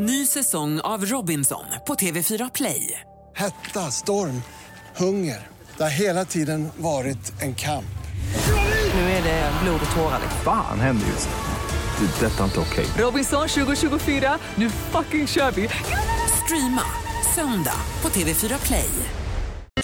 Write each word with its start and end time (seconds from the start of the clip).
Ny 0.00 0.26
säsong 0.26 0.80
av 0.80 1.04
Robinson 1.06 1.64
på 1.86 1.94
TV4 1.94 2.50
Play. 2.54 3.00
Hetta, 3.36 3.90
storm, 3.90 4.42
hunger. 4.96 5.46
Det 5.76 5.82
har 5.82 5.90
hela 5.90 6.24
tiden 6.24 6.68
varit 6.76 7.42
en 7.42 7.54
kamp. 7.54 7.98
Nu 8.94 9.00
är 9.00 9.22
det 9.22 9.52
blod 9.62 9.80
och 9.90 9.96
tårar. 9.96 10.20
Fan 10.44 10.80
händer 10.80 11.06
just 11.06 11.28
nu. 11.28 12.06
Det. 12.06 12.26
är 12.26 12.30
Detta 12.30 12.40
är 12.40 12.44
inte 12.44 12.60
okej. 12.60 12.86
Robinson 13.04 13.48
2024, 13.48 14.38
nu 14.54 14.70
fucking 14.70 15.26
kör 15.26 15.50
vi! 15.50 15.68
Streama 16.44 16.82
söndag 17.34 17.80
på 18.00 18.08
TV4 18.08 18.66
Play. 18.66 18.90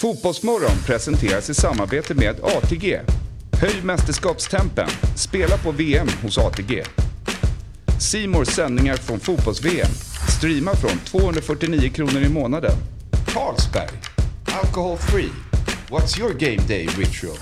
Fotbollsmorgon 0.01 0.77
presenteras 0.85 1.49
i 1.49 1.53
samarbete 1.53 2.13
med 2.13 2.35
ATG. 2.43 2.99
Höj 3.61 3.81
mästerskapstempen. 3.83 4.89
Spela 5.15 5.57
på 5.57 5.71
VM 5.71 6.07
hos 6.23 6.37
ATG. 6.37 6.83
Simors 7.99 8.47
sändningar 8.47 8.95
från 8.95 9.19
fotbolls-VM. 9.19 9.91
Streama 10.37 10.75
från 10.75 10.99
249 10.99 11.89
kronor 11.89 12.21
i 12.21 12.29
månaden. 12.29 12.71
Carlsberg. 13.27 13.89
Alcohol 14.63 14.97
free. 14.97 15.31
What's 15.89 16.19
your 16.19 16.33
game 16.33 16.67
day 16.67 16.85
ritual? 16.85 17.37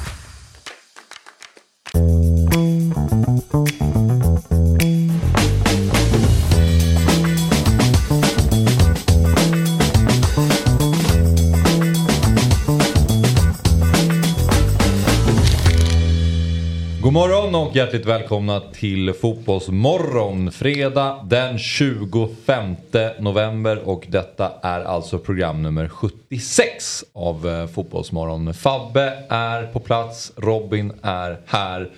Och 17.74 17.78
hjärtligt 17.78 18.06
välkomna 18.06 18.60
till 18.60 19.14
Fotbollsmorgon. 19.14 20.52
Fredag 20.52 21.26
den 21.30 21.60
25 21.60 22.76
november 23.20 23.90
och 23.90 24.06
detta 24.10 24.52
är 24.62 24.82
alltså 24.82 25.20
program 25.20 25.64
nummer 25.64 25.88
76 25.88 27.04
av 27.14 27.48
eh, 27.48 27.68
Fotbollsmorgon. 27.68 28.54
Fabbe 28.54 29.24
är 29.30 29.68
på 29.68 29.80
plats, 29.80 30.34
Robin 30.36 30.94
är 31.02 31.42
här. 31.46 31.92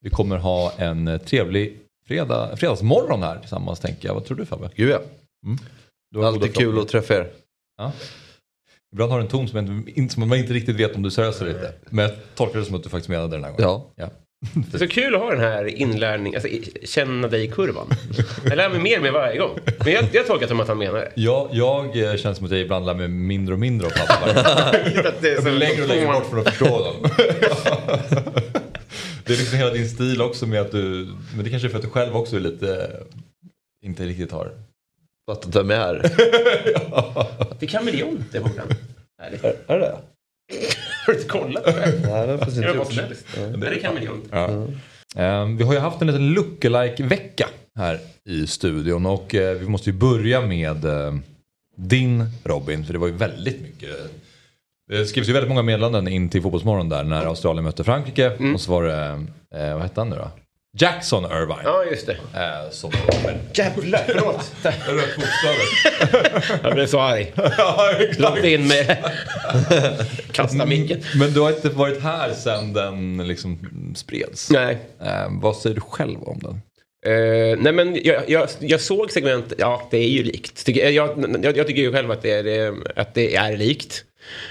Vi 0.00 0.10
kommer 0.10 0.36
ha 0.36 0.72
en 0.76 1.08
eh, 1.08 1.18
trevlig 1.18 1.78
fredag, 2.06 2.56
fredagsmorgon 2.56 3.22
här 3.22 3.38
tillsammans 3.38 3.80
tänker 3.80 4.08
jag. 4.08 4.14
Vad 4.14 4.24
tror 4.24 4.36
du 4.36 4.46
Fabbe? 4.46 4.70
Gud 4.74 4.90
ja. 4.90 5.00
Har 6.14 6.24
Alltid 6.24 6.54
kul 6.54 6.78
att 6.78 6.88
träffa 6.88 7.14
er. 7.14 7.30
Ja. 7.78 7.92
Ibland 8.92 9.12
har 9.12 9.18
du 9.18 9.24
en 9.24 9.30
ton 9.30 9.48
som, 9.48 9.88
inte, 9.94 10.14
som 10.14 10.28
man 10.28 10.38
inte 10.38 10.52
riktigt 10.52 10.76
vet 10.76 10.96
om 10.96 11.02
du 11.02 11.08
är 11.08 11.10
seriös 11.10 11.40
eller 11.40 11.50
inte. 11.50 11.74
Men 11.90 12.04
jag 12.04 12.14
tolkar 12.34 12.58
det 12.58 12.64
som 12.64 12.74
att 12.74 12.82
du 12.82 12.88
faktiskt 12.88 13.08
menade 13.08 13.28
det 13.28 13.36
den 13.36 13.44
här 13.44 13.50
gången. 13.50 13.82
Ja. 13.96 14.10
Det 14.54 14.74
är 14.74 14.78
så 14.78 14.88
kul 14.88 15.14
att 15.14 15.20
ha 15.20 15.30
den 15.30 15.40
här 15.40 15.64
inlärning, 15.66 16.34
alltså 16.34 16.48
i- 16.48 16.72
känna 16.86 17.28
dig-kurvan. 17.28 17.86
Jag 18.44 18.56
lär 18.56 18.68
mig 18.68 18.80
mer 18.80 19.00
med 19.00 19.12
varje 19.12 19.38
gång. 19.38 19.58
Men 19.84 19.92
jag, 19.92 20.04
jag 20.12 20.26
tolkar 20.26 20.46
som 20.46 20.60
att 20.60 20.68
han 20.68 20.78
menar 20.78 20.98
det. 20.98 21.12
Jag, 21.14 21.48
jag 21.52 21.96
eh, 22.02 22.16
känns 22.16 22.36
som 22.36 22.46
att 22.46 22.52
jag 22.52 22.60
ibland 22.60 22.86
lär 22.86 22.94
mig 22.94 23.08
mindre 23.08 23.54
och 23.54 23.60
mindre 23.60 23.86
av 23.86 23.90
pappa. 23.90 24.28
Jag 24.94 25.36
så- 25.36 25.42
blir 25.42 25.52
längre 25.52 25.82
och 25.82 25.88
längre 25.88 26.06
bort 26.06 26.26
från 26.30 26.38
att 26.40 26.48
förstå 26.48 26.84
dem. 26.84 26.94
Det 29.24 29.32
är 29.34 29.38
liksom 29.38 29.58
hela 29.58 29.70
din 29.70 29.88
stil 29.88 30.22
också 30.22 30.46
med 30.46 30.60
att 30.60 30.72
du, 30.72 31.08
men 31.36 31.44
det 31.44 31.50
kanske 31.50 31.68
är 31.68 31.70
för 31.70 31.76
att 31.78 31.84
du 31.84 31.90
själv 31.90 32.16
också 32.16 32.36
är 32.36 32.40
lite, 32.40 32.90
inte 33.84 34.04
riktigt 34.04 34.32
har. 34.32 34.50
Fattat 35.30 35.56
vem 35.56 35.70
jag 35.70 35.80
är. 35.88 36.02
Det 37.58 37.66
är 37.66 37.70
kameleont 37.70 38.20
det 38.32 38.38
Håkan. 38.38 38.66
Härligt. 39.22 39.44
är 39.44 39.54
det 39.66 39.78
det? 39.78 39.98
Har 41.06 41.12
du 41.12 41.18
inte 41.18 41.28
kollat 41.30 41.64
på 41.64 41.70
det? 41.70 41.86
Nej, 41.86 41.92
det 42.02 42.10
har 42.10 42.28
jag 42.28 42.48
inte 42.48 42.94
gjort. 42.94 43.60
det 43.60 43.78
kameleont. 43.82 44.24
Ja. 44.30 44.48
Eh, 45.16 45.46
Vi 45.58 45.64
har 45.64 45.72
ju 45.72 45.78
haft 45.78 46.00
en 46.00 46.06
liten 46.06 46.28
lookalike-vecka 46.32 47.48
här 47.78 47.98
i 48.28 48.46
studion 48.46 49.06
och 49.06 49.34
eh, 49.34 49.56
vi 49.58 49.66
måste 49.68 49.90
ju 49.90 49.96
börja 49.96 50.40
med 50.40 50.84
eh, 50.84 51.14
din 51.76 52.24
Robin, 52.44 52.84
för 52.84 52.92
det 52.92 52.98
var 52.98 53.06
ju 53.06 53.12
väldigt 53.12 53.62
mycket 53.62 53.90
det 54.90 55.06
skrevs 55.06 55.28
ju 55.28 55.32
väldigt 55.32 55.48
många 55.48 55.62
meddelanden 55.62 56.08
in 56.08 56.28
till 56.28 56.42
Fotbollsmorgon 56.42 56.88
där 56.88 57.04
när 57.04 57.24
Australien 57.26 57.64
mötte 57.64 57.84
Frankrike 57.84 58.30
och 58.54 58.60
så 58.60 58.70
var 58.72 58.82
det, 58.82 59.26
eh, 59.54 59.72
vad 59.72 59.82
hette 59.82 60.00
han 60.00 60.10
nu 60.10 60.16
då? 60.16 60.30
Jackson 60.78 61.24
Irvine. 61.24 61.60
Ja, 61.64 61.84
just 61.84 62.06
det. 62.06 62.12
Eh, 62.12 62.70
som 62.70 62.90
Jävlar, 63.54 64.02
förlåt. 64.06 64.52
Rött 64.62 65.14
fotslaget. 65.14 66.60
Jag 66.62 66.74
blev 66.74 66.86
så 66.86 67.00
arg. 67.00 67.32
ja, 67.36 67.92
Låt 68.18 68.44
in 68.44 68.68
med 68.68 68.96
Kasta 70.32 70.66
micken. 70.66 71.02
Men 71.14 71.32
du 71.32 71.40
har 71.40 71.50
inte 71.50 71.68
varit 71.68 72.02
här 72.02 72.32
sedan 72.32 72.72
den 72.72 73.28
liksom 73.28 73.58
spreds. 73.96 74.50
Nej. 74.50 74.78
Eh, 75.00 75.28
vad 75.30 75.56
säger 75.56 75.74
du 75.74 75.80
själv 75.80 76.22
om 76.22 76.38
den? 76.38 76.60
Eh, 77.06 77.58
nej 77.58 77.72
men 77.72 77.98
jag, 78.04 78.30
jag, 78.30 78.48
jag 78.58 78.80
såg 78.80 79.10
segment, 79.10 79.52
ja 79.58 79.88
det 79.90 79.98
är 79.98 80.08
ju 80.08 80.22
likt. 80.22 80.68
Jag, 80.68 80.94
jag, 81.56 81.66
tycker 81.66 81.82
ju 81.82 81.92
själv 81.92 82.10
att 82.10 82.22
det 82.22 82.32
är, 82.32 82.74
att 82.96 83.14
det 83.14 83.36
är 83.36 83.56
likt. 83.56 84.04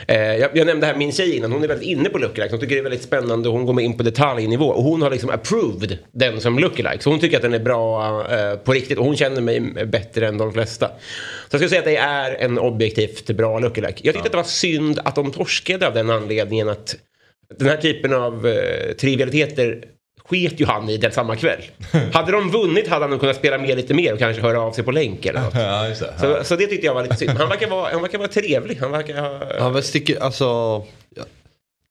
Eh, 0.08 0.36
jag, 0.36 0.50
jag 0.54 0.68
nämnde 0.68 0.88
här 0.88 0.96
min 0.96 1.12
tjej 1.12 1.36
innan, 1.36 1.52
hon 1.52 1.64
är 1.64 1.68
väldigt 1.68 1.88
inne 1.88 2.10
på 2.10 2.18
lookalikes. 2.18 2.52
Hon 2.52 2.60
tycker 2.60 2.76
det 2.76 2.82
är 2.82 2.84
väldigt 2.84 3.04
spännande 3.04 3.50
och 3.50 3.56
hon 3.56 3.66
går 3.66 3.74
med 3.74 3.86
in 3.86 3.98
på 3.98 4.04
detaljnivå. 4.04 4.66
Och 4.66 4.84
hon 4.84 5.02
har 5.02 5.12
liksom 5.12 5.30
approved 5.30 5.98
den 6.12 6.42
som 6.42 6.60
lookalike. 6.60 7.04
Så 7.04 7.10
hon 7.10 7.20
tycker 7.20 7.38
att 7.38 7.44
den 7.44 7.54
är 7.54 7.60
bra 7.60 8.06
eh, 8.32 8.56
på 8.56 8.74
riktigt 8.74 8.98
och 8.98 9.06
hon 9.06 9.18
känner 9.18 9.42
mig 9.42 9.60
bättre 9.86 10.28
än 10.28 10.38
de 10.38 10.54
flesta. 10.54 10.88
Så 10.88 11.56
jag 11.56 11.60
skulle 11.60 11.70
säga 11.70 11.80
att 11.80 11.86
det 11.86 11.98
är 11.98 12.46
en 12.46 12.60
objektivt 12.60 13.30
bra 13.32 13.60
lookalike. 13.60 14.02
Jag 14.04 14.14
tyckte 14.16 14.28
att 14.28 14.32
det 14.32 14.38
var 14.38 14.44
synd 14.44 15.00
att 15.04 15.16
de 15.16 15.32
torskade 15.32 15.88
av 15.88 15.94
den 15.94 16.10
anledningen 16.10 16.70
att 16.70 16.96
den 17.58 17.68
här 17.68 17.78
typen 17.78 18.14
av 18.14 18.48
eh, 18.48 18.94
trivialiteter 18.94 19.84
sket 20.30 20.60
ju 20.60 20.66
han 20.66 20.90
i 20.90 20.98
den 20.98 21.12
samma 21.12 21.36
kväll. 21.36 21.62
hade 22.14 22.32
de 22.32 22.52
vunnit 22.52 22.88
hade 22.88 23.04
han 23.04 23.10
nog 23.10 23.20
kunnat 23.20 23.36
spela 23.36 23.58
med 23.58 23.78
lite 23.78 23.94
mer 23.94 24.14
och 24.14 24.20
kanske 24.20 24.42
höra 24.42 24.62
av 24.62 24.72
sig 24.72 24.84
på 24.84 24.92
länk 24.92 25.26
eller 25.26 25.42
något. 25.42 25.54
Ja, 25.60 25.88
just 25.88 26.02
det. 26.02 26.14
Så, 26.20 26.44
så 26.44 26.56
det 26.56 26.68
tyckte 26.68 26.86
jag 26.86 26.94
var 26.94 27.04
lite 27.04 27.16
synd. 27.16 27.32
Han 27.32 27.50
verkar 27.50 27.70
vara, 27.70 27.92
han 27.92 28.02
verkar 28.02 28.18
vara 28.18 28.28
trevlig. 28.28 28.76
Han 28.76 28.92
verkar 28.92 29.22
ha... 29.22 29.60
Han 29.60 29.84
sticker, 29.84 30.24
alltså. 30.24 30.46
Jag 31.16 31.26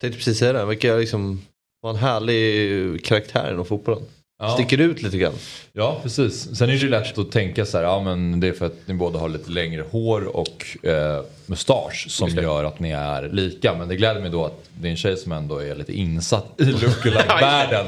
tänkte 0.00 0.18
precis 0.18 0.38
säga 0.38 0.52
det. 0.52 0.58
Han 0.58 0.68
verkar 0.68 0.98
liksom 0.98 1.40
vara 1.82 1.92
en 1.92 1.98
härlig 1.98 3.04
karaktär 3.04 3.50
inom 3.52 3.64
fotbollen. 3.64 4.02
Ja. 4.38 4.50
Sticker 4.54 4.78
ut 4.80 5.02
lite 5.02 5.18
grann. 5.18 5.34
Ja, 5.72 6.00
precis. 6.02 6.56
Sen 6.56 6.68
är 6.68 6.72
det 6.72 6.78
ju 6.78 6.88
lätt 6.88 7.18
att 7.18 7.32
tänka 7.32 7.66
så 7.66 7.76
här, 7.76 7.84
ja 7.84 8.00
men 8.00 8.40
det 8.40 8.48
är 8.48 8.52
för 8.52 8.66
att 8.66 8.76
ni 8.86 8.94
båda 8.94 9.18
har 9.18 9.28
lite 9.28 9.50
längre 9.50 9.84
hår 9.90 10.36
och 10.36 10.86
eh, 10.86 11.22
mustasch 11.48 12.06
som 12.08 12.28
gör 12.28 12.64
att 12.64 12.80
ni 12.80 12.90
är 12.90 13.28
lika. 13.32 13.74
Men 13.74 13.88
det 13.88 13.96
gläder 13.96 14.20
mig 14.20 14.30
då 14.30 14.44
att 14.44 14.64
det 14.80 14.88
är 14.88 14.90
en 14.90 14.96
tjej 14.96 15.16
som 15.16 15.32
ändå 15.32 15.58
är 15.58 15.74
lite 15.74 15.92
insatt 15.92 16.46
i 16.58 16.64
lookalike-världen. 16.64 17.86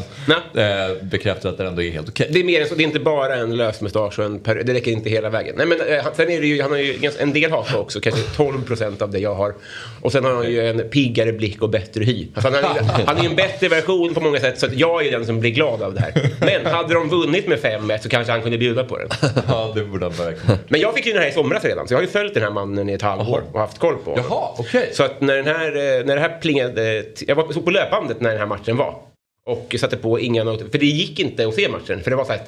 eh, 0.54 1.03
bekräftar 1.03 1.48
att 1.48 1.59
det 1.59 1.66
ändå 1.66 1.82
är 1.82 1.91
helt 1.91 2.09
okej. 2.09 2.28
Det 2.32 2.41
är 2.41 2.44
mer 2.44 2.60
än 2.60 2.69
så, 2.69 2.75
det 2.75 2.82
är 2.82 2.84
inte 2.87 3.00
bara 3.00 3.37
en 3.37 3.56
lös 3.56 3.81
mustasch 3.81 4.19
och 4.19 4.25
en 4.25 4.38
per, 4.38 4.54
Det 4.54 4.75
räcker 4.75 4.91
inte 4.91 5.10
hela 5.10 5.31
vägen. 5.31 5.54
Nej 5.59 5.66
men 5.66 5.81
eh, 5.81 6.04
sen 6.16 6.31
är 6.31 6.41
det 6.41 6.47
ju, 6.47 6.62
han 6.62 6.70
har 6.70 6.78
ju 6.78 7.10
en 7.19 7.32
del 7.32 7.50
haka 7.50 7.78
också, 7.78 8.00
kanske 8.00 8.20
12% 8.43 9.03
av 9.03 9.10
det 9.10 9.19
jag 9.19 9.34
har. 9.34 9.54
Och 10.03 10.12
sen 10.12 10.25
har 10.25 10.34
han 10.34 10.50
ju 10.50 10.69
en 10.69 10.88
piggare 10.88 11.32
blick 11.32 11.62
och 11.62 11.70
bättre 11.70 12.04
hy. 12.04 12.26
Alltså 12.34 12.50
han, 12.50 12.76
är, 12.76 12.82
han 13.06 13.19
är 13.19 13.25
en 13.25 13.37
bättre 13.37 13.69
version 13.69 14.15
på 14.15 14.20
många 14.20 14.41
sätt 14.41 14.59
så 14.60 14.66
jag 14.72 15.06
är 15.06 15.10
den 15.10 15.26
som 15.26 15.41
blir 15.41 15.50
glad 15.50 15.82
av 15.82 15.94
det 15.94 16.00
här. 16.00 16.31
Men 16.41 16.66
hade 16.75 16.94
de 16.94 17.09
vunnit 17.09 17.49
med 17.49 17.59
5-1 17.59 17.99
så 18.03 18.09
kanske 18.09 18.32
han 18.32 18.43
kunde 18.43 18.59
bjuda 18.59 18.84
på 18.84 18.99
den. 18.99 19.09
Ja, 19.49 19.72
det 19.75 19.84
borde 19.84 20.04
han 20.04 20.15
verkligen. 20.15 20.59
Men 20.69 20.81
jag 20.81 20.94
fick 20.94 21.06
ju 21.06 21.12
den 21.12 21.22
här 21.22 21.28
i 21.28 21.32
somras 21.32 21.65
redan, 21.65 21.88
så 21.88 21.94
jag 21.94 21.99
har 21.99 22.03
ju 22.03 22.09
följt 22.09 22.34
den 22.34 22.43
här 22.43 22.50
mannen 22.50 22.88
i 22.88 22.93
ett 22.93 23.03
halvår 23.03 23.43
och 23.53 23.61
haft 23.61 23.78
koll 23.78 23.97
på 23.97 24.11
honom. 24.11 24.25
Jaha, 24.31 24.49
okej. 24.59 24.91
Så 24.93 25.03
att 25.03 25.21
när, 25.21 25.37
den 25.37 25.47
här, 25.47 25.66
eh, 25.69 26.05
när 26.06 26.15
det 26.15 26.21
här 26.21 26.38
plingade, 26.41 27.05
jag 27.27 27.34
var 27.34 27.43
på 27.62 27.71
löpbandet 27.71 28.21
när 28.21 28.31
den 28.31 28.38
här 28.38 28.47
matchen 28.47 28.77
var. 28.77 28.94
Och 29.47 29.75
satte 29.78 29.97
på 29.97 30.21
inga 30.21 30.44
noter, 30.44 30.66
för 30.71 30.78
det 30.78 30.87
gick 30.87 31.21
inte 31.21 31.49
att 31.49 31.55
se 31.55 31.69
matchen. 31.69 32.03
För 32.03 32.11
det 32.11 32.16
var 32.16 32.25
så 32.25 32.33
här... 32.33 32.41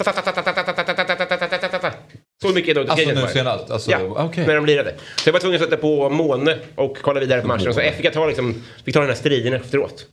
Så 2.43 2.49
mycket 2.49 2.77
Alltså 2.77 2.93
notifications 2.95 3.15
nu 3.15 3.21
var 3.21 3.27
det. 3.29 3.33
senast? 3.33 3.71
Alltså, 3.71 3.91
Ja, 3.91 3.99
okej. 4.17 4.47
när 4.47 4.55
de 4.55 4.67
lirade. 4.67 4.95
Så 5.17 5.29
jag 5.29 5.33
var 5.33 5.41
tvungen 5.41 5.57
att 5.63 5.65
sätta 5.71 5.77
på 5.77 6.09
Måne 6.09 6.59
och 6.75 6.99
kolla 7.03 7.21
vidare 7.21 7.41
på 7.41 7.47
matchen. 7.47 7.75
Så 7.75 7.81
jag 7.81 7.95
fick 7.95 8.05
jag 8.07 8.13
ta, 8.13 8.27
liksom, 8.27 8.63
fick 8.84 8.95
ta 8.95 9.01
den 9.01 9.09
här 9.09 9.17
striden 9.17 9.53
efteråt. 9.53 10.07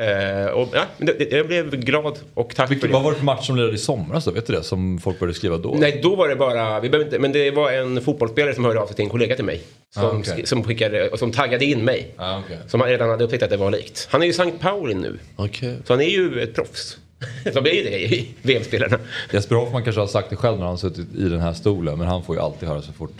Eh, 0.00 0.46
och, 0.46 0.68
ja, 0.72 0.84
det, 0.98 1.32
jag 1.32 1.46
blev 1.46 1.70
glad 1.70 2.18
och 2.34 2.54
tack 2.56 2.70
Vilket, 2.70 2.80
för 2.80 2.88
det. 2.88 2.92
vad 2.94 3.02
var 3.02 3.10
det 3.10 3.16
för 3.18 3.24
match 3.24 3.46
som 3.46 3.56
lirade 3.56 3.74
i 3.74 3.78
somras 3.78 4.24
då? 4.24 4.30
Vet 4.30 4.46
du 4.46 4.52
det? 4.52 4.62
Som 4.62 4.98
folk 4.98 5.18
började 5.18 5.34
skriva 5.34 5.58
då? 5.58 5.76
Nej, 5.78 6.00
då 6.02 6.14
var 6.16 6.28
det 6.28 6.36
bara, 6.36 6.80
vi 6.80 7.02
inte, 7.02 7.18
men 7.18 7.32
det 7.32 7.50
var 7.50 7.72
en 7.72 8.00
fotbollsspelare 8.02 8.54
som 8.54 8.64
hörde 8.64 8.80
av 8.80 8.86
sig 8.86 8.96
till 8.96 9.04
en 9.04 9.10
kollega 9.10 9.36
till 9.36 9.44
mig. 9.44 9.60
Som, 9.94 10.04
Ah, 10.04 10.12
sk- 10.12 10.44
som, 10.44 10.64
skickade, 10.64 11.08
och 11.08 11.18
som 11.18 11.32
taggade 11.32 11.64
in 11.64 11.84
mig. 11.84 12.14
Ah, 12.16 12.38
okej. 12.38 12.58
Som 12.66 12.82
redan 12.82 13.10
hade 13.10 13.24
upptäckt 13.24 13.42
att 13.42 13.50
det 13.50 13.56
var 13.56 13.70
likt. 13.70 14.08
Han 14.10 14.22
är 14.22 14.26
ju 14.26 14.32
Sankt 14.32 14.60
Pauli 14.60 14.94
nu. 14.94 15.18
Okej. 15.36 15.76
Så 15.86 15.92
han 15.92 16.00
är 16.00 16.08
ju 16.08 16.40
ett 16.42 16.54
proffs. 16.54 16.98
De 17.54 17.66
är 17.66 17.70
ju 17.74 17.82
det 17.82 18.00
i 18.14 18.28
VM-spelarna. 18.42 18.98
Jesper 19.32 19.54
Hoffman 19.56 19.84
kanske 19.84 20.00
har 20.00 20.06
sagt 20.08 20.30
det 20.30 20.36
själv 20.36 20.56
när 20.56 20.62
han 20.64 20.70
har 20.72 20.76
suttit 20.76 21.14
i 21.18 21.22
den 21.28 21.40
här 21.40 21.52
stolen. 21.52 21.98
Men 21.98 22.06
han 22.06 22.22
får 22.24 22.36
ju 22.36 22.42
alltid 22.42 22.68
höra 22.68 22.82
så 22.82 22.92
fort 22.92 23.16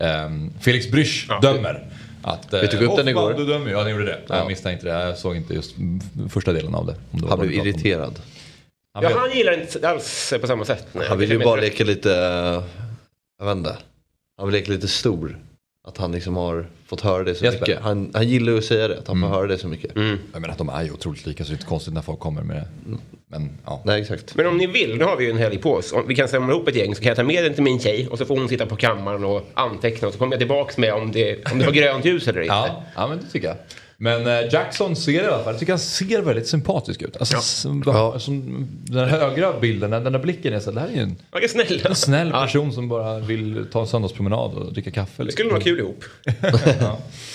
ehm, 0.00 0.52
Felix 0.60 0.90
Brysch 0.90 1.28
dömer. 1.42 1.86
Att, 2.26 2.52
eh, 2.52 2.60
Vi 2.60 2.68
tog 2.68 2.82
upp 2.82 2.96
den 2.96 3.06
Hoffman, 3.06 3.08
igår. 3.08 3.34
Du 3.34 3.44
dömer. 3.46 3.70
Ja, 3.70 3.84
ni 3.84 3.90
gjorde 3.90 4.04
det. 4.04 4.20
Jag 4.28 4.46
misstänkte 4.46 4.86
det. 4.86 4.92
Jag 4.92 5.18
såg 5.18 5.36
inte 5.36 5.54
just 5.54 5.74
första 6.30 6.52
delen 6.52 6.74
av 6.74 6.86
det. 6.86 6.92
Om 7.10 7.20
det 7.20 7.22
var 7.22 7.28
Han 7.36 7.38
blev 7.46 7.52
irriterad. 7.66 8.14
Han 8.94 9.02
Ja, 9.02 9.08
blev- 9.08 9.18
han 9.20 9.30
gillar 9.32 9.60
inte 9.60 9.88
alls 9.88 10.32
på 10.40 10.46
samma 10.46 10.64
sätt. 10.64 10.86
Nej, 10.92 11.08
Han 11.08 11.18
vill 11.18 11.28
ju 11.30 11.34
jag 11.36 11.44
bara 11.44 11.60
leka 11.60 11.84
lite, 11.84 12.10
eh, 12.12 12.62
jag 13.38 13.46
vet 13.46 13.56
inte. 13.56 13.76
Han 14.38 14.46
vill 14.46 14.54
leka 14.60 14.72
lite 14.72 14.88
stor. 14.88 15.38
Att 15.86 15.98
han 15.98 16.12
liksom 16.12 16.36
har 16.36 16.66
fått 16.86 17.00
höra 17.00 17.24
det 17.24 17.34
så 17.34 17.44
Jesper. 17.44 17.60
mycket. 17.60 17.82
Han, 17.82 18.10
han 18.14 18.28
gillar 18.28 18.52
ju 18.52 18.58
att 18.58 18.64
säga 18.64 18.88
det, 18.88 18.98
att 18.98 19.08
han 19.08 19.20
får 19.20 19.28
höra 19.28 19.46
det 19.46 19.58
så 19.58 19.68
mycket. 19.68 19.90
Jag 20.32 20.40
menar 20.40 20.48
att 20.48 20.58
de 20.58 20.68
är 20.68 20.82
ju 20.82 20.90
otroligt 20.92 21.26
lika 21.26 21.44
så 21.44 21.50
det 21.50 21.52
är 21.52 21.56
inte 21.56 21.66
konstigt 21.66 21.94
när 21.94 22.02
folk 22.02 22.18
kommer 22.18 22.42
med 22.42 22.56
det. 22.56 22.68
Men 23.28 23.50
ja. 23.64 23.82
Nej 23.84 24.00
exakt. 24.00 24.34
Men 24.34 24.46
om 24.46 24.56
ni 24.56 24.66
vill, 24.66 24.96
nu 24.98 25.04
har 25.04 25.16
vi 25.16 25.24
ju 25.24 25.30
en 25.30 25.36
helg 25.36 25.58
på 25.58 25.72
oss. 25.72 25.92
Om 25.92 26.08
vi 26.08 26.14
kan 26.14 26.28
samla 26.28 26.54
ihop 26.54 26.68
ett 26.68 26.76
gäng 26.76 26.94
så 26.94 27.02
kan 27.02 27.08
jag 27.08 27.16
ta 27.16 27.22
med 27.22 27.44
den 27.44 27.54
till 27.54 27.62
min 27.62 27.80
tjej 27.80 28.08
och 28.08 28.18
så 28.18 28.24
får 28.24 28.36
hon 28.36 28.48
sitta 28.48 28.66
på 28.66 28.76
kammaren 28.76 29.24
och 29.24 29.42
anteckna 29.54 30.08
och 30.08 30.14
så 30.14 30.18
kommer 30.18 30.32
jag 30.32 30.40
tillbaks 30.40 30.78
med 30.78 30.94
om 30.94 31.12
det, 31.12 31.52
om 31.52 31.58
det 31.58 31.64
var 31.64 31.72
grönt 31.72 32.04
ljus 32.04 32.28
eller 32.28 32.40
inte. 32.40 32.54
Ja, 32.54 32.84
ja 32.96 33.06
men 33.06 33.18
det 33.18 33.24
tycker 33.32 33.48
jag. 33.48 33.56
Men 33.98 34.26
eh, 34.26 34.52
Jackson 34.52 34.96
ser 34.96 35.12
i 35.12 35.26
alla 35.26 35.44
fall, 35.44 35.52
jag 35.52 35.58
tycker 35.58 35.72
han 35.72 35.78
ser 35.78 36.22
väldigt 36.22 36.46
sympatisk 36.48 37.02
ut. 37.02 37.16
Alltså, 37.16 37.40
som, 37.40 37.82
Ja. 37.86 38.18
som, 38.18 38.66
den 38.70 39.08
högra 39.08 39.60
bilden, 39.60 39.90
den, 39.90 40.04
den 40.04 40.12
där 40.12 40.20
blicken 40.20 40.52
är 40.54 40.60
så 40.60 40.70
det 40.70 40.80
här 40.80 40.88
är 40.88 40.92
ju 40.92 41.00
en, 41.00 41.16
Verkar 41.32 41.48
snäll. 41.48 41.86
en 41.88 41.94
snäll 41.94 42.30
person 42.32 42.72
som 42.72 42.88
bara 42.88 43.18
vill 43.18 43.66
ta 43.72 43.80
en 43.80 43.86
söndagspromenad 43.86 44.54
och 44.54 44.72
dricka 44.72 44.90
kaffe. 44.90 45.24
Det 45.24 45.32
skulle 45.32 45.48
nog 45.48 45.52
vara 45.52 45.64
kul 45.64 45.78
ihop. 45.78 46.04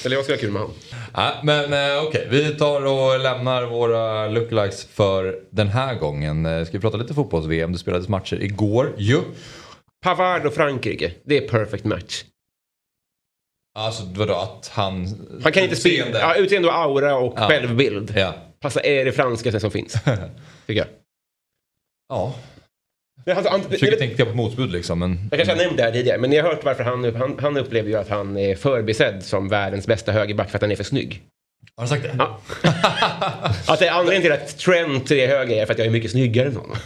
Eller 0.06 0.16
jag 0.16 0.24
skulle 0.24 0.38
ha 0.38 0.42
kul 0.42 0.52
med 0.52 0.62
honom. 0.62 0.76
Ja, 1.14 1.34
men 1.44 1.74
eh, 1.74 2.04
okej, 2.08 2.28
vi 2.32 2.50
tar 2.50 2.86
och 2.86 3.20
lämnar 3.20 3.64
våra 3.64 4.28
lookalikes 4.28 4.86
för 4.86 5.36
den 5.52 5.68
här 5.68 5.96
gången. 5.96 6.46
Eh, 6.46 6.64
Ska 6.66 6.78
vi 6.78 6.82
prata 6.82 6.98
lite 6.98 7.14
fotbolls-VM? 7.14 7.72
Det 7.72 7.78
spelades 7.80 8.08
matcher 8.08 8.44
igår 8.44 8.94
ju. 8.98 9.20
Pavard 10.04 10.46
och 10.46 10.54
Frankrike, 10.54 11.12
det 11.26 11.38
är 11.38 11.48
perfect 11.48 11.86
match. 11.86 12.24
Alltså 13.80 14.04
vadå 14.16 14.34
att 14.34 14.68
han... 14.74 15.08
Han 15.44 15.52
kan 15.52 15.64
inte 15.64 15.76
spela. 15.76 16.20
Ja, 16.20 16.36
utseende 16.36 16.68
och 16.68 16.76
aura 16.76 17.16
och 17.18 17.34
Ja. 17.38 17.48
självbild. 17.48 18.14
Ja. 18.18 18.34
Passa 18.60 18.80
är 18.82 19.06
det 19.06 19.12
franskaste 19.12 19.60
som 19.60 19.72
finns. 19.72 19.94
Tycker 20.68 20.80
jag. 20.82 20.88
ja. 22.10 22.36
Men 23.26 23.36
han, 23.36 23.46
han, 23.46 23.62
Försöker 23.64 23.98
tänka 23.98 24.26
på 24.26 24.34
motbud 24.36 24.72
liksom 24.72 25.00
men... 25.00 25.28
Jag 25.32 25.40
kanske 25.40 25.56
har 25.56 25.64
nämnt 25.64 25.78
det 25.78 25.84
här 25.84 25.92
tidigare, 25.92 26.18
men 26.18 26.30
ni 26.30 26.38
har 26.38 26.50
hört 26.50 26.64
varför 26.66 26.84
han, 26.84 27.16
han, 27.16 27.40
han 27.42 27.58
upplever 27.58 27.90
ju 27.90 27.96
att 27.96 28.10
han 28.10 28.38
är 28.38 28.56
förbisedd 28.56 29.24
som 29.24 29.50
världens 29.50 29.88
bästa 29.88 30.12
högerback 30.12 30.50
för 30.50 30.58
att 30.58 30.62
han 30.62 30.72
är 30.72 30.76
för 30.76 30.84
snygg. 30.84 31.22
Har 31.76 31.84
du 31.84 31.90
sagt 31.90 32.04
det? 32.04 32.16
Ja. 32.18 32.40
att 33.68 33.80
det 33.80 33.88
är 33.88 33.92
anledningen 33.92 34.22
till 34.22 34.32
att 34.32 34.58
Trent 34.58 35.12
är 35.12 35.28
höger 35.28 35.62
är 35.62 35.66
för 35.66 35.74
att 35.74 35.78
jag 35.80 35.88
är 35.88 35.92
mycket 35.92 36.12
snyggare 36.12 36.48
än 36.48 36.56
honom. 36.56 36.78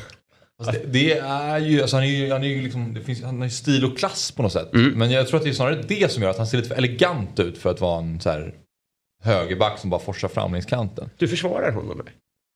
Alltså, 0.63 0.81
det, 0.84 0.88
det 0.88 1.18
är 1.19 1.60
ju, 1.60 1.81
alltså 1.81 1.96
han 1.96 2.06
är 2.06 2.10
ju, 2.10 2.31
han 2.31 2.44
är 2.44 2.48
ju 2.48 2.62
liksom, 2.62 2.94
det 2.94 3.02
finns, 3.02 3.24
han 3.24 3.38
har 3.38 3.46
ju 3.46 3.52
stil 3.52 3.86
och 3.86 3.98
klass 3.98 4.31
på 4.31 4.44
något 4.44 4.54
sätt. 4.54 4.74
Mm. 4.74 4.92
Men 4.92 5.12
jag 5.12 5.28
tror 5.28 5.38
att 5.38 5.44
det 5.44 5.50
är 5.50 5.54
snarare 5.54 5.81
det 5.88 6.12
som 6.12 6.24
gör 6.24 6.30
att 6.30 6.38
han 6.38 6.48
ser 6.48 6.57
lite 6.57 6.69
för 6.69 6.75
elegant 6.75 7.40
ut 7.40 7.57
för 7.57 7.72
att 7.72 7.81
vara 7.81 8.00
en 8.00 8.19
så 8.22 8.30
här 8.30 8.54
högerback 9.24 9.80
som 9.80 9.90
bara 9.90 10.02
forsar 10.02 10.28
fram 10.28 10.52
längs 10.52 10.66
kanten. 10.66 11.10
Du 11.18 11.28
försvarar 11.28 11.72
honom. 11.72 12.00
eller? 12.00 12.12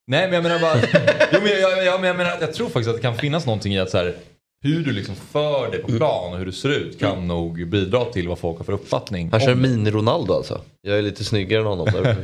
Nej 0.08 0.26
men 0.26 0.34
jag 0.34 0.44
menar 0.44 0.60
bara, 0.60 0.76
jo, 1.32 1.40
men 1.44 1.52
jag, 1.52 1.60
jag, 1.60 1.86
jag, 1.86 2.02
men 2.02 2.08
jag, 2.08 2.18
menar, 2.18 2.38
jag 2.42 2.54
tror 2.54 2.70
faktiskt 2.70 2.90
att 2.90 2.96
det 2.96 3.02
kan 3.02 3.16
finnas 3.16 3.46
någonting 3.46 3.74
i 3.74 3.80
att 3.80 3.90
så 3.90 3.98
här, 3.98 4.16
hur 4.64 4.84
du 4.84 4.92
liksom 4.92 5.16
för 5.16 5.72
dig 5.72 5.82
på 5.82 5.88
plan 5.88 6.34
och 6.34 6.40
hur 6.40 6.46
du 6.46 6.52
ser 6.52 6.70
ut 6.70 7.00
kan 7.00 7.28
nog 7.28 7.68
bidra 7.68 8.06
till 8.06 8.28
vad 8.28 8.40
folk 8.40 8.58
har 8.58 8.66
för 8.66 8.74
uppfattning. 8.74 9.30
Han 9.32 9.40
kör 9.40 9.56
mini-Ronaldo 9.56 10.34
alltså. 10.34 10.62
Jag 10.82 10.98
är 10.98 11.02
lite 11.02 11.24
snyggare 11.24 11.62
än 11.62 11.68
honom. 11.68 11.88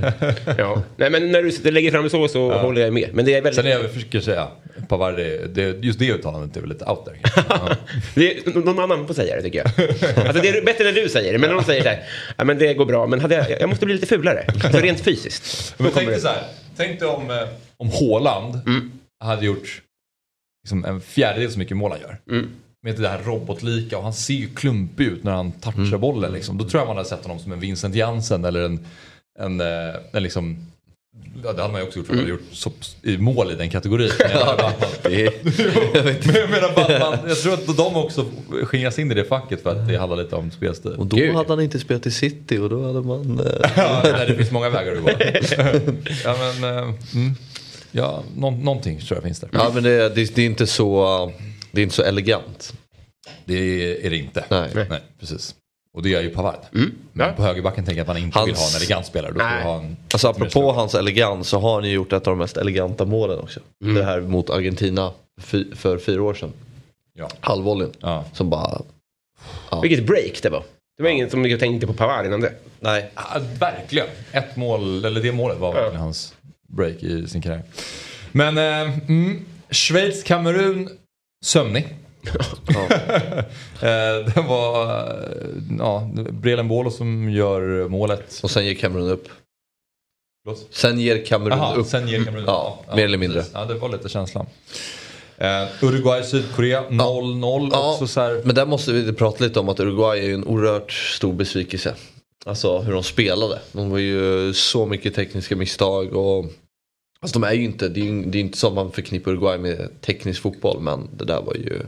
Ja. 0.58 0.82
Nej, 0.98 1.10
men 1.10 1.32
när 1.32 1.44
du 1.64 1.72
lägger 1.72 1.92
fram 1.92 2.04
det 2.04 2.10
så 2.10 2.28
så 2.28 2.54
håller 2.54 2.82
jag 2.82 2.94
med. 2.94 3.10
Men 3.14 3.26
det 3.26 3.34
är 3.34 3.42
väldigt... 3.42 3.56
Sen 3.56 3.66
är 3.66 3.70
jag 3.70 3.92
försöker 3.92 4.20
säga, 4.20 4.48
Pavard, 4.88 5.16
det, 5.16 5.56
det, 5.56 5.86
just 5.86 6.00
det 6.00 6.12
uttalandet 6.12 6.58
är 6.58 6.62
väl 6.62 6.70
lite 6.70 6.86
out 6.86 7.06
there. 7.06 7.18
Ja. 7.50 7.76
Det 8.16 8.48
är, 8.48 8.60
någon 8.66 8.80
annan 8.80 9.08
får 9.08 9.14
säga 9.14 9.36
det 9.36 9.42
tycker 9.42 9.60
jag. 9.60 9.68
Alltså, 10.28 10.42
det 10.42 10.50
är 10.50 10.66
bättre 10.66 10.84
när 10.84 10.92
du 10.92 11.10
säger 11.10 11.34
det. 11.34 11.40
Men 11.40 11.50
när 11.50 11.56
de 11.56 11.64
säger 11.64 11.84
så 11.84 11.90
här, 11.90 12.04
ja, 12.38 12.44
men 12.44 12.58
det 12.58 12.74
går 12.74 12.86
bra, 12.86 13.08
men 13.08 13.20
hade 13.20 13.36
jag, 13.36 13.62
jag 13.62 13.70
måste 13.70 13.86
bli 13.86 13.96
lite 13.96 14.08
fulare. 14.08 14.46
Alltså 14.48 14.80
rent 14.80 15.00
fysiskt. 15.00 15.76
Men 15.78 15.92
tänk 15.94 16.10
dig 16.10 16.20
så 16.20 16.28
här, 16.28 16.44
tänk 16.78 17.00
dig 17.00 17.08
om, 17.08 17.32
eh, 17.32 17.48
om 17.78 17.90
Haaland 17.90 18.60
hade 19.24 19.46
gjort 19.46 19.82
liksom 20.64 20.86
en 20.86 21.02
fjärdedel 21.02 21.52
så 21.52 21.60
mycket 21.60 21.78
mål 21.78 21.92
han 21.92 22.02
gör. 22.02 22.18
Mm. 22.30 22.50
Med 22.84 22.96
det 22.96 23.10
här 23.10 23.24
robotlika 23.24 23.98
och 23.98 24.04
han 24.04 24.14
ser 24.14 24.34
ju 24.34 24.48
klumpig 24.48 25.06
ut 25.06 25.24
när 25.24 25.32
han 25.32 25.52
touchar 25.52 25.98
bollen. 25.98 26.34
Liksom. 26.34 26.58
Då 26.58 26.70
tror 26.70 26.82
jag 26.82 26.88
man 26.88 26.98
hade 26.98 27.10
sett 27.10 27.24
honom 27.24 27.40
som 27.40 27.52
en 27.52 27.60
Vincent 27.60 27.96
Jansen 27.96 28.46
eller 28.46 28.62
en, 28.66 28.86
en, 29.40 29.62
eh, 29.62 29.96
en 30.12 30.24
liksom 30.24 30.58
Ja, 31.44 31.54
det 31.54 31.62
hade 31.62 31.72
man 31.72 31.82
ju 31.82 31.88
också 31.88 32.00
gjort 32.00 32.08
för 32.08 32.14
att 32.14 32.18
man 32.18 32.26
hade 32.26 32.42
gjort 32.42 32.54
så, 32.54 32.72
i 33.02 33.18
mål 33.18 33.52
i 33.52 33.56
den 33.56 33.70
kategorin. 33.70 34.12
Men 34.20 34.32
jag 34.32 35.32
Men 36.24 36.36
jag 36.36 36.50
menar 36.50 36.76
bara 36.76 36.96
att 36.96 37.20
man, 37.20 37.30
jag 37.30 37.38
tror 37.38 37.54
att 37.54 37.78
de 37.78 37.96
också 37.96 38.26
skingras 38.64 39.00
in 39.00 39.12
i 39.12 39.16
det 39.16 39.24
facket 39.24 39.64
för 39.64 39.70
att 39.70 39.88
det 39.88 39.98
handlar 39.98 40.18
lite 40.18 40.36
om 40.36 40.52
spelstil. 40.52 40.92
och 40.92 41.06
då 41.06 41.18
Gud. 41.18 41.36
hade 41.36 41.50
han 41.50 41.62
inte 41.62 41.80
spelat 41.80 42.06
i 42.06 42.12
City 42.12 42.58
och 42.58 42.70
då 42.70 42.88
hade 42.88 43.02
man... 43.02 43.40
Eh, 43.40 43.72
Ja, 43.76 44.02
nej, 44.04 44.28
det 44.28 44.36
finns 44.36 44.52
många 44.52 44.70
vägar 44.70 44.96
att 44.96 45.04
gå. 45.04 45.10
ja, 46.24 46.36
men, 46.40 46.78
eh, 46.78 46.94
mm. 47.14 47.36
ja, 47.92 48.24
nå, 48.36 48.52
någonting 48.52 49.00
tror 49.00 49.18
jag 49.18 49.24
finns 49.24 49.40
där. 49.40 49.50
ja 49.54 49.72
men 49.74 49.84
det, 49.84 50.16
det, 50.16 50.36
det 50.36 50.42
är 50.42 50.46
inte 50.46 50.68
så... 50.68 51.32
Det 51.72 51.82
är 51.82 51.84
inte 51.84 51.96
så 51.96 52.04
elegant. 52.04 52.74
Det 53.46 54.06
är 54.06 54.10
det 54.10 54.18
inte. 54.18 54.46
Nej. 54.50 54.70
Nej, 54.90 55.02
precis. 55.20 55.56
Och 55.96 56.04
det 56.04 56.10
gör 56.10 56.22
ju 56.22 56.30
Pavard. 56.30 56.60
Men 56.72 56.92
Ja. 57.14 57.34
på 57.36 57.44
högerbacken 57.44 57.86
tänker 57.86 57.98
jag 57.98 58.04
att 58.04 58.08
man 58.08 58.18
inte 58.18 58.40
Hans- 58.40 58.48
vill 58.48 58.56
ha 58.56 58.70
en 58.70 58.76
elegant 58.76 59.06
spelare. 59.06 59.32
Då 59.32 59.38
Nej. 59.38 59.64
ha 59.64 59.78
en... 59.80 59.98
Alltså 60.14 60.28
apropå 60.28 60.72
hans 60.72 60.96
elegans 60.96 61.48
så 61.50 61.60
har 61.60 61.74
han 61.74 61.84
ju 61.84 61.92
gjort 61.92 62.14
ett 62.14 62.28
av 62.28 62.32
de 62.32 62.38
mest 62.38 62.58
eleganta 62.58 63.06
målen 63.06 63.40
också. 63.40 63.60
Det 63.96 64.04
här 64.04 64.22
mot 64.22 64.50
Argentina 64.50 65.12
för 65.76 65.98
fyra 65.98 66.24
år 66.24 66.34
sedan. 66.34 66.52
Ja. 67.14 67.30
Halvvolleyn. 67.40 67.92
Ja. 68.00 68.26
Som 68.34 68.50
bara... 68.50 68.82
Vilket 69.82 70.06
break 70.08 70.42
det 70.42 70.50
var. 70.50 70.64
Det 70.98 71.04
var 71.04 71.10
ingen 71.10 71.30
som 71.30 71.46
jag 71.46 71.60
tänkte 71.60 71.88
på 71.88 71.94
Pavard 71.94 72.26
innan 72.26 72.42
det. 72.42 72.54
Nej. 72.80 73.12
Ja, 73.16 73.22
verkligen. 73.60 74.08
Ett 74.32 74.56
mål, 74.56 75.06
eller 75.06 75.22
det 75.22 75.32
målet 75.32 75.58
var 75.60 75.74
verkligen 75.74 76.02
hans 76.02 76.34
break 76.68 77.04
i 77.04 77.28
sin 77.28 77.42
karriär. 77.42 77.64
Men 78.32 78.58
eh, 78.58 79.00
mm, 79.10 79.46
Schweiz-Kamerun, 79.70 80.90
sömnig. 81.46 81.88
eh, 83.82 84.34
det 84.36 84.44
var 84.48 84.84
eh, 84.84 85.62
ja, 85.80 86.10
Brelen 86.32 86.68
Bolo 86.68 86.92
som 86.92 87.30
gör 87.30 87.88
målet. 87.88 88.40
Och 88.44 88.52
sen 88.52 88.66
ger 88.66 88.74
Kamerun 88.74 89.10
upp. 89.10 89.28
Förlåt? 90.44 90.68
Sen 90.72 91.00
ger 91.00 91.26
Kamerun 91.26 91.76
upp. 91.78 91.88
sen 91.88 92.08
ger 92.08 92.24
Kamerun 92.24 92.44
Ja, 92.48 92.80
mer 92.96 93.06
eller 93.06 93.18
mindre. 93.18 93.44
Ja, 93.54 93.66
det 93.66 93.74
var 93.74 93.90
lite 93.90 94.10
känslan. 94.10 94.46
Eh, 95.38 95.68
Uruguay-Sydkorea 95.82 96.84
0-0. 96.90 97.70
Ja, 97.72 98.08
så 98.08 98.22
här, 98.22 98.42
Men 98.44 98.56
där 98.56 98.66
måste 98.66 98.94
vi 98.94 99.14
prata 99.14 99.44
lite 99.44 99.60
om 99.60 99.70
att 99.70 99.80
Uruguay 99.80 100.20
är 100.20 100.24
ju 100.24 100.34
en 100.34 100.44
oerhört 100.44 100.92
stor 100.92 101.34
besvikelse. 101.34 101.96
Alltså 102.46 102.80
hur 102.80 102.94
de 102.94 103.04
spelade. 103.04 103.60
De 103.72 103.90
var 103.90 103.98
ju 103.98 104.54
så 104.54 104.86
mycket 104.86 105.16
tekniska 105.16 105.56
misstag 105.56 106.14
och 106.14 106.46
Alltså 107.20 107.40
de 107.40 107.48
är 107.48 107.54
ju 107.54 107.64
inte, 107.64 107.90
det 107.90 108.00
är 108.00 108.04
ju 108.04 108.24
det 108.24 108.38
är 108.38 108.40
inte 108.40 108.58
som 108.58 108.76
man 108.76 108.92
förknippar 108.92 109.32
Uruguay 109.32 109.58
med 109.58 110.02
teknisk 110.02 110.42
fotboll 110.42 110.82
men 110.82 111.10
det 111.18 111.26
där 111.26 111.42
var 111.42 111.54
ju 111.54 111.82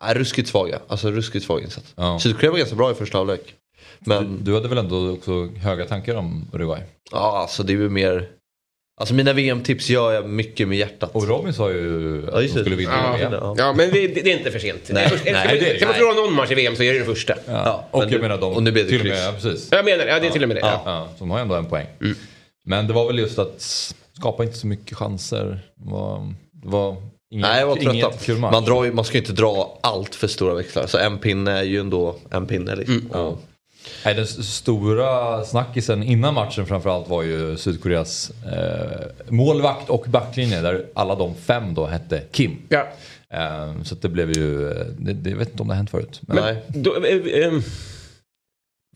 är 0.00 0.14
ruskigt 0.14 0.48
svaga. 0.48 0.78
Alltså 0.88 1.10
ruskigt 1.10 1.44
svag 1.46 1.62
insats. 1.62 1.92
Ja. 1.96 2.18
Sydkorea 2.20 2.50
var 2.50 2.58
ganska 2.58 2.76
bra 2.76 2.90
i 2.90 2.94
första 2.94 3.18
halvlek. 3.18 3.54
Men 4.00 4.44
Du 4.44 4.54
hade 4.54 4.68
väl 4.68 4.78
ändå 4.78 5.10
också 5.10 5.46
höga 5.46 5.84
tankar 5.84 6.14
om 6.14 6.48
Uruguay? 6.52 6.80
ja, 7.12 7.38
alltså 7.38 7.62
det 7.62 7.72
är 7.72 7.76
ju 7.76 7.88
mer 7.88 8.28
Alltså 9.00 9.14
mina 9.14 9.32
VM-tips 9.32 9.90
gör 9.90 10.12
jag 10.12 10.28
mycket 10.28 10.68
med 10.68 10.78
hjärtat. 10.78 11.10
Och 11.14 11.28
Robin 11.28 11.52
sa 11.52 11.70
ju 11.70 12.18
att 12.28 12.34
Ja, 12.34 12.40
de 12.40 12.48
skulle 12.48 12.76
vinna 12.76 12.92
Ja, 12.92 13.16
VM. 13.16 13.32
Ja. 13.32 13.54
ja 13.58 13.72
men 13.72 13.90
det, 13.90 14.06
det 14.08 14.20
är 14.32 14.38
inte 14.38 14.50
för 14.50 14.58
sent. 14.58 14.80
Nej, 14.92 15.08
nej, 15.10 15.18
ska, 15.18 15.32
det 15.32 15.70
är- 15.70 15.76
ska 15.76 15.86
man 15.86 15.92
nej. 15.94 16.00
förlora 16.00 16.14
någon 16.26 16.34
match 16.34 16.50
i 16.50 16.54
VM 16.54 16.76
så 16.76 16.82
är 16.82 16.92
det 16.92 16.98
den 16.98 17.06
första. 17.06 17.34
Ja. 17.46 17.88
och 17.90 17.98
men 17.98 18.08
jag 18.08 18.16
nu- 18.16 18.22
menar 18.22 18.38
de 18.38 18.52
och 18.54 18.62
nu 18.62 18.70
det 18.70 18.84
till 18.84 19.00
och 19.00 19.06
med, 19.06 19.12
kryss. 19.14 19.24
ja, 19.24 19.32
precis. 19.32 19.68
Jag 19.72 19.84
menar, 19.84 20.04
ja 20.06 20.20
det 20.20 20.26
är 20.26 20.30
till 20.30 20.42
och 20.42 20.48
med 20.48 20.56
det. 20.56 20.60
Ja. 20.60 20.82
Ja. 20.84 20.90
Ja, 20.90 21.08
så 21.12 21.18
de 21.18 21.30
har 21.30 21.38
ändå 21.40 21.54
en 21.54 21.66
poäng. 21.66 21.86
Men 22.64 22.86
det 22.86 22.92
var 22.92 23.06
väl 23.06 23.18
just 23.18 23.38
att 23.38 23.84
skapa 24.18 24.44
inte 24.44 24.56
så 24.58 24.66
mycket 24.66 24.96
chanser. 24.98 25.60
Det 25.76 25.90
var, 25.90 26.34
det 26.52 26.68
var 26.68 26.96
inget, 27.30 27.42
Nej, 27.42 27.60
jag 27.60 27.66
var 27.66 27.76
trött 27.76 28.38
man, 28.38 28.64
drar 28.64 28.84
ju, 28.84 28.92
man 28.92 29.04
ska 29.04 29.14
ju 29.14 29.20
inte 29.20 29.32
dra 29.32 29.78
allt 29.80 30.14
för 30.14 30.26
stora 30.26 30.54
växlar. 30.54 30.86
Så 30.86 30.98
en 30.98 31.18
pinne 31.18 31.58
är 31.58 31.62
ju 31.62 31.80
ändå 31.80 32.16
en 32.30 32.46
pinne 32.46 32.76
liksom. 32.76 33.10
Och, 33.10 33.42
Nej, 34.04 34.14
den 34.14 34.26
stora 34.26 35.44
snackisen 35.44 36.02
innan 36.02 36.34
matchen 36.34 36.66
framförallt 36.66 37.08
var 37.08 37.22
ju 37.22 37.56
Sydkoreas 37.56 38.30
eh, 38.30 39.06
målvakt 39.28 39.90
och 39.90 40.04
backlinje 40.08 40.60
där 40.60 40.86
alla 40.94 41.14
de 41.14 41.34
fem 41.34 41.74
då 41.74 41.86
hette 41.86 42.22
Kim. 42.30 42.56
Ja. 42.68 42.88
Eh, 43.30 43.82
så 43.82 43.94
att 43.94 44.02
det 44.02 44.08
blev 44.08 44.30
ju, 44.36 44.70
eh, 44.70 44.86
det, 44.98 45.12
det, 45.12 45.30
jag 45.30 45.36
vet 45.36 45.50
inte 45.50 45.62
om 45.62 45.68
det 45.68 45.74
har 45.74 45.76
hänt 45.76 45.90
förut. 45.90 46.20
Men, 46.22 46.36
nej. 46.36 46.62
Då, 46.68 47.04
eh, 47.04 47.44
eh, 47.44 47.52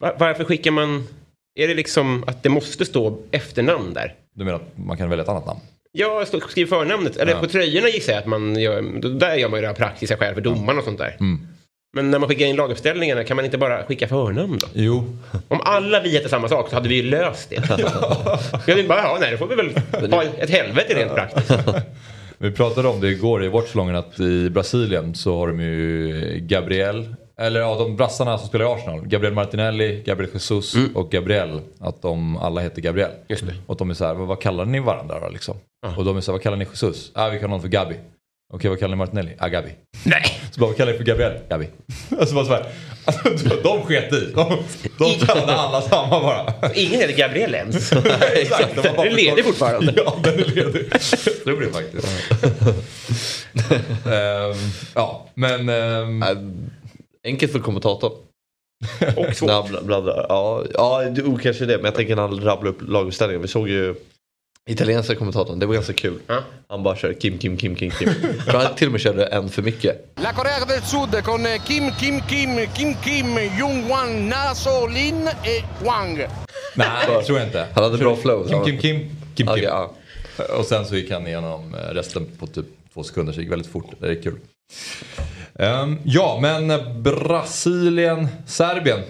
var, 0.01 0.17
varför 0.19 0.45
skickar 0.45 0.71
man... 0.71 1.09
Är 1.55 1.69
det 1.69 1.75
liksom 1.75 2.25
att 2.27 2.43
det 2.43 2.49
måste 2.49 2.85
stå 2.85 3.19
efternamn 3.31 3.95
där? 3.95 4.15
Du 4.35 4.45
menar 4.45 4.59
att 4.59 4.79
man 4.79 4.97
kan 4.97 5.09
välja 5.09 5.23
ett 5.23 5.29
annat 5.29 5.47
namn? 5.47 5.61
Jag 5.93 6.29
skriver 6.29 6.69
förnamnet. 6.69 7.17
Eller 7.17 7.33
Ja. 7.33 7.41
på 7.41 7.47
tröjorna 7.47 7.89
gissar 7.89 8.13
jag 8.13 8.21
att 8.21 8.27
man 8.27 8.57
gör... 8.61 8.83
Där 9.19 9.35
gör 9.35 9.49
man 9.49 9.59
ju 9.59 9.61
det 9.61 9.67
här 9.67 9.75
praktiska 9.75 10.17
skäl 10.17 10.35
för 10.35 10.41
domaren 10.41 10.79
och 10.79 10.85
sånt 10.85 10.99
där. 10.99 11.17
Mm. 11.21 11.47
Men 11.95 12.11
när 12.11 12.19
man 12.19 12.29
skickar 12.29 12.47
in 12.47 12.57
laguppställningarna 12.57 13.25
kan 13.25 13.37
man 13.37 13.45
inte 13.45 13.59
bara 13.59 13.85
skicka 13.85 14.09
förnamn 14.09 14.59
då? 14.61 14.67
Jo, 14.75 15.19
Om 15.49 15.61
alla 15.65 16.01
vi 16.01 16.13
hette 16.15 16.29
samma 16.29 16.49
sak 16.49 16.69
så 16.69 16.75
hade 16.75 16.89
vi 16.89 16.95
ju 16.95 17.03
löst 17.03 17.51
det. 17.51 17.55
Jag 17.69 18.65
tänkte 18.65 18.83
bara, 18.89 18.99
ja, 19.03 19.17
nej, 19.21 19.31
då 19.31 19.37
får 19.37 19.47
vi 19.47 19.55
väl 19.55 20.11
ha 20.11 20.23
ett 20.25 20.51
helvete 20.51 20.95
rent 20.95 21.15
praktiskt. 21.15 21.51
Vi 22.39 22.51
pratade 22.53 22.89
om 22.89 23.01
det 23.01 23.09
igår 23.09 23.45
i 23.45 23.49
Watchlongen 23.49 23.97
att 23.97 24.21
i 24.21 24.51
Brasilien 24.51 25.15
så 25.15 25.39
har 25.39 25.47
de 25.49 25.61
ju 25.61 26.39
Gabriel, 26.43 27.15
eller 27.43 27.61
ja 27.61 27.77
de 27.79 27.97
brassarna 27.97 28.39
som 28.39 28.49
spelar 28.49 28.65
i 28.65 28.69
Arsenal. 28.69 29.07
Gabriel 29.07 29.35
Martinelli, 29.35 30.03
Gabriel 30.07 30.31
Jesus 30.33 30.75
och 30.95 31.11
Gabriel. 31.11 31.61
Att 31.81 32.03
de 32.03 32.37
alla 32.37 32.61
heter 32.61 32.83
Gabriel. 32.83 33.11
Just 33.29 33.47
det. 33.47 33.55
Och 33.67 33.77
de 33.77 33.91
är 33.91 33.95
så 33.95 34.05
här, 34.05 34.15
vad, 34.15 34.41
kallar 34.41 34.65
ni 34.65 34.81
varandra 34.81 35.21
då 35.21 35.29
liksom? 35.29 35.57
Och 35.97 36.05
de 36.05 36.17
är 36.17 36.21
så 36.21 36.31
här, 36.31 36.35
vad 36.35 36.43
kallar 36.43 36.57
ni 36.57 36.65
Jesus? 36.65 37.11
Ah, 37.15 37.29
vi 37.29 37.37
kallar 37.39 37.49
honom 37.49 37.61
för 37.61 37.69
Gabi. 37.69 37.95
Okej, 38.55 38.71
vad 38.71 38.79
kallar 38.79 38.91
ni 38.91 38.97
Martinelli? 38.97 39.31
Ah, 39.39 39.49
Gabi. 39.49 39.71
Nej! 40.05 40.41
Så 40.51 40.61
bara, 40.61 40.67
vad 40.67 40.77
kallar 40.77 40.93
ni 40.93 40.99
för 40.99 41.05
Gabriel? 41.05 41.33
Gabi. 41.49 41.69
Alltså 42.21 42.35
bara 42.35 42.45
så 42.45 42.53
här. 42.53 42.67
Alltså, 43.05 43.49
de 43.63 43.83
sket 43.83 44.13
i. 44.13 44.33
De, 44.35 44.59
de 44.99 45.27
kallade 45.27 45.55
alla 45.55 45.83
samma 45.83 46.21
bara. 46.21 46.55
Ingen 46.75 47.01
heter 47.01 47.17
Gabriel 47.17 47.55
ens. 47.55 47.93
Exakt. 48.35 48.83
Den 48.83 48.99
är 48.99 49.11
ledig 49.11 49.45
fortfarande. 49.45 49.93
Ja, 49.97 50.15
den 50.23 50.35
är 50.35 50.45
ledig. 50.45 50.91
Det 51.45 51.73
faktiskt. 51.73 52.09
Ehm, 54.07 54.57
ja, 54.95 55.27
men... 55.35 55.69
Äh, 55.69 56.29
Enkelt 57.25 57.53
för 57.53 57.59
kommentatorn. 57.59 58.13
Och 59.17 59.37
svårt. 59.37 59.51
Han 59.51 59.65
bla- 59.65 59.85
bladdrar. 59.85 60.27
Ja, 60.29 60.65
ja 60.75 61.03
det- 61.11 61.23
oh, 61.23 61.39
kanske 61.39 61.65
det. 61.67 61.77
Men 61.77 61.85
jag 61.85 61.95
tänker 61.95 62.17
när 62.17 62.23
han 62.23 62.41
rabblar 62.41 62.71
upp 62.71 62.79
laguppställningen. 62.89 63.43
Vi 63.43 63.49
såg 63.49 63.69
ju 63.69 63.95
italienska 64.71 65.15
kommentatorn. 65.15 65.59
Det 65.59 65.67
var 65.67 65.75
ganska 65.75 65.93
kul. 65.93 66.19
Ja. 66.27 66.43
Han 66.69 66.83
bara 66.83 66.97
kör 66.97 67.13
Kim, 67.13 67.39
Kim, 67.39 67.57
Kim, 67.57 67.75
Kim, 67.77 67.91
Kim. 67.91 68.09
För 68.45 68.53
han 68.53 68.75
till 68.75 68.87
och 68.89 68.93
med 68.93 69.01
körde 69.01 69.27
en 69.27 69.49
för 69.49 69.63
mycket. 69.63 70.13
La 70.23 70.33
Corea 70.33 70.65
del 70.65 70.83
Sud 70.83 71.25
con 71.25 71.47
eh, 71.47 71.63
Kim, 71.65 71.91
Kim, 72.01 72.21
Kim, 72.21 72.67
Kim, 72.75 72.95
Kim, 72.95 73.39
Jung 73.59 73.89
Wan, 73.89 74.29
Naso, 74.29 74.87
Lin 74.87 75.29
e 75.29 75.65
Wang. 75.85 76.17
nej, 76.75 76.89
det 77.09 77.23
tror 77.23 77.39
jag 77.39 77.49
inte. 77.49 77.67
Han 77.75 77.85
hade 77.85 77.99
bra 77.99 78.17
flow. 78.17 78.49
Kim, 78.49 78.65
Kim, 78.65 78.79
Kim, 78.79 79.11
Kim, 79.35 79.47
Kim. 79.47 79.65
ja. 79.65 79.93
Och 80.59 80.65
sen 80.65 80.85
så 80.87 80.97
gick 80.97 81.11
han 81.11 81.27
igenom 81.27 81.75
eh, 81.75 81.95
resten 81.95 82.27
på 82.39 82.47
typ 82.47 82.67
två 82.95 83.03
sekunder, 83.03 83.33
så 83.33 83.37
det 83.37 83.43
gick 83.43 83.53
väldigt 83.53 83.73
fort. 83.73 83.87
Det 84.01 84.07
är 84.09 84.23
kul. 84.23 84.39
Ehm, 85.59 85.99
ja, 86.05 86.39
men 86.43 86.69
Brasilien, 87.03 88.29
Serbien. 88.47 89.01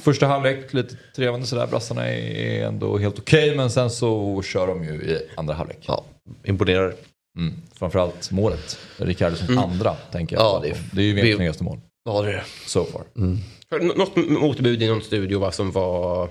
Första 0.00 0.26
halvlek, 0.26 0.74
lite 0.74 0.96
trevande 1.16 1.46
sådär. 1.46 1.66
Brassarna 1.66 2.08
är 2.08 2.64
ändå 2.64 2.98
helt 2.98 3.18
okej, 3.18 3.56
men 3.56 3.70
sen 3.70 3.90
så 3.90 4.42
kör 4.42 4.66
de 4.66 4.84
ju 4.84 4.90
i 4.90 5.18
andra 5.36 5.54
halvlek. 5.54 5.78
Ja, 5.86 6.04
imponerar. 6.44 6.94
Mm. 7.38 7.54
Framförallt 7.74 8.30
målet. 8.30 8.78
Ricardssons 8.96 9.58
andra, 9.58 9.94
tänker 9.94 10.36
jag. 10.36 10.42
Ja, 10.44 10.60
det, 10.62 10.68
det 10.68 10.74
är, 10.74 10.78
det 10.92 11.02
är 11.02 11.04
ju 11.04 11.14
VMs 11.14 11.36
snyggaste 11.36 11.64
mål. 11.64 11.78
Ja, 12.04 12.22
det 12.22 12.28
är 12.28 12.32
det. 12.32 12.44
So 12.66 12.84
far. 12.84 13.02
Nå- 13.14 13.94
Något 13.96 14.16
motbud 14.16 14.82
i 14.82 14.86
någon 14.88 15.02
studio 15.02 15.38
vad 15.38 15.54
som 15.54 15.70
var... 15.72 16.28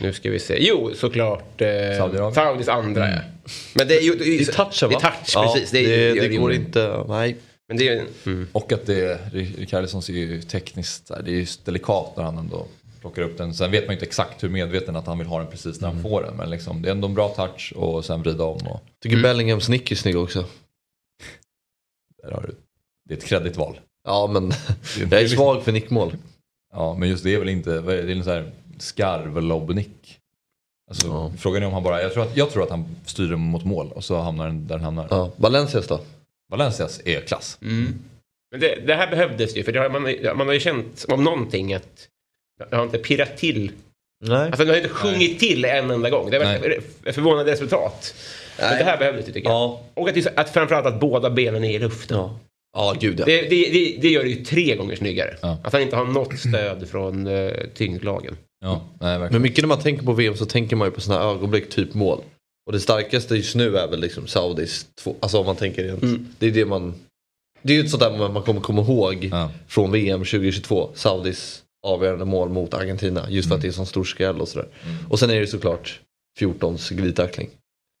Nu 0.00 0.12
ska 0.12 0.30
vi 0.30 0.38
se. 0.38 0.56
Jo, 0.60 0.90
såklart. 0.94 1.60
Eh. 1.60 2.32
Saudis 2.34 2.68
andra. 2.68 3.06
Mm. 3.06 3.16
ja. 3.16 3.50
Men 3.74 3.88
det 3.88 3.96
är 3.96 4.00
ju... 4.02 4.14
Det 4.14 4.24
är, 4.24 4.40
är 4.48 4.52
touchen 4.52 4.88
Det 4.88 4.94
va? 4.94 5.00
är 5.00 5.24
touch, 5.32 5.52
precis. 5.54 5.70
Det, 5.70 5.78
är, 5.78 6.14
det, 6.14 6.28
det 6.28 6.36
går 6.36 6.52
inte. 6.52 7.04
Nej. 7.08 7.36
Men 7.72 7.78
det 7.78 7.88
är 7.88 8.06
mm. 8.26 8.48
Och 8.52 8.72
att 8.72 8.86
det, 8.86 9.20
Ricardssons 9.32 10.08
är 10.08 10.12
ju 10.12 10.42
tekniskt, 10.42 11.08
det 11.24 11.30
är 11.30 11.34
ju 11.34 11.46
delikat 11.64 12.16
när 12.16 12.24
han 12.24 12.38
ändå 12.38 12.66
plockar 13.00 13.22
upp 13.22 13.38
den. 13.38 13.54
Sen 13.54 13.70
vet 13.70 13.86
man 13.86 13.92
ju 13.92 13.96
inte 13.96 14.06
exakt 14.06 14.42
hur 14.44 14.48
medveten 14.48 14.96
att 14.96 15.06
han 15.06 15.18
vill 15.18 15.26
ha 15.26 15.38
den 15.38 15.46
precis 15.50 15.80
när 15.80 15.88
han 15.88 15.96
Mm. 15.98 16.10
får 16.10 16.22
den. 16.22 16.36
Men 16.36 16.50
liksom, 16.50 16.82
det 16.82 16.88
är 16.88 16.92
ändå 16.92 17.08
en 17.08 17.14
bra 17.14 17.28
touch 17.28 17.72
och 17.76 18.04
sen 18.04 18.22
vrida 18.22 18.44
om. 18.44 18.66
Och, 18.66 18.80
Tycker 19.02 19.22
Bellinghams 19.22 19.68
nick 19.68 19.90
är 19.90 19.96
snygg 19.96 20.16
också. 20.18 20.44
där 22.22 22.30
har 22.30 22.42
du, 22.42 22.54
det 23.08 23.14
är 23.14 23.18
ett 23.18 23.24
kreddigt 23.24 23.56
val. 23.56 23.80
Ja 24.04 24.26
men 24.32 24.48
Det 24.48 24.56
jag 25.10 25.22
är 25.22 25.28
svag 25.28 25.62
för 25.62 25.72
nickmål. 25.72 26.16
Ja, 26.72 26.94
men 26.98 27.08
just 27.08 27.24
det 27.24 27.34
är 27.34 27.38
väl 27.38 27.48
inte, 27.48 27.80
Det 27.80 27.94
är 27.94 28.08
en 28.10 28.24
sån 28.24 28.32
här 28.32 28.52
skarvlobbnick. 28.78 30.18
Alltså, 30.90 31.06
Ja. 31.06 31.32
Frågan 31.38 31.62
är 31.62 31.66
om 31.66 31.72
han 31.72 31.82
bara, 31.82 32.02
jag 32.02 32.12
tror, 32.12 32.22
att, 32.22 32.36
jag 32.36 32.50
tror 32.50 32.62
att 32.62 32.70
han 32.70 32.96
styr 33.06 33.28
den 33.30 33.40
mot 33.40 33.64
mål 33.64 33.92
och 33.92 34.04
så 34.04 34.16
hamnar 34.20 34.46
den 34.46 34.66
där 34.66 34.74
den 34.74 34.84
hamnar. 34.84 35.06
Ja. 35.10 35.30
Valencias 35.36 35.86
då? 35.86 36.00
Valencias 36.52 37.00
är 37.04 37.20
klass. 37.20 37.58
Men 38.50 38.60
det, 38.60 38.86
det 38.86 38.94
här 38.94 39.10
behövdes 39.10 39.56
ju, 39.56 39.64
för 39.64 39.72
det 39.72 39.80
har, 39.80 39.88
man, 39.88 40.36
man 40.36 40.46
har 40.46 40.54
ju 40.54 40.60
känt 40.60 41.04
om 41.08 41.24
någonting 41.24 41.74
att 41.74 42.08
det 42.70 42.76
har 42.76 42.82
inte 42.82 42.98
pirrat 42.98 43.36
till. 43.36 43.72
Nej. 44.24 44.46
Alltså 44.46 44.64
det 44.64 44.70
har 44.70 44.76
inte 44.76 44.88
sjungit 44.88 45.40
till 45.40 45.64
en 45.64 45.90
enda 45.90 46.10
gång. 46.10 46.30
Det 46.30 46.36
är 46.36 46.78
ett 47.04 47.14
förvånande 47.14 47.52
resultat. 47.52 48.14
Men 48.58 48.68
Nej. 48.68 48.78
det 48.78 48.84
här 48.84 48.98
behövdes 48.98 49.28
ju 49.28 49.32
tycker 49.32 49.48
jag. 49.48 49.56
Ja. 49.56 49.82
Och 49.94 50.08
att, 50.08 50.38
att 50.38 50.50
framförallt 50.50 50.86
att 50.86 51.00
båda 51.00 51.30
benen 51.30 51.64
är 51.64 51.70
i 51.70 51.78
luften. 51.78 52.16
Ja. 52.16 52.38
Ja 52.76 52.96
gud 53.00 53.20
ja. 53.20 53.24
Det, 53.24 53.42
det, 53.42 53.48
det, 53.48 53.96
det 54.00 54.08
gör 54.08 54.22
det 54.22 54.30
ju 54.30 54.44
tre 54.44 54.76
gånger 54.76 54.96
snyggare. 54.96 55.36
Ja. 55.42 55.58
Att 55.64 55.72
han 55.72 55.82
inte 55.82 55.96
har 55.96 56.04
något 56.04 56.38
stöd 56.38 56.88
från 56.88 57.26
uh, 57.26 57.52
tyngdlagen. 57.74 58.36
Ja, 58.60 58.82
nej, 59.00 59.18
verkligen. 59.18 59.32
Men 59.32 59.42
mycket 59.42 59.62
när 59.62 59.68
man 59.68 59.80
tänker 59.80 60.04
på 60.04 60.12
VM 60.12 60.36
så 60.36 60.46
tänker 60.46 60.76
man 60.76 60.88
ju 60.88 60.92
på 60.92 61.00
sådana 61.00 61.24
här 61.24 61.30
ögonblick, 61.30 61.70
typ 61.70 61.94
mål. 61.94 62.22
Och 62.66 62.72
det 62.72 62.80
starkaste 62.80 63.36
just 63.36 63.54
nu 63.54 63.76
är 63.78 63.88
väl 63.88 64.00
liksom 64.00 64.26
Saudis 64.26 64.86
två, 65.02 65.16
alltså 65.20 65.38
om 65.38 65.46
man 65.46 65.56
tänker 65.56 65.84
rent. 65.84 66.02
Mm. 66.02 66.26
Det 66.38 66.46
är 66.46 66.50
det 66.50 66.64
man, 66.64 66.94
det 67.62 67.72
är 67.72 67.76
ju 67.76 67.84
ett 67.84 67.90
sånt 67.90 68.02
där 68.02 68.28
man- 68.28 68.42
kommer 68.42 68.60
komma 68.60 68.82
ihåg 68.82 69.28
Ja. 69.32 69.50
från 69.68 69.92
VM 69.92 70.20
2022. 70.24 70.90
Saudis 70.94 71.62
avgörande 71.86 72.24
mål 72.24 72.48
mot 72.48 72.74
Argentina. 72.74 73.26
Just 73.30 73.48
för 73.48 73.54
att 73.54 73.60
det 73.60 73.66
är 73.66 73.68
en 73.68 73.74
sån 73.74 73.86
stor 73.86 74.04
skräll 74.04 74.40
och 74.40 74.48
sådär. 74.48 74.68
Och 75.08 75.18
sen 75.18 75.30
är 75.30 75.40
det 75.40 75.46
såklart 75.46 76.00
14s 76.40 76.94
glidtackling. 76.94 77.50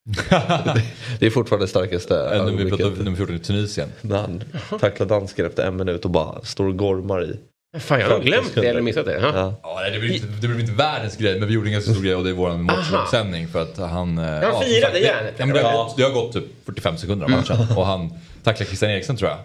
det, 0.30 0.82
det 1.20 1.26
är 1.26 1.30
fortfarande 1.30 1.64
det 1.64 1.70
starkaste 1.70 2.42
nummer, 2.44 2.64
vi 2.64 2.70
pratar 2.70 2.86
om 2.86 2.92
nummer 2.92 3.16
14 3.16 3.36
i 3.36 3.38
Tunisien. 3.38 3.88
När 4.00 4.18
han 4.18 4.42
tacklar 4.80 5.06
dansken 5.06 5.46
efter 5.46 5.66
en 5.66 5.76
minut 5.76 6.04
och 6.04 6.10
bara 6.10 6.42
står 6.44 6.66
och 6.66 6.76
gormar 6.76 7.24
i. 7.24 7.36
Fan, 7.78 8.00
jag 8.00 8.08
har 8.08 8.20
glömt 8.20 8.54
det 8.54 8.66
eller 8.68 8.80
missat 8.80 9.04
det. 9.06 9.18
Ja. 9.20 9.30
Ja. 9.34 9.60
Ja, 9.62 9.90
det 9.90 9.98
blir 9.98 10.14
inte, 10.14 10.26
det 10.26 10.48
blir 10.48 10.60
inte 10.60 10.72
världens 10.72 11.16
grej, 11.16 11.38
men 11.38 11.48
vi 11.48 11.54
gjorde 11.54 11.68
en 11.68 11.72
ganska 11.72 11.92
stor 11.92 12.02
grej 12.02 12.14
och 12.14 12.24
det 12.24 12.30
är 12.30 12.34
vår 12.34 12.50
matchsändning 12.50 13.48
för 13.48 13.62
att 13.62 13.76
han... 13.78 14.18
eh, 14.18 14.24
Ja, 14.24 14.52
som 14.52 14.62
firade 14.62 14.92
sagt, 14.92 15.04
järnet. 15.04 15.34
Det, 15.36 15.44
ja, 15.46 15.54
det, 15.54 15.62
har 15.62 15.84
gått, 15.84 15.96
det 15.96 16.02
har 16.02 16.10
gått 16.10 16.32
typ 16.32 16.44
45 16.66 16.96
sekunder 16.96 17.24
av 17.24 17.30
matchen 17.30 17.56
och 17.76 17.86
han 17.86 18.12
tacklar 18.42 18.66
Christian 18.66 18.90
Eriksen 18.90 19.16
tror 19.16 19.30
jag. 19.30 19.38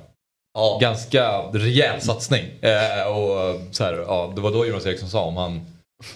Ja. 0.53 0.77
Ganska 0.81 1.41
rejäl 1.53 2.01
satsning. 2.01 2.45
Eh, 2.61 3.17
och 3.17 3.61
så 3.71 3.83
här, 3.83 3.93
ja, 4.07 4.33
det 4.35 4.41
var 4.41 4.51
då 4.51 4.65
Jonas 4.65 4.85
Eriksson 4.85 5.09
sa 5.09 5.21
om 5.21 5.37
han 5.37 5.61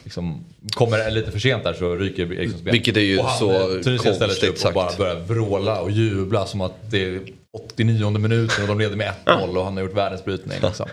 liksom 0.04 0.46
kommer 0.74 1.12
lite 1.12 1.32
för 1.32 1.40
sent 1.40 1.64
där 1.64 1.74
så 1.74 1.96
ryker 1.96 2.34
Erikssons 2.34 2.62
ben. 2.64 2.72
Vilket 2.72 2.98
är 2.98 3.02
ju 3.02 3.20
och 3.20 3.26
han, 3.26 3.40
så 3.40 3.52
eh, 3.52 3.98
konstigt 3.98 4.66
och 4.66 4.74
bara 4.74 4.88
sagt. 4.88 4.98
börjar 4.98 5.16
vråla 5.16 5.80
och 5.82 5.92
jubla 5.92 6.46
som 6.46 6.62
att 6.62 6.92
det 6.92 7.06
är 7.06 7.20
89 7.54 8.10
minuten 8.10 8.62
och 8.62 8.68
de 8.68 8.80
leder 8.80 8.96
med 8.96 9.12
1-0 9.26 9.58
och 9.58 9.64
han 9.66 9.74
har 9.78 9.84
gjort 9.84 9.94
världens 9.98 10.26
brytning. 10.26 10.58
Liksom. 10.62 10.86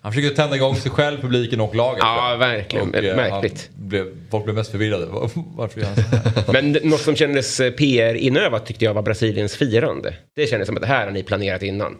Han 0.00 0.12
försöker 0.12 0.36
tända 0.36 0.56
igång 0.56 0.76
sig 0.76 0.90
själv, 0.90 1.20
publiken 1.20 1.60
och 1.60 1.74
laget. 1.74 1.98
Ja, 2.02 2.36
verkligen. 2.38 2.88
Och, 2.90 2.96
eh, 2.96 3.16
Märkligt. 3.16 3.70
Blev, 3.74 4.06
folk 4.30 4.44
blev 4.44 4.56
mest 4.56 4.70
förvirrade. 4.70 5.06
Var- 5.06 5.30
Varför 5.56 5.80
gör 5.80 5.86
han 5.86 5.96
så 5.96 6.02
här? 6.02 6.52
Men 6.52 6.72
något 6.90 7.00
som 7.00 7.16
kändes 7.16 7.60
eh, 7.60 7.70
PR-inövat 7.70 8.66
tyckte 8.66 8.84
jag 8.84 8.94
var 8.94 9.02
Brasiliens 9.02 9.56
firande. 9.56 10.14
Det 10.36 10.46
kändes 10.46 10.66
som 10.66 10.76
att 10.76 10.82
det 10.82 10.88
här 10.88 11.04
har 11.04 11.12
ni 11.12 11.22
planerat 11.22 11.62
innan. 11.62 11.96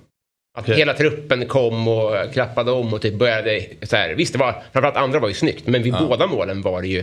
Att 0.59 0.65
Okej. 0.65 0.77
hela 0.77 0.95
truppen 0.95 1.47
kom 1.47 1.89
och 1.89 2.33
klappade 2.33 2.71
om 2.71 2.93
och 2.95 3.03
typ 3.03 3.15
började 3.15 3.67
så 3.83 3.97
här. 3.97 4.15
Visst, 4.15 4.33
det 4.33 4.39
var, 4.39 4.63
framförallt 4.73 4.97
andra 4.97 5.19
var 5.19 5.29
ju 5.29 5.35
snyggt, 5.35 5.67
men 5.67 5.83
vid 5.83 5.93
båda 5.93 6.27
målen 6.27 6.63
var 6.63 6.83
det 6.83 6.89
ju 6.89 7.03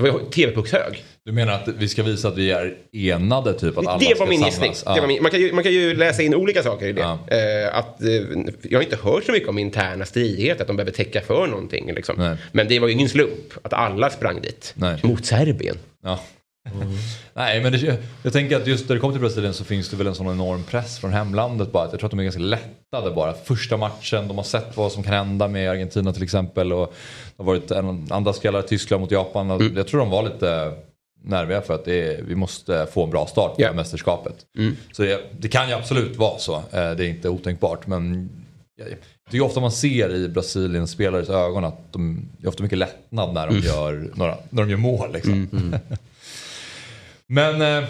Alltså 0.00 0.12
var 0.12 0.30
TV-puckshög. 0.30 1.04
Du 1.24 1.32
menar 1.32 1.52
att 1.52 1.68
vi 1.68 1.88
ska 1.88 2.02
visa 2.02 2.28
att 2.28 2.38
vi 2.38 2.50
är 2.50 2.74
enade 2.92 3.54
typ? 3.54 3.78
Att 3.78 3.86
alla 3.86 3.98
Det 3.98 4.18
var 4.18 4.26
min 4.26 4.42
gissning. 4.42 4.72
Ja. 4.84 4.94
Det 4.94 5.00
var 5.00 5.08
min, 5.08 5.22
man, 5.22 5.30
kan 5.30 5.40
ju, 5.40 5.52
man 5.52 5.64
kan 5.64 5.72
ju 5.72 5.94
läsa 5.96 6.22
in 6.22 6.34
olika 6.34 6.62
saker 6.62 6.86
i 6.86 6.92
det. 6.92 7.00
Ja. 7.00 7.18
Eh, 7.28 7.78
att, 7.78 8.02
eh, 8.02 8.08
jag 8.62 8.78
har 8.78 8.82
inte 8.82 8.98
hört 9.02 9.24
så 9.24 9.32
mycket 9.32 9.48
om 9.48 9.58
interna 9.58 10.04
stridigheter, 10.04 10.62
att 10.62 10.66
de 10.66 10.76
behöver 10.76 10.92
täcka 10.92 11.20
för 11.20 11.46
någonting. 11.46 11.92
Liksom. 11.94 12.36
Men 12.52 12.68
det 12.68 12.78
var 12.78 12.88
ju 12.88 12.94
ingen 12.94 13.08
slump 13.08 13.52
att 13.62 13.72
alla 13.72 14.10
sprang 14.10 14.40
dit. 14.40 14.72
Nej. 14.76 15.00
Mot 15.02 15.26
Serbien. 15.26 15.78
Ja. 16.04 16.20
Nej, 17.34 17.62
men 17.62 17.72
det, 17.72 17.98
jag 18.22 18.32
tänker 18.32 18.56
att 18.56 18.66
just 18.66 18.88
när 18.88 18.96
det 18.96 19.00
kommer 19.00 19.14
till 19.14 19.20
Brasilien 19.20 19.54
så 19.54 19.64
finns 19.64 19.90
det 19.90 19.96
väl 19.96 20.06
en 20.06 20.14
sån 20.14 20.26
enorm 20.26 20.64
press 20.64 20.98
från 20.98 21.12
hemlandet 21.12 21.72
bara. 21.72 21.84
Jag 21.84 21.98
tror 21.98 22.04
att 22.04 22.10
de 22.10 22.20
är 22.20 22.24
ganska 22.24 22.42
lättade 22.42 23.10
bara. 23.10 23.32
Första 23.32 23.76
matchen, 23.76 24.28
de 24.28 24.36
har 24.36 24.44
sett 24.44 24.76
vad 24.76 24.92
som 24.92 25.02
kan 25.02 25.12
hända 25.12 25.48
med 25.48 25.70
Argentina 25.70 26.12
till 26.12 26.22
exempel. 26.22 26.72
Och 26.72 26.94
det 27.36 27.42
har 27.42 27.44
varit 27.44 27.70
en, 27.70 28.06
andra 28.10 28.32
spelare, 28.32 28.62
Tyskland 28.62 29.00
mot 29.00 29.10
Japan. 29.10 29.50
Mm. 29.50 29.76
Jag 29.76 29.86
tror 29.86 30.00
de 30.00 30.10
var 30.10 30.22
lite 30.22 30.72
nerviga 31.24 31.62
för 31.62 31.74
att 31.74 31.84
det 31.84 32.14
är, 32.14 32.22
vi 32.22 32.34
måste 32.34 32.86
få 32.92 33.04
en 33.04 33.10
bra 33.10 33.26
start 33.26 33.56
på 33.56 33.62
Ja. 33.62 33.72
mästerskapet. 33.72 34.34
Mm. 34.58 34.76
Så 34.92 35.02
det, 35.02 35.20
det 35.38 35.48
kan 35.48 35.68
ju 35.68 35.74
absolut 35.74 36.16
vara 36.16 36.38
så. 36.38 36.54
Eh, 36.56 36.62
Det 36.70 36.78
är 36.78 37.02
inte 37.08 37.28
otänkbart. 37.28 37.86
Men 37.86 38.28
jag 38.76 38.88
jag 38.88 39.30
tycker 39.32 39.44
ofta 39.44 39.60
man 39.60 39.72
ser 39.72 40.14
i 40.14 40.28
Brasiliens 40.28 40.90
spelares 40.90 41.28
ögon 41.28 41.64
att 41.64 41.92
de 41.92 42.28
det 42.38 42.46
är 42.46 42.48
ofta 42.48 42.62
mycket 42.62 42.78
lättnad 42.78 43.34
när 43.34 43.46
de, 43.46 43.58
gör, 43.58 44.10
några, 44.14 44.36
när 44.50 44.62
de 44.62 44.70
gör 44.70 44.76
mål. 44.78 45.12
Liksom. 45.12 45.48
Men 47.26 47.62
eh, 47.62 47.88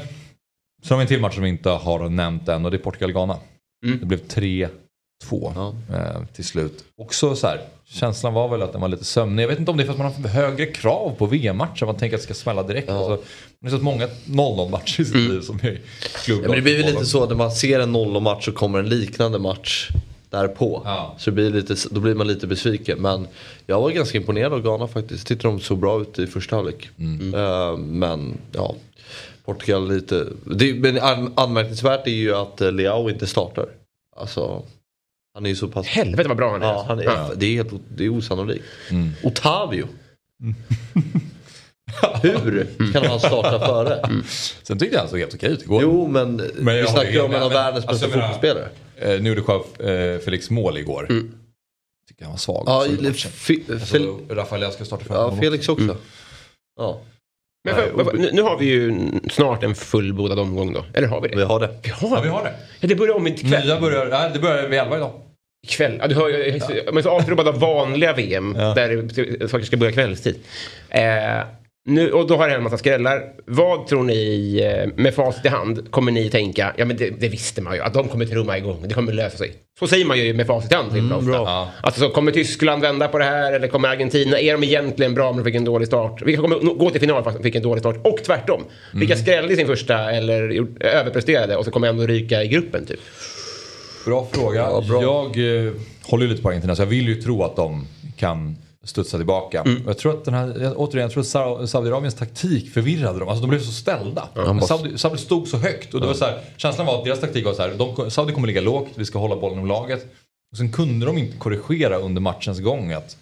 så 0.83 0.95
har 0.95 0.99
vi 0.99 1.03
en 1.03 1.09
till 1.09 1.21
match 1.21 1.35
som 1.35 1.43
vi 1.43 1.49
inte 1.49 1.71
har 1.71 2.09
nämnt 2.09 2.49
än 2.49 2.65
och 2.65 2.71
det 2.71 2.77
är 2.77 2.83
Portugal-Ghana. 2.83 3.37
Mm. 3.87 3.99
Det 4.01 4.07
blev 4.07 4.21
3-2 4.27 4.69
Ja. 5.31 5.75
eh, 5.97 6.25
till 6.33 6.45
slut. 6.45 6.85
Också 6.97 7.37
så 7.37 7.47
här, 7.47 7.61
känslan 7.89 8.35
var 8.35 8.49
väl 8.49 8.63
att 8.63 8.73
den 8.73 8.81
var 8.81 8.89
lite 8.89 9.05
sömnig. 9.05 9.43
Jag 9.43 9.49
vet 9.49 9.59
inte 9.59 9.71
om 9.71 9.77
det 9.77 9.83
är 9.83 9.85
för 9.85 9.93
att 9.93 9.99
man 9.99 10.13
har 10.13 10.29
högre 10.29 10.67
krav 10.67 11.15
på 11.19 11.27
VM-matcher. 11.27 11.87
Man 11.87 11.97
tänker 11.97 12.17
att 12.17 12.21
det 12.21 12.25
ska 12.25 12.35
smälla 12.35 12.63
direkt. 12.63 12.89
Ja. 12.89 12.95
Alltså, 12.95 13.29
har 13.63 13.71
sett 13.71 13.83
många 13.83 14.07
0-0 14.27 14.71
matcher 14.71 15.01
i 15.01 15.05
sitt 15.05 15.15
liv 15.15 15.41
som 15.41 15.57
är 15.57 15.81
klubbar. 16.25 16.43
Ja, 16.43 16.49
men 16.49 16.57
det 16.57 16.63
blir 16.63 16.77
väl 16.77 16.87
lite 16.87 17.07
så 17.07 17.27
när 17.27 17.35
man 17.35 17.51
ser 17.51 17.81
en 17.81 17.97
0-match 17.97 18.45
så 18.45 18.53
kommer 18.53 18.79
en 18.79 18.89
liknande 18.89 19.39
match 19.39 19.91
därpå. 20.31 20.83
Ja. 20.85 21.15
Så 21.19 21.31
det 21.31 21.35
blir 21.35 21.51
lite, 21.51 21.77
då 21.91 22.01
blir 22.01 22.15
man 22.15 22.27
lite 22.27 22.47
besviken. 22.47 22.99
Men 22.99 23.29
jag 23.67 23.81
var 23.81 23.91
ganska 23.91 24.19
imponerad 24.19 24.53
av 24.53 24.63
Ghana 24.63 24.89
faktiskt. 24.89 25.21
Jag 25.21 25.27
tyckte 25.27 25.49
de 25.49 25.61
såg 25.61 25.79
bra 25.79 26.01
ut 26.01 26.19
i 26.19 26.27
första 26.27 26.57
halvlek. 26.57 26.91
Eh, 27.35 27.77
men 27.77 28.39
ja, 28.53 28.75
Portugal 29.45 29.89
lite. 29.89 30.27
Det, 30.45 30.75
men 30.75 30.99
an, 30.99 31.33
anmärkningsvärt 31.35 32.07
är 32.07 32.11
ju 32.11 32.35
att 32.35 32.61
eh, 32.61 32.73
Leao 32.73 33.11
inte 33.11 33.27
startar. 33.27 33.67
Alltså, 34.17 34.63
han 35.37 35.45
är 35.47 35.51
ju 35.51 35.57
så 35.57 35.69
pass... 35.69 35.87
Helvete 35.87 36.29
vad 36.29 36.37
bra 36.37 36.51
han 36.53 36.63
är. 36.63 36.67
Ja, 36.67 36.85
han 36.89 36.99
är, 36.99 37.05
Ja. 37.05 37.31
Det 37.37 37.47
är 37.47 37.55
helt 37.55 37.73
det 37.97 38.05
är 38.05 38.09
osannolikt. 38.09 38.65
Mm. 38.91 39.13
Otavio. 39.23 39.89
Hur 42.23 42.93
kan 42.93 43.05
han 43.07 43.21
starta 43.21 43.67
före? 43.67 44.23
Sen 44.63 44.79
tyckte 44.79 44.95
jag 44.97 45.01
han 45.01 45.11
såg 45.11 45.19
helt 45.19 45.35
okej 45.35 45.51
ut 45.53 45.63
igår. 45.63 45.83
Jo 45.83 46.09
men, 46.09 46.37
Men 46.57 46.77
vi 46.77 46.87
snackar 46.87 47.11
ju 47.11 47.21
om 47.21 47.35
en 47.35 47.43
av 47.43 47.51
världens 47.51 47.85
Alltså, 47.87 48.07
bästa 48.07 48.19
menar- 48.19 48.33
fotbollsspelare. 48.33 48.69
Eh, 49.15 49.23
nu 49.23 49.29
gjorde 49.29 49.43
själv 49.43 49.89
eh, 49.91 50.19
Felix 50.19 50.51
mål 50.51 50.79
igår. 50.79 51.07
Tycker 52.09 52.25
han 52.25 52.33
var 52.33 52.39
svag. 52.39 52.63
Ja, 52.67 52.87
Alltså, 53.07 54.19
Rafael 54.31 54.73
ska 54.73 54.85
starta 54.85 55.05
för 55.05 55.15
ja 55.15 55.37
Felix 55.41 55.69
också. 55.69 55.97
Ja. 56.77 57.01
Men 57.65 57.75
för, 57.75 58.05
för, 58.05 58.17
nu, 58.17 58.31
nu 58.33 58.43
har 58.43 58.59
vi 58.59 58.65
ju 58.67 59.11
snart 59.31 59.63
en 59.63 59.75
fullbordad 59.75 60.39
omgång 60.39 60.73
då. 60.73 60.85
Eller 60.95 61.09
har 61.09 61.21
vi 61.21 61.29
det? 61.29 61.37
Vi 61.37 61.43
har 61.43 61.61
det. 61.61 61.71
Vi 61.83 61.91
har, 61.91 62.17
Ja, 62.17 62.21
vi 62.23 62.29
har 62.29 62.45
det. 62.45 62.55
Ja, 62.81 62.89
det 62.89 62.95
börjar 62.95 63.15
om 63.15 63.27
ikväll. 63.27 63.65
Nya 63.67 63.81
börjar, 63.81 64.07
nej, 64.07 64.31
det 64.35 64.39
börjar 64.39 64.69
vid 64.69 64.79
11 64.79 64.97
idag. 64.97 65.13
Ikväll. 65.67 65.99
Ja, 66.01 66.07
du 66.07 66.15
hör 66.15 66.29
ju, 66.29 66.61
man 66.87 66.97
är 66.97 67.03
så 67.03 67.11
avtrubbad 67.11 67.49
av 67.49 67.61
vanliga 67.61 68.13
VM 68.13 68.55
Ja. 68.59 68.75
där 68.75 69.49
faktiskt 69.49 69.67
ska 69.67 69.77
börja 69.77 69.93
kvällstid. 69.93 70.37
Eh, 70.89 71.03
nu, 71.89 72.11
och 72.11 72.27
då 72.27 72.37
har 72.37 72.49
det 72.49 72.55
en 72.55 72.63
massa 72.63 72.79
skrällar. 72.79 73.23
Vad 73.47 73.87
tror 73.87 74.03
ni, 74.03 74.61
eh, 74.63 75.03
med 75.03 75.15
facit 75.15 75.45
i 75.45 75.49
hand, 75.49 75.91
kommer 75.91 76.13
ni 76.13 76.31
tänka, 76.31 76.75
ja 76.77 76.85
men 76.85 76.97
det, 76.97 77.11
det 77.21 77.29
visste 77.29 77.63
man 77.63 77.75
ju, 77.75 77.81
att 77.81 77.95
de 77.95 78.09
kommer 78.09 78.27
trumma 78.27 78.59
igång, 78.59 78.85
det 78.89 78.95
kommer 78.95 79.13
lösa 79.13 79.39
sig. 79.39 79.53
Så 79.79 79.87
säger 79.87 80.05
man 80.05 80.19
ju 80.19 80.35
med 80.35 80.47
facit 80.47 80.73
i 80.73 80.75
hand 80.75 80.93
mm, 80.93 81.13
ofta. 81.13 81.31
Ja. 81.31 81.71
Alltså 81.81 82.01
så 82.01 82.09
kommer 82.09 82.33
Tyskland 82.33 82.83
vända 82.83 83.09
på 83.09 83.19
det 83.19 83.25
här 83.25 83.53
eller 83.53 83.69
kommer 83.69 83.89
Argentina, 83.89 84.39
är 84.41 84.53
de 84.53 84.65
egentligen 84.65 85.15
bra 85.15 85.33
men 85.33 85.45
de 85.45 85.51
fick 85.51 85.55
en 85.55 85.65
dålig 85.65 85.89
start? 85.89 86.23
Vilka 86.23 86.43
kommer 86.43 86.75
gå 86.75 86.91
till 86.91 87.01
final 87.01 87.25
fast 87.25 87.37
de 87.37 87.43
fick 87.43 87.55
en 87.55 87.63
dålig 87.63 87.81
start? 87.83 87.97
Och 88.05 88.19
tvärtom. 88.25 88.65
Vilka 88.95 89.17
skrällde 89.17 89.53
i 89.53 89.57
sin 89.57 89.67
första 89.67 90.11
eller 90.11 90.67
överpresterade 90.81 91.57
och 91.57 91.65
så 91.65 91.71
kommer 91.71 91.89
ändå 91.89 92.07
ryka 92.07 92.43
i 92.43 92.49
gruppen 92.49 92.87
typ? 92.87 93.01
Bra 94.07 94.27
fråga. 94.33 94.61
Ja, 94.61 94.81
bra. 94.89 95.03
Jag 95.03 95.67
eh, 95.67 95.73
håller 96.05 96.27
lite 96.29 96.43
på 96.43 96.49
Argentina 96.49 96.77
så 96.77 96.83
jag 96.83 96.87
vill 96.87 97.09
ju 97.09 97.23
tro 97.23 97.43
att 97.43 97.57
de 97.57 97.87
kan 98.17 98.57
studsa 98.85 99.17
tillbaka. 99.17 99.61
Mm. 99.61 99.83
Jag 99.87 99.99
tror 99.99 100.13
att 100.19 100.25
den 100.25 100.35
här, 100.35 100.57
jag- 100.63 100.79
återigen, 100.81 101.03
jag 101.03 101.11
tror 101.13 101.21
att 101.21 101.27
Sa- 101.27 101.67
Saudiarabiens 101.67 102.15
taktik 102.15 102.71
förvirrade 102.75 103.19
dem. 103.19 103.29
Alltså 103.29 103.41
de 103.43 103.51
blev 103.51 103.61
så 103.61 103.73
ställda. 103.73 104.29
bara- 104.35 104.61
Saudi, 104.61 104.99
Saudi 104.99 105.19
stod 105.19 105.49
så 105.49 105.57
högt 105.57 105.95
och 105.95 106.01
det 106.01 106.07
var 106.07 106.15
så 106.15 106.25
här, 106.25 106.41
känslan 106.57 106.87
var 106.87 106.99
att 106.99 107.05
deras 107.05 107.21
taktik 107.21 107.45
var 107.45 107.53
så 107.55 107.63
här, 107.63 107.75
de, 107.79 108.11
Saudi 108.11 108.33
kommer 108.33 108.47
ligga 108.47 108.61
lågt, 108.61 108.89
vi 108.95 109.05
ska 109.05 109.19
hålla 109.19 109.37
bollen 109.37 109.59
om 109.59 109.67
laget. 109.67 110.07
Och 110.53 110.57
sen 110.59 110.73
kunde 110.73 111.07
de 111.07 111.19
inte 111.19 111.37
korrigera 111.37 111.97
under 111.99 112.21
matchens 112.21 112.61
gång 112.61 112.93
att 112.93 113.17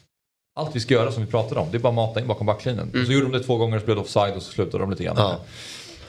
allt 0.56 0.76
vi 0.76 0.80
ska 0.80 0.94
göra 0.94 1.12
som 1.12 1.24
vi 1.24 1.30
pratade 1.30 1.60
om, 1.60 1.68
det 1.70 1.76
är 1.76 1.80
bara 1.80 1.92
mata 1.92 2.20
in 2.20 2.26
bakom 2.28 2.46
backlinjen. 2.46 2.88
Och 3.00 3.06
så 3.06 3.12
gjorde 3.12 3.26
de 3.26 3.32
det 3.32 3.44
två 3.44 3.56
gånger 3.56 3.76
och 3.76 3.80
så 3.82 3.84
blev 3.84 3.96
det 3.96 4.02
offside 4.02 4.36
och 4.36 4.42
så 4.42 4.52
slutade 4.52 4.82
de 4.84 4.90
lite 4.90 5.04
grann. 5.04 5.16
Mm. 5.18 5.30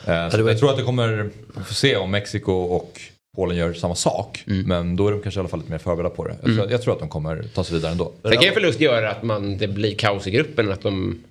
Ja. 0.05 0.25
Eh, 0.25 0.29
så 0.31 0.39
Jag 0.49 0.59
tror 0.59 0.69
att 0.71 0.77
det 0.77 0.83
kommer, 0.83 1.29
vi 1.57 1.63
får 1.63 1.73
se 1.73 1.95
om 1.97 2.11
Mexiko 2.11 2.51
och 2.53 2.99
Polen 3.35 3.57
gör 3.57 3.73
samma 3.73 3.95
sak. 3.95 4.43
Mm. 4.47 4.67
Men 4.67 4.95
då 4.95 5.07
är 5.07 5.11
de 5.11 5.21
kanske 5.21 5.39
i 5.39 5.41
alla 5.41 5.49
fall 5.49 5.59
lite 5.59 5.71
mer 5.71 5.77
förberedda 5.79 6.15
på 6.15 6.27
det. 6.27 6.35
Jag, 6.43 6.55
tror, 6.55 6.71
jag 6.71 6.81
tror 6.81 6.93
att 6.93 6.99
de 6.99 7.09
kommer 7.09 7.43
ta 7.53 7.63
sig 7.63 7.73
vidare 7.75 7.91
ändå. 7.91 8.11
Sen 8.23 8.31
kan 8.31 8.43
en 8.43 8.53
förlust 8.53 8.79
göra 8.79 9.11
att 9.11 9.23
man, 9.23 9.57
det 9.57 9.67
blir 9.67 9.95
kaos 9.95 10.27
i 10.27 10.31
gruppen. 10.31 10.71
Att, 10.71 10.81
de, 10.81 11.23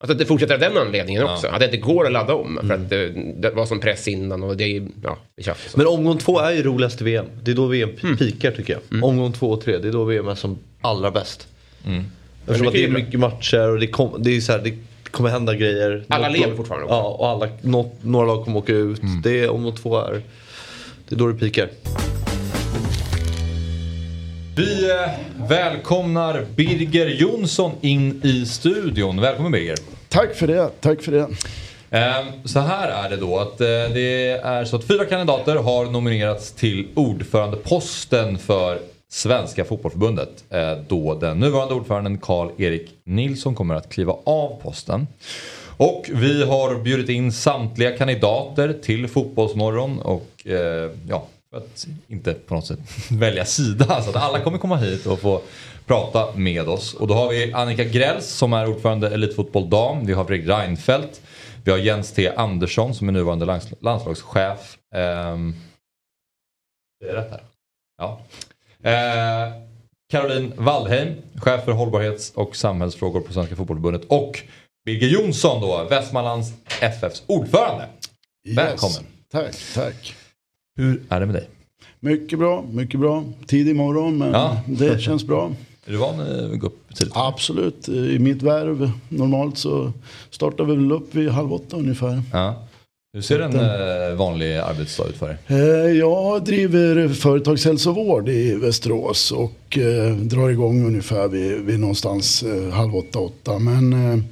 att, 0.00 0.10
att 0.10 0.18
det 0.18 0.24
fortsätter 0.26 0.54
av 0.54 0.60
den 0.60 0.76
anledningen 0.78 1.22
också. 1.24 1.48
Att 1.48 1.58
det 1.60 1.64
inte 1.64 1.76
går 1.76 2.06
att 2.06 2.12
ladda 2.12 2.34
om. 2.34 2.58
För 2.66 2.74
att 2.74 2.90
det, 2.90 3.08
det 3.36 3.50
var 3.50 3.66
som 3.66 3.80
press 3.80 4.08
innan 4.08 4.42
och 4.42 4.56
det 4.56 4.64
är 4.64 4.88
ja, 5.02 5.16
det. 5.36 5.76
Men 5.76 5.86
omgång 5.86 6.18
två 6.18 6.38
är 6.40 6.52
ju 6.52 6.62
roligast 6.62 7.00
i 7.00 7.04
VM. 7.04 7.26
Det 7.42 7.50
är 7.50 7.54
då 7.54 7.66
VM 7.66 7.90
pikar 8.18 8.50
tycker 8.50 8.78
jag. 8.90 9.04
Omgång 9.04 9.32
två 9.32 9.50
och 9.50 9.60
tre, 9.60 9.78
det 9.78 9.88
är 9.88 9.92
då 9.92 10.04
VM 10.04 10.28
är 10.28 10.34
som 10.34 10.58
allra 10.80 11.10
bäst. 11.10 11.48
Mm. 11.86 12.04
Eftersom 12.46 12.62
det 12.62 12.68
att 12.68 12.72
det 12.72 12.78
är 12.84 12.88
ju- 12.88 12.94
mycket 12.94 13.20
matcher 13.20 13.68
och 13.68 13.78
det, 13.80 13.86
kom, 13.86 14.22
det 14.22 14.36
är 14.36 14.40
så 14.40 14.52
här, 14.52 14.58
det 14.58 14.74
kommer 15.10 15.30
hända 15.30 15.54
grejer. 15.54 16.04
Alla 16.08 16.28
Något 16.28 16.36
lever 16.36 16.48
lag- 16.48 16.56
fortfarande 16.56 16.84
också. 16.86 16.94
Ja, 16.96 17.02
och 17.08 17.28
alla, 17.28 17.48
något, 17.62 17.92
några 18.04 18.26
lag 18.26 18.44
kommer 18.44 18.58
åka 18.58 18.72
ut. 18.72 19.00
Det 19.22 19.40
är 19.40 19.50
omgång 19.50 19.76
två 19.76 19.98
är, 20.00 20.22
det 21.12 21.16
är 21.16 21.18
då 21.18 21.26
det 21.28 21.34
pikar. 21.34 21.68
Vi 24.56 24.90
eh, 24.90 25.10
välkomnar 25.48 26.46
Birger 26.56 27.06
Jonsson 27.06 27.72
in 27.80 28.20
i 28.24 28.46
studion. 28.46 29.20
Välkommen 29.20 29.52
Birger. 29.52 29.76
Tack 30.08 30.34
för 30.34 30.46
det, 30.46 30.70
tack 30.80 31.02
för 31.02 31.12
det. 31.12 31.26
Eh, 31.98 32.24
Så 32.44 32.60
här 32.60 32.88
är 33.06 33.10
det 33.10 33.16
då 33.16 33.38
att 33.38 33.60
eh, 33.60 33.66
det 33.66 34.28
är 34.30 34.64
så 34.64 34.76
att 34.76 34.84
fyra 34.84 35.04
kandidater 35.04 35.56
har 35.56 35.84
nominerats 35.86 36.52
till 36.52 36.88
ordförandeposten 36.94 38.38
för 38.38 38.78
Svenska 39.10 39.64
fotbollförbundet. 39.64 40.44
Eh, 40.50 40.72
Då 40.88 41.14
den 41.14 41.38
nuvarande 41.40 41.74
ordföranden 41.74 42.18
Karl-Erik 42.18 42.90
Nilsson 43.04 43.54
kommer 43.54 43.74
att 43.74 43.88
kliva 43.92 44.12
av 44.24 44.60
posten. 44.62 45.06
Och 45.82 46.10
vi 46.12 46.44
har 46.44 46.74
bjudit 46.82 47.08
in 47.08 47.32
samtliga 47.32 47.96
kandidater 47.96 48.72
till 48.82 49.08
Fotbollsmorgon 49.08 49.98
och 50.00 50.46
eh, 50.46 50.90
ja, 51.08 51.26
för 51.50 51.56
att 51.56 51.86
inte 52.08 52.34
på 52.34 52.54
något 52.54 52.66
sätt 52.66 52.78
välja 53.10 53.44
sida. 53.44 54.02
Så 54.02 54.10
att 54.10 54.16
alla 54.16 54.40
kommer 54.40 54.58
komma 54.58 54.76
hit 54.76 55.06
och 55.06 55.20
få 55.20 55.42
prata 55.86 56.36
med 56.36 56.68
oss. 56.68 56.94
Och 56.94 57.06
då 57.06 57.14
har 57.14 57.28
vi 57.30 57.52
Annika 57.52 57.84
Grälls 57.84 58.26
som 58.26 58.52
är 58.52 58.68
ordförande 58.68 59.10
Elitfotboll 59.10 59.70
Dam. 59.70 60.06
Vi 60.06 60.12
har 60.12 60.24
Fredrik 60.24 60.48
Reinfeldt. 60.48 61.22
Vi 61.64 61.70
har 61.70 61.78
Jens 61.78 62.12
T 62.12 62.32
Andersson 62.36 62.94
som 62.94 63.08
är 63.08 63.12
nuvarande 63.12 63.44
lands- 63.46 63.74
landslagschef. 63.80 64.78
Eh, 64.94 65.36
det 67.00 67.08
är 67.08 67.14
rätt 67.14 67.30
här. 67.30 67.42
Ja. 67.98 68.20
Eh, 68.90 69.52
Caroline 70.12 70.52
Waldheim, 70.56 71.14
chef 71.36 71.64
för 71.64 71.72
hållbarhets 71.72 72.32
och 72.34 72.56
samhällsfrågor 72.56 73.20
på 73.20 73.32
Svenska 73.32 73.56
Fotbollförbundet. 73.56 74.04
Och 74.08 74.42
Birger 74.84 75.08
Jonsson 75.08 75.60
då, 75.60 75.86
Västmanlands 75.90 76.52
FFs 76.80 77.22
ordförande. 77.26 77.84
Välkommen. 78.56 79.02
Tack, 79.32 79.56
tack. 79.74 80.14
Hur 80.76 81.02
är 81.08 81.20
det 81.20 81.26
med 81.26 81.34
dig? 81.34 81.48
Mycket 82.00 82.38
bra, 82.38 82.64
mycket 82.72 83.00
bra. 83.00 83.24
Tidig 83.46 83.76
morgon 83.76 84.18
men 84.18 84.32
Ja. 84.32 84.60
det 84.66 85.00
känns 85.00 85.24
bra. 85.24 85.52
Är 85.86 85.90
du 85.92 85.96
van 85.96 86.20
att 86.20 86.58
gå 86.60 86.66
upp 86.66 86.94
tidigt? 86.94 87.12
Absolut, 87.16 87.88
i 87.88 88.18
mitt 88.18 88.42
värv 88.42 88.90
normalt 89.08 89.58
så 89.58 89.92
startar 90.30 90.64
vi 90.64 90.76
väl 90.76 90.92
upp 90.92 91.14
vid 91.14 91.28
halv 91.28 91.52
åtta 91.52 91.76
ungefär. 91.76 92.22
Ja. 92.32 92.66
Hur 93.14 93.22
ser 93.22 93.40
en 93.40 93.54
eh, 93.60 94.16
vanlig 94.16 94.56
arbetsdag 94.56 95.04
ut 95.08 95.16
för 95.16 95.28
dig? 95.28 95.36
Eh, 95.46 95.98
Jag 95.98 96.44
driver 96.44 97.08
företagshälsovård 97.08 98.28
i 98.28 98.54
Västerås 98.54 99.32
och 99.32 99.78
eh, 99.78 100.16
drar 100.16 100.48
igång 100.50 100.86
ungefär 100.86 101.28
vid, 101.28 101.52
vid 101.60 101.80
någonstans 101.80 102.42
eh, 102.42 102.70
halv 102.72 102.96
åtta, 102.96 103.18
åtta. 103.18 103.58
Men 103.58 104.24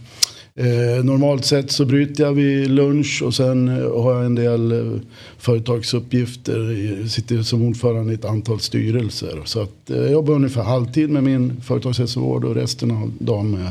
eh, 0.61 1.05
normalt 1.05 1.45
sett 1.45 1.71
så 1.71 1.85
bryter 1.85 2.25
jag 2.25 2.33
vid 2.33 2.71
lunch 2.71 3.23
och 3.25 3.35
sen 3.35 3.69
eh, 3.69 4.03
har 4.03 4.15
jag 4.15 4.25
en 4.25 4.35
del 4.35 4.73
eh, 4.73 5.01
företagsuppgifter. 5.39 6.59
Jag 7.01 7.11
sitter 7.11 7.43
som 7.43 7.63
ordförande 7.63 8.13
i 8.13 8.15
ett 8.15 8.25
antal 8.25 8.61
styrelser. 8.61 9.43
Så 9.45 9.63
att, 9.63 9.91
eh, 9.91 9.97
jag 9.97 10.11
jobbar 10.11 10.35
ungefär 10.35 10.63
halvtid 10.63 11.11
med 11.11 11.23
min 11.23 11.61
företagshälsovård 11.61 12.45
och 12.45 12.55
resten 12.55 12.91
av 12.91 13.13
dagen 13.19 13.51
med 13.51 13.71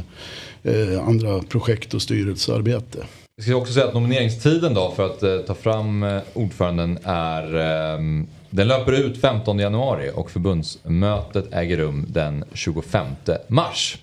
eh, 0.63 1.07
andra 1.07 1.41
projekt 1.41 1.93
och 1.93 2.01
styrelsearbete. 2.01 2.99
Jag 3.35 3.45
ska 3.45 3.55
också 3.55 3.73
säga 3.73 3.87
att 3.87 3.93
nomineringstiden 3.93 4.73
då 4.73 4.93
för 4.95 5.05
att 5.05 5.23
eh, 5.23 5.37
ta 5.37 5.55
fram 5.55 6.03
eh, 6.03 6.21
ordföranden 6.33 6.99
är 7.03 7.55
ehm, 7.55 8.27
den 8.49 8.67
löper 8.67 8.91
ut 8.91 9.21
15 9.21 9.59
januari 9.59 10.11
och 10.15 10.31
förbundsmötet 10.31 11.53
äger 11.53 11.77
rum 11.77 12.05
den 12.09 12.43
25 12.53 13.05
mars. 13.47 13.97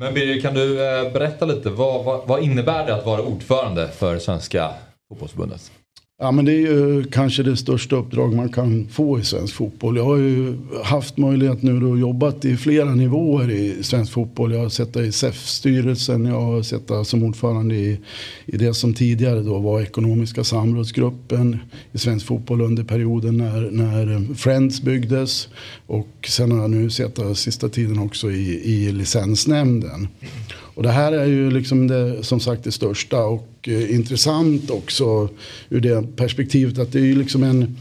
Men 0.00 0.14
Birger, 0.14 0.40
kan 0.40 0.54
du 0.54 0.86
eh, 0.86 1.12
berätta 1.12 1.44
lite 1.44 1.70
vad, 1.70 2.04
vad, 2.04 2.28
vad 2.28 2.42
innebär 2.42 2.86
det 2.86 2.94
att 2.94 3.06
vara 3.06 3.22
ordförande 3.22 3.88
för 3.88 4.18
Svenska 4.18 4.70
Fotbollförbundet? 5.08 5.72
Ja, 6.20 6.30
men 6.30 6.44
det 6.44 6.52
är 6.52 6.56
ju 6.56 7.04
kanske 7.04 7.42
det 7.42 7.56
största 7.56 7.96
uppdrag 7.96 8.34
man 8.34 8.48
kan 8.48 8.88
få 8.90 9.20
i 9.20 9.24
svensk 9.24 9.54
fotboll. 9.54 9.96
Jag 9.96 10.04
har 10.04 10.16
ju 10.16 10.58
haft 10.84 11.16
möjlighet 11.16 11.62
nu 11.62 11.80
då 11.80 11.98
jobbat 11.98 12.44
i 12.44 12.56
flera 12.56 12.94
nivåer 12.94 13.50
i 13.50 13.82
svensk 13.82 14.12
fotboll. 14.12 14.52
Jag 14.52 14.60
har 14.60 14.68
suttit 14.68 14.96
i 14.96 15.12
SEF-styrelsen, 15.12 16.24
jag 16.24 16.40
har 16.40 16.62
suttit 16.62 17.06
som 17.06 17.22
ordförande 17.22 17.74
i, 17.74 18.00
i 18.46 18.56
det 18.56 18.74
som 18.74 18.94
tidigare 18.94 19.40
då 19.40 19.58
var 19.58 19.80
ekonomiska 19.80 20.44
samrådsgruppen 20.44 21.58
i 21.92 21.98
svensk 21.98 22.26
fotboll 22.26 22.60
under 22.60 22.84
perioden 22.84 23.36
när, 23.36 23.70
när 23.70 24.34
Friends 24.34 24.82
byggdes. 24.82 25.48
Och 25.86 26.08
sen 26.28 26.52
har 26.52 26.58
jag 26.58 26.70
nu 26.70 26.90
suttit 26.90 27.38
sista 27.38 27.68
tiden 27.68 27.98
också 27.98 28.30
i, 28.30 28.62
i 28.64 28.92
licensnämnden. 28.92 30.08
Och 30.78 30.84
det 30.84 30.90
här 30.90 31.12
är 31.12 31.26
ju 31.26 31.50
liksom 31.50 31.86
det, 31.86 32.24
som 32.24 32.40
sagt 32.40 32.64
det 32.64 32.72
största 32.72 33.24
och 33.24 33.48
eh, 33.66 33.94
intressant 33.94 34.70
också 34.70 35.28
ur 35.68 35.80
det 35.80 36.16
perspektivet 36.16 36.78
att 36.78 36.92
det 36.92 36.98
är 36.98 37.04
ju 37.04 37.14
liksom 37.14 37.42
en, 37.42 37.76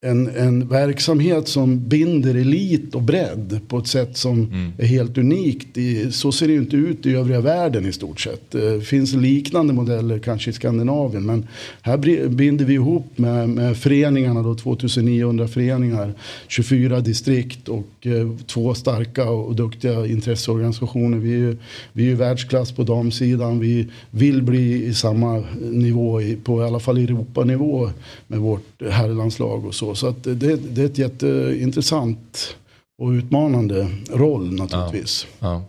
en, 0.00 0.28
en 0.36 0.68
verksamhet 0.68 1.48
som 1.48 1.88
binder 1.88 2.34
elit 2.34 2.94
och 2.94 3.02
bredd 3.02 3.60
på 3.68 3.78
ett 3.78 3.86
sätt 3.86 4.16
som 4.16 4.52
är 4.78 4.86
helt 4.86 5.18
unikt. 5.18 5.78
I, 5.78 6.12
så 6.12 6.32
ser 6.32 6.46
det 6.46 6.52
ju 6.52 6.58
inte 6.58 6.76
ut 6.76 7.06
i 7.06 7.14
övriga 7.14 7.40
världen 7.40 7.86
i 7.86 7.92
stort 7.92 8.20
sett. 8.20 8.50
Det 8.50 8.80
finns 8.80 9.14
liknande 9.14 9.72
modeller 9.72 10.18
kanske 10.18 10.50
i 10.50 10.52
Skandinavien 10.52 11.26
men 11.26 11.46
här 11.82 12.28
binder 12.28 12.64
vi 12.64 12.74
ihop 12.74 13.18
med, 13.18 13.48
med 13.48 13.76
föreningarna 13.76 14.42
då 14.42 14.54
2900 14.54 15.48
föreningar, 15.48 16.14
24 16.48 17.00
distrikt 17.00 17.68
och 17.68 18.06
eh, 18.06 18.30
två 18.46 18.74
starka 18.74 19.30
och 19.30 19.54
duktiga 19.54 20.06
intresseorganisationer. 20.06 21.18
Vi 21.18 21.32
är 21.32 21.38
ju, 21.38 21.56
vi 21.92 22.02
är 22.02 22.08
ju 22.08 22.14
världsklass 22.14 22.72
på 22.72 22.82
damsidan. 22.82 23.60
Vi 23.60 23.88
vill 24.10 24.42
bli 24.42 24.84
i 24.84 24.94
samma 24.94 25.44
nivå, 25.60 26.20
i, 26.20 26.36
på 26.36 26.62
i 26.62 26.64
alla 26.64 26.80
fall 26.80 26.98
Europanivå 26.98 27.90
med 28.26 28.38
vårt 28.38 28.82
herrlandslag 28.90 29.66
och 29.66 29.74
så. 29.74 29.87
Så 29.94 30.06
att 30.06 30.24
det, 30.24 30.56
det 30.56 30.82
är 30.82 30.86
ett 30.86 30.98
jätteintressant 30.98 32.56
och 33.02 33.10
utmanande 33.10 33.88
roll 34.10 34.52
naturligtvis. 34.54 35.26
Ja. 35.38 35.64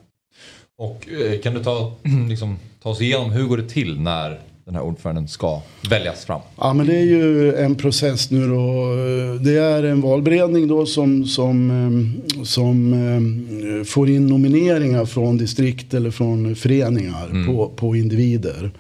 Och 0.78 1.10
eh, 1.10 1.40
kan 1.40 1.54
du 1.54 1.64
ta, 1.64 1.94
liksom, 2.30 2.58
ta 2.84 2.90
oss 2.90 3.02
igenom 3.02 3.32
hur 3.32 3.44
går 3.44 3.58
det 3.58 3.70
till 3.70 4.00
när 4.00 4.40
den 4.66 4.76
här 4.76 4.82
ordföranden 4.84 5.28
ska 5.28 5.62
väljas 5.90 6.26
fram? 6.26 6.42
Ja 6.58 6.74
men 6.74 6.88
det 6.88 6.96
är 6.96 7.06
ju 7.06 7.56
en 7.56 7.76
process 7.76 8.32
nu 8.32 8.48
då. 8.48 8.96
Det 9.44 9.58
är 9.58 9.84
en 9.84 10.02
valberedning 10.02 10.68
då 10.68 10.86
som, 10.86 11.26
som, 11.26 11.72
eh, 11.72 12.44
som 12.44 12.94
eh, 12.94 13.84
får 13.84 14.10
in 14.10 14.28
nomineringar 14.28 15.06
från 15.06 15.38
distrikt 15.38 15.94
eller 15.94 16.12
från 16.12 16.56
föreningar 16.56 17.48
på, 17.48 17.70
på 17.70 17.96
individer. 17.96 18.72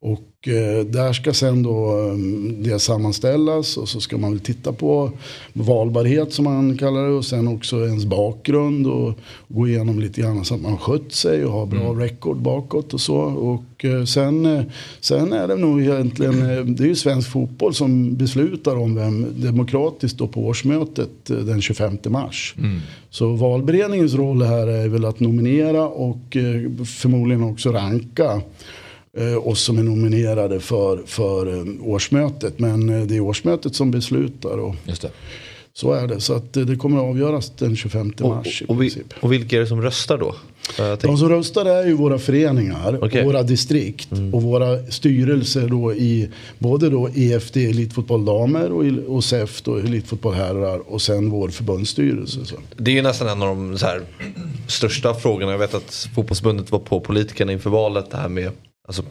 Och 0.00 0.20
eh, 0.46 0.86
där 0.86 1.12
ska 1.12 1.32
sen 1.32 1.62
då 1.62 2.08
eh, 2.08 2.14
det 2.58 2.78
sammanställas 2.78 3.76
och 3.76 3.88
så 3.88 4.00
ska 4.00 4.18
man 4.18 4.30
väl 4.30 4.40
titta 4.40 4.72
på 4.72 5.10
valbarhet 5.52 6.32
som 6.32 6.44
man 6.44 6.78
kallar 6.78 7.08
det 7.08 7.14
och 7.14 7.24
sen 7.24 7.48
också 7.48 7.76
ens 7.76 8.04
bakgrund 8.04 8.86
och 8.86 9.18
gå 9.48 9.68
igenom 9.68 10.00
lite 10.00 10.20
grann 10.20 10.44
så 10.44 10.54
att 10.54 10.60
man 10.60 10.78
skött 10.78 11.12
sig 11.12 11.44
och 11.44 11.52
har 11.52 11.66
bra 11.66 11.92
record 11.92 12.36
bakåt 12.36 12.94
och 12.94 13.00
så. 13.00 13.16
Och 13.16 13.84
eh, 13.84 14.04
sen, 14.04 14.64
sen 15.00 15.32
är 15.32 15.48
det 15.48 15.56
nog 15.56 15.82
egentligen, 15.82 16.40
det 16.74 16.82
är 16.82 16.88
ju 16.88 16.94
svensk 16.94 17.30
fotboll 17.30 17.74
som 17.74 18.16
beslutar 18.16 18.76
om 18.76 18.94
vem 18.94 19.26
demokratiskt 19.36 20.18
då 20.18 20.28
på 20.28 20.46
årsmötet 20.46 21.10
den 21.24 21.62
25 21.62 21.98
mars. 22.08 22.54
Så 23.10 23.32
valberedningens 23.32 24.14
roll 24.14 24.42
här 24.42 24.66
är 24.66 24.88
väl 24.88 25.04
att 25.04 25.20
nominera 25.20 25.88
och 25.88 26.36
förmodligen 26.84 27.42
också 27.42 27.72
ranka 27.72 28.42
oss 29.44 29.60
som 29.62 29.78
är 29.78 29.82
nominerade 29.82 30.60
för, 30.60 31.02
för 31.06 31.56
eh, 31.58 31.64
årsmötet. 31.82 32.58
Men 32.58 32.88
eh, 32.88 33.06
det 33.06 33.16
är 33.16 33.20
årsmötet 33.20 33.74
som 33.74 33.90
beslutar 33.90 34.58
och 34.58 34.74
så 35.74 35.92
är 35.92 36.06
det. 36.06 36.20
Så 36.20 36.34
att 36.34 36.56
eh, 36.56 36.62
det 36.62 36.76
kommer 36.76 36.98
att 36.98 37.04
avgöras 37.04 37.52
den 37.58 37.76
25 37.76 38.12
Och, 38.20 38.28
mars 38.28 38.62
i 38.62 38.64
och, 38.68 38.82
vi, 38.82 38.90
princip. 38.90 39.14
och 39.20 39.32
vilka 39.32 39.56
är 39.56 39.60
det 39.60 39.66
som 39.66 39.82
röstar 39.82 40.18
då? 40.18 40.34
Eh, 40.78 40.98
De 41.02 41.18
som 41.18 41.28
röstar 41.28 41.64
är 41.64 41.86
ju 41.86 41.92
våra 41.92 42.18
föreningar, 42.18 42.98
Okej. 43.02 43.24
våra 43.24 43.42
distrikt 43.42 44.08
och 44.32 44.42
våra 44.42 44.82
styrelser 44.82 45.68
då 45.68 45.92
i 45.94 46.28
både 46.58 46.90
då 46.90 47.08
EFD, 47.14 47.56
Elitfotboll 47.56 48.24
Damer 48.24 48.72
och, 48.72 49.14
och 49.16 49.24
SEF, 49.24 49.62
då, 49.62 49.76
Elitfotboll 49.76 50.34
Herrar 50.34 50.92
och 50.92 51.02
sen 51.02 51.30
vår 51.30 51.48
förbundsstyrelse. 51.48 52.44
Så. 52.44 52.56
Det 52.76 52.90
är 52.90 52.94
ju 52.94 53.02
nästan 53.02 53.28
en 53.28 53.42
av 53.42 53.48
de 53.48 53.76
här, 53.82 54.00
största 54.66 55.14
frågorna. 55.14 55.52
Jag 55.52 55.58
vet 55.58 55.74
att 55.74 56.08
fotbollsbundet 56.14 56.70
var 56.72 56.78
på 56.78 57.00
politikerna 57.00 57.52
inför 57.52 57.70
valet 57.70 58.10
det 58.10 58.16
här 58.16 58.28
med 58.28 58.50
alltså, 58.88 59.02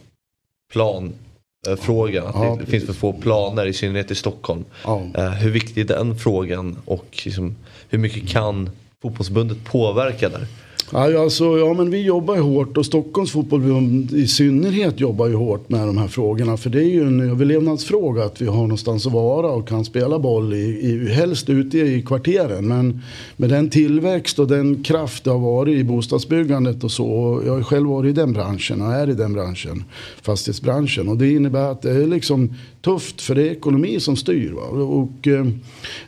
planfrågan. 0.72 2.26
Att 2.26 2.34
Ja, 2.34 2.56
det, 2.58 2.64
det 2.64 2.70
finns 2.70 2.86
för 2.86 2.92
få 2.92 3.12
planer 3.12 3.66
i 3.66 3.72
synnerhet 3.72 4.10
i 4.10 4.14
Stockholm. 4.14 4.64
Ja. 4.84 5.02
Eh, 5.14 5.30
hur 5.30 5.50
viktig 5.50 5.80
är 5.80 5.84
den 5.84 6.18
frågan 6.18 6.78
och 6.84 7.22
liksom, 7.24 7.56
hur 7.88 7.98
mycket 7.98 8.28
kan 8.28 8.70
fotbollsbundet 9.02 9.64
påverka 9.64 10.28
där? 10.28 10.46
Ja, 10.92 11.20
alltså, 11.20 11.58
ja, 11.58 11.74
men 11.74 11.90
vi 11.90 12.02
jobbar 12.02 12.34
ju 12.34 12.40
hårt 12.40 12.76
och 12.76 12.86
Stockholms 12.86 13.32
fotbollförbund 13.32 14.12
i 14.12 14.26
synnerhet 14.26 15.00
jobbar 15.00 15.26
ju 15.26 15.34
hårt 15.34 15.68
med 15.68 15.86
de 15.86 15.98
här 15.98 16.08
frågorna. 16.08 16.56
För 16.56 16.70
det 16.70 16.78
är 16.78 16.88
ju 16.88 17.06
en 17.06 17.20
överlevnadsfråga 17.20 18.24
att 18.24 18.42
vi 18.42 18.46
har 18.46 18.62
någonstans 18.62 19.06
att 19.06 19.12
vara 19.12 19.46
och 19.46 19.68
kan 19.68 19.84
spela 19.84 20.18
boll 20.18 20.54
i, 20.54 20.56
i, 20.56 21.08
helst 21.08 21.50
ute 21.50 21.78
i 21.78 22.02
kvarteren. 22.02 22.68
Men 22.68 23.02
med 23.36 23.50
den 23.50 23.70
tillväxt 23.70 24.38
och 24.38 24.48
den 24.48 24.82
kraft 24.82 25.24
det 25.24 25.30
har 25.30 25.38
varit 25.38 25.78
i 25.78 25.84
bostadsbyggandet 25.84 26.84
och 26.84 26.90
så. 26.90 27.06
Och 27.06 27.46
jag 27.46 27.52
har 27.52 27.62
själv 27.62 27.88
varit 27.88 28.10
i 28.10 28.12
den 28.12 28.32
branschen 28.32 28.82
och 28.82 28.92
är 28.92 29.10
i 29.10 29.14
den 29.14 29.32
branschen, 29.32 29.84
fastighetsbranschen. 30.22 31.08
Och 31.08 31.16
det 31.16 31.30
innebär 31.30 31.70
att 31.70 31.82
det 31.82 31.90
är 31.90 32.06
liksom 32.06 32.54
tufft 32.80 33.20
för 33.20 33.34
det 33.34 33.42
är 33.42 33.50
ekonomi 33.50 34.00
som 34.00 34.16
styr. 34.16 34.52
Va? 34.52 34.62
Och, 34.82 35.28
eh, 35.28 35.46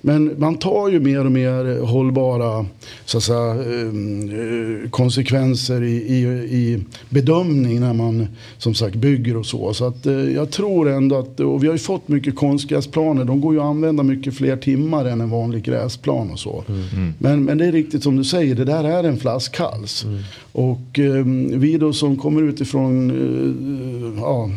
men 0.01 0.35
man 0.39 0.59
tar 0.59 0.89
ju 0.89 1.01
mer 1.01 1.25
och 1.25 1.33
mer 1.33 1.81
hållbara 1.81 2.67
så 3.05 3.19
att 3.19 3.25
säga, 3.25 3.55
eh, 3.55 3.87
eh, 3.87 4.70
konsekvenser 4.91 5.83
i, 5.83 5.97
i, 5.97 6.23
i 6.57 6.85
bedömning 7.09 7.81
när 7.81 7.93
man 7.93 8.27
som 8.59 8.75
sagt 8.75 8.95
bygger 8.95 9.37
och 9.37 9.47
så. 9.47 9.75
Så 9.75 9.85
att, 9.87 10.07
eh, 10.07 10.13
jag 10.13 10.51
tror 10.51 10.89
ändå 10.89 11.19
att, 11.19 11.41
och 11.41 11.63
vi 11.63 11.67
har 11.67 11.75
ju 11.75 11.79
fått 11.79 12.09
mycket 12.09 12.37
konstgräsplaner, 12.37 13.25
de 13.25 13.41
går 13.41 13.55
ju 13.55 13.61
att 13.61 13.67
använda 13.67 14.03
mycket 14.03 14.37
fler 14.37 14.57
timmar 14.57 15.05
än 15.05 15.21
en 15.21 15.31
vanlig 15.31 15.63
gräsplan 15.63 16.31
och 16.31 16.39
så. 16.39 16.65
Men, 17.19 17.45
men 17.45 17.59
det 17.59 17.67
är 17.67 17.73
riktigt 17.73 18.03
som 18.03 18.17
du 18.17 18.25
säger, 18.25 18.55
det 18.55 18.65
där 18.65 18.85
är 18.85 19.05
en 19.05 19.17
flaskhals. 19.17 20.07
Och 20.53 20.99
eh, 20.99 21.25
vi 21.59 21.79
då 21.79 21.93
som 21.93 22.17
kommer 22.17 22.43
utifrån 22.43 23.11
eh, 23.11 24.21
ja, 24.23 24.51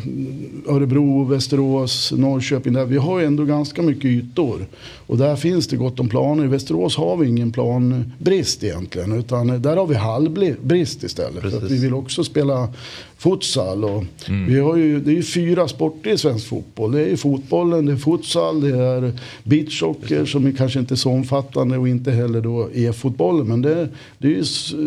Örebro, 0.68 1.24
Västerås, 1.24 2.12
Norrköping. 2.12 2.74
Där, 2.74 2.86
vi 2.86 2.98
har 2.98 3.20
ju 3.20 3.26
ändå 3.26 3.46
ganska 3.46 3.82
mycket 3.82 4.06
ytor. 4.06 4.66
Och 5.08 5.18
där 5.18 5.36
finns 5.36 5.68
det 5.68 5.76
gott 5.76 6.00
om 6.00 6.10
planer. 6.10 6.46
I 6.46 6.48
Västerås 6.48 6.98
har 6.98 7.18
vi 7.18 7.28
ingen 7.28 7.52
planbrist 7.52 8.64
egentligen. 8.64 9.12
Utan 9.12 9.62
där 9.62 9.78
har 9.78 9.88
vi 9.88 9.96
halvbrist 9.96 11.04
istället. 11.04 11.42
För 11.42 11.58
att 11.58 11.72
vi 11.72 11.78
vill 11.78 11.94
också 11.94 12.24
spela 12.24 12.70
futsal. 13.18 13.84
Och 13.86 14.04
vi 14.48 14.60
har 14.60 14.76
ju, 14.76 15.00
det 15.00 15.12
är 15.12 15.16
ju 15.16 15.24
fyra 15.24 15.68
sporter 15.68 16.12
i 16.12 16.18
svensk 16.18 16.48
fotboll. 16.48 16.92
Det 16.92 17.02
är 17.12 17.16
fotbollen, 17.16 17.86
det 17.86 17.92
är 17.92 17.98
futsal, 17.98 18.62
det 18.62 18.78
är 18.78 19.14
beachhockey 19.44 20.26
som 20.26 20.46
är 20.46 20.52
kanske 20.52 20.80
inte 20.80 20.94
är 20.94 20.96
så 20.96 21.12
omfattande 21.12 21.78
och 21.78 21.88
inte 21.88 22.12
heller 22.12 22.42
då 22.42 22.70
e-fotbollen. 22.74 23.48
Men 23.48 23.62
det, 23.62 23.90
det, 24.18 24.28
är 24.28 24.32
ju, 24.32 24.44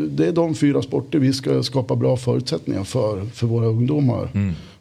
det 0.09 0.27
är 0.27 0.33
de 0.33 0.55
fyra 0.55 0.83
sporter 0.83 1.19
vi 1.19 1.33
ska 1.33 1.63
skapa 1.63 1.97
bra 1.97 2.17
förutsättningar 2.17 2.85
för, 2.85 3.25
för 3.25 3.47
våra 3.47 3.67
ungdomar. 3.67 4.29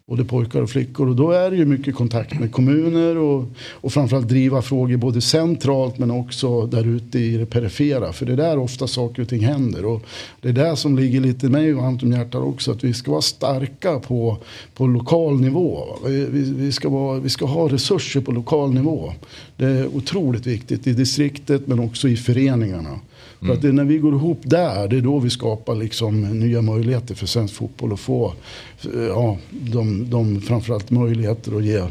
Både 0.08 0.26
pojkar 0.26 0.62
och 0.62 0.70
flickor. 0.70 1.10
Och 1.10 1.16
då 1.16 1.32
är 1.32 1.52
det 1.52 1.58
ju 1.58 1.66
mycket 1.66 1.96
kontakt 1.96 2.40
med 2.40 2.52
kommuner 2.52 3.18
och, 3.18 3.46
och 3.72 3.94
framförallt 3.94 4.28
driva 4.28 4.62
frågor 4.62 4.98
både 4.98 5.22
centralt 5.22 5.98
men 5.98 6.12
också 6.12 6.66
där 6.66 6.88
ute 6.88 7.20
i 7.20 7.38
det 7.38 7.46
perifera. 7.46 8.14
För 8.14 8.26
det 8.26 8.34
är 8.34 8.38
där 8.38 8.58
ofta 8.58 8.88
saker 8.88 9.22
och 9.22 9.30
ting 9.30 9.46
händer. 9.46 9.86
Och 9.86 10.04
det 10.42 10.50
är 10.50 10.54
där 10.54 10.76
som 10.76 10.98
ligger 10.98 11.22
lite 11.22 11.50
mig 11.50 11.74
varmt 11.74 12.04
om 12.04 12.12
hjärtat 12.12 12.42
också. 12.42 12.72
Att 12.72 12.84
vi 12.84 12.94
ska 12.94 13.12
vara 13.12 13.22
starka 13.22 14.00
på, 14.00 14.38
på 14.74 14.88
lokal 14.88 15.42
nivå. 15.42 15.98
Vi, 16.06 16.26
vi, 16.26 16.54
vi, 16.54 16.72
ska 16.72 16.90
vara, 16.90 17.20
vi 17.20 17.30
ska 17.30 17.46
ha 17.46 17.70
resurser 17.70 18.22
på 18.22 18.32
lokal 18.32 18.74
nivå. 18.74 19.14
Det 19.58 19.66
är 19.66 19.88
otroligt 19.96 20.46
viktigt 20.46 20.88
i 20.88 20.94
distriktet 20.94 21.68
men 21.68 21.80
också 21.80 22.08
i 22.08 22.18
föreningarna. 22.18 23.00
För 23.40 23.54
att 23.54 23.62
det 23.62 23.68
är 23.68 23.72
när 23.72 23.84
vi 23.84 23.98
går 23.98 24.14
ihop 24.14 24.40
där, 24.44 24.88
det 24.88 24.98
är 24.98 25.02
då 25.02 25.20
vi 25.20 25.30
skapar 25.30 25.76
liksom 25.76 26.40
nya 26.40 26.62
möjligheter 26.62 27.16
för 27.16 27.26
svensk 27.28 27.54
fotboll 27.54 27.94
att 27.94 28.00
få 28.00 28.34
eh, 28.94 29.02
ja, 29.02 29.38
de, 29.50 30.10
de 30.10 30.42
framförallt 30.42 30.90
möjligheter 30.90 31.58
att 31.58 31.64
ge 31.64 31.84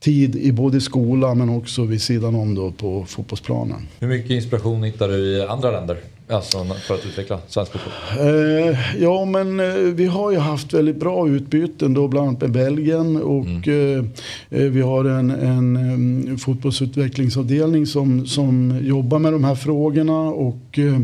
tid 0.00 0.36
i 0.36 0.52
både 0.52 0.80
skola 0.80 1.34
men 1.34 1.48
också 1.48 1.84
vid 1.84 2.02
sidan 2.02 2.34
om 2.34 2.54
då 2.54 2.70
på 2.70 3.04
fotbollsplanen. 3.04 3.88
Hur 4.00 4.08
mycket 4.08 4.30
inspiration 4.30 4.82
hittar 4.82 5.08
du 5.08 5.14
i 5.14 5.42
andra 5.42 5.70
länder? 5.70 5.96
Alltså 6.30 6.64
för 6.64 6.94
att 6.94 7.06
utveckla 7.06 7.38
svensk 7.48 7.72
fotboll? 7.72 7.92
Eh, 8.18 9.02
ja, 9.02 9.24
men 9.24 9.60
eh, 9.60 9.74
vi 9.74 10.06
har 10.06 10.30
ju 10.30 10.38
haft 10.38 10.72
väldigt 10.72 10.96
bra 10.96 11.28
utbyten 11.28 11.94
då 11.94 12.08
bland 12.08 12.28
annat 12.28 12.40
med 12.40 12.50
Belgien 12.50 13.16
och 13.16 13.68
eh, 13.68 14.04
eh, 14.50 14.62
vi 14.62 14.80
har 14.80 15.04
en, 15.04 15.30
en 15.30 15.76
em, 15.76 16.38
fotbollsutvecklingsavdelning 16.38 17.86
som, 17.86 18.26
som 18.26 18.78
jobbar 18.82 19.18
med 19.18 19.32
de 19.32 19.44
här 19.44 19.54
frågorna 19.54 20.20
och 20.20 20.78
eh, 20.78 21.00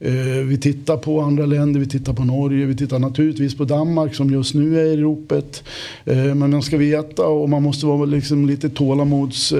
eh, 0.00 0.44
vi 0.44 0.58
tittar 0.58 0.96
på 0.96 1.20
andra 1.20 1.46
länder, 1.46 1.80
vi 1.80 1.88
tittar 1.88 2.12
på 2.12 2.24
Norge, 2.24 2.66
vi 2.66 2.76
tittar 2.76 2.98
naturligtvis 2.98 3.56
på 3.56 3.64
Danmark 3.64 4.14
som 4.14 4.30
just 4.30 4.54
nu 4.54 4.80
är 4.80 4.84
i 4.84 4.96
ropet. 4.96 5.64
Men 6.04 6.50
man 6.50 6.62
ska 6.62 6.76
veta 6.76 7.26
och 7.26 7.48
man 7.48 7.62
måste 7.62 7.86
vara 7.86 8.04
liksom 8.04 8.46
lite 8.46 8.68
tålamods 8.68 9.54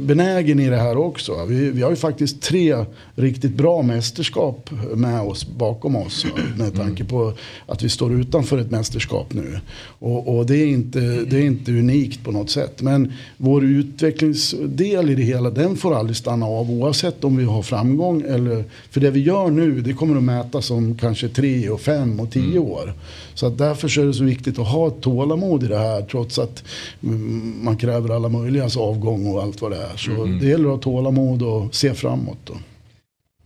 benägen 0.00 0.60
i 0.60 0.70
det 0.70 0.76
här 0.76 0.96
också. 0.96 1.44
Vi, 1.44 1.70
vi 1.70 1.82
har 1.82 1.90
ju 1.90 1.96
faktiskt 1.96 2.42
tre 2.42 2.84
riktigt 3.14 3.54
bra 3.54 3.82
mästerskap 3.82 4.70
med 4.94 5.20
oss 5.20 5.46
bakom 5.46 5.96
oss. 5.96 6.26
Med 6.56 6.74
tanke 6.74 7.04
på 7.04 7.32
att 7.66 7.82
vi 7.82 7.88
står 7.88 8.12
utanför 8.12 8.58
ett 8.58 8.70
mästerskap 8.70 9.34
nu. 9.34 9.60
Och, 9.98 10.36
och 10.36 10.46
det, 10.46 10.56
är 10.56 10.66
inte, 10.66 11.00
det 11.00 11.36
är 11.36 11.46
inte 11.46 11.72
unikt 11.72 12.24
på 12.24 12.32
något 12.32 12.50
sätt. 12.50 12.82
Men 12.82 13.12
vår 13.36 13.64
utvecklingsdel 13.64 15.10
i 15.10 15.14
det 15.14 15.22
hela 15.22 15.50
den 15.50 15.76
får 15.76 15.94
aldrig 15.94 16.16
stanna 16.16 16.46
av 16.46 16.70
oavsett 16.70 17.24
om 17.24 17.36
vi 17.36 17.44
har 17.44 17.62
framgång 17.62 18.22
eller 18.22 18.64
för 18.90 19.00
det 19.00 19.10
vi 19.10 19.20
gör 19.20 19.50
nu 19.50 19.80
det 19.80 19.92
kommer 19.92 20.16
att 20.16 20.22
mätas 20.22 20.70
om 20.70 20.98
kanske 20.98 21.28
tre 21.28 21.68
och 21.70 21.80
fem 21.80 22.20
och 22.20 22.30
tio 22.30 22.58
år. 22.58 22.94
Så 23.34 23.46
att 23.46 23.58
därför 23.58 23.88
så 23.88 24.00
är 24.00 24.06
det 24.06 24.14
så 24.14 24.24
viktigt 24.24 24.58
att 24.58 24.68
ha 24.68 24.90
tålamod 24.90 25.62
i 25.62 25.66
det 25.66 25.78
här 25.78 26.02
trots 26.02 26.38
att 26.38 26.64
mm, 27.02 27.54
man 27.62 27.76
kräver 27.76 28.14
alla 28.14 28.28
möjligas 28.28 28.76
avgång 28.76 29.26
och 29.26 29.42
allt 29.46 29.60
vad 29.60 29.70
det 29.70 29.76
är. 29.76 29.96
Så 29.96 30.24
det 30.40 30.46
gäller 30.46 30.64
att 30.68 30.74
ha 30.74 30.82
tålamod 30.82 31.42
och 31.42 31.74
se 31.74 31.94
framåt. 31.94 32.38
Då. 32.44 32.54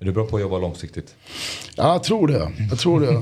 Är 0.00 0.04
du 0.04 0.12
bra 0.12 0.26
på 0.26 0.36
att 0.36 0.42
jobba 0.42 0.58
långsiktigt? 0.58 1.14
Ja, 1.76 1.92
jag 1.92 2.02
tror 2.02 2.28
det. 2.28 2.52
Jag, 2.70 2.78
tror 2.78 3.00
det. 3.00 3.12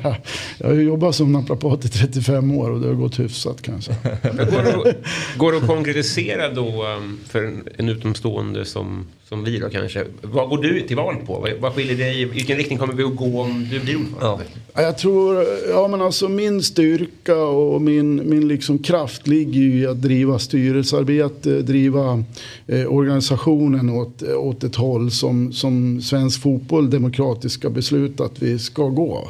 jag 0.58 0.66
har 0.66 0.74
jobbat 0.74 1.14
som 1.14 1.32
naprapat 1.32 1.84
i 1.84 1.88
35 1.88 2.58
år 2.58 2.70
och 2.70 2.80
det 2.80 2.86
har 2.86 2.94
gått 2.94 3.18
hyfsat 3.18 3.62
kanske. 3.62 3.92
Går 4.22 4.84
det, 4.84 4.94
går 5.36 5.52
det 5.52 5.58
att 5.58 5.66
konkretisera 5.66 6.52
då 6.52 6.86
um, 6.86 7.20
för 7.26 7.62
en 7.76 7.88
utomstående 7.88 8.64
som, 8.64 9.06
som 9.28 9.44
vi 9.44 9.58
då 9.58 9.68
kanske. 9.68 10.04
Vad 10.22 10.48
går 10.48 10.62
du 10.62 10.80
till 10.80 10.96
val 10.96 11.14
på? 11.26 11.46
Vad- 11.60 11.74
skiljer 11.74 11.96
dig? 11.96 12.22
I 12.22 12.24
vilken 12.24 12.56
riktning 12.56 12.78
kommer 12.78 12.94
vi 12.94 13.02
att 13.02 13.16
gå 13.16 13.40
om 13.40 13.68
du 13.70 13.80
blir 13.80 13.96
ordförande? 13.96 14.44
Ja, 14.74 14.82
Jag 14.82 14.98
tror, 14.98 15.44
ja 15.70 15.88
men 15.88 16.02
alltså 16.02 16.28
min 16.28 16.62
styrka 16.62 17.36
och 17.36 17.82
min, 17.82 18.30
min 18.30 18.48
liksom 18.48 18.78
kraft 18.78 19.26
ligger 19.26 19.60
ju 19.60 19.78
i 19.80 19.86
att 19.86 20.02
driva 20.02 20.38
styrelsearbete, 20.38 21.62
driva 21.62 22.24
eh, 22.66 22.86
organisationen 22.86 23.90
åt, 23.90 24.22
åt 24.22 24.64
ett 24.64 24.74
håll 24.76 25.10
som, 25.10 25.52
som 25.52 26.02
svensk 26.02 26.42
fotboll 26.42 26.90
demokratiskt 26.90 27.54
ska 27.54 27.70
besluta 27.70 28.24
att 28.24 28.42
vi 28.42 28.58
ska 28.58 28.88
gå. 28.88 29.28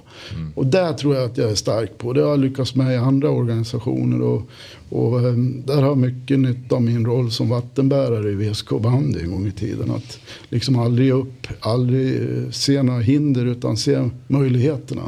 Och 0.55 0.67
där 0.67 0.93
tror 0.93 1.15
jag 1.15 1.25
att 1.25 1.37
jag 1.39 1.51
är 1.51 1.55
stark 1.55 1.99
på. 1.99 2.13
Det 2.13 2.21
har 2.23 2.31
jag 2.31 2.41
lyckats 2.41 2.75
med 2.75 2.95
i 2.95 2.97
andra 2.97 3.31
organisationer 3.31 4.23
och, 4.23 4.43
och 4.89 5.21
ehm, 5.21 5.63
där 5.67 5.75
har 5.75 5.89
jag 5.89 5.99
mycket 5.99 6.39
nytta 6.39 6.75
av 6.75 6.83
min 6.83 7.07
roll 7.07 7.31
som 7.31 7.49
vattenbärare 7.49 8.31
i 8.31 8.35
VSK 8.35 8.71
bandy 8.71 9.21
en 9.21 9.31
gång 9.31 9.47
i 9.47 9.53
tiden. 9.53 9.91
Att 9.91 10.19
liksom 10.49 10.79
aldrig 10.79 11.07
ge 11.07 11.13
upp, 11.13 11.47
aldrig 11.61 12.17
eh, 12.17 12.51
se 12.51 12.83
några 12.83 13.01
hinder 13.01 13.47
utan 13.47 13.77
se 13.77 14.09
möjligheterna. 14.27 15.03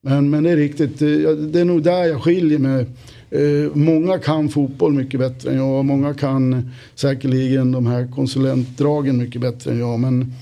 Men, 0.00 0.30
men 0.30 0.42
det 0.42 0.50
är 0.50 0.56
riktigt, 0.56 1.02
eh, 1.02 1.08
det 1.30 1.60
är 1.60 1.64
nog 1.64 1.82
där 1.82 2.04
jag 2.04 2.22
skiljer 2.22 2.58
mig. 2.58 2.86
Eh, 3.30 3.70
många 3.74 4.18
kan 4.18 4.48
fotboll 4.48 4.92
mycket 4.92 5.20
bättre 5.20 5.50
än 5.50 5.56
jag. 5.56 5.84
Många 5.84 6.14
kan 6.14 6.70
säkerligen 6.94 7.72
de 7.72 7.86
här 7.86 8.08
konsulentdragen 8.14 9.18
mycket 9.18 9.40
bättre 9.40 9.70
än 9.70 9.78
jag. 9.78 10.00
Men 10.00 10.32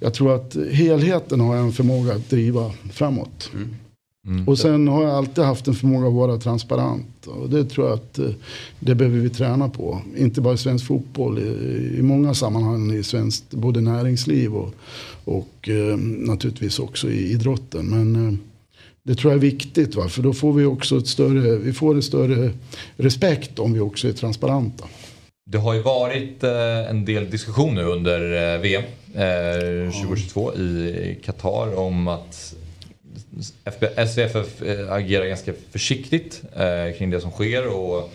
jag 0.00 0.14
tror 0.14 0.34
att 0.34 0.56
helheten 0.70 1.40
har 1.40 1.56
jag 1.56 1.64
en 1.64 1.72
förmåga 1.72 2.12
att 2.12 2.30
driva 2.30 2.70
framåt. 2.92 3.50
Mm. 3.54 3.68
Och 4.46 4.58
sen 4.58 4.88
har 4.88 5.02
jag 5.02 5.12
alltid 5.12 5.44
haft 5.44 5.68
en 5.68 5.74
förmåga 5.74 6.08
att 6.08 6.14
vara 6.14 6.38
transparent. 6.38 7.26
Och 7.26 7.50
det 7.50 7.64
tror 7.64 7.86
jag 7.86 7.94
att 7.94 8.18
eh, 8.18 8.30
det 8.80 8.94
behöver 8.94 9.18
vi 9.18 9.30
träna 9.30 9.68
på. 9.68 10.00
Inte 10.16 10.40
bara 10.40 10.54
i 10.54 10.58
svensk 10.58 10.86
fotboll, 10.86 11.38
i, 11.38 11.98
i 11.98 12.02
många 12.02 12.34
sammanhang 12.34 12.92
i 12.92 13.02
svenskt 13.02 13.50
både 13.50 13.80
näringsliv 13.80 14.54
och, 14.54 14.74
och 15.24 15.68
eh, 15.68 15.96
naturligtvis 15.98 16.78
också 16.78 17.10
i 17.10 17.32
idrotten. 17.32 17.86
Men 17.86 18.28
eh, 18.28 18.34
det 19.02 19.14
tror 19.14 19.32
jag 19.32 19.38
är 19.38 19.42
viktigt, 19.42 19.94
va? 19.94 20.08
för 20.08 20.22
då 20.22 20.32
får 20.32 20.52
vi 20.52 20.64
också 20.64 20.98
ett 20.98 21.06
större, 21.06 21.56
vi 21.56 21.72
får 21.72 21.94
en 21.94 22.02
större 22.02 22.50
respekt 22.96 23.58
om 23.58 23.72
vi 23.72 23.80
också 23.80 24.08
är 24.08 24.12
transparenta. 24.12 24.84
Det 25.50 25.58
har 25.58 25.74
ju 25.74 25.82
varit 25.82 26.44
eh, 26.44 26.90
en 26.90 27.04
del 27.04 27.30
diskussioner 27.30 27.84
under 27.84 28.58
VM 28.58 28.84
eh, 29.14 29.92
2022 29.92 30.54
i 30.54 31.18
Qatar 31.24 31.78
om 31.78 32.08
att 32.08 32.54
SVFF 34.06 34.62
eh, 34.62 34.92
agerar 34.92 35.26
ganska 35.26 35.52
försiktigt 35.70 36.42
eh, 36.56 36.98
kring 36.98 37.10
det 37.10 37.20
som 37.20 37.30
sker. 37.30 37.66
Och 37.68 38.12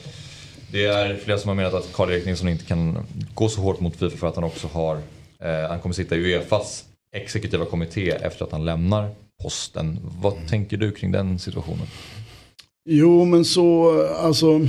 det 0.72 0.86
är 0.86 1.16
flera 1.16 1.38
som 1.38 1.48
har 1.48 1.56
menat 1.56 1.74
att 1.74 1.94
Karl-Erik 1.94 2.26
Nilsson 2.26 2.50
inte 2.50 2.66
kan 2.66 3.08
gå 3.34 3.50
så 3.50 3.62
hårt 3.62 3.80
mot 3.80 3.96
Fifa 3.96 4.18
för 4.18 4.28
att 4.28 4.36
han 4.36 4.44
också 4.44 4.68
har, 4.68 4.96
eh, 5.40 5.70
han 5.70 5.80
kommer 5.80 5.94
sitta 5.94 6.16
i 6.16 6.20
Uefas 6.20 6.86
exekutiva 7.16 7.66
kommitté 7.66 8.10
efter 8.10 8.46
att 8.46 8.52
han 8.52 8.66
lämnar 8.66 9.10
posten. 9.44 10.00
Vad 10.02 10.48
tänker 10.48 10.78
du 10.78 10.92
kring 10.92 11.12
den 11.12 11.40
situationen? 11.40 11.88
Jo, 12.86 13.26
men 13.26 13.46
så, 13.46 14.02
alltså, 14.20 14.62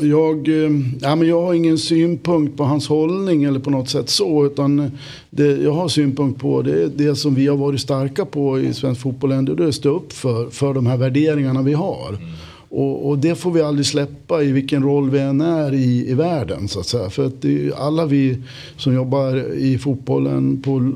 jag, 0.00 0.48
eh, 0.48 0.70
ja, 1.00 1.16
men 1.16 1.28
jag 1.28 1.42
har 1.42 1.54
ingen 1.54 1.78
synpunkt 1.78 2.56
på 2.56 2.64
hans 2.64 2.88
hållning 2.88 3.44
eller 3.44 3.60
på 3.60 3.70
något 3.70 3.88
sätt 3.88 4.08
så. 4.08 4.46
Utan 4.46 4.90
det 5.30 5.46
jag 5.46 5.72
har 5.72 5.88
synpunkt 5.88 6.40
på 6.40 6.62
det 6.62 6.82
är 6.82 6.88
det 6.88 7.16
som 7.16 7.34
vi 7.34 7.46
har 7.46 7.56
varit 7.56 7.80
starka 7.80 8.24
på 8.24 8.60
i 8.60 8.74
svensk 8.74 9.00
fotboll 9.00 9.32
ändå. 9.32 9.54
Det 9.54 9.64
är 9.64 9.68
att 9.68 9.74
stå 9.74 9.96
upp 9.96 10.12
för, 10.12 10.50
för 10.50 10.74
de 10.74 10.86
här 10.86 10.96
värderingarna 10.96 11.62
vi 11.62 11.72
har. 11.72 12.08
Mm. 12.08 12.22
Och, 12.76 13.08
och 13.08 13.18
det 13.18 13.34
får 13.34 13.50
vi 13.50 13.60
aldrig 13.60 13.86
släppa 13.86 14.42
i 14.42 14.52
vilken 14.52 14.82
roll 14.82 15.10
vi 15.10 15.18
än 15.18 15.40
är 15.40 15.74
i, 15.74 16.10
i 16.10 16.14
världen. 16.14 16.68
Så 16.68 16.80
att 16.80 16.86
säga. 16.86 17.10
För 17.10 17.26
att 17.26 17.42
det 17.42 17.48
är 17.48 17.52
ju 17.52 17.74
alla 17.74 18.06
vi 18.06 18.36
som 18.76 18.94
jobbar 18.94 19.54
i 19.54 19.78
fotbollen 19.78 20.62
på 20.62 20.92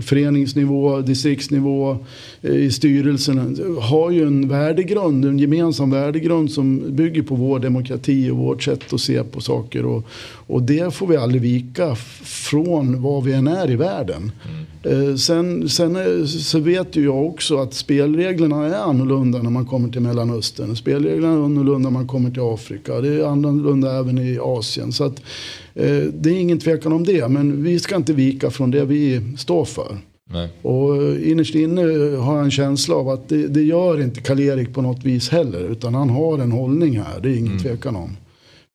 föreningsnivå, 0.00 1.00
distriktsnivå, 1.00 1.96
eh, 2.42 2.56
i 2.56 2.70
styrelsen 2.70 3.58
har 3.80 4.10
ju 4.10 4.26
en 4.26 4.48
värdegrund, 4.48 5.24
en 5.24 5.38
gemensam 5.38 5.90
värdegrund 5.90 6.50
som 6.50 6.96
bygger 6.96 7.22
på 7.22 7.34
vår 7.34 7.58
demokrati 7.58 8.30
och 8.30 8.36
vårt 8.36 8.62
sätt 8.62 8.92
att 8.92 9.00
se 9.00 9.22
på 9.22 9.40
saker. 9.40 9.86
Och, 9.86 10.04
och 10.48 10.62
det 10.62 10.94
får 10.94 11.06
vi 11.06 11.16
aldrig 11.16 11.42
vika 11.42 11.94
från 12.22 13.02
vad 13.02 13.24
vi 13.24 13.32
än 13.32 13.46
är 13.46 13.70
i 13.70 13.76
världen. 13.76 14.32
Eh, 14.82 15.14
sen 15.14 15.68
sen 15.68 15.96
är, 15.96 16.26
så 16.26 16.58
vet 16.58 16.96
ju 16.96 17.04
jag 17.04 17.26
också 17.26 17.58
att 17.58 17.74
spelreglerna 17.74 18.66
är 18.66 18.74
annorlunda 18.74 19.42
när 19.42 19.50
man 19.50 19.66
kommer 19.66 19.88
till 19.88 20.00
Mellanöstern. 20.00 20.76
Spelreglerna 20.76 21.32
är 21.32 21.44
annorlunda 21.44 21.78
när 21.78 21.98
man 21.98 22.06
kommer 22.06 22.30
till 22.30 22.42
Afrika. 22.42 23.00
Det 23.00 23.08
är 23.08 23.24
annorlunda 23.24 23.98
även 23.98 24.18
i 24.18 24.38
Asien. 24.42 24.92
Så 24.92 25.04
att, 25.04 25.22
eh, 25.74 26.00
det 26.14 26.30
är 26.30 26.40
ingen 26.40 26.58
tvekan 26.58 26.92
om 26.92 27.04
det. 27.04 27.28
Men 27.28 27.62
vi 27.62 27.78
ska 27.78 27.96
inte 27.96 28.12
vika 28.12 28.50
från 28.50 28.70
det 28.70 28.84
vi 28.84 29.20
står 29.38 29.64
för. 29.64 29.96
Nej. 30.30 30.48
Och 30.62 30.96
eh, 31.02 31.30
innerst 31.30 31.54
inne 31.54 31.82
har 32.16 32.36
jag 32.36 32.44
en 32.44 32.50
känsla 32.50 32.94
av 32.94 33.08
att 33.08 33.28
det, 33.28 33.48
det 33.48 33.62
gör 33.62 34.00
inte 34.00 34.20
Karl-Erik 34.20 34.74
på 34.74 34.82
något 34.82 35.04
vis 35.04 35.28
heller. 35.28 35.70
Utan 35.70 35.94
han 35.94 36.10
har 36.10 36.38
en 36.38 36.52
hållning 36.52 36.98
här, 36.98 37.20
det 37.22 37.28
är 37.28 37.36
ingen 37.36 37.58
tvekan 37.58 37.96
om. 37.96 38.16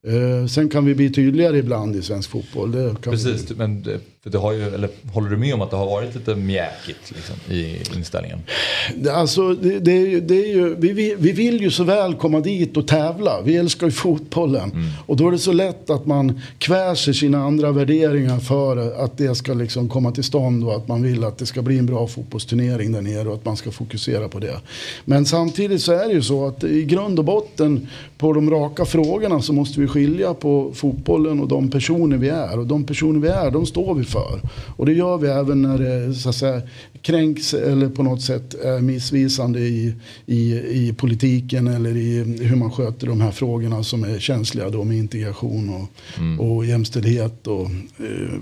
Eh, 0.07 0.47
sen 0.47 0.69
kan 0.69 0.85
vi 0.85 0.95
bli 0.95 1.09
tydligare 1.09 1.57
ibland 1.57 1.95
i 1.95 2.01
svensk 2.01 2.29
fotboll. 2.29 2.71
Kan 2.73 3.13
vi. 3.13 3.23
Precis, 3.23 3.57
men 3.57 3.83
för 4.23 4.29
det 4.29 4.37
har 4.37 4.51
ju, 4.51 4.63
eller, 4.63 4.89
håller 5.13 5.29
du 5.29 5.37
med 5.37 5.53
om 5.53 5.61
att 5.61 5.69
det 5.71 5.77
har 5.77 5.85
varit 5.85 6.15
lite 6.15 6.35
mjäkigt 6.35 7.11
liksom, 7.15 7.35
i 7.53 7.77
inställningen? 7.95 8.39
Alltså, 9.13 9.53
det, 9.53 9.79
det, 9.79 9.91
är 9.91 10.07
ju- 10.07 10.21
det 10.21 10.35
är 10.45 10.47
ju, 10.55 10.75
vi, 10.75 10.93
vi, 10.93 11.15
vi 11.19 11.31
vill 11.31 11.61
ju 11.61 11.71
så 11.71 11.83
väl 11.83 12.13
komma 12.15 12.39
dit 12.39 12.77
och 12.77 12.87
tävla. 12.87 13.41
Vi 13.41 13.55
älskar 13.57 13.87
ju 13.87 13.91
fotbollen. 13.91 14.71
Och 15.05 15.17
då 15.17 15.27
är 15.27 15.31
det 15.31 15.37
så 15.39 15.51
lätt 15.53 15.89
att 15.89 16.05
man 16.05 16.41
kväser 16.57 17.13
sina 17.13 17.43
andra 17.43 17.71
värderingar 17.71 18.39
för 18.39 19.03
att 19.05 19.17
det 19.17 19.35
ska 19.35 19.53
liksom 19.53 19.89
komma 19.89 20.11
till 20.11 20.23
stånd 20.23 20.63
och 20.63 20.75
att 20.75 20.87
man 20.87 21.03
vill 21.03 21.23
att 21.23 21.37
det 21.37 21.45
ska 21.45 21.61
bli 21.61 21.77
en 21.77 21.85
bra 21.85 22.07
fotbollsturnering 22.07 22.91
där 22.91 23.01
nere 23.01 23.27
och 23.27 23.35
att 23.35 23.45
man 23.45 23.57
ska 23.57 23.71
fokusera 23.71 24.27
på 24.29 24.39
det. 24.39 24.55
Men 25.05 25.25
samtidigt 25.25 25.81
så 25.81 25.91
är 25.91 26.07
det 26.07 26.13
ju 26.13 26.21
så 26.21 26.47
att 26.47 26.63
i 26.63 26.83
grund 26.85 27.19
och 27.19 27.25
botten 27.25 27.87
på 28.17 28.33
de 28.33 28.49
raka 28.49 28.85
frågorna 28.85 29.41
så 29.41 29.53
måste 29.53 29.79
vi 29.79 29.87
skilja 29.87 30.33
på 30.33 30.71
fotbollen 30.73 31.39
och 31.39 31.47
de 31.47 31.69
personer 31.71 32.17
vi 32.17 32.29
är. 32.29 32.59
Och 32.59 32.67
de 32.67 32.83
personer 32.83 33.19
vi 33.19 33.27
är, 33.27 33.51
de 33.51 33.65
står 33.65 33.95
vi 33.95 34.03
för. 34.03 34.12
Och 34.75 34.85
det 34.85 34.93
gör 34.93 35.17
vi 35.17 35.27
även 35.27 35.61
när 35.61 35.77
det 35.77 36.13
så 36.13 36.29
att 36.29 36.35
säga, 36.35 36.61
kränks 37.01 37.53
eller 37.53 37.89
på 37.89 38.03
något 38.03 38.21
sätt 38.21 38.53
är 38.53 38.79
missvisande 38.79 39.59
i, 39.59 39.93
i, 40.25 40.53
i 40.53 40.93
politiken 40.97 41.67
eller 41.67 41.97
i 41.97 42.37
hur 42.41 42.55
man 42.55 42.71
sköter 42.71 43.07
de 43.07 43.21
här 43.21 43.31
frågorna 43.31 43.83
som 43.83 44.03
är 44.03 44.19
känsliga 44.19 44.69
då 44.69 44.83
med 44.83 44.97
integration 44.97 45.69
och, 45.69 46.47
och 46.47 46.65
jämställdhet 46.65 47.47
och 47.47 47.65
eh, 47.99 48.33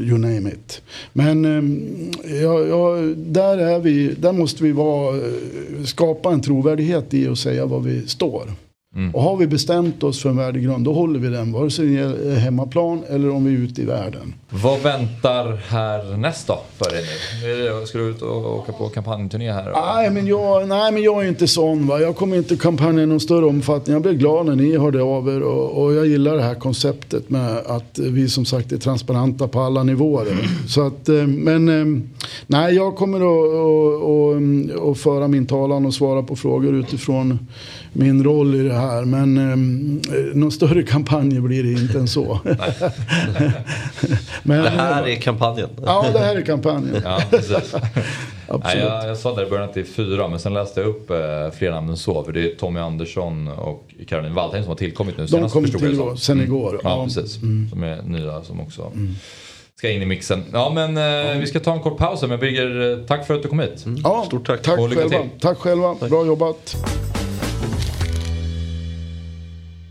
you 0.00 0.18
name 0.18 0.50
it. 0.50 0.82
Men 1.12 1.44
eh, 1.44 2.34
ja, 2.42 2.60
ja, 2.60 2.96
där, 3.16 3.58
är 3.58 3.78
vi, 3.78 4.14
där 4.18 4.32
måste 4.32 4.64
vi 4.64 4.72
vara, 4.72 5.16
eh, 5.16 5.84
skapa 5.84 6.32
en 6.32 6.40
trovärdighet 6.40 7.14
i 7.14 7.28
att 7.28 7.38
säga 7.38 7.66
vad 7.66 7.84
vi 7.84 8.06
står. 8.06 8.52
Och 9.12 9.22
har 9.22 9.36
vi 9.36 9.46
bestämt 9.46 10.02
oss 10.02 10.22
för 10.22 10.28
en 10.28 10.36
värdegrund 10.36 10.84
då 10.84 10.92
håller 10.92 11.18
vi 11.20 11.28
den 11.28 11.52
vare 11.52 11.70
sig 11.70 11.86
det 11.86 12.00
är 12.00 12.34
hemmaplan 12.38 13.02
eller 13.08 13.30
om 13.30 13.44
vi 13.44 13.54
är 13.54 13.58
ute 13.58 13.82
i 13.82 13.84
världen. 13.84 14.34
Vad 14.50 14.80
väntar 14.80 15.56
härnäst 15.68 16.46
då 16.46 16.60
för 16.76 16.90
dig 16.90 17.02
nu? 17.02 17.64
Det- 17.80 17.86
Ska 17.86 17.98
du 17.98 18.04
ut 18.10 18.22
och 18.22 18.54
åka 18.58 18.72
på 18.72 18.88
kampanjturné 18.88 19.52
här? 19.52 19.72
Nej 19.96 20.10
men, 20.10 20.26
jag, 20.26 20.68
nej 20.68 20.92
men 20.92 21.02
jag 21.02 21.24
är 21.24 21.28
inte 21.28 21.46
sån 21.48 21.86
va. 21.86 22.00
Jag 22.00 22.16
kommer 22.16 22.36
inte 22.36 22.56
kampanja 22.56 23.02
i 23.02 23.06
någon 23.06 23.20
större 23.20 23.44
omfattning. 23.46 23.92
Jag 23.92 24.02
blev 24.02 24.14
glad 24.14 24.46
när 24.46 24.56
ni 24.56 24.76
hörde 24.76 25.02
av 25.02 25.28
er 25.28 25.42
och, 25.42 25.82
och 25.84 25.92
jag 25.94 26.06
gillar 26.06 26.36
det 26.36 26.42
här 26.42 26.54
konceptet 26.54 27.30
med 27.30 27.56
att 27.66 27.98
vi 27.98 28.28
som 28.28 28.44
sagt 28.44 28.72
är 28.72 28.76
transparenta 28.78 29.48
på 29.48 29.60
alla 29.60 29.82
nivåer. 29.82 30.26
Så 30.68 30.86
att, 30.86 31.08
eh, 31.08 31.26
men 31.26 31.68
eh, 31.96 32.02
nej 32.46 32.74
jag 32.74 32.96
kommer 32.96 33.18
att, 33.18 33.54
att, 33.54 34.82
att, 34.82 34.90
att 34.90 34.98
föra 34.98 35.28
min 35.28 35.46
talan 35.46 35.86
och 35.86 35.94
svara 35.94 36.22
på 36.22 36.36
frågor 36.36 36.74
utifrån 36.74 37.38
min 37.92 38.24
roll 38.24 38.54
i 38.54 38.62
det 38.62 38.74
här. 38.74 39.04
Men 39.04 39.36
eh, 39.38 39.56
någon 40.34 40.52
större 40.52 40.82
kampanj 40.82 41.40
blir 41.40 41.62
det 41.62 41.72
inte 41.80 41.98
än 41.98 42.08
så. 42.08 42.40
men, 44.42 44.62
Det 44.62 44.70
här 44.70 45.08
är 45.08 45.16
kampanjen. 45.16 45.68
Ja 45.86 46.06
det 46.12 46.18
här 46.18 46.36
är 46.36 46.42
kampanjen. 46.42 47.02
Ja, 47.04 47.22
precis. 47.30 47.74
Nej, 48.64 48.78
jag, 48.78 49.08
jag 49.08 49.18
sa 49.18 49.34
där 49.34 49.46
i 49.46 49.50
början 49.50 49.68
att 49.68 49.74
det 49.74 49.80
är 49.80 49.84
fyra, 49.84 50.28
men 50.28 50.38
sen 50.40 50.54
läste 50.54 50.80
jag 50.80 50.88
upp 50.88 51.10
eh, 51.10 51.16
fler 51.58 51.70
namn 51.70 51.88
än 51.88 51.96
så. 51.96 52.24
För 52.24 52.32
det 52.32 52.52
är 52.52 52.54
Tommy 52.56 52.80
Andersson 52.80 53.48
och 53.48 53.94
Caroline 54.08 54.34
Waldheim 54.34 54.62
som 54.64 54.68
har 54.68 54.76
tillkommit 54.76 55.16
nu. 55.16 55.22
De 55.22 55.28
senast, 55.28 55.52
kom 55.52 55.62
förstod 55.62 55.82
jag 55.82 55.88
till 55.90 55.98
det 55.98 56.02
igår, 56.04 56.16
sen 56.16 56.40
igår. 56.40 56.80
Ja, 56.84 56.90
Ja. 56.90 56.94
Mm. 56.94 57.06
precis. 57.06 57.34
Som 57.70 57.82
är 57.82 58.02
nya 58.02 58.42
som 58.42 58.60
också 58.60 58.92
ska 59.76 59.90
in 59.90 60.02
i 60.02 60.06
mixen. 60.06 60.44
Ja, 60.52 60.72
men 60.74 60.96
eh, 60.96 61.38
vi 61.40 61.46
ska 61.46 61.60
ta 61.60 61.72
en 61.72 61.80
kort 61.80 61.98
paus 61.98 62.22
men 62.22 62.40
Birger, 62.40 62.92
eh, 63.00 63.06
tack 63.06 63.26
för 63.26 63.34
att 63.34 63.42
du 63.42 63.48
kom 63.48 63.60
hit. 63.60 63.84
Ja, 64.04 64.24
Stort 64.26 64.46
tack. 64.46 64.62
Tack 64.62 64.78
själva. 64.78 65.28
Tack 65.40 65.58
själva. 65.58 65.94
Bra 65.94 66.26
jobbat. 66.26 66.76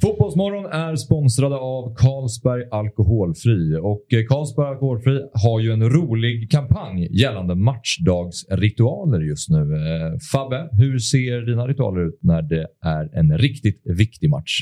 Fotbollsmorgon 0.01 0.65
är 0.65 0.95
sponsrade 0.95 1.55
av 1.55 1.95
Carlsberg 1.95 2.63
Alkoholfri. 2.71 3.77
Och 3.81 4.13
eh, 4.13 4.25
Carlsberg 4.29 4.67
Alkoholfri 4.67 5.19
har 5.33 5.59
ju 5.59 5.71
en 5.71 5.89
rolig 5.89 6.51
kampanj 6.51 7.21
gällande 7.21 7.55
matchdagsritualer 7.55 9.21
just 9.21 9.49
nu. 9.49 9.61
Eh, 9.61 10.17
Fabbe, 10.31 10.69
hur 10.71 10.99
ser 10.99 11.41
dina 11.41 11.67
ritualer 11.67 12.07
ut 12.07 12.19
när 12.21 12.41
det 12.41 12.67
är 12.83 13.19
en 13.19 13.37
riktigt 13.37 13.81
viktig 13.85 14.29
match? 14.29 14.53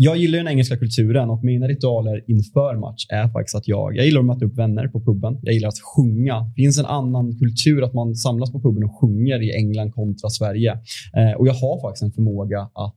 Jag 0.00 0.16
gillar 0.16 0.38
den 0.38 0.48
engelska 0.48 0.76
kulturen 0.76 1.30
och 1.30 1.44
mina 1.44 1.68
ritualer 1.68 2.24
inför 2.26 2.76
match 2.76 3.06
är 3.08 3.28
faktiskt 3.28 3.56
att 3.56 3.68
jag, 3.68 3.96
jag 3.96 4.04
gillar 4.04 4.20
att 4.20 4.26
möta 4.26 4.44
upp 4.44 4.58
vänner 4.58 4.88
på 4.88 5.00
puben. 5.00 5.38
Jag 5.42 5.54
gillar 5.54 5.68
att 5.68 5.82
sjunga. 5.96 6.40
Det 6.56 6.62
finns 6.62 6.78
en 6.78 6.86
annan 6.86 7.38
kultur 7.38 7.84
att 7.84 7.94
man 7.94 8.14
samlas 8.14 8.52
på 8.52 8.60
puben 8.60 8.84
och 8.84 9.00
sjunger 9.00 9.42
i 9.42 9.56
England 9.56 9.90
kontra 9.92 10.28
Sverige. 10.28 10.72
Eh, 11.18 11.34
och 11.38 11.48
jag 11.48 11.54
har 11.54 11.80
faktiskt 11.80 12.02
en 12.02 12.12
förmåga 12.12 12.60
att 12.60 12.96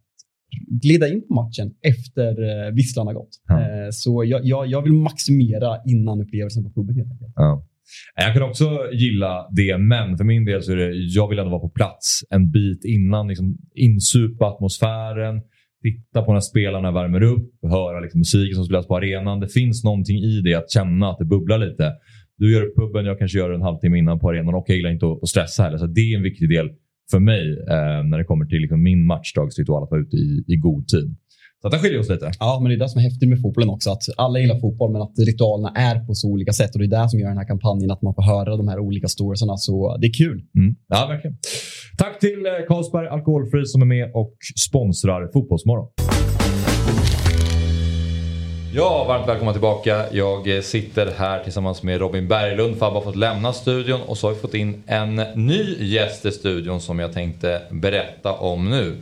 glida 0.81 1.07
in 1.07 1.27
på 1.27 1.33
matchen 1.33 1.73
efter 1.81 2.31
eh, 2.67 2.73
visslan 2.73 3.07
har 3.07 3.13
gått. 3.13 3.29
Ja. 3.47 3.59
Eh, 3.59 3.89
så 3.91 4.23
jag, 4.25 4.45
jag, 4.45 4.67
jag 4.67 4.81
vill 4.81 4.93
maximera 4.93 5.77
innan 5.85 6.21
upplevelsen 6.21 6.63
på 6.63 6.69
puben 6.69 6.95
helt 6.95 7.11
enkelt. 7.11 7.33
Ja. 7.35 7.67
Jag 8.15 8.33
kan 8.33 8.43
också 8.43 8.65
gilla 8.93 9.47
det, 9.51 9.77
men 9.77 10.17
för 10.17 10.23
min 10.23 10.45
del 10.45 10.63
så 10.63 10.71
är 10.71 10.75
det, 10.75 10.95
jag 10.95 11.27
vill 11.29 11.39
ändå 11.39 11.51
vara 11.51 11.61
på 11.61 11.69
plats 11.69 12.21
en 12.29 12.51
bit 12.51 12.85
innan. 12.85 13.27
Liksom, 13.27 13.57
insupa 13.75 14.45
atmosfären, 14.45 15.41
titta 15.83 16.21
på 16.21 16.33
när 16.33 16.39
spelarna 16.39 16.91
värmer 16.91 17.23
upp, 17.23 17.49
höra 17.63 17.99
liksom, 17.99 18.19
musiken 18.19 18.55
som 18.55 18.65
spelas 18.65 18.87
på 18.87 18.97
arenan. 18.97 19.39
Det 19.39 19.47
finns 19.47 19.83
någonting 19.83 20.17
i 20.17 20.41
det 20.41 20.53
att 20.53 20.71
känna 20.71 21.09
att 21.09 21.17
det 21.17 21.25
bubblar 21.25 21.57
lite. 21.57 21.91
Du 22.37 22.53
gör 22.53 22.61
det 22.61 22.67
på 22.67 22.81
puben, 22.81 23.05
jag 23.05 23.19
kanske 23.19 23.37
gör 23.37 23.49
det 23.49 23.55
en 23.55 23.61
halvtimme 23.61 23.97
innan 23.97 24.19
på 24.19 24.29
arenan 24.29 24.55
och 24.55 24.65
jag 24.67 24.77
gillar 24.77 24.91
inte 24.91 25.05
att, 25.05 25.23
att 25.23 25.29
stressa 25.29 25.63
heller. 25.63 25.77
Så 25.77 25.87
det 25.87 26.01
är 26.01 26.17
en 26.17 26.23
viktig 26.23 26.49
del 26.49 26.69
för 27.11 27.19
mig 27.19 27.45
eh, 27.69 28.03
när 28.09 28.17
det 28.17 28.23
kommer 28.23 28.45
till 28.45 28.61
liksom, 28.61 28.83
min 28.83 29.05
matchdagsritual 29.05 29.83
att 29.83 29.91
vara 29.91 30.01
ute 30.01 30.15
i, 30.15 30.43
i 30.47 30.55
god 30.55 30.87
tid. 30.87 31.15
Så 31.61 31.67
att 31.67 31.73
det 31.73 31.79
skiljer 31.79 31.99
oss 31.99 32.09
lite. 32.09 32.31
Ja, 32.39 32.59
men 32.61 32.69
det 32.69 32.75
är 32.75 32.79
det 32.79 32.89
som 32.89 32.99
är 32.99 33.03
häftigt 33.03 33.29
med 33.29 33.41
fotbollen 33.41 33.69
också. 33.69 33.89
Att 33.91 34.03
alla 34.17 34.39
gillar 34.39 34.59
fotboll, 34.59 34.91
men 34.91 35.01
att 35.01 35.13
ritualerna 35.19 35.71
är 35.75 35.99
på 36.05 36.13
så 36.13 36.27
olika 36.29 36.53
sätt. 36.53 36.71
Och 36.73 36.79
det 36.79 36.85
är 36.85 37.03
det 37.03 37.09
som 37.09 37.19
gör 37.19 37.27
den 37.27 37.37
här 37.37 37.47
kampanjen, 37.47 37.91
att 37.91 38.01
man 38.01 38.15
får 38.15 38.23
höra 38.23 38.57
de 38.57 38.67
här 38.67 38.79
olika 38.79 39.07
storiesarna. 39.07 39.57
Så 39.57 39.97
det 39.97 40.07
är 40.07 40.13
kul. 40.13 40.43
Mm. 40.55 40.75
Ja, 40.87 41.07
verkligen. 41.09 41.37
Tack 41.97 42.19
till 42.19 42.45
eh, 42.45 42.67
Carlsberg 42.67 43.07
Alkoholfri 43.07 43.65
som 43.65 43.81
är 43.81 43.85
med 43.85 44.11
och 44.13 44.35
sponsrar 44.67 45.29
Fotbollsmorgon. 45.33 45.87
Ja, 48.73 49.03
varmt 49.03 49.27
välkomna 49.27 49.51
tillbaka. 49.51 50.05
Jag 50.11 50.55
eh, 50.55 50.61
sitter 50.61 51.11
här 51.17 51.43
tillsammans 51.43 51.83
med 51.83 51.99
Robin 51.99 52.27
Berglund. 52.27 52.77
Fabbe 52.77 52.95
har 52.95 53.01
fått 53.01 53.15
lämna 53.15 53.53
studion 53.53 54.01
och 54.01 54.17
så 54.17 54.27
har 54.27 54.33
vi 54.33 54.39
fått 54.39 54.53
in 54.53 54.83
en 54.87 55.15
ny 55.35 55.75
gäst 55.79 56.25
i 56.25 56.31
studion 56.31 56.81
som 56.81 56.99
jag 56.99 57.13
tänkte 57.13 57.61
berätta 57.69 58.33
om 58.33 58.69
nu. 58.69 58.97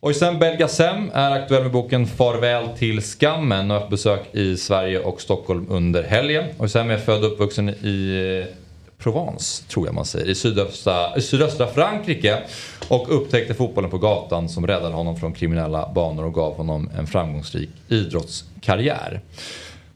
Oysen 0.00 0.38
Belgasem 0.38 1.10
är 1.14 1.30
aktuell 1.30 1.62
med 1.62 1.72
boken 1.72 2.06
Farväl 2.06 2.68
till 2.78 3.02
skammen 3.02 3.70
och 3.70 3.74
har 3.74 3.80
haft 3.80 3.90
besök 3.90 4.20
i 4.32 4.56
Sverige 4.56 5.00
och 5.00 5.20
Stockholm 5.20 5.66
under 5.70 6.02
helgen. 6.02 6.44
Oysen 6.58 6.90
är 6.90 6.98
född 6.98 7.24
och 7.24 7.32
uppvuxen 7.32 7.68
i 7.68 8.46
eh, 8.46 8.54
Provence, 8.98 9.64
tror 9.64 9.86
jag 9.86 9.94
man 9.94 10.04
säger, 10.04 10.28
i 10.28 10.34
sydöstra, 10.34 11.20
sydöstra 11.20 11.66
Frankrike. 11.66 12.42
Och 12.88 13.16
upptäckte 13.16 13.54
fotbollen 13.54 13.90
på 13.90 13.98
gatan 13.98 14.48
som 14.48 14.66
räddade 14.66 14.94
honom 14.94 15.16
från 15.16 15.32
kriminella 15.32 15.92
banor 15.94 16.24
och 16.24 16.34
gav 16.34 16.56
honom 16.56 16.90
en 16.98 17.06
framgångsrik 17.06 17.70
idrottskarriär. 17.88 19.20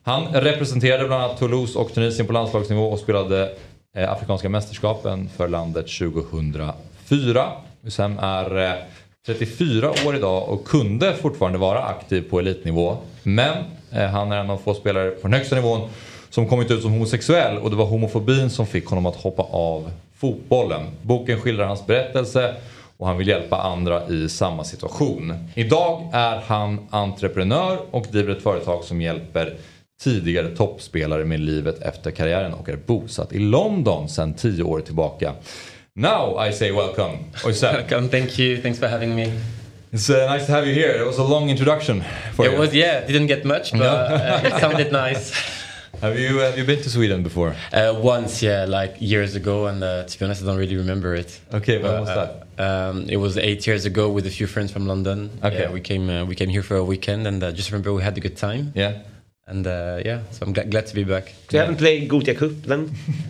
Han 0.02 0.26
representerade 0.26 1.06
bland 1.06 1.22
annat 1.22 1.38
Toulouse 1.38 1.78
och 1.78 1.94
Tunisien 1.94 2.26
på 2.26 2.32
landslagsnivå 2.32 2.86
och 2.86 2.98
spelade 2.98 3.54
eh, 3.96 4.12
Afrikanska 4.12 4.48
mästerskapen 4.48 5.28
för 5.36 5.48
landet 5.48 5.86
2004. 5.98 7.52
Sen 7.88 8.18
är 8.18 8.64
eh, 8.64 8.72
34 9.26 9.90
år 10.06 10.16
idag 10.16 10.48
och 10.48 10.64
kunde 10.64 11.14
fortfarande 11.14 11.58
vara 11.58 11.82
aktiv 11.82 12.30
på 12.30 12.38
elitnivå. 12.38 12.96
Men 13.22 13.64
eh, 13.90 14.06
han 14.06 14.32
är 14.32 14.36
en 14.36 14.50
av 14.50 14.58
få 14.58 14.74
spelare 14.74 15.10
på 15.10 15.28
den 15.28 15.32
högsta 15.32 15.56
nivån 15.56 15.88
som 16.34 16.46
kommit 16.48 16.70
ut 16.70 16.82
som 16.82 16.92
homosexuell 16.92 17.58
och 17.58 17.70
det 17.70 17.76
var 17.76 17.84
homofobin 17.84 18.50
som 18.50 18.66
fick 18.66 18.86
honom 18.86 19.06
att 19.06 19.16
hoppa 19.16 19.42
av 19.42 19.90
fotbollen. 20.16 20.82
Boken 21.02 21.40
skildrar 21.40 21.66
hans 21.66 21.86
berättelse 21.86 22.54
och 22.96 23.06
han 23.06 23.18
vill 23.18 23.28
hjälpa 23.28 23.56
andra 23.56 24.08
i 24.08 24.28
samma 24.28 24.64
situation. 24.64 25.34
Idag 25.54 26.10
är 26.12 26.36
han 26.46 26.86
entreprenör 26.90 27.78
och 27.90 28.06
driver 28.10 28.32
ett 28.32 28.42
företag 28.42 28.84
som 28.84 29.00
hjälper 29.00 29.54
tidigare 30.02 30.48
toppspelare 30.56 31.24
med 31.24 31.40
livet 31.40 31.82
efter 31.82 32.10
karriären 32.10 32.54
och 32.54 32.68
är 32.68 32.76
bosatt 32.76 33.32
i 33.32 33.38
London 33.38 34.08
sedan 34.08 34.34
10 34.34 34.62
år 34.62 34.80
tillbaka. 34.80 35.32
Now 35.96 36.46
I 36.48 36.52
say 36.52 36.72
welcome, 36.72 37.18
Oysa. 37.46 37.72
Welcome, 37.72 38.08
thank 38.08 38.38
you. 38.38 38.62
Thanks 38.62 38.78
for 38.78 38.86
having 38.86 39.14
me. 39.14 39.26
It's 39.90 40.10
uh, 40.10 40.32
nice 40.34 40.46
to 40.46 40.52
have 40.52 40.66
you 40.66 40.74
here. 40.74 41.02
It 41.02 41.06
was 41.06 41.18
a 41.18 41.22
long 41.22 41.50
introduction 41.50 42.02
for 42.36 42.46
it 42.46 42.52
you. 42.52 42.58
was 42.60 42.74
yeah, 42.74 43.06
didn't 43.06 43.26
get 43.26 43.44
much, 43.44 43.72
but 43.72 43.80
No. 43.80 43.86
uh, 43.86 44.40
it 44.44 44.60
sounded 44.60 44.92
nice. 44.92 45.32
Have 46.02 46.18
you 46.18 46.38
have 46.38 46.58
you 46.58 46.64
been 46.64 46.82
to 46.82 46.90
Sweden 46.90 47.22
before? 47.22 47.54
Uh, 47.72 47.94
once, 47.96 48.42
yeah, 48.42 48.64
like 48.64 48.96
years 48.98 49.36
ago, 49.36 49.66
and 49.66 49.84
uh, 49.84 50.02
to 50.02 50.18
be 50.18 50.24
honest, 50.24 50.42
I 50.42 50.46
don't 50.46 50.58
really 50.58 50.74
remember 50.76 51.14
it. 51.14 51.38
Okay, 51.54 51.78
when 51.78 51.92
But, 51.92 52.00
was 52.00 52.08
uh, 52.08 52.44
Um, 52.58 53.06
it 53.08 53.18
was 53.18 53.38
eight 53.38 53.64
years 53.68 53.84
ago 53.86 54.10
with 54.10 54.26
a 54.26 54.30
few 54.30 54.48
friends 54.48 54.72
from 54.72 54.88
London. 54.88 55.30
Okay. 55.44 55.60
Yeah, 55.60 55.70
we 55.70 55.80
came 55.80 56.10
uh, 56.10 56.24
we 56.24 56.34
came 56.34 56.48
here 56.48 56.64
for 56.64 56.76
a 56.76 56.84
weekend, 56.84 57.28
and 57.28 57.40
uh, 57.40 57.52
just 57.52 57.70
remember 57.70 57.92
we 57.92 58.02
had 58.02 58.16
a 58.16 58.20
good 58.20 58.36
time. 58.36 58.72
Yeah. 58.74 59.02
And 59.46 59.64
uh, 59.66 60.02
yeah, 60.04 60.20
so 60.32 60.46
I'm 60.46 60.52
gla- 60.52 60.64
glad 60.64 60.86
to 60.86 60.94
be 60.94 61.04
back. 61.04 61.26
So 61.48 61.56
you 61.56 61.58
haven't 61.60 61.78
played 61.78 62.08
Gothia 62.10 62.34
Cup 62.36 62.50
then? 62.62 62.82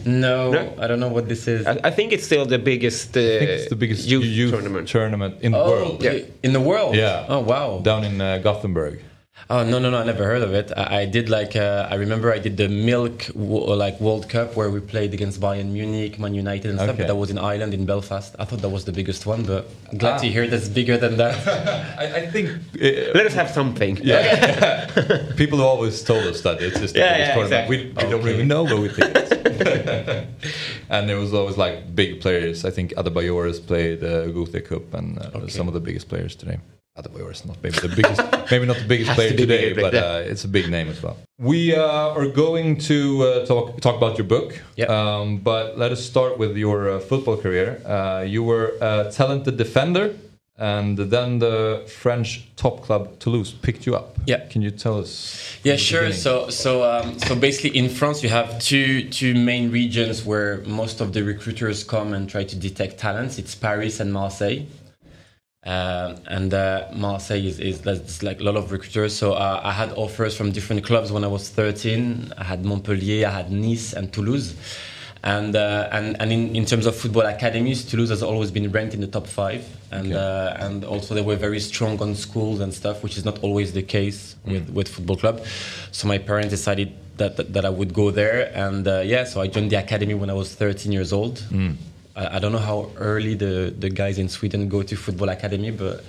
No, 0.07 0.53
No? 0.53 0.75
I 0.79 0.87
don't 0.87 1.01
know 1.01 1.09
what 1.09 1.27
this 1.29 1.49
is. 1.49 1.67
I, 1.67 1.79
I 1.85 1.91
think 1.91 2.13
it's 2.13 2.25
still 2.25 2.47
the 2.47 2.59
biggest, 2.59 3.17
uh, 3.17 3.21
I 3.21 3.39
think 3.39 3.51
it's 3.51 3.69
the 3.69 3.77
biggest 3.77 4.07
youth, 4.07 4.25
youth, 4.25 4.53
tournament. 4.53 4.89
tournament 4.89 5.35
in 5.43 5.53
the 5.53 5.59
oh, 5.59 5.71
world. 5.71 6.03
Yeah. 6.03 6.21
in 6.43 6.53
the 6.53 6.61
world. 6.61 6.95
Yeah. 6.97 7.27
Oh 7.29 7.41
wow. 7.41 7.81
Down 7.83 8.05
in 8.05 8.21
uh, 8.21 8.39
Gothenburg. 8.39 9.03
Oh 9.51 9.65
no 9.65 9.79
no 9.79 9.91
no! 9.91 9.99
I 9.99 10.05
never 10.05 10.25
heard 10.25 10.43
of 10.43 10.55
it. 10.55 10.73
I, 10.77 11.01
I 11.01 11.05
did 11.07 11.29
like 11.29 11.57
uh, 11.57 11.87
I 11.91 11.97
remember 11.97 12.33
I 12.33 12.39
did 12.39 12.57
the 12.57 12.69
Milk 12.69 13.25
wo- 13.35 13.75
like 13.75 14.01
World 14.01 14.29
Cup 14.29 14.57
where 14.57 14.71
we 14.71 14.81
played 14.81 15.13
against 15.15 15.41
Bayern 15.41 15.71
Munich, 15.73 16.19
Man 16.19 16.33
United, 16.35 16.71
and 16.71 16.81
stuff. 16.81 16.97
But 16.97 17.07
that 17.09 17.17
was 17.17 17.31
in 17.31 17.39
Ireland 17.39 17.75
in 17.75 17.85
Belfast. 17.85 18.35
I 18.39 18.45
thought 18.45 18.61
that 18.63 18.69
was 18.71 18.85
the 18.85 18.93
biggest 18.93 19.27
one, 19.27 19.43
but 19.45 19.69
I'm 19.91 19.99
glad 19.99 20.15
Ah. 20.15 20.19
to 20.19 20.27
hear 20.29 20.47
that's 20.47 20.69
bigger 20.69 20.97
than 20.97 21.17
that. 21.19 21.35
I, 21.99 22.05
I 22.23 22.27
think 22.31 22.49
uh, 22.51 23.13
Let 23.19 23.27
us 23.27 23.35
have 23.35 23.51
something. 23.51 23.99
Yeah. 24.03 24.87
People 25.37 25.59
have 25.59 25.67
always 25.67 26.03
told 26.03 26.25
us 26.25 26.41
that 26.43 26.63
it's 26.63 26.79
just 26.81 26.95
the 26.95 27.01
Yeah, 27.01 27.13
biggest 27.35 27.37
yeah, 27.37 27.43
exactly. 27.43 27.77
We, 27.77 27.85
we 27.93 28.11
don't 28.11 28.23
really 28.23 28.45
know, 28.45 28.65
but 28.65 28.79
we 28.79 28.89
think 28.89 29.11
it's. 29.15 29.33
and 30.89 31.09
there 31.09 31.19
was 31.19 31.35
always 31.35 31.57
like 31.59 31.95
big 31.95 32.21
players. 32.21 32.65
I 32.65 32.71
think 32.71 32.93
Adebayor 32.95 33.47
has 33.47 33.61
played 33.61 34.03
uh, 34.03 34.27
Gothia 34.29 34.65
Cup 34.65 34.95
and 34.95 35.19
uh, 35.19 35.47
some 35.49 35.69
of 35.69 35.75
the 35.75 35.81
biggest 35.81 36.09
players 36.09 36.35
today. 36.37 36.59
Adebayor 36.99 37.33
is 37.33 37.45
not 37.47 37.57
maybe 37.63 37.79
the 37.79 37.89
biggest, 37.89 38.21
maybe 38.51 38.67
not 38.67 38.77
the 38.77 38.85
biggest 38.87 39.13
player 39.13 39.31
to 39.31 39.37
today, 39.37 39.71
bigger, 39.73 39.81
but 39.81 39.95
uh, 39.95 40.21
it's 40.31 40.45
a 40.45 40.49
big 40.49 40.69
name 40.71 40.89
as 40.89 41.03
well. 41.03 41.17
We 41.39 41.75
uh, 41.75 41.81
are 42.19 42.27
going 42.29 42.77
to 42.81 43.23
uh, 43.23 43.47
talk 43.47 43.81
talk 43.81 43.97
about 43.97 44.19
your 44.19 44.27
book, 44.27 44.61
Yep. 44.77 44.91
um, 44.91 45.39
but 45.39 45.79
let 45.79 45.91
us 45.91 46.05
start 46.05 46.37
with 46.37 46.55
your 46.57 46.91
uh, 46.91 47.01
football 47.01 47.39
career. 47.39 47.81
Uh, 47.87 48.25
you 48.27 48.43
were 48.43 48.75
a 48.83 49.11
talented 49.11 49.57
defender, 49.57 50.15
and 50.59 50.99
then 50.99 51.39
the 51.39 51.83
French 51.89 52.55
top 52.57 52.83
club 52.83 53.19
Toulouse 53.21 53.53
picked 53.53 53.87
you 53.87 53.97
up. 53.97 54.19
Yeah. 54.27 54.47
Can 54.51 54.61
you 54.61 54.71
tell 54.71 54.99
us? 54.99 55.59
Yeah, 55.65 55.77
sure. 55.77 56.01
beginning? 56.01 56.19
So, 56.21 56.51
so, 56.51 56.85
um, 56.85 57.19
so 57.21 57.35
basically, 57.35 57.75
in 57.79 57.89
France, 57.89 58.23
you 58.23 58.29
have 58.29 58.61
two 58.61 59.09
two 59.09 59.35
main 59.35 59.71
regions 59.73 60.27
where 60.27 60.59
most 60.67 61.01
of 61.01 61.15
the 61.15 61.23
recruiters 61.25 61.85
come 61.85 62.13
and 62.13 62.29
try 62.29 62.45
to 62.45 62.55
detect 62.57 62.99
talents. 62.99 63.39
It's 63.39 63.55
Paris 63.55 63.99
and 63.99 64.13
Marseille. 64.13 64.67
Um, 65.65 66.17
and 66.27 66.53
uh, 66.53 66.89
Marseille 66.93 67.47
is, 67.47 67.61
is 67.61 67.83
there's 67.83 68.23
like 68.23 68.41
a 68.41 68.43
lot 68.43 68.57
of 68.57 68.73
recruiters. 68.73 69.17
So 69.17 69.35
uh, 69.35 69.61
I 69.63 69.71
had 69.73 69.93
offers 69.93 70.37
from 70.37 70.51
different 70.51 70.85
clubs 70.85 71.13
when 71.13 71.23
I 71.23 71.29
was 71.29 71.49
13. 71.51 72.33
I 72.37 72.43
had 72.45 72.65
Montpellier, 72.65 73.29
I 73.29 73.31
had 73.31 73.53
Nice, 73.53 73.93
and 73.93 74.13
Toulouse. 74.13 74.55
And 75.25 75.55
uh, 75.55 75.89
and 75.93 76.21
and 76.21 76.33
in, 76.33 76.57
in 76.57 76.65
terms 76.67 76.85
of 76.85 76.97
football 76.97 77.23
academies, 77.23 77.85
Toulouse 77.85 78.09
has 78.09 78.25
always 78.25 78.51
been 78.51 78.73
ranked 78.73 78.93
in 78.93 79.01
the 79.01 79.07
top 79.07 79.29
five, 79.29 79.65
and 79.93 80.09
Okay. 80.09 80.17
uh, 80.17 80.67
and 80.67 80.85
also 80.85 81.15
they 81.15 81.23
were 81.23 81.37
very 81.37 81.61
strong 81.61 82.01
on 82.03 82.17
schools 82.17 82.59
and 82.59 82.75
stuff, 82.75 83.05
which 83.05 83.17
is 83.17 83.25
not 83.25 83.39
always 83.41 83.73
the 83.73 83.83
case 83.85 84.35
with 84.45 84.69
with 84.71 84.89
football 84.89 85.17
club. 85.17 85.47
So 85.93 86.09
my 86.09 86.19
parents 86.19 86.51
decided 86.51 86.91
that 87.19 87.37
that, 87.37 87.53
that 87.53 87.65
I 87.65 87.71
would 87.71 87.95
go 87.95 88.11
there, 88.11 88.51
and 88.53 88.89
uh, 88.89 89.03
yeah, 89.07 89.23
so 89.23 89.41
I 89.41 89.47
joined 89.47 89.71
the 89.71 89.79
academy 89.79 90.15
when 90.15 90.29
I 90.29 90.35
was 90.35 90.57
13 90.57 90.91
years 90.91 91.13
old. 91.13 91.41
I, 92.17 92.37
I 92.37 92.39
don't 92.39 92.53
know 92.53 92.59
how 92.59 92.91
early 92.97 93.35
the 93.35 93.73
the 93.79 93.89
guys 93.91 94.19
in 94.19 94.29
Sweden 94.29 94.69
go 94.69 94.83
to 94.83 94.97
football 94.97 95.29
academy, 95.29 95.71
but 95.71 96.05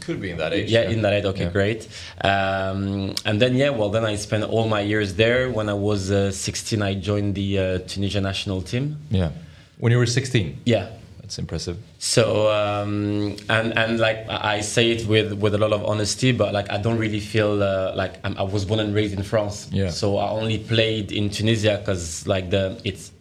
Could 0.00 0.20
be 0.20 0.30
in 0.30 0.38
that 0.38 0.52
age. 0.54 0.70
yeah, 0.70 0.88
in 0.90 1.02
that 1.02 1.12
age, 1.12 1.24
okay, 1.26 1.44
Yeah. 1.44 1.50
great. 1.52 1.88
Um, 2.24 3.14
and 3.24 3.40
then 3.42 3.54
yeah, 3.56 3.70
well, 3.70 3.90
then 3.90 4.04
I 4.04 4.16
spent 4.16 4.44
all 4.44 4.66
my 4.68 4.80
years 4.80 5.14
there. 5.14 5.50
When 5.50 5.68
I 5.68 5.74
was 5.74 6.10
uh, 6.10 6.30
16, 6.32 6.80
I 6.82 6.94
joined 6.94 7.34
the 7.34 7.58
uh, 7.58 7.78
Tunisia 7.86 8.20
national 8.20 8.62
team. 8.62 8.96
Yeah. 9.10 9.30
When 9.78 9.92
you 9.92 9.98
were 9.98 10.06
16. 10.06 10.60
Yeah. 10.64 10.86
That's 11.20 11.38
impressive. 11.38 11.76
So 11.98 12.50
um, 12.50 13.36
and 13.50 13.76
and 13.76 13.98
like 14.00 14.24
I 14.30 14.56
I 14.56 14.60
say 14.62 14.90
it 14.92 15.06
with 15.06 15.34
with 15.34 15.54
a 15.54 15.58
lot 15.58 15.72
of 15.74 15.84
honesty, 15.84 16.32
but 16.32 16.54
like 16.54 16.70
I 16.72 16.78
don't 16.78 16.96
really 16.98 17.20
feel 17.20 17.62
uh, 17.62 17.92
like 17.94 18.14
I'm, 18.24 18.34
I 18.38 18.44
was 18.44 18.64
born 18.64 18.80
and 18.80 18.94
raised 18.94 19.12
in 19.12 19.22
France. 19.22 19.68
Yeah. 19.70 19.90
So 19.90 20.16
I 20.16 20.30
only 20.30 20.58
played 20.58 21.12
in 21.12 21.28
Tunisia 21.28 21.76
because 21.80 22.26
like 22.26 22.48
the 22.48 22.80
it's 22.82 23.12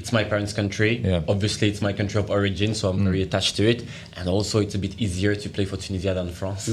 it's 0.00 0.12
my 0.12 0.24
parents' 0.32 0.52
country. 0.60 0.92
Yeah. 1.04 1.22
Obviously, 1.34 1.66
it's 1.72 1.82
my 1.88 1.92
country 2.00 2.18
of 2.24 2.28
origin, 2.30 2.70
so 2.74 2.82
I'm 2.90 3.04
very 3.10 3.22
attached 3.28 3.54
to 3.58 3.62
it. 3.72 3.80
And 4.16 4.24
also, 4.36 4.56
it's 4.64 4.74
a 4.74 4.78
bit 4.86 4.94
easier 5.04 5.34
to 5.42 5.48
play 5.56 5.66
for 5.70 5.76
Tunisia 5.76 6.12
than 6.14 6.28
France. 6.40 6.64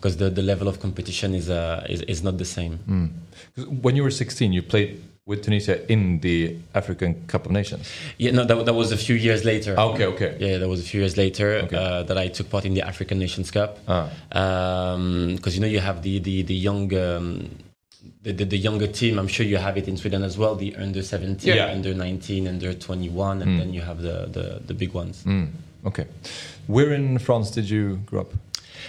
because 0.00 0.16
the, 0.16 0.28
the 0.38 0.42
level 0.52 0.66
of 0.72 0.80
competition 0.86 1.34
is, 1.40 1.46
uh, 1.50 1.84
is 1.94 2.00
is 2.14 2.20
not 2.28 2.34
the 2.38 2.48
same. 2.58 2.74
'Cause 3.54 3.66
When 3.84 3.94
you 3.96 4.02
were 4.06 4.10
16, 4.24 4.52
you 4.56 4.62
played 4.74 4.90
with 5.30 5.38
Tunisia 5.46 5.76
in 5.94 6.20
the 6.26 6.56
African 6.80 7.12
Cup 7.32 7.42
of 7.46 7.52
Nations. 7.52 7.82
Yeah, 8.18 8.32
no, 8.38 8.42
that, 8.50 8.56
that 8.68 8.74
was 8.82 8.88
a 8.92 8.96
few 9.06 9.14
years 9.26 9.40
later. 9.52 9.72
Ah, 9.80 9.92
okay, 9.92 10.06
okay. 10.14 10.30
Yeah, 10.44 10.56
that 10.60 10.68
was 10.74 10.80
a 10.80 10.88
few 10.90 11.00
years 11.04 11.16
later 11.24 11.46
uh, 11.80 12.02
that 12.08 12.16
I 12.24 12.26
took 12.36 12.48
part 12.54 12.64
in 12.64 12.72
the 12.78 12.82
African 12.92 13.18
Nations 13.24 13.48
Cup. 13.56 13.70
Ah. 13.86 14.08
Because 15.36 15.52
you 15.54 15.60
know 15.64 15.68
you 15.76 15.80
have 15.88 15.98
the 16.06 16.14
the 16.28 16.36
the 16.50 16.54
young. 16.68 16.88
Um, 17.06 17.26
the, 18.22 18.32
the, 18.32 18.44
the 18.44 18.58
younger 18.58 18.86
team, 18.86 19.18
I'm 19.18 19.28
sure 19.28 19.46
you 19.46 19.56
have 19.56 19.76
it 19.78 19.88
in 19.88 19.96
Sweden 19.96 20.22
as 20.22 20.36
well. 20.36 20.54
The 20.54 20.74
under 20.76 21.02
17, 21.02 21.54
Yeah. 21.56 21.66
under 21.72 21.94
19, 21.94 22.46
under 22.48 22.74
21, 22.74 23.42
and 23.42 23.50
Mm. 23.52 23.58
then 23.58 23.72
you 23.72 23.80
have 23.80 24.02
the, 24.02 24.26
the, 24.30 24.60
the 24.66 24.74
big 24.74 24.92
ones. 24.92 25.22
Mm, 25.24 25.48
okay. 25.86 26.06
Where 26.66 26.92
in 26.92 27.18
France 27.18 27.50
did 27.50 27.68
you 27.70 27.96
grow 28.06 28.20
up? 28.22 28.32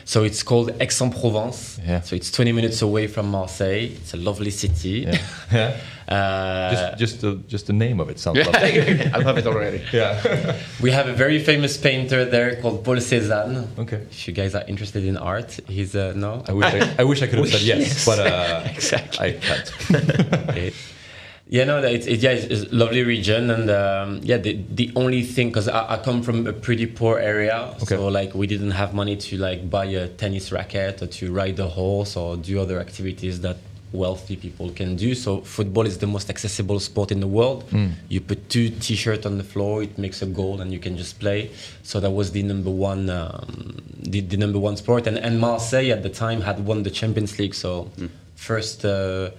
So 0.06 0.24
it's 0.24 0.44
called 0.44 0.72
Aix-en-Provence. 0.82 1.80
Yeah. 1.86 2.02
So 2.02 2.16
it's 2.16 2.32
20 2.32 2.52
minutes 2.54 2.82
away 2.82 3.08
from 3.08 3.30
Marseille. 3.32 3.92
It's 3.92 4.14
a 4.14 4.18
lovely 4.18 4.52
city. 4.52 5.06
Yeah. 5.08 5.18
yeah. 5.52 5.78
Uh, 6.12 6.72
just, 6.72 6.98
just, 7.00 7.22
the, 7.22 7.36
just 7.48 7.68
the 7.68 7.74
name 7.74 8.00
of 8.02 8.10
it 8.10 8.20
sounds 8.20 8.38
lovely. 8.46 8.62
I 9.16 9.22
have 9.24 9.38
it 9.38 9.48
already. 9.48 9.82
Yeah. 9.94 10.56
we 10.82 10.92
have 10.92 11.08
a 11.08 11.14
very 11.14 11.40
famous 11.40 11.78
painter 11.78 12.26
there 12.26 12.62
called 12.62 12.84
Paul 12.84 12.98
Cézanne. 12.98 13.68
Okay. 13.80 14.02
If 14.12 14.28
you 14.28 14.34
guys 14.34 14.54
are 14.56 14.64
interested 14.68 15.04
in 15.06 15.16
art, 15.18 15.60
he's 15.68 15.96
uh, 15.96 16.14
no. 16.16 16.44
I 16.48 16.54
wish 16.54 16.74
I, 16.74 16.96
I 17.00 17.04
wish 17.04 17.22
I 17.22 17.28
could 17.28 17.40
have 17.40 17.50
said 17.50 17.62
yes, 17.62 17.80
Yes. 17.80 18.06
but 18.06 18.20
uh, 18.20 18.64
exactly. 18.76 19.28
I 19.28 19.32
can't. 19.40 19.68
Okay. 20.50 20.74
Yeah, 21.48 21.66
no, 21.66 21.84
it's, 21.84 22.08
it, 22.08 22.22
yeah, 22.22 22.32
it's, 22.32 22.46
it's 22.46 22.72
a 22.72 22.76
lovely 22.76 23.04
region, 23.04 23.50
and 23.52 23.70
um, 23.70 24.22
yeah, 24.24 24.38
the 24.38 24.54
the 24.74 24.90
only 24.96 25.22
thing 25.24 25.50
because 25.50 25.68
I, 25.68 25.96
I 25.96 25.98
come 25.98 26.24
from 26.24 26.48
a 26.48 26.54
pretty 26.54 26.86
poor 26.86 27.20
area, 27.20 27.76
Okay. 27.84 27.96
so 27.98 28.08
like 28.08 28.34
we 28.34 28.48
didn't 28.48 28.72
have 28.72 28.94
money 28.94 29.18
to 29.18 29.38
like 29.38 29.70
buy 29.70 29.86
a 29.86 30.08
tennis 30.08 30.52
racket 30.54 31.02
or 31.02 31.08
to 31.08 31.32
ride 31.34 31.60
a 31.60 31.68
horse 31.68 32.16
or 32.16 32.38
do 32.38 32.62
other 32.62 32.80
activities 32.80 33.42
that 33.42 33.58
wealthy 33.94 34.36
people 34.36 34.70
can 34.72 34.96
do. 34.96 35.16
So 35.16 35.42
football 35.42 35.86
is 35.86 35.98
the 35.98 36.08
most 36.08 36.30
accessible 36.30 36.80
sport 36.80 37.12
in 37.12 37.20
the 37.20 37.28
world. 37.28 37.70
Mm. 37.70 37.94
You 38.10 38.22
put 38.22 38.50
two 38.50 38.70
t-shirts 38.70 39.26
on 39.26 39.38
the 39.38 39.44
floor, 39.44 39.84
it 39.84 39.98
makes 39.98 40.22
a 40.22 40.26
goal, 40.26 40.62
and 40.62 40.72
you 40.72 40.80
can 40.80 40.98
just 40.98 41.20
play. 41.20 41.52
So 41.84 42.00
that 42.00 42.12
was 42.12 42.32
the 42.32 42.44
number 42.44 42.72
one, 42.72 43.10
um, 43.10 43.82
the, 43.98 44.22
the 44.22 44.38
number 44.38 44.60
one 44.60 44.78
sport. 44.78 45.08
And, 45.08 45.18
and 45.18 45.40
Marseille 45.40 45.92
at 45.92 46.04
the 46.04 46.10
time 46.10 46.42
had 46.42 46.66
won 46.66 46.84
the 46.84 46.92
Champions 46.92 47.38
League, 47.40 47.56
so 47.56 47.92
first. 48.36 48.86
Uh, 48.86 49.32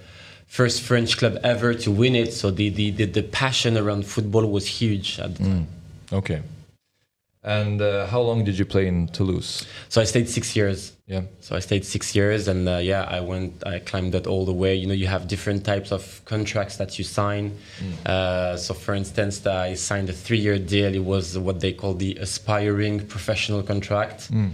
First 0.45 0.83
French 0.83 1.17
club 1.17 1.39
ever 1.43 1.73
to 1.73 1.89
win 1.89 2.15
it, 2.15 2.31
so 2.31 2.51
the, 2.51 2.69
the, 2.69 2.91
the, 2.91 3.05
the 3.05 3.23
passion 3.23 3.75
around 3.75 4.05
football 4.05 4.45
was 4.45 4.67
huge 4.67 5.19
at 5.19 5.33
the 5.33 5.43
time. 5.43 5.67
Mm. 6.11 6.17
Okay. 6.17 6.43
And 7.45 7.81
uh, 7.81 8.07
how 8.07 8.21
long 8.21 8.45
did 8.45 8.57
you 8.57 8.65
play 8.65 8.87
in 8.87 9.07
Toulouse? 9.09 9.65
So 9.89 9.99
I 9.99 10.05
stayed 10.05 10.29
six 10.29 10.55
years. 10.55 10.93
Yeah. 11.07 11.23
So 11.41 11.55
I 11.57 11.59
stayed 11.59 11.83
six 11.83 12.15
years, 12.15 12.47
and 12.47 12.69
uh, 12.69 12.77
yeah, 12.77 13.03
I 13.03 13.19
went, 13.19 13.61
I 13.67 13.79
climbed 13.79 14.13
that 14.13 14.25
all 14.27 14.45
the 14.45 14.53
way. 14.53 14.73
You 14.75 14.87
know, 14.87 14.93
you 14.93 15.07
have 15.07 15.27
different 15.27 15.65
types 15.65 15.91
of 15.91 16.21
contracts 16.23 16.77
that 16.77 16.97
you 16.97 17.03
sign. 17.03 17.57
Uh, 18.05 18.55
so, 18.55 18.73
for 18.73 18.93
instance, 18.93 19.45
I 19.45 19.73
signed 19.73 20.09
a 20.09 20.13
three-year 20.13 20.59
deal. 20.59 20.95
It 20.95 21.03
was 21.03 21.37
what 21.37 21.59
they 21.59 21.73
call 21.73 21.95
the 21.95 22.15
aspiring 22.15 23.05
professional 23.07 23.61
contract. 23.61 24.31
Mm. 24.31 24.51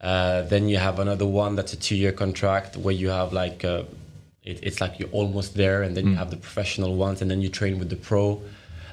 Uh, 0.00 0.42
then 0.42 0.68
you 0.68 0.78
have 0.78 0.98
another 0.98 1.26
one 1.26 1.54
that's 1.54 1.72
a 1.72 1.76
two-year 1.76 2.10
contract 2.10 2.76
where 2.76 2.94
you 2.94 3.08
have 3.10 3.32
like 3.32 3.64
uh, 3.64 3.84
it, 4.42 4.58
it's 4.64 4.80
like 4.80 4.98
you're 4.98 5.08
almost 5.10 5.54
there, 5.54 5.84
and 5.84 5.96
then 5.96 6.06
you 6.08 6.14
Mm. 6.14 6.18
have 6.18 6.30
the 6.30 6.36
professional 6.36 6.96
ones, 6.96 7.22
and 7.22 7.30
then 7.30 7.40
you 7.40 7.48
train 7.48 7.78
with 7.78 7.88
the 7.88 7.96
pro. 7.96 8.42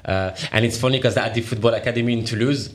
Uh, 0.04 0.30
and 0.52 0.64
it's 0.64 0.78
funny 0.78 0.98
because 0.98 1.16
at 1.16 1.34
the 1.34 1.40
football 1.42 1.74
academy 1.74 2.12
in 2.12 2.24
Toulouse, 2.24 2.70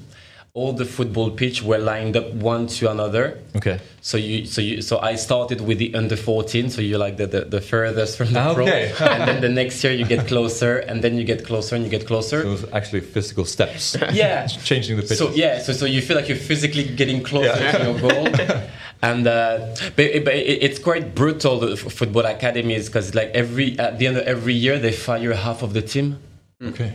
all 0.56 0.72
the 0.72 0.86
football 0.86 1.30
pitch 1.32 1.62
were 1.62 1.78
lined 1.78 2.16
up 2.16 2.32
one 2.34 2.66
to 2.66 2.90
another. 2.90 3.38
Okay. 3.58 3.78
So 4.00 4.16
you, 4.18 4.46
so 4.46 4.62
you, 4.62 4.82
so 4.82 5.00
I 5.00 5.16
started 5.16 5.60
with 5.60 5.80
the 5.80 5.94
under 5.94 6.16
14. 6.16 6.70
So 6.70 6.80
you're 6.82 6.98
like 6.98 7.18
the, 7.18 7.28
the, 7.28 7.42
the 7.42 7.60
furthest 7.60 8.18
from 8.18 8.32
the 8.32 8.40
Ah, 8.40 8.52
okay. 8.52 8.94
pro, 8.96 9.06
and 9.16 9.28
then 9.28 9.42
the 9.42 9.50
next 9.50 9.84
year 9.84 9.92
you 9.92 10.06
get 10.06 10.28
closer, 10.28 10.78
and 10.78 11.02
then 11.04 11.18
you 11.18 11.26
get 11.26 11.46
closer 11.46 11.76
and 11.76 11.84
you 11.84 11.92
get 11.92 12.08
closer. 12.08 12.42
So 12.42 12.48
it 12.48 12.52
was 12.52 12.66
actually 12.72 13.02
physical 13.02 13.44
steps. 13.46 13.98
Yeah. 14.14 14.48
Changing 14.48 14.96
the 14.96 15.02
pitch. 15.04 15.18
So 15.18 15.30
yeah, 15.32 15.60
so 15.60 15.74
so 15.74 15.86
you 15.86 16.02
feel 16.02 16.16
like 16.16 16.30
you're 16.30 16.38
physically 16.52 16.86
getting 16.86 17.22
closer 17.22 17.50
Yeah. 17.62 17.72
to 17.78 17.84
your 17.92 18.00
goal, 18.00 18.28
and 19.10 19.28
uh, 19.28 19.76
but, 19.98 20.06
it- 20.06 20.24
but 20.24 20.36
it- 20.36 20.64
it's 20.64 20.80
quite 20.80 21.14
brutal 21.14 21.60
the 21.60 21.72
f- 21.74 21.92
football 21.92 22.24
academies 22.26 22.88
because 22.88 23.14
like 23.14 23.30
every 23.34 23.78
at 23.78 24.00
the 24.00 24.08
end 24.08 24.16
of 24.18 24.24
every 24.26 24.54
year 24.54 24.80
they 24.80 24.94
fire 24.94 25.34
half 25.34 25.64
of 25.64 25.74
the 25.74 25.82
team. 25.82 26.18
Okay. 26.64 26.94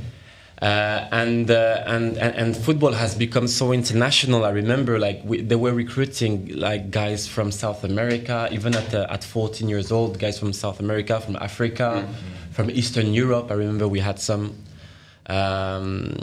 Uh, 0.61 1.09
and, 1.11 1.51
uh, 1.51 1.83
and 1.87 2.19
and 2.19 2.35
and 2.35 2.55
football 2.55 2.93
has 2.93 3.15
become 3.15 3.49
so 3.49 3.73
international. 3.73 4.45
I 4.45 4.51
remember 4.51 4.99
like 4.99 5.23
we, 5.25 5.41
they 5.41 5.57
were 5.57 5.73
recruiting 5.73 6.55
like 6.55 6.91
guys 6.91 7.27
from 7.27 7.51
South 7.51 7.83
America, 7.83 8.47
even 8.53 8.75
at 8.77 8.95
uh, 8.95 9.07
at 9.09 9.25
14 9.25 9.71
years 9.71 9.91
old, 9.91 10.19
guys 10.19 10.39
from 10.39 10.53
South 10.53 10.79
America, 10.79 11.19
from 11.19 11.37
Africa, 11.37 12.07
from 12.51 12.71
Eastern 12.71 13.15
Europe. 13.15 13.51
I 13.51 13.55
remember 13.55 13.89
we 13.89 14.01
had 14.01 14.19
some. 14.19 14.55
Um, 15.29 16.17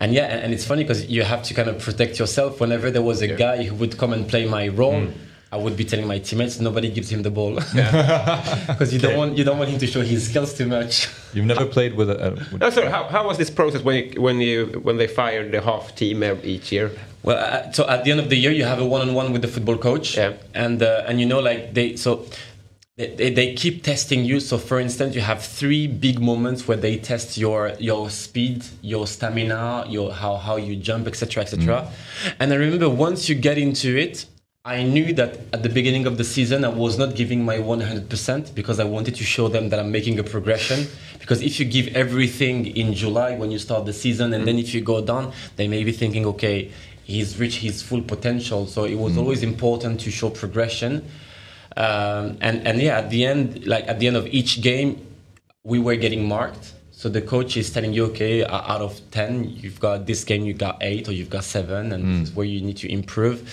and 0.00 0.14
yeah, 0.14 0.24
and, 0.24 0.44
and 0.44 0.52
it's 0.52 0.64
funny 0.64 0.82
because 0.82 1.06
you 1.06 1.22
have 1.22 1.44
to 1.44 1.54
kind 1.54 1.68
of 1.68 1.78
protect 1.78 2.18
yourself. 2.18 2.58
Whenever 2.58 2.90
there 2.90 3.02
was 3.02 3.22
a 3.22 3.28
guy 3.28 3.62
who 3.62 3.76
would 3.76 3.98
come 3.98 4.12
and 4.12 4.26
play 4.26 4.46
my 4.46 4.66
role, 4.66 5.06
I 5.52 5.56
would 5.56 5.76
be 5.76 5.84
telling 5.84 6.06
my 6.06 6.20
teammates 6.20 6.60
nobody 6.60 6.90
gives 6.90 7.10
him 7.10 7.22
the 7.22 7.30
ball 7.30 7.54
because 7.56 8.92
you 8.92 9.00
don't 9.00 9.16
want 9.16 9.36
you 9.36 9.42
don't 9.42 9.58
want 9.58 9.70
him 9.70 9.80
to 9.80 9.86
show 9.86 10.00
his 10.00 10.28
skills 10.28 10.54
too 10.54 10.66
much. 10.66 11.08
You've 11.34 11.46
never 11.46 11.66
played 11.66 11.94
with 11.96 12.08
a. 12.08 12.28
a 12.28 12.30
with 12.52 12.60
No, 12.60 12.70
sorry, 12.70 12.88
how, 12.88 13.04
how 13.04 13.26
was 13.26 13.36
this 13.36 13.50
process 13.50 13.82
when 13.82 13.96
you, 13.96 14.20
when 14.22 14.40
you 14.40 14.66
when 14.82 14.96
they 14.96 15.08
fired 15.08 15.50
the 15.50 15.60
half 15.60 15.94
team 15.96 16.22
each 16.44 16.70
year? 16.70 16.92
Well, 17.24 17.36
uh, 17.36 17.72
so 17.72 17.88
at 17.88 18.04
the 18.04 18.12
end 18.12 18.20
of 18.20 18.30
the 18.30 18.36
year, 18.36 18.52
you 18.52 18.64
have 18.64 18.78
a 18.78 18.86
one-on-one 18.86 19.32
with 19.32 19.42
the 19.42 19.48
football 19.48 19.76
coach, 19.76 20.16
and 20.54 20.82
uh, 20.82 21.04
and 21.06 21.20
you 21.20 21.26
know, 21.26 21.40
like 21.40 21.74
they 21.74 21.96
so 21.96 22.26
they, 22.96 23.14
they, 23.14 23.30
they 23.32 23.54
keep 23.54 23.82
testing 23.82 24.24
you. 24.24 24.40
So, 24.40 24.56
for 24.56 24.78
instance, 24.78 25.14
you 25.14 25.20
have 25.20 25.42
three 25.44 25.86
big 25.86 26.20
moments 26.20 26.68
where 26.68 26.76
they 26.76 26.96
test 26.96 27.36
your 27.36 27.72
your 27.78 28.08
speed, 28.08 28.64
your 28.82 29.06
stamina, 29.06 29.86
your 29.88 30.12
how 30.12 30.36
how 30.36 30.56
you 30.56 30.76
jump, 30.76 31.06
etc., 31.08 31.42
etc. 31.42 31.90
And 32.38 32.52
I 32.52 32.56
remember 32.56 32.88
once 32.88 33.28
you 33.28 33.34
get 33.34 33.58
into 33.58 33.96
it. 33.96 34.26
I 34.64 34.82
knew 34.82 35.14
that 35.14 35.38
at 35.54 35.62
the 35.62 35.70
beginning 35.70 36.04
of 36.04 36.18
the 36.18 36.24
season 36.24 36.66
I 36.66 36.68
was 36.68 36.98
not 36.98 37.14
giving 37.14 37.42
my 37.42 37.56
100% 37.56 38.54
because 38.54 38.78
I 38.78 38.84
wanted 38.84 39.14
to 39.14 39.24
show 39.24 39.48
them 39.48 39.70
that 39.70 39.80
I'm 39.80 39.90
making 39.90 40.18
a 40.18 40.22
progression. 40.22 40.86
Because 41.18 41.40
if 41.40 41.58
you 41.58 41.64
give 41.64 41.88
everything 41.96 42.66
in 42.66 42.92
July 42.92 43.36
when 43.36 43.50
you 43.50 43.58
start 43.58 43.86
the 43.86 43.94
season 43.94 44.34
and 44.34 44.46
then 44.46 44.56
mm. 44.56 44.60
if 44.60 44.74
you 44.74 44.82
go 44.82 45.00
down, 45.00 45.32
they 45.56 45.66
may 45.66 45.82
be 45.82 45.92
thinking, 45.92 46.26
okay, 46.26 46.70
he's 47.04 47.38
reached 47.38 47.62
his 47.62 47.80
full 47.80 48.02
potential. 48.02 48.66
So 48.66 48.84
it 48.84 48.96
was 48.96 49.14
mm. 49.14 49.20
always 49.20 49.42
important 49.42 49.98
to 50.00 50.10
show 50.10 50.28
progression. 50.28 51.08
Um, 51.78 52.36
and, 52.42 52.66
and 52.66 52.82
yeah, 52.82 52.98
at 52.98 53.08
the 53.08 53.24
end, 53.24 53.66
like 53.66 53.88
at 53.88 53.98
the 53.98 54.08
end 54.08 54.16
of 54.18 54.26
each 54.26 54.60
game, 54.60 55.00
we 55.64 55.78
were 55.78 55.96
getting 55.96 56.28
marked. 56.28 56.74
So 56.90 57.08
the 57.08 57.22
coach 57.22 57.56
is 57.56 57.72
telling 57.72 57.94
you, 57.94 58.04
okay, 58.08 58.44
out 58.44 58.82
of 58.82 59.00
10, 59.10 59.56
you've 59.56 59.80
got 59.80 60.04
this 60.04 60.22
game, 60.22 60.44
you 60.44 60.52
got 60.52 60.76
eight 60.82 61.08
or 61.08 61.12
you've 61.12 61.30
got 61.30 61.44
seven, 61.44 61.92
and 61.92 62.04
mm. 62.04 62.20
this 62.20 62.28
is 62.28 62.36
where 62.36 62.44
you 62.44 62.60
need 62.60 62.76
to 62.76 62.92
improve. 62.92 63.48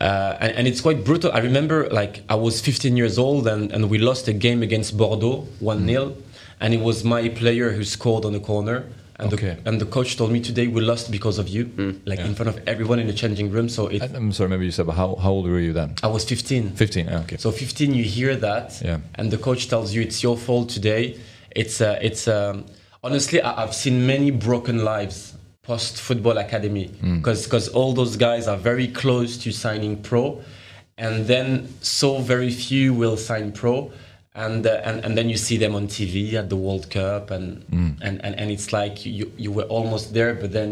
Uh, 0.00 0.36
and, 0.40 0.52
and 0.58 0.68
it's 0.68 0.80
quite 0.80 1.04
brutal. 1.04 1.32
I 1.32 1.38
remember 1.38 1.88
like 1.90 2.22
I 2.28 2.34
was 2.34 2.60
15 2.60 2.96
years 2.96 3.18
old 3.18 3.46
and, 3.46 3.72
and 3.72 3.88
we 3.90 3.98
lost 3.98 4.28
a 4.28 4.32
game 4.32 4.62
against 4.62 4.96
Bordeaux 4.96 5.46
1 5.60 5.86
0. 5.86 6.14
And 6.60 6.74
it 6.74 6.80
was 6.80 7.04
my 7.04 7.28
player 7.28 7.70
who 7.72 7.84
scored 7.84 8.24
on 8.24 8.32
the 8.32 8.40
corner. 8.40 8.84
And, 9.18 9.32
Okay. 9.32 9.56
the, 9.62 9.68
and 9.70 9.80
the 9.80 9.86
coach 9.86 10.18
told 10.18 10.30
me 10.30 10.40
today 10.40 10.66
we 10.66 10.82
lost 10.82 11.10
because 11.10 11.38
of 11.38 11.48
you, 11.48 11.98
like 12.04 12.18
in 12.18 12.34
front 12.34 12.50
of 12.50 12.60
everyone 12.68 12.98
in 12.98 13.06
the 13.06 13.14
changing 13.14 13.50
room. 13.50 13.70
So 13.70 13.86
it, 13.86 14.02
I'm 14.02 14.30
sorry, 14.32 14.50
maybe 14.50 14.66
you 14.66 14.70
said, 14.70 14.84
but 14.86 14.92
how, 14.96 15.14
how 15.16 15.30
old 15.30 15.46
were 15.46 15.58
you 15.58 15.72
then? 15.72 15.94
I 16.02 16.08
was 16.08 16.24
15. 16.26 16.72
15, 16.72 17.06
yeah, 17.06 17.20
okay. 17.20 17.36
So 17.38 17.50
15, 17.50 17.94
you 17.94 18.04
hear 18.04 18.36
that, 18.36 18.78
Yeah. 18.84 18.98
and 19.14 19.30
the 19.30 19.38
coach 19.38 19.68
tells 19.68 19.94
you 19.94 20.02
it's 20.02 20.22
your 20.22 20.36
fault 20.36 20.68
today. 20.68 21.18
It's 21.50 21.80
uh, 21.80 21.98
it's 22.02 22.28
um, 22.28 22.66
honestly, 23.02 23.40
I- 23.40 23.62
I've 23.62 23.74
seen 23.74 24.06
many 24.06 24.30
broken 24.30 24.84
lives 24.84 25.32
post 25.66 26.00
football 26.00 26.38
academy 26.38 26.86
Mm. 27.02 27.16
because 27.22 27.68
all 27.78 27.92
those 27.92 28.16
guys 28.16 28.46
are 28.52 28.56
very 28.70 28.88
close 29.02 29.36
to 29.44 29.50
signing 29.52 29.94
pro, 30.08 30.40
and 30.96 31.26
then 31.26 31.68
so 31.82 32.18
very 32.18 32.50
few 32.50 32.94
will 32.94 33.16
sign 33.16 33.52
pro. 33.52 33.90
And, 34.46 34.66
uh, 34.66 34.80
and 34.88 34.96
and 35.04 35.12
then 35.18 35.28
you 35.32 35.38
see 35.38 35.56
them 35.64 35.74
on 35.74 35.84
TV 35.88 36.34
at 36.34 36.46
the 36.52 36.56
World 36.66 36.84
Cup, 36.90 37.30
and 37.36 37.46
Mm. 37.72 37.96
and, 38.06 38.14
and, 38.24 38.32
and 38.40 38.48
it's 38.54 38.70
like 38.80 38.94
you, 39.18 39.32
you 39.44 39.50
were 39.50 39.68
almost 39.76 40.12
there, 40.12 40.34
but 40.34 40.50
then 40.52 40.70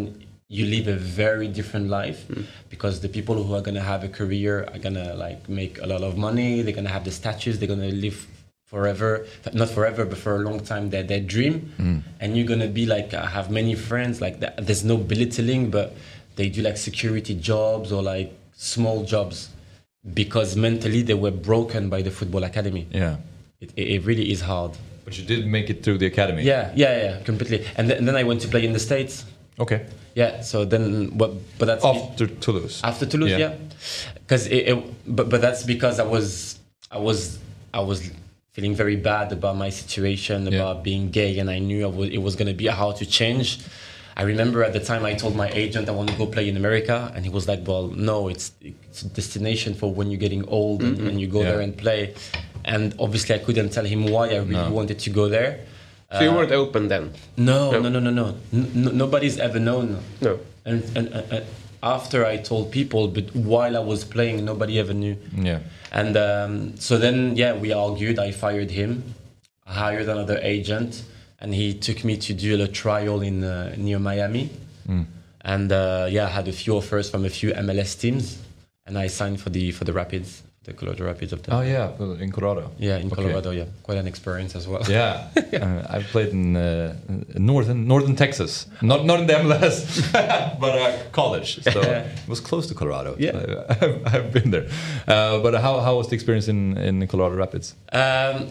you 0.57 0.67
live 0.67 0.87
a 0.87 0.99
very 1.25 1.49
different 1.49 1.89
life 1.89 2.21
because 2.69 3.01
the 3.01 3.09
people 3.09 3.35
who 3.43 3.53
are 3.59 3.63
gonna 3.63 3.87
have 3.93 4.05
a 4.05 4.09
career 4.21 4.55
are 4.73 4.79
gonna 4.87 5.15
like 5.27 5.41
make 5.49 5.75
a 5.81 5.87
lot 5.87 6.03
of 6.09 6.13
money. 6.29 6.61
They're 6.63 6.75
gonna 6.81 6.97
have 6.99 7.05
the 7.05 7.11
statues. 7.23 7.59
They're 7.59 7.73
gonna 7.77 7.89
live 8.07 8.19
forever, 8.85 9.11
not 9.53 9.69
forever, 9.71 10.05
but 10.05 10.19
for 10.19 10.33
a 10.41 10.43
long 10.49 10.59
time. 10.73 10.85
Their 10.91 11.05
their 11.13 11.21
dream, 11.35 11.55
Mm. 11.79 11.99
and 12.21 12.29
you're 12.37 12.51
gonna 12.53 12.73
be 12.81 12.85
like 12.97 13.09
I 13.15 13.29
have 13.39 13.47
many 13.61 13.75
friends 13.89 14.21
like 14.27 14.37
that. 14.43 14.53
There's 14.67 14.85
no 14.93 14.97
belittling, 15.13 15.63
but 15.77 15.89
they 16.39 16.49
do 16.57 16.61
like 16.69 16.77
security 16.89 17.35
jobs 17.53 17.89
or 17.93 18.01
like 18.15 18.29
small 18.73 18.99
jobs 19.15 19.37
because 20.21 20.51
mentally 20.69 21.03
they 21.03 21.19
were 21.25 21.31
broken 21.51 21.83
by 21.95 22.01
the 22.07 22.11
football 22.19 22.43
academy. 22.53 22.85
Yeah. 22.91 23.17
It, 23.63 23.71
it, 23.81 23.87
it 23.95 24.01
really 24.09 24.27
is 24.35 24.41
hard. 24.51 24.73
But 25.05 25.13
you 25.19 25.25
did 25.33 25.47
make 25.47 25.67
it 25.73 25.79
through 25.85 25.99
the 26.03 26.07
academy. 26.15 26.43
Yeah, 26.43 26.73
yeah, 26.75 26.93
yeah, 27.05 27.15
completely. 27.31 27.61
And, 27.77 27.85
th- 27.89 27.99
and 27.99 28.05
then 28.09 28.17
I 28.17 28.25
went 28.25 28.41
to 28.45 28.49
play 28.49 28.65
in 28.69 28.73
the 28.73 28.79
States. 28.91 29.25
Okay. 29.65 29.81
Yeah. 30.15 30.41
So 30.51 30.65
then, 30.73 30.83
but 31.21 31.31
but 31.59 31.67
that's 31.71 31.85
After 31.85 32.27
Toulouse. 32.45 32.81
after 32.91 33.07
Toulouse, 33.07 33.31
Yeah. 33.31 33.39
yeah, 33.45 33.55
because 34.27 34.45
it, 34.57 34.63
it, 34.71 34.77
but 35.17 35.27
but 35.33 35.41
that's 35.47 35.63
because 35.75 35.97
I 36.05 36.07
was 36.17 36.59
I 36.91 36.99
was 36.99 37.39
I 37.73 37.81
was 37.91 37.99
feeling 38.55 38.75
very 38.75 38.95
bad 38.95 39.33
about 39.33 39.57
my 39.57 39.69
situation 39.69 40.47
about 40.47 40.85
being 40.85 41.11
gay, 41.11 41.39
and 41.41 41.51
I 41.51 41.59
knew 41.59 41.81
I 41.89 41.91
it 42.07 42.23
was 42.23 42.37
going 42.37 42.47
to 42.47 42.55
be 42.55 42.69
how 42.69 42.93
to 42.93 43.05
change. 43.05 43.59
I 44.17 44.23
remember 44.23 44.63
at 44.63 44.73
the 44.73 44.79
time 44.79 45.05
I 45.05 45.15
told 45.15 45.35
my 45.35 45.49
agent 45.51 45.89
I 45.89 45.93
want 45.93 46.09
to 46.11 46.17
go 46.17 46.27
play 46.27 46.49
in 46.49 46.57
America, 46.57 47.11
and 47.17 47.25
he 47.25 47.31
was 47.31 47.49
like, 47.49 47.67
"Well, 47.67 47.89
no, 48.11 48.29
it's 48.29 48.53
it's 48.63 49.03
a 49.03 49.09
destination 49.09 49.75
for 49.75 49.93
when 49.93 50.07
you're 50.11 50.21
getting 50.27 50.45
old 50.49 50.85
and, 50.85 50.97
Mhm. 50.99 51.09
and 51.09 51.21
you 51.21 51.27
go 51.27 51.41
Yeah. 51.43 51.51
there 51.51 51.61
and 51.67 51.77
play." 51.77 52.15
And 52.65 52.95
obviously, 53.01 53.35
I 53.35 53.39
couldn't 53.39 53.71
tell 53.77 53.85
him 53.95 54.07
why 54.07 54.25
I 54.31 54.37
really 54.39 54.69
No. 54.71 54.79
wanted 54.79 54.99
to 55.01 55.11
go 55.11 55.29
there. 55.29 55.53
So 56.13 56.23
you 56.23 56.31
Uh, 56.31 56.37
weren't 56.37 56.53
open 56.53 56.87
then? 56.87 57.11
no, 57.37 57.73
No. 57.73 57.79
no, 57.85 57.89
no, 57.91 57.99
no, 58.09 58.11
no. 58.23 58.27
N- 58.53 58.97
nobody's 59.03 59.37
ever 59.47 59.59
known. 59.59 59.99
No. 60.21 60.39
And, 60.65 60.79
and, 60.95 61.07
and, 61.09 61.25
and 61.35 61.45
after 61.85 62.25
I 62.25 62.39
told 62.39 62.73
people, 62.73 63.09
but 63.09 63.37
while 63.37 63.77
I 63.77 63.81
was 63.81 64.05
playing, 64.05 64.45
nobody 64.45 64.79
ever 64.79 64.95
knew. 64.95 65.17
Yeah. 65.37 65.61
And 65.93 66.17
um, 66.17 66.77
so 66.79 66.97
then, 66.97 67.37
yeah, 67.37 67.55
we 67.55 67.73
argued. 67.73 68.19
I 68.19 68.33
fired 68.33 68.71
him. 68.71 69.15
I 69.67 69.75
hired 69.75 70.09
another 70.09 70.39
agent, 70.43 71.05
and 71.41 71.55
he 71.55 71.75
took 71.75 72.03
me 72.03 72.17
to 72.17 72.33
do 72.33 72.61
a 72.63 72.67
trial 72.67 73.21
in 73.21 73.45
uh, 73.45 73.75
near 73.77 73.99
Miami. 73.99 74.51
Mm. 74.89 75.07
And 75.43 75.73
uh, 75.73 76.09
yeah, 76.11 76.27
I 76.27 76.31
had 76.31 76.49
a 76.49 76.53
few 76.53 76.75
offers 76.77 77.11
from 77.11 77.27
a 77.27 77.31
few 77.31 77.53
MLS 77.53 78.01
teams, 78.01 78.39
and 78.87 78.99
I 78.99 79.09
signed 79.09 79.41
for 79.41 79.51
the 79.51 79.71
for 79.71 79.85
the 79.85 79.93
Rapids, 79.93 80.43
the 80.65 80.73
Colorado 80.73 81.05
Rapids 81.05 81.33
of 81.33 81.43
the. 81.43 81.55
Oh 81.55 81.61
yeah, 81.61 81.91
in 82.21 82.33
Colorado. 82.33 82.71
Yeah, 82.79 82.97
in 82.97 83.07
Okay. 83.07 83.17
Colorado. 83.23 83.51
Yeah, 83.51 83.65
quite 83.83 83.99
an 83.99 84.07
experience 84.07 84.57
as 84.57 84.67
well. 84.67 84.83
Yeah, 84.89 85.29
uh, 85.37 85.87
I've 85.95 86.07
played 86.07 86.29
in 86.31 86.57
uh, 86.57 86.95
northern 87.35 87.87
northern 87.87 88.17
Texas, 88.17 88.67
not 88.83 89.05
not 89.05 89.21
in 89.21 89.27
the 89.27 89.35
MLS, 89.35 89.79
but 90.61 90.79
uh, 90.79 90.99
college. 91.13 91.63
So 91.63 91.81
it 92.25 92.29
was 92.29 92.41
close 92.41 92.67
to 92.69 92.75
Colorado. 92.75 93.15
Yeah. 93.19 93.65
I've, 93.69 94.15
I've 94.15 94.33
been 94.33 94.51
there. 94.51 94.67
Uh, 95.07 95.39
but 95.41 95.55
how 95.55 95.81
how 95.81 95.97
was 95.99 96.09
the 96.09 96.15
experience 96.15 96.49
in 96.49 96.77
in 96.79 97.07
Colorado 97.07 97.37
Rapids? 97.37 97.75
Um, 97.93 98.49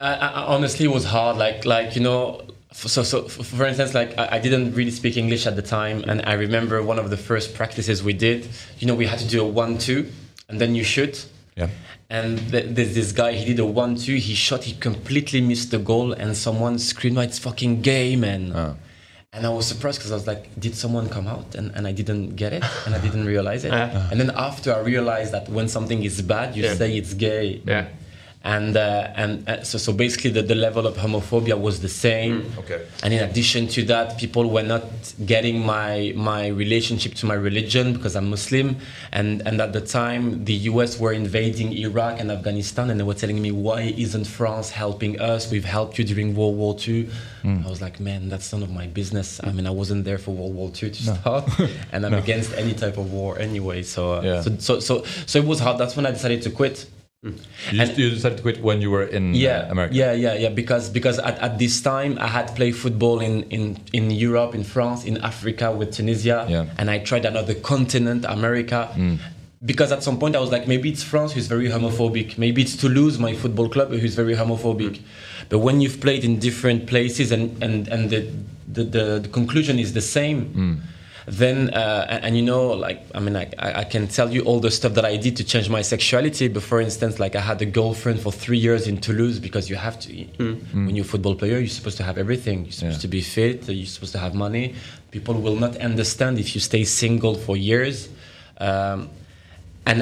I, 0.00 0.14
I, 0.14 0.44
honestly, 0.54 0.86
it 0.86 0.92
was 0.92 1.04
hard. 1.04 1.36
Like, 1.36 1.64
like 1.64 1.94
you 1.96 2.02
know, 2.02 2.42
so 2.72 3.02
so 3.02 3.28
for 3.28 3.66
instance, 3.66 3.94
like 3.94 4.16
I, 4.18 4.36
I 4.36 4.38
didn't 4.40 4.74
really 4.74 4.90
speak 4.90 5.16
English 5.16 5.46
at 5.46 5.54
the 5.54 5.62
time, 5.62 6.02
and 6.08 6.22
I 6.26 6.32
remember 6.32 6.82
one 6.82 6.98
of 6.98 7.10
the 7.10 7.16
first 7.18 7.54
practices 7.54 8.02
we 8.02 8.14
did. 8.14 8.48
You 8.78 8.86
know, 8.86 8.94
we 8.94 9.06
had 9.06 9.18
to 9.20 9.28
do 9.28 9.42
a 9.42 9.46
one-two, 9.46 10.10
and 10.48 10.58
then 10.60 10.74
you 10.74 10.82
shoot. 10.84 11.26
Yeah. 11.56 11.68
And 12.08 12.38
th- 12.50 12.66
there's 12.70 12.94
this 12.94 13.12
guy. 13.12 13.32
He 13.32 13.44
did 13.44 13.58
a 13.58 13.64
one-two. 13.66 14.16
He 14.16 14.34
shot. 14.34 14.64
He 14.64 14.72
completely 14.74 15.40
missed 15.40 15.70
the 15.70 15.78
goal, 15.78 16.12
and 16.12 16.36
someone 16.36 16.78
screamed, 16.78 17.18
"Oh, 17.18 17.20
"It's 17.22 17.38
fucking 17.38 17.82
gay, 17.82 18.16
man!" 18.16 18.52
And 19.34 19.46
I 19.46 19.48
was 19.48 19.66
surprised 19.66 19.98
because 19.98 20.12
I 20.12 20.14
was 20.14 20.26
like, 20.26 20.58
"Did 20.60 20.74
someone 20.74 21.08
come 21.08 21.26
out?" 21.26 21.54
And, 21.54 21.70
and 21.74 21.86
I 21.86 21.92
didn't 21.92 22.36
get 22.36 22.52
it, 22.52 22.62
and 22.86 22.94
I 22.94 22.98
didn't 22.98 23.24
realize 23.26 23.64
it. 23.64 23.72
Uh. 23.72 24.08
And 24.10 24.20
then 24.20 24.30
after 24.34 24.74
I 24.74 24.80
realized 24.80 25.32
that 25.32 25.48
when 25.48 25.68
something 25.68 26.02
is 26.04 26.20
bad, 26.22 26.54
you 26.56 26.64
Yeah. 26.64 26.74
say 26.74 26.96
it's 26.96 27.14
gay. 27.14 27.62
Yeah. 27.66 27.86
And 28.44 28.76
uh, 28.76 29.12
and 29.14 29.48
uh, 29.48 29.62
so 29.62 29.78
so 29.78 29.92
basically 29.92 30.30
the, 30.30 30.42
the 30.42 30.56
level 30.56 30.84
of 30.84 30.96
homophobia 30.96 31.56
was 31.60 31.80
the 31.80 31.88
same. 31.88 32.52
Okay. 32.58 32.84
And 33.04 33.14
in 33.14 33.22
addition 33.22 33.68
to 33.68 33.84
that, 33.84 34.18
people 34.18 34.50
were 34.50 34.64
not 34.64 34.82
getting 35.24 35.64
my 35.64 36.12
my 36.16 36.48
relationship 36.48 37.14
to 37.20 37.26
my 37.26 37.34
religion 37.34 37.92
because 37.92 38.16
I'm 38.16 38.28
Muslim. 38.30 38.78
And 39.12 39.42
and 39.46 39.60
at 39.60 39.72
the 39.72 39.80
time, 39.80 40.44
the 40.44 40.54
U.S. 40.74 40.98
were 40.98 41.12
invading 41.12 41.72
Iraq 41.72 42.18
and 42.18 42.32
Afghanistan, 42.32 42.90
and 42.90 42.98
they 42.98 43.04
were 43.04 43.14
telling 43.14 43.40
me, 43.40 43.52
"Why 43.52 43.94
isn't 43.96 44.24
France 44.26 44.70
helping 44.70 45.20
us? 45.20 45.48
We've 45.48 45.64
helped 45.64 45.96
you 45.98 46.04
during 46.04 46.34
World 46.34 46.56
War 46.56 46.74
II." 46.74 47.08
Mm. 47.44 47.64
I 47.64 47.70
was 47.70 47.80
like, 47.80 48.00
"Man, 48.00 48.28
that's 48.28 48.52
none 48.52 48.64
of 48.64 48.70
my 48.70 48.88
business. 48.88 49.40
I 49.44 49.52
mean, 49.52 49.68
I 49.68 49.70
wasn't 49.70 50.04
there 50.04 50.18
for 50.18 50.32
World 50.32 50.54
War 50.56 50.68
II 50.82 50.90
to 50.90 51.06
No. 51.06 51.14
start, 51.14 51.44
and 51.92 52.04
I'm 52.04 52.10
No. 52.12 52.18
against 52.18 52.52
any 52.54 52.74
type 52.74 52.98
of 52.98 53.12
war 53.12 53.38
anyway." 53.38 53.82
So, 53.84 54.14
uh, 54.14 54.22
Yeah. 54.24 54.40
so 54.42 54.50
so 54.58 54.80
so 54.80 55.04
so 55.26 55.38
it 55.38 55.44
was 55.44 55.60
hard. 55.60 55.78
That's 55.78 55.94
when 55.94 56.06
I 56.06 56.10
decided 56.10 56.42
to 56.42 56.50
quit. 56.50 56.86
You, 57.22 57.34
you 57.70 58.10
decided 58.10 58.38
to 58.38 58.42
quit 58.42 58.60
when 58.62 58.82
you 58.82 58.90
were 58.90 59.04
in 59.04 59.32
yeah, 59.34 59.58
uh, 59.68 59.70
America. 59.70 59.94
Yeah, 59.94 60.12
yeah, 60.12 60.34
yeah. 60.34 60.48
Because 60.48 60.90
because 60.90 61.20
at, 61.20 61.38
at 61.38 61.56
this 61.56 61.80
time 61.80 62.18
I 62.20 62.26
had 62.26 62.48
played 62.56 62.74
football 62.74 63.20
in, 63.20 63.44
in, 63.44 63.78
in 63.92 64.10
Europe, 64.10 64.56
in 64.56 64.64
France, 64.64 65.04
in 65.04 65.18
Africa 65.18 65.70
with 65.70 65.92
Tunisia, 65.92 66.46
Yeah. 66.48 66.66
and 66.78 66.90
I 66.90 66.98
tried 66.98 67.24
another 67.24 67.54
continent, 67.54 68.24
America. 68.28 68.90
Mm. 68.96 69.18
Because 69.64 69.92
at 69.92 70.02
some 70.02 70.18
point 70.18 70.34
I 70.34 70.40
was 70.40 70.50
like, 70.50 70.66
maybe 70.66 70.90
it's 70.90 71.04
France 71.04 71.30
who's 71.34 71.46
very 71.46 71.68
homophobic. 71.68 72.38
Maybe 72.38 72.62
it's 72.62 72.76
Toulouse, 72.76 73.20
my 73.20 73.34
football 73.34 73.68
club, 73.68 73.90
who's 73.92 74.16
very 74.16 74.34
homophobic. 74.34 75.00
But 75.48 75.60
when 75.60 75.80
you've 75.80 76.00
played 76.00 76.24
in 76.24 76.40
different 76.40 76.88
places 76.88 77.30
and, 77.30 77.62
and, 77.62 77.86
and 77.86 78.10
the, 78.10 78.28
the, 78.66 78.82
the, 78.82 79.18
the 79.20 79.28
conclusion 79.28 79.78
is 79.78 79.92
the 79.92 80.00
same, 80.00 80.46
Mm. 80.54 80.80
Then 81.26 81.70
uh, 81.70 82.06
and, 82.08 82.24
and 82.24 82.36
you 82.36 82.42
know 82.42 82.68
like 82.68 83.00
i 83.14 83.20
mean 83.20 83.36
I, 83.36 83.50
I 83.58 83.80
I 83.82 83.84
can 83.84 84.06
tell 84.08 84.30
you 84.32 84.42
all 84.42 84.60
the 84.60 84.70
stuff 84.70 84.94
that 84.94 85.04
i 85.04 85.16
did 85.16 85.36
to 85.36 85.44
change 85.44 85.68
my 85.68 85.82
sexuality. 85.82 86.48
But 86.48 86.62
for 86.62 86.80
instance 86.80 87.18
like 87.18 87.34
i 87.36 87.40
had 87.40 87.60
a 87.62 87.66
girlfriend 87.66 88.20
for 88.20 88.32
three 88.32 88.58
years 88.58 88.86
in 88.86 88.96
toulouse 88.98 89.38
because 89.38 89.68
you 89.70 89.76
have 89.76 89.98
to 90.00 90.08
when 90.86 90.96
you're 90.96 91.04
a 91.04 91.08
football 91.08 91.34
player 91.34 91.58
you're 91.58 91.68
supposed 91.80 91.98
to 91.98 92.04
have 92.04 92.18
everything. 92.18 92.64
You're 92.64 92.72
supposed 92.72 93.02
to 93.02 93.08
be 93.08 93.20
fit 93.20 93.68
you're 93.68 93.86
supposed 93.86 94.12
to 94.12 94.18
have 94.18 94.34
money. 94.34 94.74
People 95.10 95.34
will 95.34 95.56
not 95.56 95.76
understand 95.76 96.38
if 96.38 96.54
you 96.54 96.60
stay 96.60 96.84
single 96.84 97.34
for 97.34 97.56
years. 97.56 98.08
Um, 98.58 99.10
and 99.86 99.98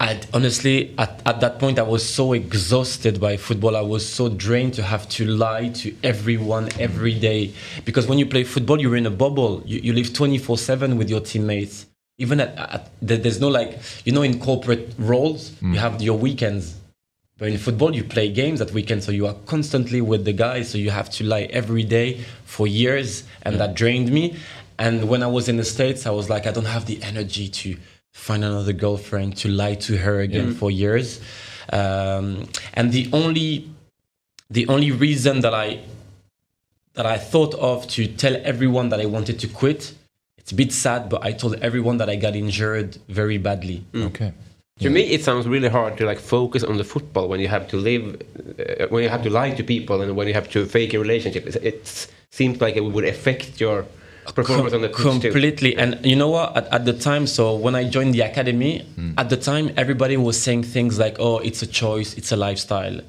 I 0.00 0.20
honestly 0.32 0.94
at, 0.98 1.22
at 1.24 1.40
that 1.40 1.58
point 1.58 1.78
I 1.78 1.82
was 1.82 2.06
so 2.06 2.32
exhausted 2.32 3.20
by 3.20 3.36
football. 3.36 3.76
I 3.76 3.80
was 3.80 4.06
so 4.06 4.28
drained 4.28 4.74
to 4.74 4.82
have 4.82 5.08
to 5.10 5.24
lie 5.26 5.68
to 5.68 5.94
everyone 6.02 6.68
every 6.80 7.18
day 7.18 7.52
because 7.84 8.06
when 8.06 8.18
you 8.18 8.26
play 8.26 8.44
football, 8.44 8.80
you're 8.80 8.96
in 8.96 9.06
a 9.06 9.10
bubble. 9.10 9.62
You, 9.64 9.80
you 9.80 9.92
live 9.92 10.12
24 10.12 10.58
seven 10.58 10.98
with 10.98 11.08
your 11.08 11.20
teammates. 11.20 11.86
Even 12.18 12.40
at, 12.40 12.56
at 12.58 12.90
there- 13.00 13.18
there's 13.18 13.40
no 13.40 13.48
like 13.48 13.78
you 14.04 14.12
know 14.12 14.22
in 14.22 14.40
corporate 14.40 14.94
roles 14.98 15.50
mm. 15.52 15.74
you 15.74 15.78
have 15.78 16.02
your 16.02 16.18
weekends. 16.18 16.76
But 17.36 17.48
in 17.48 17.58
football, 17.58 17.92
you 17.92 18.04
play 18.04 18.30
games 18.30 18.60
at 18.60 18.70
weekends, 18.70 19.06
so 19.06 19.10
you 19.10 19.26
are 19.26 19.34
constantly 19.46 20.00
with 20.00 20.24
the 20.24 20.32
guys. 20.32 20.70
So 20.70 20.78
you 20.78 20.90
have 20.90 21.10
to 21.10 21.24
lie 21.24 21.48
every 21.50 21.82
day 21.82 22.20
for 22.44 22.68
years, 22.68 23.24
and 23.42 23.58
that 23.58 23.74
drained 23.74 24.12
me. 24.12 24.36
And 24.78 25.08
when 25.08 25.22
I 25.22 25.26
was 25.26 25.48
in 25.48 25.56
the 25.56 25.64
States, 25.64 26.06
I 26.06 26.10
was 26.10 26.30
like, 26.30 26.46
I 26.46 26.52
don't 26.52 26.66
have 26.66 26.86
the 26.86 27.02
energy 27.02 27.48
to 27.48 27.76
find 28.14 28.42
another 28.44 28.72
girlfriend 28.72 29.36
to 29.36 29.48
lie 29.48 29.74
to 29.74 29.96
her 29.98 30.20
again 30.20 30.48
Yeah. 30.48 30.54
for 30.54 30.70
years. 30.70 31.20
Um, 31.70 32.48
and 32.72 32.92
the 32.92 33.10
only, 33.12 33.68
the 34.48 34.66
only 34.68 34.90
reason 34.92 35.40
that 35.40 35.52
I, 35.52 35.80
that 36.94 37.06
I 37.06 37.18
thought 37.18 37.54
of 37.54 37.86
to 37.88 38.06
tell 38.06 38.36
everyone 38.44 38.88
that 38.90 39.00
I 39.00 39.06
wanted 39.06 39.38
to 39.40 39.48
quit, 39.48 39.92
it's 40.38 40.52
a 40.52 40.54
bit 40.54 40.72
sad, 40.72 41.08
but 41.08 41.24
I 41.24 41.32
told 41.32 41.56
everyone 41.56 41.96
that 41.98 42.08
I 42.08 42.16
got 42.16 42.36
injured 42.36 42.96
very 43.08 43.36
badly. 43.38 43.84
Okay. 43.94 44.32
To 44.80 44.90
me, 44.90 45.02
it 45.02 45.22
sounds 45.22 45.46
really 45.46 45.68
hard 45.68 45.96
to 45.98 46.04
like 46.06 46.18
focus 46.18 46.62
on 46.64 46.76
the 46.78 46.84
football 46.84 47.28
when 47.28 47.40
you 47.40 47.48
have 47.48 47.68
to 47.68 47.76
live, 47.76 48.20
uh, 48.58 48.86
when 48.88 49.02
you 49.04 49.08
have 49.08 49.22
to 49.22 49.30
lie 49.30 49.50
to 49.52 49.62
people, 49.62 50.02
and 50.02 50.16
when 50.16 50.26
you 50.28 50.34
have 50.34 50.50
to 50.50 50.66
fake 50.66 50.94
a 50.94 50.98
relationship. 50.98 51.46
It, 51.46 51.56
it 51.62 52.08
seems 52.30 52.60
like 52.60 52.74
it 52.76 52.84
would 52.84 53.04
affect 53.04 53.60
your 53.60 53.86
performance 54.32 54.72
on 54.72 54.82
the 54.82 54.88
pitch 54.88 54.96
too. 54.96 55.02
completely. 55.02 55.76
And 55.76 56.04
you 56.04 56.16
know 56.16 56.28
what? 56.28 56.56
At, 56.56 56.72
at 56.72 56.84
the 56.84 56.92
time 56.92 57.26
so 57.26 57.54
when 57.54 57.74
i 57.74 57.84
joined 57.84 58.14
the 58.14 58.20
academy 58.20 58.82
hmm. 58.82 59.12
at 59.18 59.28
the 59.28 59.36
time 59.36 59.70
everybody 59.76 60.16
was 60.16 60.40
saying 60.40 60.62
things 60.62 60.98
like 60.98 61.16
oh 61.18 61.38
it's 61.38 61.62
a 61.62 61.66
choice. 61.66 62.14
It's 62.14 62.32
a 62.32 62.36
lifestyle. 62.36 63.00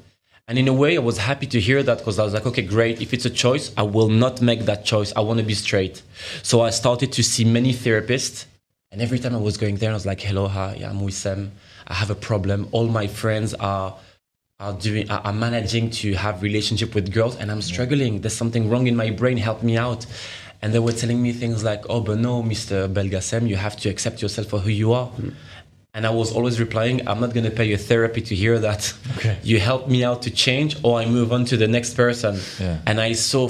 And 0.48 0.58
in 0.58 0.68
a 0.68 0.72
way 0.72 0.96
i 0.96 1.00
was 1.00 1.18
happy 1.18 1.46
to 1.46 1.60
hear 1.60 1.82
that 1.82 1.98
because 1.98 2.18
i 2.18 2.24
was 2.24 2.34
like 2.34 2.46
okay 2.46 2.62
great. 2.62 3.00
If 3.00 3.14
it's 3.14 3.24
a 3.24 3.30
choice 3.30 3.72
i 3.76 3.82
will 3.82 4.08
not 4.08 4.42
make 4.42 4.60
that 4.66 4.84
choice. 4.84 5.12
I 5.16 5.20
want 5.20 5.38
to 5.38 5.44
be 5.44 5.54
straight. 5.54 6.02
So 6.42 6.60
i 6.60 6.70
started 6.70 7.12
to 7.12 7.22
see 7.22 7.44
many 7.44 7.72
therapists 7.72 8.46
and 8.92 9.00
every 9.00 9.18
time 9.18 9.34
i 9.34 9.38
was 9.38 9.56
going 9.56 9.76
there 9.76 9.90
i 9.90 9.94
was 9.94 10.06
like 10.06 10.20
hello 10.20 10.48
hi. 10.48 10.82
I'm 10.84 11.00
wissam 11.00 11.50
i 11.86 11.94
have 11.94 12.10
a 12.10 12.14
problem. 12.14 12.68
All 12.72 12.88
my 12.88 13.06
friends 13.06 13.54
are 13.54 13.96
are 14.58 14.72
doing 14.72 15.10
are 15.10 15.34
managing 15.34 15.90
to 15.90 16.14
have 16.14 16.42
relationship 16.42 16.94
with 16.94 17.12
girls 17.12 17.36
and 17.36 17.50
i'm 17.50 17.62
struggling. 17.62 18.20
There's 18.22 18.36
something 18.36 18.70
wrong 18.70 18.86
in 18.86 18.96
my 18.96 19.10
brain. 19.10 19.36
Help 19.36 19.62
me 19.62 19.76
out 19.76 20.06
and 20.66 20.74
they 20.74 20.80
were 20.80 20.96
telling 21.02 21.22
me 21.22 21.32
things 21.32 21.62
like 21.62 21.82
oh 21.88 22.00
but 22.00 22.18
no 22.18 22.42
mr 22.42 22.92
belgasem 22.92 23.42
you 23.48 23.54
have 23.66 23.76
to 23.76 23.88
accept 23.88 24.20
yourself 24.20 24.46
for 24.48 24.58
who 24.58 24.70
you 24.82 24.92
are 24.92 25.06
hmm. 25.06 25.28
and 25.94 26.04
i 26.04 26.10
was 26.10 26.32
always 26.32 26.58
replying 26.58 26.96
i'm 27.08 27.20
not 27.20 27.32
going 27.32 27.44
to 27.50 27.54
pay 27.60 27.64
you 27.72 27.76
therapy 27.76 28.20
to 28.20 28.34
hear 28.34 28.58
that 28.58 28.82
Okay. 29.16 29.38
you 29.50 29.60
help 29.60 29.82
me 29.88 30.02
out 30.08 30.22
to 30.22 30.30
change 30.44 30.76
or 30.82 30.98
i 30.98 31.04
move 31.06 31.32
on 31.32 31.44
to 31.44 31.56
the 31.56 31.68
next 31.76 31.94
person 31.94 32.32
Yeah. 32.58 32.78
and 32.88 33.00
i 33.00 33.12
saw 33.14 33.48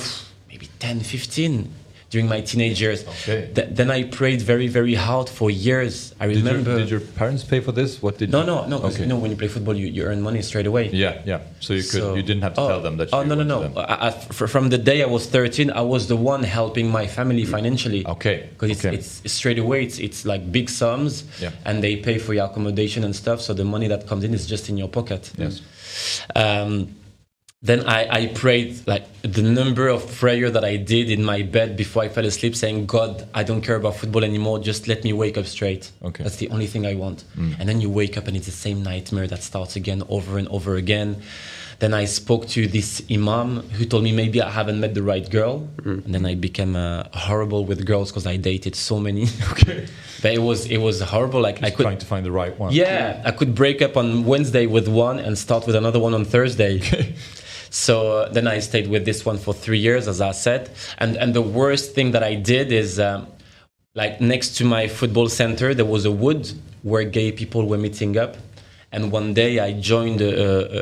maybe 0.51 0.69
10 0.79 1.01
15 1.01 1.73
during 2.11 2.29
my 2.29 2.41
teenage 2.41 2.81
years 2.81 3.05
Okay. 3.09 3.51
Th- 3.55 3.69
then 3.79 3.91
i 3.91 4.05
prayed 4.05 4.41
very 4.41 4.69
very 4.69 4.95
hard 4.95 5.29
for 5.29 5.51
years 5.51 6.15
i 6.21 6.27
Did, 6.29 6.37
your, 6.37 6.45
remember 6.47 6.79
did 6.79 6.91
your 6.91 7.01
parents 7.01 7.43
pay 7.45 7.61
for 7.61 7.73
this? 7.73 8.01
What 8.01 8.19
did 8.19 8.31
no 8.31 8.41
you? 8.41 8.47
no 8.47 8.67
no 8.67 8.77
Okay. 8.87 9.01
you 9.03 9.07
know 9.07 9.17
when 9.17 9.31
you 9.33 9.37
play 9.37 9.49
football 9.49 9.75
you, 9.75 9.87
you 9.89 10.03
earn 10.05 10.21
money 10.23 10.41
straight 10.43 10.67
away 10.67 10.85
Yeah, 10.91 11.23
yeah. 11.25 11.41
So 11.61 11.73
you 11.75 11.83
could, 11.83 12.03
so- 12.03 12.15
you 12.15 12.23
didn't 12.23 12.43
have 12.43 12.55
to 12.55 12.61
oh, 12.61 12.69
tell 12.69 12.83
them 12.87 12.97
that. 12.99 13.09
Oh 13.13 13.23
no 13.25 13.35
no 13.35 13.43
no! 13.43 13.59
I, 13.77 14.09
I, 14.09 14.11
from 14.55 14.69
the 14.69 14.79
day 14.79 15.03
I 15.03 15.07
was 15.07 15.27
13, 15.27 15.71
I 15.71 15.81
was 15.95 16.07
the 16.07 16.17
one 16.17 16.43
helping 16.59 16.87
my 16.91 17.07
family 17.19 17.45
financially. 17.45 18.07
Okay. 18.07 18.37
Because 18.53 18.71
it's, 18.71 18.85
okay. 18.85 18.95
it's 18.97 19.11
it's 19.25 19.35
straight 19.35 19.59
away. 19.59 19.79
It's 19.87 19.99
it's 19.99 20.21
like 20.25 20.43
big 20.59 20.69
sums, 20.71 21.25
Yeah. 21.43 21.51
and 21.65 21.83
they 21.83 21.97
pay 21.97 22.19
for 22.19 22.33
your 22.35 22.47
accommodation 22.47 23.03
and 23.05 23.15
stuff. 23.17 23.41
So 23.41 23.53
the 23.55 23.65
money 23.65 23.89
that 23.89 24.07
comes 24.07 24.23
in 24.25 24.33
is 24.35 24.47
just 24.47 24.69
in 24.71 24.77
your 24.83 24.89
pocket. 24.99 25.23
Yes. 25.39 25.55
Um, 26.35 26.95
then 27.63 27.87
I, 27.89 28.07
I 28.09 28.27
prayed 28.29 28.87
like 28.87 29.05
the 29.23 29.43
number 29.43 29.89
of 29.89 30.07
prayer 30.19 30.51
that 30.51 30.65
I 30.65 30.77
did 30.77 31.11
in 31.11 31.25
my 31.25 31.43
bed 31.43 31.77
before 31.77 32.03
I 32.05 32.09
fell 32.09 32.25
asleep, 32.27 32.55
saying, 32.55 32.87
"God, 32.87 33.27
I 33.35 33.43
don't 33.45 33.63
care 33.63 33.77
about 33.77 33.97
football 33.97 34.25
anymore. 34.25 34.59
Just 34.59 34.87
let 34.89 35.03
me 35.05 35.13
wake 35.13 35.37
up 35.39 35.47
straight. 35.47 35.91
Okay. 36.05 36.23
That's 36.23 36.37
the 36.37 36.49
only 36.51 36.67
thing 36.67 36.87
I 36.87 36.95
want." 36.95 37.25
Mm. 37.37 37.59
And 37.59 37.69
then 37.69 37.81
you 37.81 37.91
wake 37.91 38.17
up 38.19 38.29
and 38.29 38.37
it's 38.37 38.47
the 38.47 38.53
same 38.53 38.83
nightmare 38.83 39.27
that 39.27 39.43
starts 39.43 39.75
again 39.75 40.03
over 40.09 40.39
and 40.39 40.47
over 40.49 40.77
again. 40.77 41.23
Then 41.79 41.93
I 41.93 42.07
spoke 42.07 42.47
to 42.49 42.67
this 42.67 43.03
imam 43.11 43.61
who 43.77 43.85
told 43.85 44.03
me 44.03 44.11
maybe 44.13 44.41
I 44.41 44.49
haven't 44.51 44.81
met 44.81 44.95
the 44.95 45.03
right 45.03 45.29
girl, 45.29 45.69
and 45.85 46.15
then 46.15 46.25
I 46.25 46.35
became 46.35 46.75
uh, 46.77 47.05
horrible 47.13 47.67
with 47.67 47.85
girls 47.85 48.11
because 48.11 48.27
I 48.27 48.37
dated 48.37 48.75
so 48.77 48.99
many. 49.01 49.27
Okay. 49.51 49.87
but 50.23 50.33
it 50.33 50.43
was 50.43 50.67
it 50.67 50.79
was 50.79 51.01
horrible. 51.01 51.41
Like 51.41 51.63
I 51.63 51.71
could 51.71 51.85
trying 51.85 51.99
to 51.99 52.07
find 52.07 52.25
the 52.25 52.33
right 52.33 52.57
one. 52.59 52.73
yeah, 52.73 53.23
I 53.25 53.31
could 53.31 53.55
break 53.55 53.83
up 53.83 53.97
on 53.97 54.25
Wednesday 54.25 54.67
with 54.67 54.89
one 54.89 55.19
and 55.19 55.37
start 55.37 55.67
with 55.67 55.75
another 55.77 55.99
one 55.99 56.15
on 56.15 56.25
Thursday. 56.25 56.81
So 57.77 58.21
uh, 58.21 58.29
then 58.31 58.47
I 58.49 58.61
stayed 58.61 58.89
with 58.89 59.05
this 59.05 59.27
one 59.27 59.37
for 59.37 59.53
three 59.53 59.79
years, 59.79 60.09
as 60.09 60.23
I 60.23 60.33
said. 60.33 60.71
And 60.97 61.15
and 61.19 61.35
the 61.35 61.43
worst 61.43 61.95
thing 61.95 62.13
that 62.13 62.23
I 62.23 62.35
did 62.35 62.73
is, 62.73 62.99
um, 62.99 63.27
like 63.95 64.19
next 64.19 64.57
to 64.59 64.65
my 64.65 64.89
football 64.89 65.29
center, 65.29 65.75
there 65.75 65.85
was 65.85 66.07
a 66.07 66.11
wood 66.11 66.51
where 66.83 67.05
gay 67.05 67.33
people 67.33 67.69
were 67.69 67.77
meeting 67.77 68.17
up. 68.17 68.39
And 68.93 69.13
one 69.13 69.35
day 69.35 69.61
I 69.61 69.73
joined 69.75 70.23
a, 70.23 70.33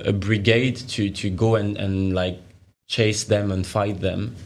a, 0.06 0.10
a 0.10 0.12
brigade 0.12 0.76
to 0.94 1.10
to 1.10 1.30
go 1.30 1.56
and 1.56 1.76
and 1.76 2.14
like 2.14 2.38
chase 2.86 3.24
them 3.24 3.50
and 3.50 3.66
fight 3.66 4.00
them. 4.00 4.36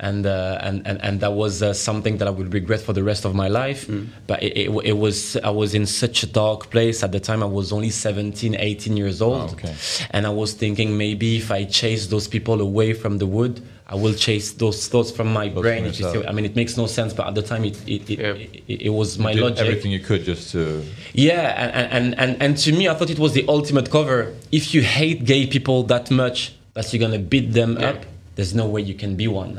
And, 0.00 0.26
uh, 0.26 0.58
and 0.60 0.86
and 0.86 1.02
and 1.02 1.20
that 1.22 1.32
was 1.32 1.60
uh, 1.60 1.72
something 1.72 2.18
that 2.18 2.28
I 2.28 2.30
would 2.30 2.54
regret 2.54 2.80
for 2.80 2.92
the 2.92 3.02
rest 3.02 3.24
of 3.24 3.34
my 3.34 3.48
life. 3.48 3.90
But 4.28 4.44
it, 4.44 4.56
it, 4.56 4.70
it 4.84 4.96
was 4.96 5.36
I 5.38 5.50
was 5.50 5.74
in 5.74 5.86
such 5.86 6.22
a 6.22 6.26
dark 6.26 6.70
place 6.70 7.02
at 7.02 7.10
the 7.10 7.18
time. 7.18 7.42
I 7.42 7.46
was 7.46 7.72
only 7.72 7.90
17, 7.90 8.54
18 8.54 8.96
years 8.96 9.20
old, 9.20 9.54
okay. 9.54 9.74
and 10.10 10.24
I 10.24 10.30
was 10.30 10.52
thinking 10.52 10.96
maybe 10.96 11.38
if 11.38 11.50
I 11.50 11.64
chase 11.64 12.06
those 12.06 12.28
people 12.28 12.60
away 12.60 12.92
from 12.92 13.18
the 13.18 13.26
wood, 13.26 13.60
I 13.90 13.94
will 13.94 14.12
chase 14.12 14.52
those 14.52 14.86
thoughts 14.86 15.10
from 15.10 15.32
my 15.32 15.48
brain. 15.48 15.84
from 15.84 15.86
you 15.86 16.12
see 16.12 16.26
I 16.26 16.32
mean, 16.32 16.44
it 16.44 16.54
makes 16.54 16.76
no 16.76 16.86
sense, 16.86 17.14
but 17.14 17.26
at 17.26 17.34
the 17.34 17.42
time, 17.42 17.64
it 17.64 17.76
it, 17.88 18.10
it, 18.10 18.20
it, 18.68 18.82
it 18.82 18.90
was 18.90 19.18
my 19.18 19.30
you 19.30 19.36
did 19.36 19.42
logic. 19.42 19.66
everything 19.66 19.90
you 19.92 20.00
could 20.00 20.24
just 20.24 20.52
to. 20.52 20.84
Yeah, 21.14 21.54
and, 21.56 21.92
and, 21.92 22.18
and, 22.20 22.42
and 22.42 22.58
to 22.58 22.72
me, 22.72 22.86
I 22.86 22.94
thought 22.94 23.08
it 23.08 23.18
was 23.18 23.32
the 23.32 23.46
ultimate 23.48 23.90
cover. 23.90 24.34
If 24.52 24.74
you 24.74 24.82
hate 24.82 25.24
gay 25.24 25.46
people 25.46 25.84
that 25.84 26.10
much 26.10 26.54
that 26.74 26.92
you're 26.92 27.00
gonna 27.00 27.18
beat 27.18 27.52
them 27.54 27.78
up, 27.78 28.04
there's 28.38 28.54
no 28.54 28.66
way 28.74 28.80
you 28.80 28.94
can 28.94 29.16
be 29.16 29.26
one. 29.26 29.52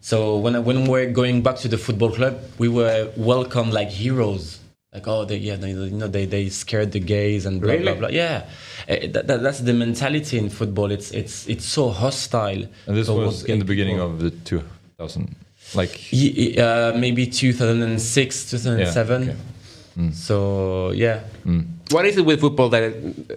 So 0.00 0.36
when 0.44 0.54
when 0.68 0.78
we're 0.90 1.10
going 1.12 1.42
back 1.46 1.56
to 1.62 1.68
the 1.68 1.78
football 1.78 2.10
club, 2.18 2.34
we 2.58 2.68
were 2.68 2.98
welcomed 3.16 3.72
like 3.72 3.88
heroes. 4.02 4.58
Like 4.92 5.06
oh, 5.06 5.24
they, 5.24 5.36
yeah, 5.38 5.54
they, 5.56 5.70
you 5.70 5.98
know, 6.00 6.08
they, 6.08 6.26
they 6.26 6.48
scared 6.50 6.90
the 6.92 6.98
gays 7.14 7.46
and 7.46 7.60
blah 7.62 7.72
Really? 7.72 7.84
blah 7.84 7.94
blah. 7.94 8.08
Yeah, 8.08 8.42
Eh, 8.88 9.06
that, 9.14 9.26
that, 9.28 9.40
that's 9.44 9.60
the 9.60 9.72
mentality 9.72 10.36
in 10.42 10.50
football. 10.50 10.90
It's 10.90 11.12
it's 11.12 11.46
it's 11.48 11.64
so 11.64 11.90
hostile. 11.90 12.62
And 12.86 12.96
this 12.98 13.06
towards 13.06 13.26
was 13.26 13.44
in 13.44 13.58
the 13.60 13.64
beginning 13.64 13.96
people. 14.02 14.10
of 14.10 14.20
the 14.20 14.30
2000. 14.30 15.36
Like. 15.74 15.94
Uh, 16.58 16.92
maybe 16.98 17.24
2006, 17.26 18.50
2007. 18.50 19.22
okay. 19.22 19.36
Mm. 19.98 20.12
So 20.12 20.90
yeah. 20.90 21.20
What 21.94 22.04
is 22.06 22.16
it 22.18 22.24
with 22.26 22.40
football 22.40 22.68
that 22.70 22.82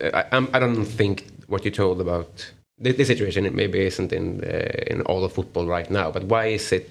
uh, 0.02 0.24
I, 0.32 0.48
I 0.56 0.60
don't 0.60 0.84
think 1.00 1.28
what 1.48 1.64
you 1.66 1.72
told 1.72 2.02
about 2.02 2.32
the, 2.78 2.92
the 2.92 3.06
situation 3.06 3.46
it 3.46 3.54
maybe 3.54 3.80
isn't 3.86 4.12
in 4.12 4.44
uh, 4.44 4.94
in 4.94 5.02
all 5.04 5.24
of 5.24 5.34
football 5.34 5.66
right 5.66 5.90
now, 5.90 6.12
but 6.12 6.24
why 6.24 6.48
is 6.48 6.72
it 6.72 6.90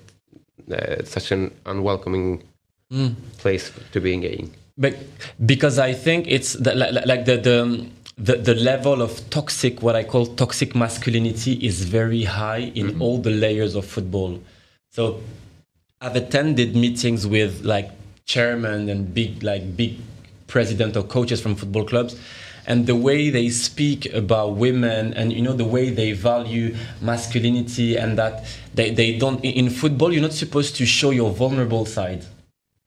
uh, 0.70 1.05
such 1.05 1.32
an 1.32 1.51
unwelcoming 1.66 2.43
Mm. 2.91 3.14
place 3.39 3.72
to 3.93 4.01
be 4.01 4.12
in? 4.14 4.51
But 4.76 4.95
because 5.45 5.78
I 5.78 5.95
think 5.95 6.26
it's 6.28 6.53
the, 6.53 6.74
like, 6.74 7.07
like 7.07 7.24
the, 7.24 7.37
the 7.37 7.87
the 8.16 8.37
the 8.37 8.55
level 8.55 9.03
of 9.03 9.28
toxic, 9.30 9.82
what 9.82 9.97
I 9.97 10.05
call 10.05 10.26
toxic 10.26 10.74
masculinity, 10.74 11.55
is 11.55 11.82
very 11.85 12.24
high 12.24 12.70
in 12.74 13.01
all 13.01 13.18
the 13.18 13.30
layers 13.30 13.74
of 13.74 13.85
football. 13.85 14.41
So 14.91 15.20
I've 16.01 16.14
attended 16.14 16.76
meetings 16.76 17.26
with 17.26 17.64
like 17.64 17.91
chairman 18.26 18.89
and 18.89 19.12
big 19.12 19.43
like 19.43 19.76
big 19.76 19.99
president 20.47 20.97
or 20.97 21.03
coaches 21.03 21.41
from 21.41 21.57
football 21.57 21.85
clubs 21.85 22.16
and 22.66 22.86
the 22.86 22.96
way 22.96 23.30
they 23.30 23.48
speak 23.48 24.12
about 24.12 24.56
women 24.56 25.12
and 25.14 25.32
you 25.32 25.42
know 25.42 25.52
the 25.52 25.64
way 25.64 25.90
they 25.90 26.12
value 26.12 26.74
masculinity 27.00 27.96
and 27.96 28.18
that 28.18 28.46
they, 28.74 28.90
they 28.90 29.18
don't 29.18 29.44
in 29.44 29.70
football 29.70 30.12
you're 30.12 30.22
not 30.22 30.32
supposed 30.32 30.76
to 30.76 30.86
show 30.86 31.10
your 31.10 31.30
vulnerable 31.30 31.86
side. 31.86 32.24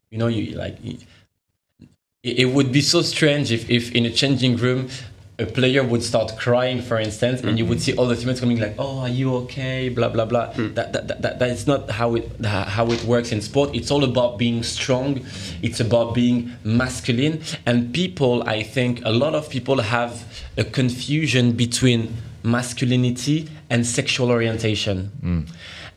You 0.10 0.18
know 0.18 0.28
you 0.28 0.56
like 0.56 0.78
it, 0.84 1.06
it 2.24 2.46
would 2.46 2.72
be 2.72 2.82
so 2.82 3.02
strange 3.02 3.52
if, 3.52 3.70
if 3.70 3.92
in 3.94 4.06
a 4.06 4.12
changing 4.12 4.58
room 4.58 4.90
a 5.40 5.46
player 5.46 5.84
would 5.84 6.02
start 6.02 6.36
crying 6.36 6.82
for 6.82 7.00
instance 7.00 7.42
and 7.42 7.60
you 7.60 7.66
would 7.66 7.78
mhm. 7.78 7.82
see 7.82 7.96
all 7.96 8.08
the 8.08 8.16
teammates 8.16 8.40
coming 8.40 8.60
like 8.60 8.74
oh 8.80 9.00
are 9.02 9.10
you 9.10 9.36
okay? 9.36 9.90
Blah 9.90 10.10
blah 10.10 10.26
blah. 10.26 10.52
Mm. 10.54 10.74
That, 10.74 10.94
that, 10.94 11.08
that, 11.08 11.22
that, 11.22 11.40
that 11.40 11.50
is 11.50 11.68
not 11.68 11.92
how 11.92 12.16
it 12.16 12.44
how 12.44 12.90
it 12.92 13.04
works 13.04 13.32
in 13.32 13.42
sport. 13.42 13.76
It's 13.76 13.92
all 13.92 14.04
about 14.04 14.40
being 14.40 14.64
strong. 14.64 15.24
It's 15.62 15.80
about 15.80 16.16
being 16.16 16.54
masculine. 16.64 17.44
And 17.68 17.94
people 17.94 18.44
i 18.48 18.64
think 18.64 19.02
a 19.06 19.12
lot 19.12 19.36
of 19.36 19.50
people 19.50 19.82
have 19.82 20.26
a 20.58 20.64
confusion 20.64 21.52
between 21.52 22.16
masculinity 22.42 23.48
and 23.70 23.86
sexual 23.86 24.32
orientation. 24.32 25.12
Mm. 25.22 25.50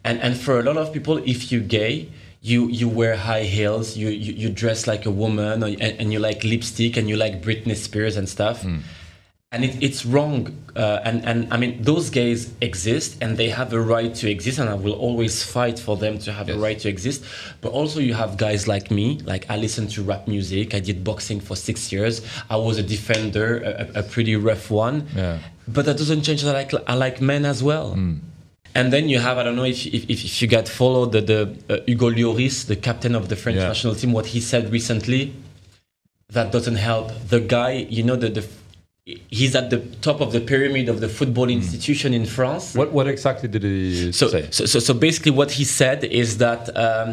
And 0.05 0.20
and 0.20 0.36
for 0.36 0.61
a 0.61 0.62
lot 0.62 0.76
of 0.76 0.93
people 0.93 1.16
if 1.18 1.51
you're 1.51 1.62
gay 1.62 2.09
you 2.43 2.68
you 2.68 2.88
wear 2.88 3.16
high 3.16 3.45
heels 3.45 3.99
you 3.99 4.09
you, 4.09 4.32
you 4.32 4.49
dress 4.49 4.86
like 4.86 5.05
a 5.05 5.11
woman 5.11 5.62
or, 5.62 5.66
and, 5.66 5.82
and 6.01 6.12
you 6.12 6.18
like 6.18 6.43
lipstick 6.43 6.97
and 6.97 7.07
you 7.07 7.14
like 7.14 7.43
britney 7.43 7.76
spears 7.76 8.16
and 8.16 8.26
stuff 8.30 8.62
mm. 8.62 8.80
And 9.53 9.65
it, 9.65 9.83
it's 9.83 10.07
wrong 10.07 10.57
uh, 10.77 11.01
and 11.05 11.25
and 11.27 11.53
i 11.53 11.57
mean 11.57 11.83
those 11.83 12.09
gays 12.11 12.53
exist 12.61 13.17
and 13.21 13.37
they 13.37 13.49
have 13.49 13.73
a 13.73 13.81
right 13.81 14.15
to 14.15 14.31
exist 14.31 14.59
and 14.61 14.69
i 14.71 14.75
will 14.75 14.93
always 14.93 15.43
fight 15.43 15.79
for 15.79 15.97
them 15.97 16.19
to 16.19 16.33
have 16.33 16.49
a 16.49 16.57
right 16.57 16.79
to 16.79 16.89
exist 16.89 17.25
but 17.61 17.71
also 17.73 17.99
you 17.99 18.15
have 18.15 18.37
guys 18.37 18.69
like 18.69 18.91
me 18.93 19.19
like 19.25 19.45
i 19.51 19.57
listen 19.57 19.89
to 19.89 20.03
rap 20.03 20.29
music 20.29 20.73
i 20.75 20.79
did 20.79 21.03
boxing 21.03 21.41
for 21.41 21.57
six 21.57 21.91
years 21.91 22.23
i 22.49 22.57
was 22.57 22.79
a 22.79 22.83
defender 22.83 23.59
a, 23.65 24.01
a 24.01 24.03
pretty 24.05 24.37
rough 24.37 24.71
one 24.71 25.07
Yeah. 25.17 25.39
but 25.67 25.85
that 25.87 25.97
doesn't 25.99 26.23
change 26.23 26.43
that 26.43 26.55
i 26.55 26.63
like, 26.63 26.75
I 26.89 26.95
like 26.95 27.21
men 27.21 27.45
as 27.45 27.61
well 27.63 27.99
and 28.73 28.93
then 28.93 29.09
you 29.09 29.19
have, 29.19 29.37
I 29.37 29.43
don't 29.43 29.57
know 29.57 29.65
if, 29.65 29.85
if, 29.85 30.05
if 30.09 30.25
if 30.25 30.41
you 30.41 30.47
got 30.47 30.69
followed 30.69 31.11
the, 31.11 31.21
the 31.23 31.41
uh, 31.69 31.79
Hugo 31.89 32.09
Lloris, 32.09 32.67
the 32.69 32.77
captain 32.77 33.17
of 33.17 33.29
the 33.29 33.35
French 33.35 33.57
Yeah. 33.59 33.67
national 33.67 33.97
team, 33.97 34.13
what 34.13 34.27
he 34.27 34.41
said 34.41 34.71
recently, 34.71 35.35
that 36.29 36.53
doesn't 36.53 36.77
help. 36.77 37.11
The 37.29 37.41
guy, 37.41 37.73
you 37.91 38.05
know, 38.05 38.15
the, 38.15 38.29
the 38.29 38.43
he's 39.39 39.55
at 39.61 39.67
the 39.71 39.79
top 40.07 40.19
of 40.21 40.29
the 40.37 40.41
pyramid 40.53 40.87
of 40.89 40.97
the 41.05 41.09
football 41.19 41.49
institution 41.61 42.11
in 42.21 42.25
France. 42.37 42.65
What 42.81 42.91
what 42.99 43.07
exactly 43.15 43.49
did 43.55 43.63
he 43.63 44.13
So, 44.21 44.27
say? 44.35 44.43
so, 44.51 44.63
so, 44.73 44.79
so 44.89 44.93
basically, 45.07 45.33
what 45.41 45.51
he 45.59 45.65
said 45.65 45.99
is 46.23 46.29
that 46.39 46.63
um, 46.87 47.13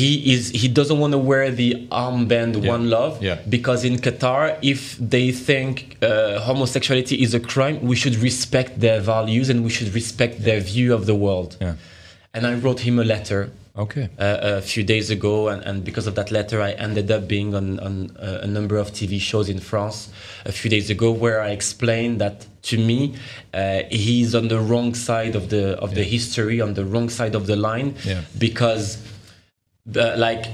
he 0.00 0.10
is 0.34 0.42
he 0.62 0.68
doesn't 0.78 0.98
want 1.02 1.12
to 1.12 1.18
wear 1.30 1.44
the 1.62 1.70
armband 2.04 2.52
One 2.74 2.84
Love 2.96 3.14
Yeah. 3.22 3.38
because 3.56 3.80
in 3.90 3.94
Qatar, 4.06 4.42
if 4.74 4.80
they 5.14 5.26
think 5.48 5.74
uh, 6.02 6.40
homosexuality 6.48 7.16
is 7.24 7.30
a 7.34 7.40
crime, 7.52 7.76
we 7.90 7.96
should 8.02 8.16
respect 8.28 8.80
their 8.86 9.00
values 9.14 9.46
and 9.50 9.58
we 9.66 9.70
should 9.76 9.90
respect 10.00 10.34
their 10.48 10.60
view 10.72 10.88
of 10.98 11.02
the 11.10 11.14
world. 11.26 11.50
Yeah. 12.34 12.38
And 12.38 12.46
I 12.46 12.54
wrote 12.60 12.80
him 12.80 12.98
a 12.98 13.04
letter. 13.04 13.50
Okay. 13.76 14.08
Uh, 14.20 14.38
a 14.40 14.60
few 14.62 14.84
days 14.84 15.10
ago, 15.10 15.48
and, 15.48 15.60
and 15.64 15.82
because 15.84 16.06
of 16.06 16.14
that 16.14 16.30
letter, 16.30 16.62
I 16.62 16.72
ended 16.78 17.10
up 17.10 17.26
being 17.26 17.56
on, 17.56 17.80
on 17.80 18.16
uh, 18.20 18.38
a 18.42 18.46
number 18.46 18.76
of 18.76 18.92
TV 18.92 19.20
shows 19.20 19.48
in 19.48 19.58
France 19.58 20.10
a 20.44 20.52
few 20.52 20.70
days 20.70 20.90
ago, 20.90 21.10
where 21.10 21.40
I 21.40 21.48
explained 21.50 22.20
that 22.20 22.46
to 22.62 22.78
me, 22.78 23.16
uh, 23.52 23.80
he's 23.90 24.32
on 24.32 24.46
the 24.46 24.60
wrong 24.60 24.94
side 24.94 25.34
of 25.34 25.50
the 25.50 25.76
of 25.80 25.96
the 25.96 26.04
history, 26.04 26.60
on 26.60 26.74
the 26.74 26.84
wrong 26.84 27.08
side 27.08 27.34
of 27.34 27.48
the 27.48 27.56
line, 27.56 27.96
Yeah. 28.04 28.20
because 28.38 28.98
the, 29.86 30.16
like 30.16 30.46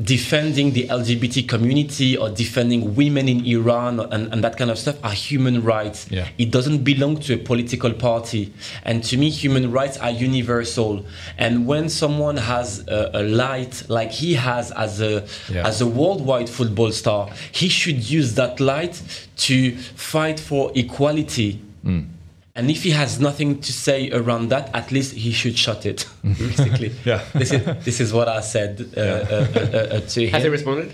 defending 0.00 0.72
the 0.72 0.88
LGBT 0.88 1.46
community 1.46 2.16
or 2.16 2.30
defending 2.30 2.94
women 2.94 3.28
in 3.28 3.44
Iran 3.44 4.00
and, 4.00 4.32
and 4.32 4.42
that 4.42 4.56
kind 4.56 4.70
of 4.70 4.78
stuff 4.78 4.96
are 5.04 5.12
human 5.12 5.62
rights. 5.62 6.06
Yeah. 6.10 6.28
It 6.38 6.50
doesn't 6.50 6.82
belong 6.82 7.20
to 7.20 7.34
a 7.34 7.36
political 7.36 7.92
party. 7.92 8.54
And 8.84 9.04
to 9.04 9.18
me, 9.18 9.28
human 9.28 9.70
rights 9.70 9.98
are 9.98 10.10
universal. 10.10 11.04
And 11.36 11.66
when 11.66 11.90
someone 11.90 12.38
has 12.38 12.86
a, 12.88 13.10
a 13.12 13.22
light 13.22 13.82
like 13.88 14.12
he 14.12 14.34
has 14.34 14.70
as 14.72 15.00
a 15.00 15.24
Yeah. 15.50 15.66
as 15.66 15.80
a 15.82 15.86
worldwide 15.86 16.48
football 16.48 16.90
star, 16.92 17.28
he 17.52 17.68
should 17.68 18.08
use 18.08 18.34
that 18.36 18.60
light 18.60 19.02
to 19.38 19.76
fight 19.76 20.40
for 20.40 20.72
equality. 20.74 21.60
Mm. 21.84 22.06
And 22.54 22.70
if 22.70 22.82
he 22.82 22.90
has 22.90 23.18
nothing 23.18 23.60
to 23.62 23.72
say 23.72 24.10
around 24.10 24.50
that, 24.50 24.68
at 24.74 24.92
least 24.92 25.14
he 25.14 25.32
should 25.32 25.56
shut 25.56 25.86
it. 25.86 26.06
Basically, 26.22 26.92
Yeah. 27.02 27.24
This 27.32 27.50
is 27.50 27.64
this 27.84 27.98
is 27.98 28.12
what 28.12 28.28
I 28.28 28.42
said 28.42 28.92
uh, 28.94 29.00
uh, 29.00 29.04
uh, 29.04 29.76
uh, 29.96 30.00
to 30.00 30.26
him. 30.26 30.32
Has 30.34 30.42
he 30.42 30.50
responded? 30.50 30.92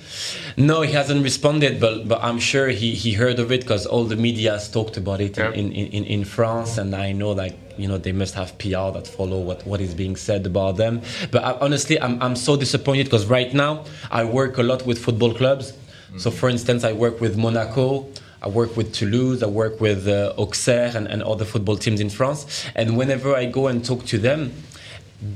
No, 0.57 0.83
he 0.83 0.93
hasn't 0.93 1.21
responded, 1.25 1.81
but 1.81 2.07
but 2.07 2.23
I'm 2.23 2.39
sure 2.39 2.69
he, 2.69 2.95
he 2.95 3.13
heard 3.13 3.41
of 3.41 3.51
it 3.51 3.63
because 3.63 3.87
all 3.87 4.05
the 4.05 4.15
media 4.15 4.53
has 4.53 4.71
talked 4.71 4.97
about 4.97 5.21
it 5.21 5.37
Yeah. 5.37 5.51
in, 5.51 5.73
in, 5.73 5.87
in, 5.97 6.05
in 6.05 6.25
France, 6.25 6.79
and 6.79 6.95
I 6.95 7.11
know 7.11 7.33
like 7.33 7.57
you 7.77 7.89
know 7.89 7.99
they 7.99 8.13
must 8.13 8.35
have 8.35 8.57
PR 8.59 8.91
that 8.97 9.09
follow 9.09 9.41
what, 9.41 9.67
what 9.67 9.81
is 9.81 9.95
being 9.95 10.15
said 10.15 10.47
about 10.47 10.77
them. 10.77 11.01
But 11.33 11.43
I, 11.43 11.53
honestly, 11.61 12.01
I'm 12.01 12.23
I'm 12.23 12.37
so 12.37 12.57
disappointed 12.57 13.05
because 13.07 13.27
right 13.27 13.53
now 13.53 13.85
I 14.13 14.23
work 14.23 14.59
a 14.59 14.63
lot 14.63 14.87
with 14.87 14.99
football 15.07 15.35
clubs. 15.35 15.73
So 16.19 16.31
for 16.31 16.49
instance, 16.49 16.85
I 16.85 16.93
work 16.93 17.21
with 17.21 17.37
Monaco. 17.37 18.07
I 18.43 18.49
work 18.49 18.77
with 18.77 18.93
Toulouse, 18.93 19.43
I 19.43 19.47
work 19.47 19.81
with 19.81 20.07
uh, 20.09 20.33
Auxerre 20.39 20.93
and, 20.97 21.07
and 21.09 21.23
other 21.23 21.45
football 21.45 21.77
teams 21.77 22.01
in 22.01 22.11
France. 22.11 22.65
And 22.75 22.97
whenever 22.97 23.35
I 23.35 23.47
go 23.47 23.67
and 23.67 23.85
talk 23.85 24.05
to 24.07 24.19
them, 24.19 24.53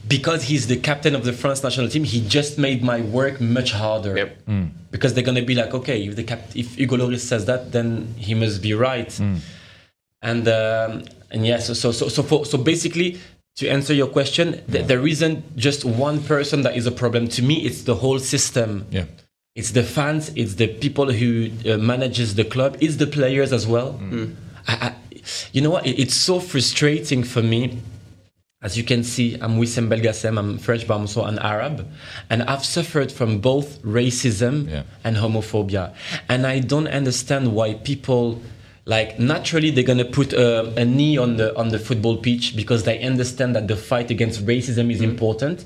because 0.07 0.45
he's 0.45 0.69
the 0.69 0.77
captain 0.77 1.15
of 1.17 1.25
the 1.25 1.33
France 1.33 1.63
national 1.65 1.89
team, 1.89 2.05
he 2.05 2.21
just 2.29 2.59
made 2.59 2.85
my 2.85 3.01
work 3.01 3.41
much 3.41 3.73
harder. 3.73 4.15
Because 4.93 5.15
they're 5.15 5.25
gonna 5.25 5.43
be 5.43 5.55
like, 5.55 5.75
okay, 5.75 6.05
if 6.07 6.15
the 6.15 6.23
cap- 6.23 6.55
if 6.55 6.77
Hugo 6.77 6.97
Lloris 6.97 7.21
says 7.21 7.47
that, 7.47 7.73
then 7.73 8.15
he 8.17 8.35
must 8.35 8.63
be 8.63 8.75
right. 8.75 9.11
And 10.23 10.47
um, 10.47 11.05
and 11.33 11.45
yeah, 11.45 11.59
so 11.59 11.75
so 11.75 11.91
so 11.91 12.09
so, 12.09 12.23
for, 12.23 12.45
so 12.47 12.59
basically. 12.59 13.19
To 13.57 13.69
answer 13.69 13.93
your 13.93 14.07
question, 14.07 14.65
th- 14.73 14.87
there 14.87 15.07
isn't 15.07 15.57
just 15.59 15.85
one 15.85 16.23
person 16.23 16.63
that 16.63 16.75
is 16.75 16.87
a 16.87 16.91
problem. 16.91 17.29
To 17.29 17.43
me, 17.43 17.57
it's 17.67 17.83
the 17.83 17.95
whole 17.97 18.19
system. 18.19 18.87
Yeah. 18.91 19.05
It's 19.55 19.73
the 19.73 19.83
fans, 19.83 20.31
it's 20.35 20.55
the 20.55 20.67
people 20.69 21.13
who 21.13 21.51
uh, 21.71 21.77
manages 21.77 22.35
the 22.37 22.45
club, 22.45 22.79
it's 22.81 22.97
the 22.97 23.07
players 23.07 23.53
as 23.53 23.67
well. 23.67 24.01
I, 24.67 24.73
I, 24.87 24.95
you 25.53 25.61
know 25.61 25.71
what? 25.71 25.87
It- 25.87 25.99
It's 26.01 26.15
so 26.15 26.41
frustrating 26.41 27.23
for 27.23 27.43
me. 27.43 27.79
As 28.63 28.79
you 28.79 28.85
can 28.85 29.03
see, 29.03 29.35
I'm 29.41 29.59
Wissem 29.61 29.89
Belgasem, 29.89 30.39
I'm 30.39 30.57
French, 30.57 30.87
but 30.87 30.95
I'm 30.95 31.01
also 31.03 31.25
an 31.25 31.39
Arab. 31.41 31.87
And 32.31 32.45
I've 32.45 32.65
suffered 32.65 33.11
from 33.13 33.41
both 33.41 33.83
racism 33.83 34.69
and 35.05 35.17
homophobia. 35.17 35.93
And 36.29 36.47
I 36.47 36.61
don't 36.61 36.87
understand 36.89 37.53
why 37.53 37.75
people, 37.75 38.41
like, 38.85 39.19
naturally 39.19 39.71
they're 39.71 39.85
gonna 39.85 40.05
put 40.05 40.33
a, 40.33 40.73
a 40.81 40.85
knee 40.85 41.17
on 41.17 41.37
the, 41.37 41.57
on 41.57 41.69
the 41.69 41.79
football 41.79 42.17
pitch 42.17 42.57
because 42.57 42.85
they 42.85 43.01
understand 43.03 43.55
that 43.55 43.69
the 43.69 43.77
fight 43.77 44.11
against 44.11 44.45
racism 44.45 44.91
is 44.91 45.01
mm-hmm. 45.01 45.11
important. 45.11 45.65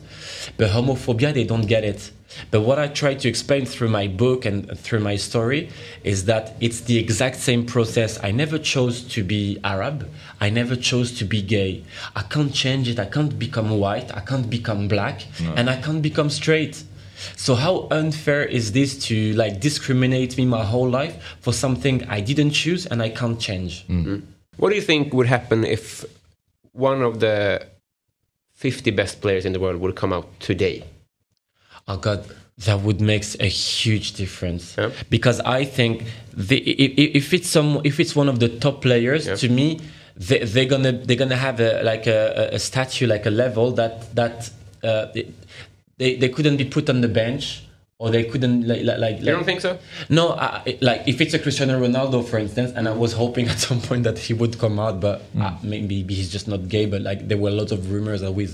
But 0.57 0.71
homophobia, 0.71 1.33
they 1.33 1.45
don't 1.45 1.67
get 1.67 1.85
it. 1.85 2.11
But 2.51 2.63
what 2.63 2.79
I 2.79 2.89
try 2.89 3.15
to 3.15 3.29
explain 3.29 3.65
through 3.67 3.89
my 3.89 4.09
book 4.09 4.45
and 4.45 4.79
through 4.79 5.01
my 5.01 5.17
story 5.17 5.71
is 6.05 6.27
that 6.27 6.57
it's 6.61 6.81
the 6.83 6.99
exact 6.99 7.37
same 7.37 7.65
process. 7.65 8.23
I 8.23 8.31
never 8.33 8.59
chose 8.59 9.03
to 9.15 9.25
be 9.25 9.59
Arab. 9.65 10.11
I 10.41 10.51
never 10.51 10.77
chose 10.77 11.17
to 11.19 11.25
be 11.25 11.41
gay. 11.41 11.85
I 12.15 12.23
can't 12.23 12.53
change 12.53 12.89
it. 12.89 12.99
I 12.99 13.07
can't 13.07 13.39
become 13.39 13.79
white. 13.79 14.15
I 14.15 14.21
can't 14.21 14.51
become 14.51 14.89
black. 14.89 15.25
No. 15.41 15.55
And 15.55 15.71
I 15.71 15.81
can't 15.81 16.03
become 16.03 16.31
straight. 16.31 16.83
So 17.37 17.55
how 17.55 17.89
unfair 17.91 18.45
is 18.45 18.73
this 18.73 18.99
to 19.07 19.33
like 19.35 19.61
discriminate 19.61 20.37
me 20.37 20.45
my 20.47 20.65
whole 20.65 20.89
life 20.89 21.17
for 21.41 21.53
something 21.53 22.05
I 22.09 22.21
didn't 22.21 22.51
choose 22.51 22.87
and 22.87 23.03
I 23.03 23.09
can't 23.11 23.41
change? 23.41 23.85
What 24.57 24.71
do 24.71 24.77
you 24.77 24.83
think 24.83 25.13
would 25.13 25.27
happen 25.27 25.65
if 25.65 26.05
one 26.73 27.03
of 27.03 27.21
the 27.21 27.67
50 28.55 28.91
best 28.91 29.21
players 29.21 29.45
in 29.45 29.53
the 29.53 29.61
world 29.61 29.81
would 29.81 29.95
come 29.97 30.13
out 30.13 30.29
today? 30.41 30.85
Oh 31.89 31.97
God, 31.99 32.25
that 32.59 32.81
would 32.81 33.01
make 33.01 33.25
a 33.41 33.47
huge 33.47 34.13
difference. 34.15 34.77
Because 35.11 35.41
I 35.41 35.65
think 35.65 36.05
the, 36.35 36.59
if, 36.59 37.17
if 37.17 37.35
it's 37.35 37.49
some, 37.49 37.81
if 37.85 38.01
it's 38.01 38.17
one 38.17 38.29
of 38.29 38.41
the 38.41 38.49
top 38.49 38.83
players, 38.83 39.27
to 39.41 39.49
me, 39.49 39.81
they, 40.17 40.39
they're 40.39 40.65
gonna 40.65 40.93
they're 40.93 41.17
gonna 41.17 41.37
have 41.37 41.61
a 41.61 41.83
like 41.83 42.07
a, 42.07 42.49
a 42.53 42.59
statue, 42.59 43.07
like 43.07 43.27
a 43.27 43.31
level 43.31 43.73
that 43.73 44.15
that 44.15 44.51
uh, 44.83 45.07
they 45.99 46.17
they 46.17 46.29
couldn't 46.29 46.57
be 46.57 46.65
put 46.65 46.89
on 46.91 47.01
the 47.01 47.09
bench. 47.09 47.63
Or 47.99 48.11
they 48.11 48.25
couldn't 48.25 48.69
like 48.69 48.83
like. 48.85 48.99
like 48.99 49.19
You 49.21 49.33
don't 49.33 49.45
think 49.45 49.63
so? 49.63 49.79
No, 50.11 50.33
I, 50.33 50.77
like 50.83 51.09
if 51.09 51.19
it's 51.23 51.33
a 51.33 51.39
Cristiano 51.39 51.81
Ronaldo, 51.81 52.29
for 52.29 52.37
instance, 52.39 52.73
and 52.77 52.87
I 52.87 52.93
was 52.93 53.15
hoping 53.15 53.49
at 53.53 53.59
some 53.59 53.81
point 53.81 54.03
that 54.05 54.19
he 54.19 54.35
would 54.35 54.59
come 54.59 54.79
out, 54.79 55.01
but 55.01 55.23
uh, 55.41 55.57
maybe 55.63 56.03
he's 56.03 56.31
just 56.31 56.47
not 56.47 56.69
gay. 56.69 56.85
But 56.85 57.01
like 57.01 57.27
there 57.27 57.39
were 57.39 57.51
lots 57.51 57.73
of 57.73 57.91
rumors 57.91 58.21
that 58.21 58.33
we, 58.33 58.51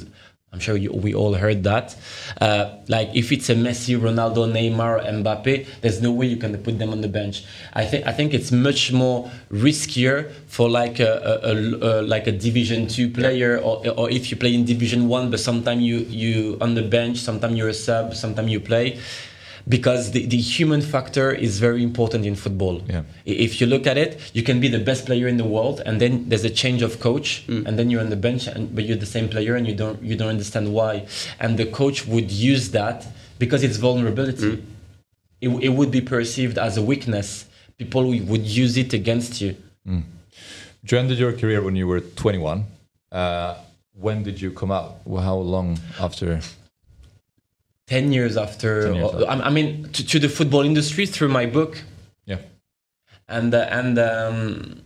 I'm 0.53 0.61
sure 0.61 0.77
you, 0.77 0.93
we 0.93 1.15
all 1.15 1.33
heard 1.33 1.65
that. 1.65 1.97
Uh, 2.39 2.77
like 2.87 3.09
if 3.15 3.33
it's 3.33 3.49
a 3.49 3.55
Messi, 3.55 3.99
Ronaldo, 3.99 4.47
Neymar, 4.53 5.03
Mbappe, 5.03 5.67
there's 5.81 6.03
no 6.03 6.13
way 6.13 6.27
you 6.27 6.37
can 6.37 6.57
put 6.59 6.79
them 6.79 6.91
on 6.91 7.01
the 7.01 7.09
bench. 7.09 7.45
I 7.73 7.87
think 7.87 8.07
I 8.07 8.13
think 8.13 8.35
it's 8.35 8.53
much 8.53 8.93
more 8.93 9.31
riskier 9.51 10.31
for 10.49 10.69
like 10.69 11.01
a, 11.01 11.41
a, 11.43 11.53
a, 11.53 11.55
a 11.55 12.03
like 12.03 12.27
a 12.27 12.33
Division 12.33 12.87
Two 12.87 13.09
player, 13.09 13.57
or 13.57 13.89
or 13.97 14.11
if 14.11 14.31
you 14.31 14.37
play 14.37 14.55
in 14.55 14.67
Division 14.67 15.09
One, 15.09 15.31
but 15.31 15.41
sometimes 15.41 15.81
you 15.81 16.01
you 16.01 16.59
on 16.61 16.75
the 16.75 16.83
bench, 16.83 17.17
sometimes 17.17 17.57
you're 17.57 17.71
a 17.71 17.75
sub, 17.75 18.15
sometimes 18.15 18.51
you 18.51 18.61
play 18.61 19.01
because 19.69 20.11
the, 20.13 20.27
the 20.27 20.37
human 20.37 20.81
factor 20.81 21.33
is 21.33 21.59
very 21.59 21.83
important 21.83 22.27
in 22.27 22.35
football. 22.35 22.83
Yeah. 22.89 23.03
If 23.25 23.61
you 23.61 23.67
look 23.67 23.87
at 23.87 23.97
it, 23.97 24.19
you 24.33 24.43
can 24.43 24.61
be 24.61 24.69
the 24.69 24.79
best 24.79 25.07
player 25.07 25.29
in 25.29 25.37
the 25.37 25.45
world, 25.45 25.81
and 25.85 26.01
then 26.01 26.29
there's 26.29 26.45
a 26.45 26.51
change 26.51 26.83
of 26.83 27.01
coach, 27.01 27.45
mm. 27.47 27.67
and 27.67 27.79
then 27.79 27.91
you're 27.91 28.01
on 28.01 28.11
the 28.11 28.17
bench, 28.17 28.47
and, 28.47 28.75
but 28.75 28.85
you're 28.85 28.97
the 28.97 29.07
same 29.07 29.29
player, 29.29 29.55
and 29.55 29.67
you 29.67 29.75
don't 29.75 30.03
you 30.03 30.17
don't 30.17 30.29
understand 30.29 30.73
why. 30.73 31.07
And 31.41 31.59
the 31.59 31.67
coach 31.67 32.07
would 32.07 32.31
use 32.31 32.71
that 32.71 33.07
because 33.39 33.63
it's 33.63 33.77
vulnerability. 33.77 34.57
Mm. 34.57 34.63
It, 35.41 35.49
it 35.65 35.69
would 35.71 35.91
be 35.91 36.01
perceived 36.01 36.59
as 36.59 36.77
a 36.77 36.83
weakness. 36.83 37.47
People 37.79 38.07
would 38.07 38.47
use 38.47 38.77
it 38.77 38.93
against 38.93 39.41
you. 39.41 39.57
Mm. 39.87 40.05
You 40.85 40.99
ended 40.99 41.19
your 41.19 41.33
career 41.33 41.63
when 41.63 41.77
you 41.77 41.87
were 41.87 42.01
21. 42.01 42.65
Uh, 43.11 43.55
when 43.95 44.23
did 44.23 44.41
you 44.41 44.51
come 44.51 44.73
out? 44.73 44.99
How 45.07 45.37
long 45.37 45.79
after? 46.01 46.41
10 47.93 48.11
years 48.11 48.39
after, 48.39 48.85
10 48.85 48.95
years 48.95 49.15
or- 49.15 49.31
I 49.31 49.35
I 49.49 49.51
mean, 49.51 49.69
to, 49.97 50.01
to 50.13 50.19
the 50.19 50.31
football 50.39 50.63
industry 50.63 51.05
through 51.15 51.29
my 51.29 51.45
book. 51.45 51.73
Yeah. 52.25 52.39
And, 53.29 53.53
uh, 53.53 53.79
and, 53.79 53.99
um, 53.99 54.83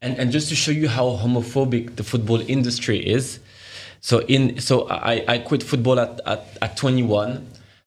and, 0.00 0.12
and 0.20 0.30
just 0.30 0.48
to 0.50 0.54
show 0.54 0.70
you 0.82 0.88
how 0.88 1.06
homophobic 1.22 1.96
the 1.96 2.04
football 2.04 2.40
industry 2.56 2.98
is. 3.16 3.40
So 4.00 4.14
in, 4.34 4.60
so 4.60 4.88
I, 4.88 5.24
I 5.34 5.38
quit 5.38 5.62
football 5.64 5.98
at, 5.98 6.20
at, 6.24 6.42
at 6.62 6.76
21. 6.76 7.46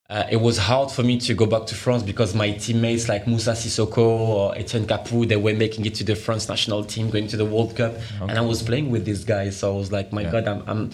Uh, 0.09 0.25
it 0.29 0.41
was 0.47 0.57
hard 0.57 0.91
for 0.91 1.03
me 1.03 1.17
to 1.27 1.33
go 1.33 1.45
back 1.45 1.65
to 1.67 1.75
France 1.75 2.03
because 2.03 2.35
my 2.35 2.51
teammates 2.51 3.07
like 3.07 3.25
Moussa 3.25 3.53
Sissoko 3.53 3.97
or 3.97 4.57
Etienne 4.57 4.85
Capou, 4.85 5.25
they 5.25 5.37
were 5.37 5.53
making 5.53 5.85
it 5.85 5.95
to 5.95 6.03
the 6.03 6.15
France 6.15 6.49
national 6.49 6.83
team, 6.83 7.09
going 7.09 7.27
to 7.29 7.37
the 7.37 7.45
World 7.45 7.77
Cup. 7.77 7.93
And 8.21 8.37
I 8.37 8.41
was 8.41 8.61
playing 8.61 8.91
with 8.91 9.05
these 9.05 9.23
guys. 9.23 9.57
So 9.59 9.73
I 9.73 9.77
was 9.77 9.89
like, 9.97 10.11
my 10.11 10.23
God, 10.23 10.45
I'm, 10.51 10.61
I'm, 10.67 10.91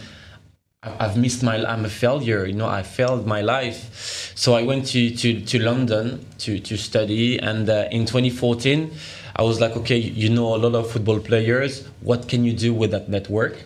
I've 0.82 1.18
missed 1.18 1.44
my 1.44 1.58
I'm 1.66 1.84
a 1.84 1.90
failure 1.90 2.46
you 2.46 2.54
know 2.54 2.68
I 2.68 2.84
failed 2.84 3.28
my 3.28 3.42
life. 3.42 4.32
So 4.36 4.54
I 4.54 4.64
went 4.64 4.86
to 4.88 5.14
to, 5.14 5.42
to 5.42 5.60
London 5.60 6.26
to 6.40 6.58
to 6.60 6.78
study 6.78 7.38
and 7.38 7.70
uh, 7.70 7.90
in 7.92 8.06
2014 8.06 8.90
I 9.36 9.44
was 9.44 9.60
like 9.60 9.76
okay 9.76 9.98
you 9.98 10.30
know 10.30 10.56
a 10.56 10.58
lot 10.58 10.76
of 10.76 10.90
football 10.90 11.20
players. 11.20 11.86
What 12.00 12.30
can 12.30 12.46
you 12.46 12.54
do 12.54 12.74
with 12.74 12.92
that 12.92 13.10
network? 13.10 13.58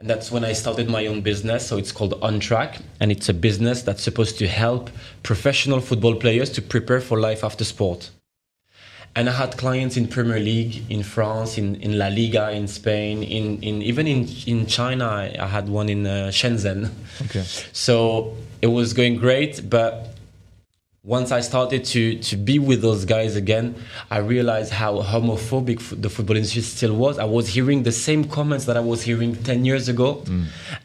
And 0.00 0.08
that's 0.08 0.30
when 0.30 0.44
I 0.46 0.54
started 0.54 0.88
my 0.88 1.06
own 1.06 1.20
business. 1.20 1.66
So 1.66 1.76
it's 1.76 1.92
called 1.92 2.14
On 2.22 2.40
Track 2.40 2.78
and 3.00 3.12
it's 3.12 3.28
a 3.28 3.34
business 3.34 3.82
that's 3.82 4.02
supposed 4.02 4.38
to 4.38 4.48
help 4.48 4.88
professional 5.22 5.80
football 5.80 6.14
players 6.14 6.48
to 6.52 6.62
prepare 6.62 7.02
for 7.02 7.20
life 7.20 7.44
after 7.44 7.64
sport 7.64 8.10
and 9.16 9.30
I 9.30 9.32
had 9.32 9.56
clients 9.56 9.96
in 9.96 10.06
Premier 10.06 10.38
League 10.38 10.82
in 10.90 11.02
France, 11.02 11.56
in, 11.56 11.76
in 11.76 11.98
La 11.98 12.08
Liga 12.08 12.50
in 12.50 12.68
Spain, 12.68 13.22
in, 13.22 13.62
in 13.62 13.80
even 13.80 14.06
in 14.06 14.28
in 14.46 14.66
China. 14.66 15.06
I, 15.38 15.46
had 15.46 15.70
one 15.70 15.88
in 15.88 16.06
uh, 16.06 16.30
Shenzhen. 16.30 16.90
Okay. 17.24 17.44
So 17.72 18.36
it 18.60 18.66
was 18.66 18.92
going 18.92 19.16
great, 19.16 19.70
but 19.70 20.14
once 21.02 21.32
I 21.32 21.40
started 21.40 21.84
to 21.86 22.18
to 22.18 22.36
be 22.36 22.58
with 22.58 22.82
those 22.82 23.06
guys 23.06 23.36
again, 23.36 23.74
I 24.10 24.18
realized 24.18 24.72
how 24.72 25.00
homophobic 25.00 25.78
the 26.02 26.10
football 26.10 26.36
industry 26.36 26.62
still 26.62 26.94
was. 26.94 27.18
I 27.18 27.24
was 27.24 27.48
hearing 27.48 27.84
the 27.84 27.92
same 27.92 28.22
comments 28.24 28.66
that 28.66 28.76
I 28.76 28.84
was 28.92 29.00
hearing 29.02 29.34
ten 29.42 29.64
years 29.64 29.88
ago, 29.88 30.22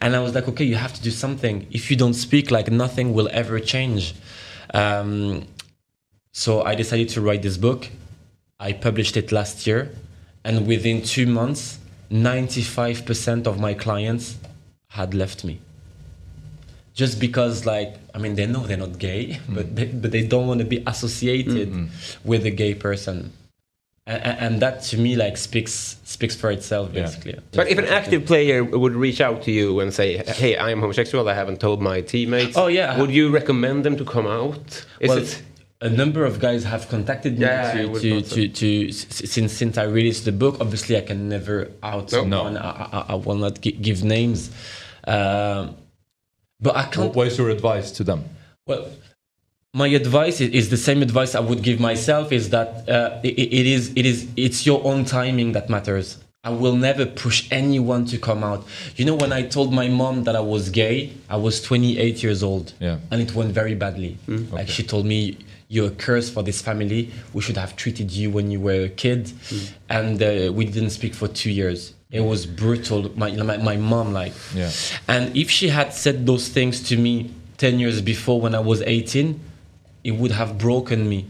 and 0.00 0.16
I 0.16 0.20
was 0.20 0.34
like, 0.34 0.48
okay, 0.48 0.64
you 0.64 0.76
have 0.76 0.94
to 0.94 1.02
do 1.02 1.10
something. 1.10 1.66
If 1.70 1.90
you 1.90 1.96
don't 1.98 2.14
speak, 2.14 2.50
like 2.50 2.70
nothing 2.70 3.12
will 3.12 3.28
ever 3.30 3.60
change. 3.60 4.14
Um, 4.72 5.44
so 6.32 6.62
I 6.62 6.74
decided 6.74 7.10
to 7.10 7.20
write 7.20 7.42
this 7.42 7.58
book. 7.58 7.90
I 8.62 8.72
published 8.72 9.16
it 9.16 9.32
last 9.32 9.66
year, 9.66 9.90
and 10.44 10.68
within 10.68 11.02
two 11.02 11.26
months, 11.26 11.80
95% 12.12 13.48
of 13.48 13.58
my 13.58 13.74
clients 13.74 14.36
had 14.86 15.14
left 15.14 15.44
me. 15.44 15.58
Just 16.94 17.18
because, 17.18 17.66
like, 17.66 17.96
I 18.14 18.18
mean, 18.18 18.36
they 18.36 18.46
know 18.46 18.60
they're 18.60 18.76
not 18.76 18.98
gay, 18.98 19.40
but 19.48 19.66
mm-hmm. 19.66 19.74
they, 19.74 19.86
but 19.86 20.10
they 20.12 20.24
don't 20.24 20.46
want 20.46 20.60
to 20.60 20.66
be 20.66 20.80
associated 20.86 21.70
mm-hmm. 21.70 22.28
with 22.28 22.46
a 22.46 22.50
gay 22.50 22.74
person, 22.74 23.32
and, 24.06 24.22
and 24.22 24.62
that 24.62 24.82
to 24.82 24.98
me 24.98 25.16
like 25.16 25.36
speaks 25.36 25.96
speaks 26.04 26.36
for 26.36 26.50
itself, 26.50 26.92
basically. 26.92 27.38
But 27.52 27.68
if 27.68 27.78
an 27.78 27.86
active 27.86 28.26
player 28.26 28.62
would 28.62 28.94
reach 28.94 29.20
out 29.20 29.42
to 29.44 29.50
you 29.52 29.80
and 29.80 29.92
say, 29.92 30.18
"Hey, 30.18 30.56
I 30.56 30.70
am 30.70 30.80
homosexual. 30.80 31.28
I 31.28 31.34
haven't 31.34 31.60
told 31.60 31.80
my 31.80 32.00
teammates." 32.00 32.56
Oh, 32.56 32.66
yeah. 32.66 33.00
Would 33.00 33.10
you 33.10 33.30
recommend 33.30 33.84
them 33.84 33.96
to 33.96 34.04
come 34.04 34.26
out? 34.26 34.84
Is 35.00 35.08
well, 35.08 35.18
it? 35.18 35.42
A 35.82 35.90
number 35.90 36.24
of 36.24 36.38
guys 36.38 36.62
have 36.64 36.88
contacted 36.88 37.32
me 37.38 37.44
Yeah, 37.46 37.72
I 37.74 37.82
to, 37.86 38.22
to, 38.22 38.22
to, 38.22 38.48
to, 38.48 38.92
since 38.92 39.52
since 39.52 39.74
I 39.78 39.84
released 39.98 40.24
the 40.24 40.32
book. 40.42 40.54
Obviously, 40.60 40.96
I 40.96 41.04
can 41.10 41.28
never 41.28 41.56
out 41.82 42.06
No. 42.12 42.18
someone. 42.20 42.56
I, 42.56 42.70
I, 42.98 43.04
I 43.10 43.14
will 43.24 43.34
not 43.46 43.60
gi- 43.60 43.78
give 43.88 43.98
names, 44.04 44.50
um, 45.06 45.76
but 46.60 46.76
I 46.76 46.84
can't. 46.84 47.14
What 47.14 47.26
is 47.26 47.36
your 47.38 47.50
advice 47.50 47.90
to 47.98 48.04
them? 48.04 48.20
Well, 48.66 48.82
my 49.74 49.88
advice 49.88 50.40
is, 50.40 50.50
is 50.50 50.70
the 50.70 50.76
same 50.76 51.02
advice 51.02 51.34
I 51.34 51.40
would 51.40 51.62
give 51.62 51.80
myself: 51.80 52.30
is 52.32 52.50
that 52.50 52.88
uh, 52.88 53.20
it, 53.24 53.34
it 53.60 53.66
is 53.76 53.92
it 53.96 54.06
is 54.06 54.28
it's 54.36 54.64
your 54.66 54.80
own 54.84 55.04
timing 55.04 55.52
that 55.52 55.68
matters. 55.68 56.18
I 56.44 56.50
will 56.50 56.74
never 56.74 57.06
push 57.06 57.46
anyone 57.52 58.04
to 58.06 58.18
come 58.18 58.42
out. 58.42 58.66
You 58.96 59.04
know, 59.04 59.14
when 59.14 59.32
I 59.32 59.42
told 59.42 59.72
my 59.72 59.86
mom 59.88 60.24
that 60.24 60.34
I 60.34 60.40
was 60.40 60.70
gay, 60.70 61.12
I 61.30 61.36
was 61.36 61.62
28 61.62 62.20
years 62.24 62.42
old, 62.42 62.72
Yeah. 62.80 62.98
and 63.12 63.22
it 63.22 63.32
went 63.32 63.52
very 63.52 63.76
badly. 63.76 64.18
Like 64.50 64.68
she 64.68 64.82
told 64.82 65.06
me, 65.06 65.38
you're 65.72 65.88
a 65.88 65.96
curse 66.06 66.28
for 66.34 66.42
this 66.42 66.60
family. 66.68 67.10
We 67.32 67.40
should 67.44 67.56
have 67.56 67.72
treated 67.82 68.08
you 68.12 68.30
when 68.36 68.50
you 68.50 68.60
were 68.60 68.84
a 68.84 68.88
kid, 69.04 69.32
and 69.88 70.22
uh, 70.22 70.52
we 70.52 70.64
didn't 70.66 70.90
speak 70.90 71.14
for 71.14 71.28
two 71.28 71.50
years. 71.50 71.94
It 72.10 72.20
was 72.32 72.44
brutal. 72.44 73.10
My, 73.22 73.30
my 73.50 73.56
my 73.70 73.76
mom 73.92 74.12
like, 74.12 74.34
Yeah. 74.54 74.70
and 75.08 75.34
if 75.42 75.48
she 75.50 75.68
had 75.78 75.88
said 75.94 76.26
those 76.26 76.44
things 76.56 76.74
to 76.90 76.94
me 76.96 77.14
ten 77.56 77.78
years 77.78 78.02
before 78.02 78.38
when 78.44 78.54
I 78.54 78.60
was 78.60 78.82
eighteen, 78.82 79.40
it 80.04 80.12
would 80.20 80.32
have 80.40 80.58
broken 80.58 81.08
me. 81.08 81.20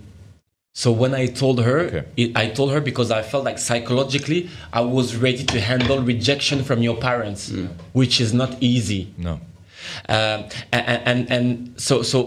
So 0.74 0.90
when 0.90 1.14
I 1.14 1.26
told 1.26 1.58
her, 1.68 2.04
it, 2.16 2.28
I 2.34 2.48
told 2.48 2.72
her 2.72 2.80
because 2.80 3.10
I 3.12 3.22
felt 3.22 3.44
like 3.44 3.58
psychologically 3.58 4.48
I 4.72 4.80
was 4.80 5.14
ready 5.26 5.44
to 5.54 5.60
handle 5.60 5.98
rejection 6.02 6.64
from 6.64 6.82
your 6.82 6.96
parents, 6.96 7.52
which 7.92 8.20
is 8.20 8.32
not 8.42 8.50
easy. 8.60 9.02
No. 9.18 9.34
Um, 10.08 10.38
and, 10.72 11.00
and 11.10 11.20
and 11.36 11.48
so 11.86 12.02
so 12.02 12.18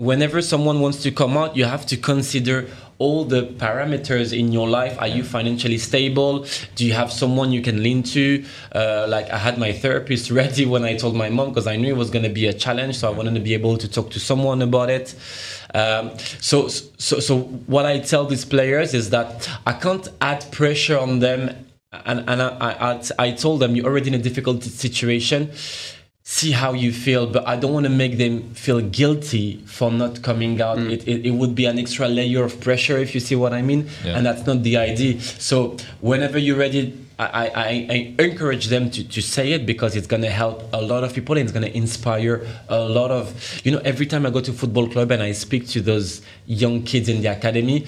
whenever 0.00 0.40
someone 0.40 0.80
wants 0.80 1.02
to 1.02 1.10
come 1.10 1.36
out, 1.36 1.54
you 1.58 1.66
have 1.66 1.84
to 1.84 1.96
consider 1.96 2.66
all 2.96 3.24
the 3.24 3.42
parameters 3.58 4.36
in 4.36 4.50
your 4.50 4.66
life. 4.66 4.96
Are 4.98 5.06
you 5.08 5.22
financially 5.22 5.76
stable? 5.76 6.46
Do 6.74 6.86
you 6.86 6.94
have 6.94 7.12
someone 7.12 7.52
you 7.52 7.60
can 7.60 7.82
lean 7.82 8.02
to? 8.14 8.42
Uh, 8.74 9.06
like 9.08 9.28
I 9.30 9.36
had 9.36 9.58
my 9.58 9.72
therapist 9.72 10.30
ready 10.40 10.64
when 10.64 10.84
I 10.84 10.96
told 10.96 11.14
my 11.16 11.28
mom 11.28 11.50
because 11.50 11.66
I 11.66 11.76
knew 11.76 11.92
it 11.94 11.98
was 11.98 12.08
going 12.08 12.22
to 12.24 12.30
be 12.30 12.46
a 12.46 12.52
challenge, 12.54 12.96
so 12.96 13.08
I 13.08 13.14
wanted 13.14 13.34
to 13.34 13.40
be 13.40 13.52
able 13.52 13.76
to 13.76 13.88
talk 13.88 14.10
to 14.12 14.20
someone 14.20 14.62
about 14.62 14.88
it. 14.88 15.14
Um, 15.74 16.16
so, 16.40 16.68
so, 16.68 17.20
so 17.20 17.38
what 17.66 17.84
I 17.84 17.98
tell 18.00 18.24
these 18.24 18.46
players 18.46 18.94
is 18.94 19.10
that 19.10 19.48
I 19.66 19.74
can't 19.74 20.08
add 20.22 20.50
pressure 20.50 20.98
on 20.98 21.18
them, 21.18 21.54
and, 21.92 22.20
and 22.28 22.40
I, 22.40 22.48
I, 22.58 22.92
I- 22.94 23.02
I 23.18 23.32
told 23.32 23.60
them 23.60 23.76
you're 23.76 23.86
already 23.86 24.08
in 24.08 24.14
a 24.14 24.18
difficult 24.22 24.62
situation 24.62 25.50
see 26.38 26.52
how 26.62 26.72
you 26.84 26.90
feel 27.06 27.22
but 27.34 27.42
i 27.52 27.54
don't 27.60 27.72
want 27.78 27.86
to 27.90 27.94
make 28.04 28.14
them 28.24 28.34
feel 28.64 28.80
guilty 29.00 29.46
for 29.76 29.88
not 30.02 30.12
coming 30.28 30.54
out 30.68 30.78
mm. 30.78 30.88
it, 30.94 31.00
it, 31.12 31.18
it 31.28 31.34
would 31.40 31.54
be 31.60 31.64
an 31.72 31.76
extra 31.84 32.06
layer 32.18 32.42
of 32.48 32.52
pressure 32.66 32.96
if 32.98 33.10
you 33.14 33.20
see 33.28 33.34
what 33.42 33.52
i 33.52 33.62
mean 33.70 33.80
Yeah. 34.04 34.16
and 34.16 34.22
that's 34.26 34.44
not 34.50 34.58
the 34.62 34.76
idea 34.90 35.20
so 35.50 35.56
whenever 36.10 36.38
you're 36.38 36.60
ready 36.68 36.82
I, 37.18 37.26
I, 37.26 37.46
I- 37.66 38.14
I 38.18 38.22
encourage 38.30 38.66
them 38.74 38.84
to, 38.94 39.00
to 39.16 39.20
say 39.20 39.46
it 39.56 39.62
because 39.72 39.92
it's 39.98 40.06
going 40.14 40.22
to 40.30 40.34
help 40.42 40.56
a 40.72 40.80
lot 40.92 41.02
of 41.06 41.10
people 41.18 41.32
and 41.36 41.42
it's 41.46 41.52
going 41.58 41.68
to 41.70 41.76
inspire 41.84 42.36
a 42.68 42.80
lot 42.98 43.10
of 43.10 43.24
you 43.64 43.70
know 43.72 43.82
every 43.92 44.06
time 44.12 44.22
i 44.24 44.30
go 44.30 44.40
to 44.48 44.52
football 44.62 44.86
club 44.94 45.08
and 45.14 45.22
i 45.22 45.32
speak 45.32 45.62
to 45.74 45.78
those 45.90 46.08
young 46.62 46.76
kids 46.90 47.06
in 47.12 47.16
the 47.24 47.30
academy 47.38 47.78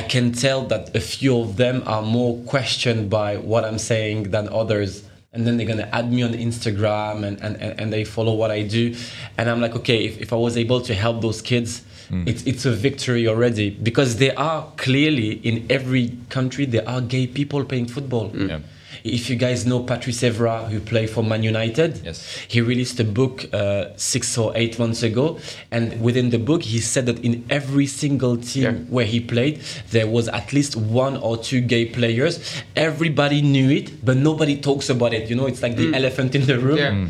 I 0.00 0.02
can 0.02 0.26
tell 0.32 0.60
that 0.72 0.84
a 0.96 1.00
few 1.00 1.34
of 1.44 1.56
them 1.56 1.76
are 1.94 2.02
more 2.02 2.32
questioned 2.52 3.08
by 3.20 3.30
what 3.36 3.62
I'm 3.68 3.78
saying 3.78 4.18
than 4.34 4.48
others. 4.48 4.90
And 5.34 5.46
then 5.46 5.56
they're 5.56 5.66
gonna 5.66 5.88
add 5.92 6.12
me 6.12 6.22
on 6.22 6.32
Instagram 6.32 7.24
and, 7.24 7.40
and, 7.42 7.56
and 7.56 7.80
and 7.80 7.92
they 7.92 8.04
follow 8.04 8.34
what 8.34 8.50
I 8.50 8.62
do. 8.62 8.94
And 9.36 9.50
I'm 9.50 9.60
like, 9.60 9.74
okay, 9.76 10.04
if, 10.04 10.20
if 10.20 10.32
I 10.32 10.36
was 10.36 10.56
able 10.56 10.80
to 10.82 10.94
help 10.94 11.20
those 11.20 11.42
kids, 11.42 11.82
mm. 12.08 12.26
it's 12.26 12.42
it's 12.44 12.64
a 12.64 12.70
victory 12.70 13.26
already. 13.26 13.70
Because 13.70 14.16
there 14.18 14.38
are 14.38 14.70
clearly 14.76 15.32
in 15.32 15.66
every 15.68 16.16
country 16.28 16.66
there 16.66 16.88
are 16.88 17.00
gay 17.00 17.26
people 17.26 17.64
playing 17.64 17.86
football. 17.86 18.30
Mm. 18.30 18.62
If 19.04 19.28
you 19.28 19.36
guys 19.36 19.66
know 19.66 19.80
Patrice 19.82 20.22
Evra, 20.22 20.66
who 20.70 20.80
played 20.80 21.10
for 21.10 21.22
Man 21.22 21.42
United, 21.42 22.00
Yes. 22.02 22.26
he 22.48 22.62
released 22.62 22.98
a 23.00 23.04
book 23.04 23.44
uh, 23.52 23.88
six 23.96 24.38
or 24.38 24.50
eight 24.56 24.78
months 24.78 25.02
ago, 25.02 25.38
and 25.70 26.00
within 26.00 26.30
the 26.30 26.38
book, 26.38 26.62
he 26.62 26.78
said 26.78 27.04
that 27.06 27.18
in 27.22 27.44
every 27.50 27.86
single 27.86 28.38
team 28.38 28.86
where 28.88 29.04
he 29.04 29.20
played, 29.20 29.60
there 29.90 30.06
was 30.06 30.28
at 30.28 30.54
least 30.54 30.74
one 30.76 31.18
or 31.18 31.36
two 31.36 31.60
gay 31.60 31.84
players. 31.84 32.40
Everybody 32.76 33.42
knew 33.42 33.68
it, 33.70 34.02
but 34.02 34.16
nobody 34.16 34.56
talks 34.58 34.88
about 34.88 35.12
it. 35.12 35.28
You 35.28 35.36
know, 35.36 35.46
it's 35.46 35.60
like 35.62 35.76
the 35.76 35.88
Mm. 35.88 35.96
elephant 35.96 36.34
in 36.34 36.46
the 36.46 36.58
room. 36.58 36.78
Yeah. 36.78 36.92
Mm. 36.92 37.08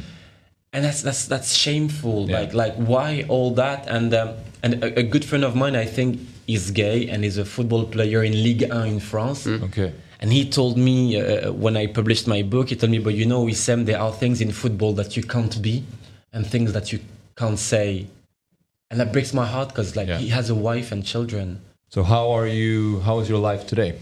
And 0.72 0.84
that's 0.84 1.02
that's 1.02 1.26
that's 1.28 1.54
shameful. 1.54 2.26
Like 2.26 2.52
like 2.52 2.74
why 2.74 3.24
all 3.28 3.52
that? 3.54 3.86
And 3.86 4.12
um, 4.12 4.30
and 4.64 4.82
a, 4.82 4.98
a 4.98 5.02
good 5.04 5.24
friend 5.24 5.44
of 5.44 5.54
mine, 5.54 5.76
I 5.76 5.84
think, 5.84 6.18
is 6.48 6.72
gay 6.72 7.08
and 7.08 7.24
is 7.24 7.38
a 7.38 7.44
football 7.44 7.84
player 7.86 8.24
in 8.24 8.32
Ligue 8.32 8.66
1 8.68 8.88
in 8.88 8.98
France. 8.98 9.46
Okay. 9.46 9.92
And 10.24 10.32
he 10.32 10.48
told 10.48 10.78
me 10.78 11.20
uh, 11.20 11.52
when 11.52 11.76
I 11.76 11.86
published 11.86 12.26
my 12.26 12.40
book, 12.40 12.70
he 12.70 12.76
told 12.76 12.90
me, 12.90 12.98
but 12.98 13.12
you 13.12 13.26
know, 13.26 13.44
Wissam, 13.44 13.84
there 13.84 14.00
are 14.00 14.10
things 14.10 14.40
in 14.40 14.52
football 14.52 14.94
that 14.94 15.18
you 15.18 15.22
can't 15.22 15.60
be 15.60 15.84
and 16.32 16.46
things 16.46 16.72
that 16.72 16.94
you 16.94 17.00
can't 17.36 17.58
say. 17.58 18.06
And 18.90 18.98
that 18.98 19.12
breaks 19.12 19.34
my 19.34 19.44
heart 19.44 19.68
because 19.68 19.96
like 19.96 20.08
he 20.08 20.30
has 20.30 20.48
a 20.48 20.54
wife 20.54 20.92
and 20.92 21.04
children. 21.04 21.60
So 21.90 22.02
how 22.02 22.30
are 22.30 22.46
you? 22.46 23.00
How 23.00 23.18
is 23.18 23.28
your 23.28 23.38
life 23.38 23.66
today? 23.66 23.98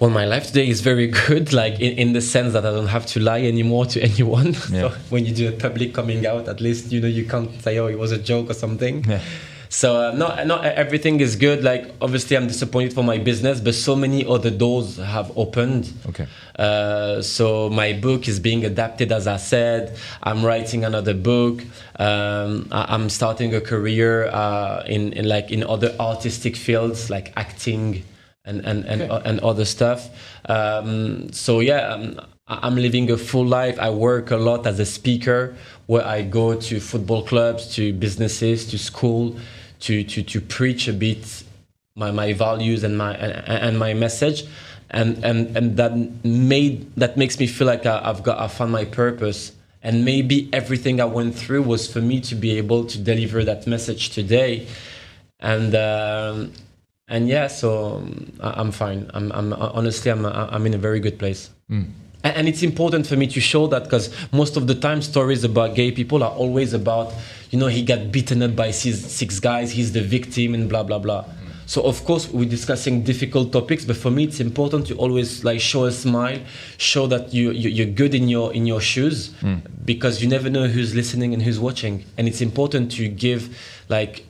Well, 0.00 0.08
my 0.08 0.24
life 0.24 0.46
today 0.46 0.70
is 0.70 0.80
very 0.80 1.08
good, 1.08 1.52
like 1.62 1.80
in, 1.80 1.98
in 1.98 2.12
the 2.14 2.22
sense 2.22 2.54
that 2.54 2.64
I 2.64 2.70
don't 2.70 2.86
have 2.86 3.04
to 3.08 3.20
lie 3.20 3.42
anymore 3.42 3.84
to 3.92 4.00
anyone. 4.10 4.54
Yeah. 4.54 4.80
so 4.80 4.88
when 5.10 5.26
you 5.26 5.34
do 5.34 5.50
a 5.50 5.52
public 5.52 5.92
coming 5.92 6.24
out, 6.26 6.48
at 6.48 6.62
least 6.62 6.90
you 6.92 7.02
know 7.02 7.08
you 7.08 7.26
can't 7.26 7.60
say, 7.60 7.76
"Oh, 7.76 7.88
it 7.88 7.98
was 7.98 8.10
a 8.10 8.18
joke" 8.18 8.48
or 8.48 8.54
something. 8.54 9.04
So 9.72 9.96
uh, 9.96 10.12
no, 10.12 10.44
no, 10.44 10.60
everything 10.60 11.20
is 11.20 11.34
good. 11.34 11.64
Like 11.64 11.94
obviously, 12.02 12.36
I'm 12.36 12.46
disappointed 12.46 12.92
for 12.92 13.02
my 13.02 13.16
business, 13.16 13.58
but 13.58 13.74
so 13.74 13.96
many 13.96 14.20
other 14.26 14.50
doors 14.50 14.98
have 14.98 15.32
opened. 15.34 15.90
Okay. 16.10 16.26
Uh, 16.58 17.22
so 17.22 17.70
my 17.70 17.94
book 17.94 18.28
is 18.28 18.38
being 18.38 18.66
adapted, 18.66 19.10
as 19.12 19.26
I 19.26 19.38
said. 19.38 19.96
I'm 20.22 20.44
writing 20.44 20.84
another 20.84 21.14
book. 21.14 21.62
Um, 21.98 22.68
I, 22.70 22.94
I'm 22.94 23.08
starting 23.08 23.54
a 23.54 23.62
career 23.62 24.26
uh, 24.26 24.84
in, 24.86 25.14
in 25.14 25.26
like 25.26 25.50
in 25.50 25.64
other 25.64 25.96
artistic 25.98 26.54
fields 26.54 27.08
like 27.08 27.32
acting 27.36 28.02
and 28.44 28.60
and 28.66 28.84
and, 28.84 29.00
Okay. 29.02 29.22
and 29.24 29.40
other 29.40 29.64
stuff. 29.64 30.10
Um, 30.50 31.32
so 31.32 31.60
yeah, 31.60 31.94
um, 31.94 32.20
I'm 32.46 32.76
living 32.76 33.10
a 33.10 33.16
full 33.16 33.46
life. 33.46 33.78
I 33.78 33.88
work 33.88 34.30
a 34.32 34.36
lot 34.36 34.66
as 34.66 34.78
a 34.80 34.84
speaker, 34.84 35.56
where 35.86 36.04
I 36.04 36.20
go 36.20 36.56
to 36.60 36.78
football 36.78 37.22
clubs, 37.22 37.74
to 37.76 37.94
businesses, 37.94 38.66
to 38.66 38.76
school, 38.78 39.36
to 39.82 40.04
to 40.04 40.22
to 40.22 40.40
preach 40.40 40.88
a 40.88 40.92
bit 40.92 41.44
my, 41.94 42.10
my 42.10 42.32
values 42.32 42.84
and 42.84 42.96
my 42.96 43.14
and, 43.14 43.78
my 43.78 43.94
message. 43.94 44.44
And 44.90 45.24
and 45.24 45.56
and 45.56 45.76
that 45.76 45.92
made 46.24 46.94
that 46.96 47.16
makes 47.16 47.38
me 47.38 47.46
feel 47.46 47.66
like 47.66 47.86
I, 47.86 48.00
I've 48.04 48.22
got 48.22 48.38
I 48.38 48.48
found 48.48 48.72
my 48.72 48.84
purpose. 48.84 49.52
And 49.84 50.04
maybe 50.04 50.48
everything 50.52 51.00
I 51.00 51.06
went 51.06 51.34
through 51.34 51.62
was 51.62 51.92
for 51.92 52.00
me 52.00 52.20
to 52.20 52.36
be 52.36 52.56
able 52.56 52.84
to 52.84 52.98
deliver 52.98 53.42
that 53.44 53.66
message 53.66 54.10
today. 54.10 54.68
And 55.40 55.74
um, 55.74 56.52
and 57.08 57.28
yeah 57.28 57.48
so 57.48 58.06
I, 58.40 58.60
I'm 58.60 58.70
fine. 58.70 59.10
I'm, 59.14 59.32
I'm 59.32 59.52
honestly 59.52 60.10
I'm 60.10 60.24
I'm 60.26 60.66
in 60.66 60.74
a 60.74 60.78
very 60.78 61.00
good 61.00 61.18
place. 61.18 61.50
Mm. 61.70 61.90
and, 62.22 62.36
and 62.36 62.48
it's 62.48 62.62
important 62.62 63.06
for 63.06 63.16
me 63.16 63.26
to 63.28 63.40
show 63.40 63.66
that 63.68 63.84
because 63.84 64.10
most 64.30 64.56
of 64.56 64.66
the 64.66 64.74
time 64.74 65.02
stories 65.02 65.42
about 65.42 65.74
gay 65.74 65.90
people 65.90 66.22
are 66.22 66.32
always 66.32 66.72
about 66.74 67.12
you 67.52 67.58
know 67.60 67.68
he 67.68 67.82
got 67.92 68.10
beaten 68.10 68.42
up 68.42 68.56
by 68.56 68.70
six, 68.72 68.98
six 69.20 69.38
guys. 69.38 69.70
He's 69.78 69.92
the 69.92 70.02
victim 70.16 70.54
and 70.56 70.68
blah 70.68 70.82
blah 70.82 70.98
blah. 70.98 71.24
So 71.66 71.82
of 71.92 72.04
course 72.04 72.24
we're 72.28 72.48
discussing 72.58 72.94
difficult 73.12 73.52
topics 73.52 73.84
but 73.84 73.96
for 73.96 74.10
me 74.10 74.24
it's 74.24 74.40
important 74.40 74.82
to 74.88 74.94
always 74.96 75.44
like 75.44 75.60
show 75.60 75.84
a 75.84 75.92
smile 75.92 76.40
show 76.76 77.06
that 77.06 77.32
you, 77.32 77.44
you 77.62 77.68
you're 77.76 77.94
good 78.02 78.14
in 78.20 78.26
your 78.28 78.52
in 78.58 78.64
your 78.66 78.80
shoes 78.80 79.18
Mm. 79.42 79.60
because 79.92 80.14
you 80.22 80.28
never 80.36 80.50
know 80.50 80.66
who's 80.74 80.92
listening 80.94 81.32
and 81.34 81.40
who's 81.46 81.60
watching. 81.68 81.94
And 82.18 82.26
it's 82.30 82.40
important 82.50 82.84
to 82.98 83.02
give 83.08 83.40
like 83.88 84.26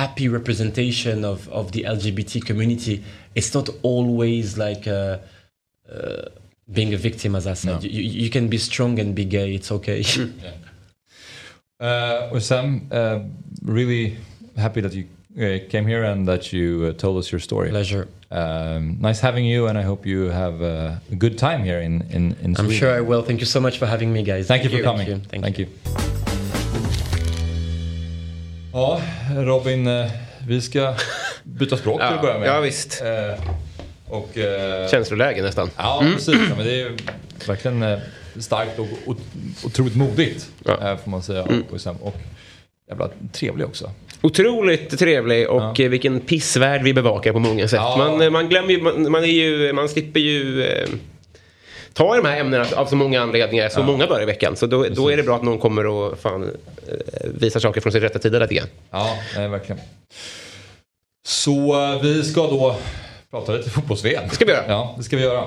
happy 0.00 0.28
representation 0.28 1.24
of 1.24 1.48
of 1.48 1.64
the 1.72 1.82
lgbt 1.96 2.44
community. 2.44 3.02
It's 3.38 3.52
not 3.54 3.68
always 3.82 4.46
like 4.66 4.84
uh, 4.86 5.18
uh, 5.92 6.22
being 6.76 6.92
a 6.94 7.00
victim 7.08 7.34
as 7.36 7.46
i 7.46 7.54
said. 7.54 7.82
You, 7.84 7.90
you 7.90 8.02
you 8.24 8.30
can 8.36 8.46
be 8.48 8.58
strong 8.58 8.98
and 9.02 9.14
be 9.14 9.24
gay. 9.24 9.48
It's 9.58 9.70
okay 9.78 10.02
Uh, 11.80 12.28
well, 12.32 12.40
Sam, 12.40 12.88
uh, 12.90 13.18
really 13.62 14.16
happy 14.56 14.80
that 14.80 14.94
you 14.94 15.04
uh, 15.36 15.58
came 15.68 15.86
here 15.86 16.04
and 16.04 16.26
that 16.26 16.50
you 16.52 16.86
uh, 16.86 16.92
told 16.94 17.18
us 17.18 17.30
your 17.30 17.40
story. 17.40 17.68
Pleasure. 17.70 18.08
Um, 18.30 18.96
nice 19.00 19.20
having 19.20 19.44
you, 19.44 19.66
and 19.68 19.78
I 19.78 19.82
hope 19.82 20.06
you 20.06 20.30
have 20.30 20.62
uh, 20.62 20.94
a 21.12 21.14
good 21.16 21.36
time 21.38 21.62
here 21.62 21.80
in 21.80 22.02
in, 22.10 22.34
in 22.42 22.56
i'm 22.58 22.66
Sweden. 22.66 22.72
sure 22.78 22.96
i 22.96 23.00
will 23.00 23.22
thank 23.22 23.40
you 23.40 23.46
so 23.46 23.60
much 23.60 23.78
for 23.78 23.86
having 23.86 24.12
me 24.12 24.22
guys 24.22 24.46
Thank 24.46 24.64
you 24.64 24.70
for 24.70 24.82
coming. 24.82 25.06
thank 25.06 25.32
you, 25.32 25.40
Thank 25.42 25.58
you. 25.58 25.66
Ja, 28.72 29.00
Robin, 29.36 29.86
eh, 29.86 30.10
vi 30.46 30.60
ska 30.60 30.94
byta 31.44 31.76
språk 31.76 32.00
till 32.00 32.08
att 32.08 32.22
börja 32.22 32.38
med. 32.38 32.48
ja, 32.48 32.60
visst. 32.60 33.02
Och, 34.08 34.28
Känsloläge 34.90 35.42
nästan. 35.42 35.70
Ja, 35.76 36.00
Mm. 36.00 36.12
precis. 36.14 36.34
Ja, 36.48 36.56
men 36.56 36.66
det 36.66 36.80
är 36.80 36.92
verkligen 37.46 37.82
starkt 38.40 38.78
och 38.78 38.86
ot- 39.06 39.64
otroligt 39.64 39.96
modigt, 39.96 40.48
eh, 40.68 40.96
får 40.96 41.10
man 41.10 41.22
säga. 41.22 41.42
Mm. 41.42 41.62
Och, 42.00 42.14
jävla 42.88 43.08
trevlig 43.32 43.66
också. 43.66 43.90
Otroligt 44.22 44.98
trevlig 44.98 45.48
och 45.50 45.80
eh, 45.80 45.88
vilken 45.88 46.20
pissvärld 46.20 46.82
vi 46.82 46.94
bevakar 46.94 47.32
på 47.32 47.38
många 47.38 47.68
sätt. 47.68 47.80
Ja. 47.82 47.96
Man, 47.98 48.22
eh, 48.22 48.30
man 48.30 48.48
glömmer 48.48 48.70
ju, 48.70 48.82
man, 48.82 49.10
man, 49.12 49.22
är 49.24 49.28
ju, 49.28 49.72
man 49.72 49.88
slipper 49.88 50.20
ju 50.20 50.64
eh, 50.64 50.88
ta 51.92 52.16
de 52.16 52.24
här 52.28 52.40
ämnena 52.40 52.66
av 52.76 52.86
så 52.86 52.96
många 52.96 53.20
anledningar 53.22 53.68
så 53.68 53.80
Ja. 53.80 53.86
många 53.86 54.06
dagar 54.06 54.22
i 54.22 54.26
veckan. 54.26 54.56
Så 54.56 54.66
då, 54.66 54.84
då 54.90 55.08
är 55.12 55.16
det 55.16 55.22
bra 55.22 55.36
att 55.36 55.42
någon 55.42 55.58
kommer 55.58 55.86
och 55.86 56.18
fan, 56.18 56.42
eh, 56.88 57.30
visar 57.40 57.60
saker 57.60 57.80
från 57.80 57.92
sin 57.92 58.00
rätta 58.00 58.18
sida 58.18 58.38
lite 58.38 58.54
grann. 58.54 58.68
Ja, 58.90 59.16
nej, 59.36 59.48
verkligen. 59.48 59.80
Så 61.26 61.82
eh, 61.92 62.02
vi 62.02 62.22
ska 62.22 62.40
då 62.40 62.76
prata 63.30 63.52
lite 63.52 63.70
fotbolls-VM. 63.70 64.22
Det 64.28 64.34
ska 64.34 64.44
vi 64.44 64.52
göra. 64.52 64.64
Ja, 64.68 64.94
det 64.98 65.02
ska 65.04 65.16
vi 65.16 65.22
göra. 65.22 65.44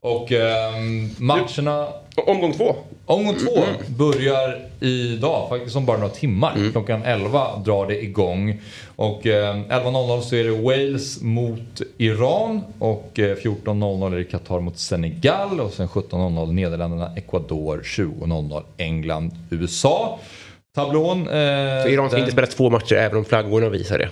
Och 0.00 0.32
ehm, 0.32 1.10
matcherna... 1.18 1.88
Omgång 2.26 2.52
två. 2.52 2.76
Omgång 3.06 3.34
två 3.34 3.56
Mm. 3.56 3.74
börjar 3.96 4.58
idag, 4.80 5.48
faktiskt 5.48 5.76
om 5.76 5.86
bara 5.86 5.96
några 5.98 6.12
timmar. 6.14 6.54
Klockan 6.72 7.02
11 7.02 7.56
drar 7.64 7.86
det 7.86 8.02
igång. 8.02 8.60
Och 8.96 9.26
eh, 9.26 9.56
11.00 9.56 10.20
så 10.20 10.36
är 10.36 10.44
det 10.44 10.50
Wales 10.50 11.22
mot 11.22 11.80
Iran 11.98 12.60
och 12.78 13.18
eh, 13.18 13.36
14.00 13.36 14.12
är 14.14 14.16
det 14.18 14.24
Qatar 14.24 14.60
mot 14.60 14.78
Senegal 14.78 15.60
och 15.60 15.72
sen 15.72 15.88
17.00 15.88 16.52
Nederländerna, 16.52 17.12
Ecuador, 17.16 17.80
20.00 17.84 18.62
England, 18.76 19.30
USA. 19.50 20.18
Tablån... 20.74 21.20
Eh, 21.20 21.82
Så 21.82 21.88
Iran 21.88 22.08
ska 22.08 22.16
den- 22.16 22.18
inte 22.18 22.32
spela 22.32 22.46
två 22.46 22.70
matcher 22.70 22.94
även 22.94 23.18
om 23.18 23.24
flaggorna 23.24 23.68
visar 23.68 23.98
det. 23.98 24.08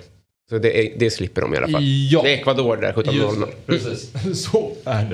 Så 0.49 0.57
det, 0.57 0.79
är, 0.79 0.99
det 0.99 1.09
slipper 1.11 1.41
de 1.41 1.53
i 1.53 1.57
alla 1.57 1.67
fall. 1.67 1.81
Ja. 2.11 2.21
Det 2.23 2.33
är 2.33 2.37
Ecuador 2.37 2.77
där 2.77 2.93
17.00. 2.93 3.13
Just 3.13 3.39
det, 3.39 3.65
precis. 3.65 4.11
Så 4.51 4.71
är 4.85 5.05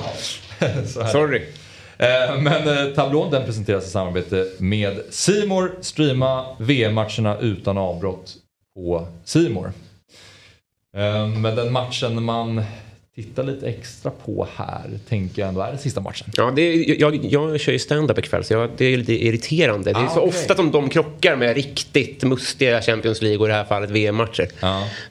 det. 0.59 0.87
Så. 0.87 1.05
Sorry. 1.07 1.41
Eh, 2.03 2.41
men 2.41 2.67
eh, 2.67 2.93
tablån 2.93 3.31
den 3.31 3.45
presenteras 3.45 3.87
i 3.87 3.89
samarbete 3.89 4.47
med 4.57 5.01
Simor. 5.09 5.71
Streama 5.81 6.45
VM-matcherna 6.59 7.37
utan 7.39 7.77
avbrott 7.77 8.35
på 8.75 9.07
Simor. 9.23 9.71
Eh, 10.97 11.27
men 11.27 11.55
den 11.55 11.71
matchen 11.71 12.23
man 12.23 12.63
tittar 13.15 13.43
lite 13.43 13.67
extra 13.67 14.11
på 14.25 14.47
här 14.55 14.99
tänker 15.09 15.41
jag 15.41 15.49
ändå 15.49 15.61
är 15.61 15.67
den 15.69 15.77
sista 15.77 16.01
matchen. 16.01 16.27
Ja, 16.37 16.51
det 16.55 16.61
är, 16.61 17.01
jag, 17.01 17.25
jag 17.25 17.59
kör 17.59 17.71
ju 17.71 17.79
stand-up 17.79 18.19
ikväll 18.19 18.43
så 18.43 18.53
jag, 18.53 18.69
det 18.77 18.85
är 18.85 18.97
lite 18.97 19.13
irriterande. 19.25 19.93
Det 19.93 19.99
är 19.99 20.05
Ah, 20.05 20.09
så 20.09 20.19
okej. 20.19 20.29
ofta 20.29 20.55
som 20.55 20.71
de 20.71 20.89
krockar 20.89 21.35
med 21.35 21.55
riktigt 21.55 22.23
mustiga 22.23 22.81
Champions 22.81 23.21
League 23.21 23.37
och 23.39 23.45
i 23.45 23.49
det 23.49 23.53
här 23.55 23.63
fallet 23.63 23.89
VM-matcher. 23.89 24.47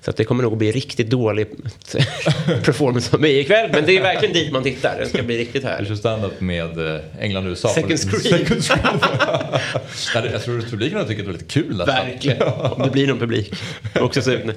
Så 0.00 0.10
att 0.10 0.16
det 0.16 0.24
kommer 0.24 0.42
nog 0.42 0.56
bli 0.56 0.72
riktigt 0.72 1.10
dålig 1.10 1.46
performance 2.64 3.16
av 3.16 3.20
mig 3.20 3.38
ikväll. 3.38 3.70
Men 3.72 3.86
det 3.86 3.96
är 3.96 4.02
verkligen 4.02 4.34
dit 4.34 4.52
man 4.52 4.62
tittar. 4.62 4.96
Det 5.00 5.06
ska 5.08 5.22
bli 5.22 5.38
riktigt 5.38 5.62
Du 5.62 5.68
här. 5.68 5.84
kör 5.84 5.94
stand-up 5.94 6.40
med 6.40 6.94
eh, 6.94 7.00
England 7.20 7.44
och 7.46 7.50
USA. 7.50 7.68
Second 7.74 7.98
screen. 8.00 8.22
Second 8.62 8.62
screen. 8.62 10.24
Jag 10.32 10.42
tror 10.42 10.58
att 10.58 10.70
publiken 10.70 10.98
har 10.98 11.04
tyckt 11.04 11.20
att 11.20 11.26
det 11.26 11.32
var 11.32 11.38
lite 11.38 11.44
kul 11.52 11.76
nästan. 11.76 11.86
Verkligen. 12.06 12.42
Om 12.42 12.82
det 12.82 12.90
blir 12.90 13.06
någon 13.06 13.18
publik. 13.18 13.54
Också 14.00 14.22
sugna. 14.22 14.52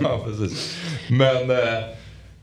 ja, 0.00 0.24
precis. 0.26 0.76
Men 1.08 1.50
eh, 1.50 1.56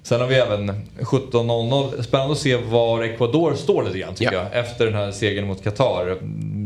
sen 0.07 0.21
har 0.21 0.27
vi 0.27 0.35
även 0.35 0.71
17.00. 0.99 2.01
Spännande 2.03 2.31
att 2.33 2.39
se 2.39 2.55
var 2.55 3.03
Ecuador 3.03 3.53
står 3.53 3.83
lite 3.83 3.99
grann 3.99 4.13
tycker 4.15 4.33
Ja. 4.33 4.43
jag. 4.53 4.59
Efter 4.59 4.85
den 4.85 4.93
här 4.95 5.11
segern 5.11 5.47
mot 5.47 5.63
Qatar. 5.63 6.17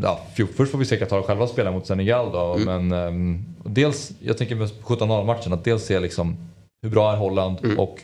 Ja, 0.03 0.19
först 0.57 0.71
får 0.71 0.77
vi 0.77 0.85
se 0.85 0.97
Qatar 0.97 1.21
själva 1.21 1.47
spela 1.47 1.71
mot 1.71 1.87
Senegal 1.87 2.31
då. 2.31 2.53
Mm. 2.53 2.87
Men 2.87 3.07
ehm, 3.07 3.45
dels, 3.65 4.11
jag 4.19 4.37
tänker 4.37 4.55
med 4.55 4.69
17.00 4.83 5.25
matchen 5.25 5.53
att 5.53 5.63
dels 5.63 5.83
se 5.85 5.99
liksom 5.99 6.37
hur 6.83 6.89
bra 6.89 7.11
är 7.13 7.17
Holland 7.17 7.57
Mm. 7.63 7.79
och 7.79 7.99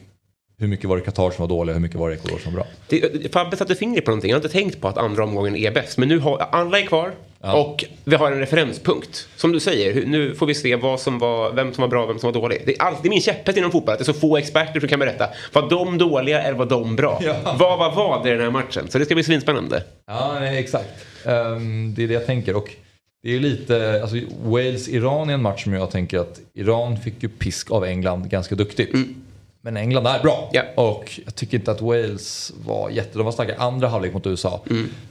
hur 0.60 0.68
mycket 0.68 0.86
var 0.90 0.98
det 0.98 1.04
Qatar 1.04 1.32
som 1.32 1.44
var 1.44 1.48
dåliga 1.58 1.74
hur 1.74 1.82
mycket 1.82 2.00
var 2.00 2.10
det 2.10 2.16
Ecuador 2.16 2.38
som 2.40 2.54
var 2.54 2.60
bra. 2.60 2.68
Det, 2.90 3.34
Fabbe 3.34 3.58
satte 3.58 3.76
fingret 3.76 4.06
på 4.06 4.12
någonting. 4.12 4.30
Jag 4.30 4.36
har 4.38 4.44
inte 4.44 4.54
tänkt 4.54 4.82
på 4.82 4.88
att 4.88 4.98
andra 4.98 5.24
omgången 5.24 5.56
är 5.56 5.72
bäst. 5.72 5.98
Men 5.98 6.08
nu 6.10 6.20
har 6.20 6.38
alla 6.38 6.80
är 6.80 6.86
kvar. 6.86 7.12
Och 7.42 7.86
vi 8.04 8.16
har 8.16 8.32
en 8.32 8.40
referenspunkt. 8.40 9.28
Som 9.36 9.52
du 9.52 9.60
säger, 9.60 10.06
nu 10.06 10.36
får 10.36 10.46
vi 10.46 10.56
se 10.56 10.76
vad 10.76 11.00
som 11.00 11.20
var, 11.20 11.52
vem 11.52 11.74
som 11.74 11.82
var 11.82 11.88
bra 11.88 12.04
och 12.04 12.10
vem 12.10 12.20
som 12.20 12.28
var 12.34 12.42
dålig. 12.42 12.62
Det 12.66 12.76
är, 12.76 12.82
alltid, 12.82 13.04
det 13.04 13.08
är 13.08 13.10
min 13.10 13.22
käpphäst 13.22 13.58
inom 13.58 13.72
fotboll, 13.72 13.94
att 13.94 14.00
det 14.00 14.04
är 14.04 14.14
så 14.14 14.20
få 14.20 14.38
experter 14.38 14.80
som 14.80 14.90
kan 14.90 15.00
berätta. 15.00 15.30
Var 15.54 15.70
de 15.70 15.98
dåliga 15.98 16.42
eller 16.42 16.58
var 16.58 16.66
de 16.66 16.96
bra? 16.96 17.22
Vad 17.60 17.80
var 17.80 17.96
vad 17.96 18.28
i 18.28 18.30
den 18.30 18.42
här 18.42 18.50
matchen? 18.50 18.88
Så 18.90 18.98
det 18.98 19.06
ska 19.06 19.14
bli 19.14 19.24
svinspännande. 19.24 19.84
Ja, 20.08 20.46
exakt. 20.46 20.90
Ehm, 21.26 21.94
det 21.96 22.04
är 22.04 22.08
det 22.08 22.14
jag 22.14 22.26
tänker. 22.26 22.56
Och 22.56 22.70
det 23.24 23.36
är 23.36 23.40
lite, 23.40 24.00
alltså 24.02 24.16
Wales-Iran 24.44 25.30
är 25.30 25.34
en 25.34 25.42
match 25.42 25.64
som 25.64 25.74
jag 25.74 25.92
tänker 25.92 26.20
att 26.20 26.40
Iran 26.54 26.98
fick 26.98 27.24
ju 27.24 27.30
pisk 27.30 27.72
av 27.72 27.86
England 27.86 28.30
ganska 28.30 28.56
duktigt. 28.56 28.96
Men 29.68 29.78
England 29.78 30.08
är 30.08 30.20
bra. 30.24 30.52
Och 30.76 31.20
jag 31.26 31.36
tycker 31.36 31.58
inte 31.58 31.72
att 31.72 31.82
Wales 31.82 32.54
var 32.66 32.90
jätte... 32.90 33.18
De 33.18 33.26
var 33.26 33.32
starka 33.32 33.56
andra 33.58 33.88
halvlek 33.88 34.14
mot 34.14 34.28
USA. 34.28 34.62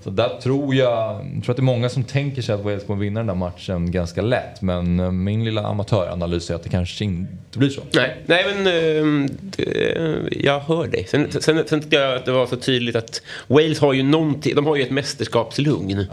Så 0.04 0.10
där 0.10 0.28
tror 0.42 0.74
jag, 0.74 1.14
jag 1.34 1.42
tror 1.44 1.50
att 1.52 1.56
det 1.56 1.60
är 1.60 1.62
många 1.62 1.88
som 1.88 2.04
tänker 2.04 2.42
sig 2.42 2.54
att 2.54 2.60
Wales 2.64 2.84
kommer 2.84 3.00
vinna 3.00 3.20
den 3.20 3.26
där 3.26 3.34
matchen 3.34 3.90
ganska 3.90 4.22
lätt. 4.22 4.62
Men 4.62 5.00
eh, 5.00 5.10
min 5.10 5.44
lilla 5.44 5.62
amatöranalys 5.66 6.50
är 6.50 6.54
att 6.54 6.62
det 6.62 6.68
kanske 6.68 7.04
inte 7.04 7.58
blir 7.58 7.68
så. 7.70 7.80
Nej, 7.94 8.16
nej 8.26 8.44
men 8.54 8.66
ehm, 8.66 9.28
det, 9.40 10.18
jag 10.30 10.60
hör 10.60 10.86
dig. 10.86 11.06
Sen, 11.08 11.30
sen, 11.32 11.42
sen 11.66 11.80
tyckte 11.80 11.96
jag 11.96 12.16
att 12.16 12.24
det 12.24 12.32
var 12.32 12.46
så 12.46 12.56
tydligt 12.56 12.96
att 12.96 13.22
Wales 13.46 13.80
har 13.80 13.92
ju 13.92 14.02
någonting, 14.02 14.54
de 14.54 14.66
har 14.66 14.76
ju 14.76 14.82
ett 14.82 14.90
mästerskapslugn. 14.90 16.06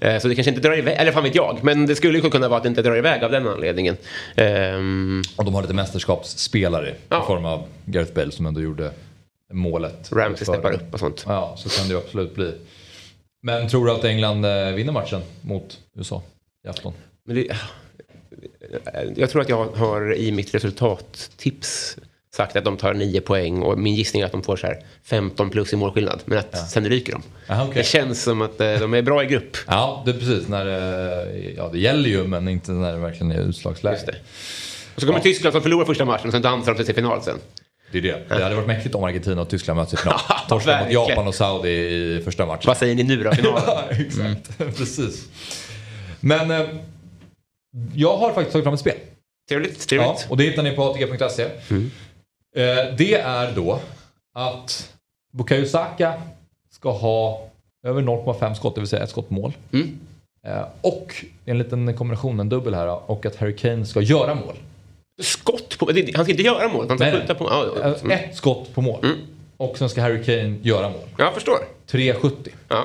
Eh, 0.00 0.18
Så 0.18 0.28
det 0.28 0.34
kanske 0.34 0.50
inte 0.50 0.68
drar 0.68 0.78
iväg, 0.78 0.96
eller 0.98 1.12
fan 1.12 1.22
vet 1.24 1.34
jag. 1.34 1.58
Men 1.62 1.86
det 1.86 1.94
skulle 1.96 2.18
ju 2.18 2.30
kunna 2.30 2.48
vara 2.48 2.56
att 2.56 2.62
det 2.62 2.68
inte 2.68 2.82
drar 2.82 2.96
iväg 2.96 3.24
av 3.24 3.30
den 3.30 3.48
anledningen. 3.48 3.96
Ehm, 4.36 5.22
Och 5.36 5.44
de 5.44 5.54
har 5.54 5.62
lite 5.62 5.74
mästerskapsspelare 5.74 6.88
i 6.88 7.26
form 7.26 7.44
av 7.44 7.64
Gareth 7.84 8.12
Bale 8.14 8.30
som 8.32 8.46
ändå 8.46 8.60
gjorde 8.60 8.92
målet. 9.52 10.12
Ramsey 10.12 10.44
steppar 10.44 10.72
upp 10.72 10.92
och 10.94 10.98
sånt. 11.00 11.24
Ja, 11.28 11.54
så 11.58 11.68
kan 11.68 11.88
det 11.88 11.94
ju 11.94 11.98
absolut 12.00 12.34
bli. 12.34 12.54
Men 13.42 13.68
tror 13.68 13.86
du 13.86 13.92
att 13.92 14.04
England 14.04 14.44
eh, 14.44 14.72
vinner 14.72 14.92
matchen 14.92 15.20
mot 15.40 15.78
USA 15.96 16.22
i 16.64 16.68
afton? 16.68 16.92
Men 17.26 17.36
det, 17.36 17.56
jag 19.16 19.30
tror 19.30 19.42
att 19.42 19.48
jag 19.48 19.64
har 19.66 20.14
i 20.14 20.32
mitt 20.32 20.54
resultattips 20.54 21.96
sagt 22.34 22.56
att 22.56 22.64
de 22.64 22.76
tar 22.76 22.94
9 22.94 23.20
poäng 23.20 23.62
och 23.62 23.78
min 23.78 23.94
gissning 23.94 24.22
är 24.22 24.26
att 24.26 24.32
de 24.32 24.42
får 24.42 24.56
så 24.56 24.66
här 24.66 24.84
15 25.04 25.50
plus 25.50 25.72
i 25.72 25.76
målskillnad. 25.76 26.22
Men 26.24 26.38
att 26.38 26.70
sen 26.70 26.88
ryker 26.88 27.12
de. 27.12 27.22
Aha, 27.48 27.62
okej. 27.64 27.74
Det 27.74 27.84
känns 27.88 28.22
som 28.22 28.42
att 28.42 28.60
eh, 28.60 28.74
de 28.78 28.94
är 28.94 29.02
bra 29.02 29.22
i 29.22 29.26
grupp. 29.26 29.56
Ja, 29.66 30.02
det 30.04 30.10
är 30.10 30.18
precis. 30.18 30.48
När, 30.48 30.64
det- 30.64 31.52
ja, 31.56 31.68
det 31.72 31.78
gäller 31.78 32.08
ju 32.08 32.24
men 32.26 32.48
inte 32.48 32.72
när 32.72 32.92
det 32.92 32.98
verkligen 32.98 33.32
är 33.32 33.40
utslagsläge. 33.40 33.94
Just 33.96 34.06
det. 34.06 34.14
Och 34.94 35.00
så 35.00 35.06
kommer 35.06 35.20
Tyskland 35.20 35.52
som 35.52 35.62
förlorar 35.62 35.84
första 35.84 36.04
matchen 36.04 36.26
och 36.26 36.32
sen 36.32 36.42
dansar 36.42 36.72
de 36.72 36.76
sig 36.76 36.86
till 36.86 36.94
final 36.94 37.22
sen. 37.22 37.38
Det 37.92 37.98
är 37.98 38.02
det. 38.02 38.28
Det 38.28 38.42
hade 38.42 38.54
varit 38.54 38.66
mäktigt 38.66 38.94
om 38.94 39.04
Argentina 39.04 39.40
och 39.40 39.48
Tyskland 39.48 39.80
möts 39.80 39.94
i 39.94 39.96
final. 39.96 40.18
Torska 40.48 40.80
mot. 40.80 40.92
Japan 40.92 41.28
och 41.28 41.34
Saudi 41.34 41.70
i 41.70 42.22
första 42.24 42.46
matchen. 42.46 42.62
Vad 42.66 42.76
säger 42.76 42.94
ni 42.94 43.02
nu 43.02 43.22
då? 43.22 43.32
Finalen? 43.32 43.62
ja, 43.66 43.84
exakt. 43.90 44.58
Precis. 44.76 45.28
Men 46.20 46.50
eh, 46.50 46.68
jag 47.94 48.16
har 48.16 48.32
faktiskt 48.32 48.52
tagit 48.52 48.64
fram 48.64 48.74
ett 48.74 48.80
spel. 48.80 48.96
Trevligt, 49.48 49.88
trevligt. 49.88 50.08
Ja, 50.08 50.30
och 50.30 50.36
det 50.36 50.44
hittar 50.44 50.62
ni 50.62 50.70
på 50.70 50.84
atg.se. 50.84 51.42
Eh, 51.42 52.94
det 52.98 53.14
är 53.14 53.52
då 53.54 53.80
att 54.34 54.92
Bukayo 55.32 55.66
Saka 55.66 56.14
ska 56.70 56.90
ha 56.90 57.48
över 57.86 58.02
0,5 58.02 58.54
skott, 58.54 58.74
det 58.74 58.80
vill 58.80 58.88
säga 58.88 59.02
ett 59.02 59.10
skott 59.10 59.30
mål. 59.30 59.52
Eh, 60.46 60.64
och 60.80 61.24
en 61.44 61.58
liten 61.58 61.96
kombination, 61.96 62.40
en 62.40 62.48
dubbel 62.48 62.74
här, 62.74 63.10
och 63.10 63.26
att 63.26 63.36
Harry 63.36 63.56
Kane 63.56 63.86
ska 63.86 64.00
göra 64.00 64.34
mål. 64.34 64.56
Skott 65.22 65.78
på... 65.78 65.90
det- 65.92 66.16
Han 66.16 66.24
ska 66.24 66.30
inte 66.30 66.42
göra 66.42 66.68
mål, 66.68 66.86
han 66.88 66.98
ska 66.98 67.06
Nej, 67.10 67.20
skjuta 67.20 67.34
på... 67.34 67.44
Ja, 67.50 67.66
ja. 68.04 68.12
Eh, 68.12 68.20
Ett 68.24 68.36
skott 68.36 68.74
på 68.74 68.80
mål. 68.80 69.06
Och 69.56 69.78
sen 69.78 69.88
ska 69.88 70.00
Harry 70.02 70.22
Kane 70.24 70.54
göra 70.62 70.88
mål. 70.88 71.00
Jag 71.18 71.34
förstår. 71.34 71.58
3,70. 71.90 72.30
Ja. 72.68 72.84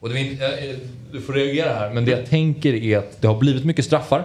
Och 0.00 0.08
det, 0.08 0.20
eh, 0.20 0.76
du 1.12 1.20
får 1.20 1.32
reagera 1.32 1.72
här, 1.74 1.90
men 1.90 2.04
det 2.04 2.10
jag 2.10 2.26
tänker 2.26 2.74
är 2.74 2.98
att 2.98 3.20
det 3.22 3.28
har 3.28 3.38
blivit 3.38 3.64
mycket 3.64 3.84
straffar. 3.84 4.24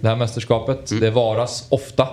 Det 0.00 0.08
här 0.08 0.16
mästerskapet. 0.16 1.00
Det 1.00 1.10
varas 1.10 1.66
ofta. 1.68 2.08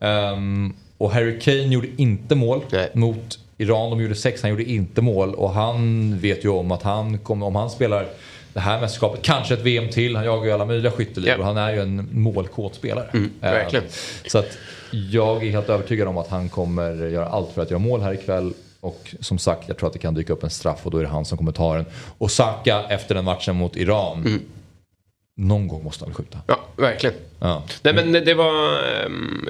Ehm, 0.00 0.74
och 0.98 1.10
Harry 1.12 1.40
Kane 1.40 1.62
gjorde 1.66 1.88
inte 1.96 2.34
mål 2.34 2.60
mot 2.92 3.38
Iran. 3.58 3.90
De 3.90 4.00
gjorde 4.00 4.14
sex, 4.14 4.42
han 4.42 4.50
gjorde 4.50 4.64
inte 4.64 5.02
mål. 5.02 5.34
Och 5.34 5.50
han 5.50 6.18
vet 6.18 6.44
ju 6.44 6.48
om 6.48 6.70
att 6.72 6.82
han 6.82 7.18
kommer, 7.18 7.46
om 7.46 7.56
han 7.56 7.70
spelar 7.70 8.06
det 8.56 8.60
här 8.60 8.80
mästerskapet, 8.80 9.22
kanske 9.22 9.54
ett 9.54 9.60
VM 9.60 9.88
till. 9.88 10.16
Han 10.16 10.24
jagar 10.24 10.44
ju 10.44 10.52
alla 10.52 10.64
möjliga 10.64 10.92
skytteligor. 10.92 11.42
Han 11.42 11.56
är 11.56 11.72
ju 11.72 11.80
en 11.80 12.08
målkåt 12.12 12.74
spelare. 12.74 13.08
Ehm, 13.12 13.30
verkligen. 13.40 13.84
så 14.26 14.38
att 14.38 14.58
jag 14.90 15.46
är 15.46 15.50
helt 15.50 15.68
övertygad 15.68 16.08
om 16.08 16.18
att 16.18 16.28
han 16.28 16.48
kommer 16.48 17.06
göra 17.06 17.26
allt 17.26 17.52
för 17.54 17.62
att 17.62 17.70
göra 17.70 17.78
mål 17.78 18.00
här 18.00 18.12
ikväll. 18.12 18.52
Och 18.80 19.14
som 19.20 19.38
sagt, 19.38 19.68
jag 19.68 19.78
tror 19.78 19.86
att 19.86 19.92
det 19.92 19.98
kan 19.98 20.14
dyka 20.14 20.32
upp 20.32 20.44
en 20.44 20.50
straff 20.50 20.80
och 20.82 20.90
då 20.90 20.98
är 20.98 21.02
det 21.02 21.08
han 21.08 21.24
som 21.24 21.38
kommer 21.38 21.52
ta 21.52 21.74
den. 21.74 21.84
Och 22.18 22.30
Saka 22.30 22.84
efter 22.88 23.14
den 23.14 23.24
matchen 23.24 23.56
mot 23.56 23.76
Iran. 23.76 24.40
Någon 25.36 25.68
gång 25.68 25.84
måste 25.84 26.04
han 26.04 26.14
skjuta. 26.14 26.38
Ja, 26.46 26.60
verkligen. 26.76 27.16
Ja. 27.40 27.62
Nej 27.82 27.94
men 27.94 28.12
det 28.12 28.34
var... 28.34 28.78
Um, 29.06 29.48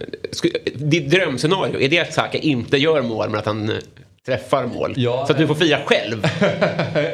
ditt 0.75 1.11
drömscenario, 1.11 1.81
är 1.81 1.89
det 1.89 1.99
att 1.99 2.15
Saka 2.15 2.39
inte 2.39 2.77
gör 2.77 3.03
mål 3.03 3.31
men 3.31 3.39
att 3.39 3.47
han 3.47 3.69
eh, 3.69 3.77
träffar 4.27 4.67
mål? 4.67 4.95
Ja, 4.97 5.27
så 5.27 5.33
att 5.33 5.39
du 5.39 5.47
får 5.47 5.55
fira 5.55 5.79
själv? 5.87 6.25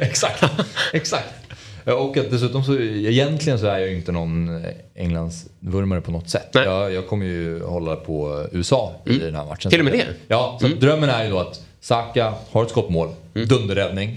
Exakt. 0.00 0.44
Exakt. 0.92 1.41
Och 1.84 2.16
att 2.16 2.30
dessutom 2.30 2.64
så 2.64 2.78
egentligen 2.78 3.58
så 3.58 3.66
är 3.66 3.78
jag 3.78 3.88
ju 3.88 3.96
inte 3.96 4.12
någon 4.12 4.64
Englands 4.94 5.46
vurmare 5.60 6.00
på 6.00 6.10
något 6.10 6.28
sätt. 6.28 6.48
Jag, 6.52 6.92
jag 6.92 7.06
kommer 7.06 7.26
ju 7.26 7.62
hålla 7.64 7.96
på 7.96 8.46
USA 8.52 8.92
i 9.06 9.18
den 9.18 9.34
här 9.34 9.44
matchen. 9.44 9.70
Till 9.70 9.80
och 9.80 9.84
med 9.84 9.94
det? 9.94 10.06
Ja, 10.28 10.58
så 10.60 10.66
drömmen 10.66 11.10
är 11.10 11.24
ju 11.24 11.30
då 11.30 11.38
att 11.38 11.60
Saka 11.80 12.34
har 12.50 12.62
ett 12.62 12.70
skottmål, 12.70 13.08
dunderräddning. 13.32 14.16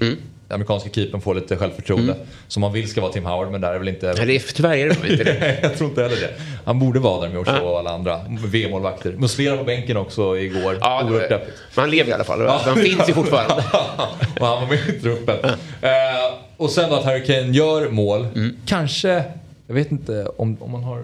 Amerikanska 0.49 0.89
keepern 0.89 1.21
får 1.21 1.35
lite 1.35 1.57
självförtroende. 1.57 2.15
Som 2.47 2.61
man 2.61 2.73
vill 2.73 2.89
ska 2.89 3.01
vara 3.01 3.11
Tim 3.11 3.25
Howard 3.25 3.51
men 3.51 3.61
där 3.61 3.73
är 3.73 3.79
väl 3.79 3.87
inte... 3.87 4.13
Nej, 4.17 4.25
det 4.25 4.35
är, 4.35 4.53
tyvärr 4.53 4.77
är 4.77 4.89
det 4.89 5.11
inte 5.11 5.23
det. 5.23 5.59
jag 5.61 5.77
tror 5.77 5.89
inte 5.89 6.03
heller 6.03 6.15
det. 6.15 6.33
Han 6.65 6.79
borde 6.79 6.99
vara 6.99 7.21
där 7.21 7.29
med 7.29 7.39
Ochoa 7.39 7.61
och 7.61 7.79
alla 7.79 7.91
andra 7.91 8.19
VM-målvakter. 8.45 9.11
Muslera 9.11 9.57
på 9.57 9.63
bänken 9.63 9.97
också 9.97 10.37
igår. 10.37 10.77
Ja, 10.81 11.03
Oerhört 11.03 11.29
deppigt. 11.29 11.57
Men 11.75 11.81
han 11.81 11.89
lever 11.89 12.09
i 12.09 12.13
alla 12.13 12.23
fall. 12.23 12.47
Han 12.47 12.75
finns 12.75 13.09
ju 13.09 13.13
fortfarande. 13.13 13.53
och 14.39 14.47
han 14.47 14.61
var 14.61 14.67
med 14.67 14.89
i 14.89 14.99
truppen. 14.99 15.49
Eh, 15.81 15.89
och 16.57 16.69
sen 16.69 16.89
då 16.89 16.95
att 16.95 17.05
Harry 17.05 17.25
Kane 17.25 17.51
gör 17.51 17.89
mål. 17.89 18.27
Mm. 18.35 18.57
Kanske, 18.65 19.23
jag 19.67 19.75
vet 19.75 19.91
inte 19.91 20.25
om, 20.37 20.57
om 20.59 20.71
man 20.71 20.83
har... 20.83 21.03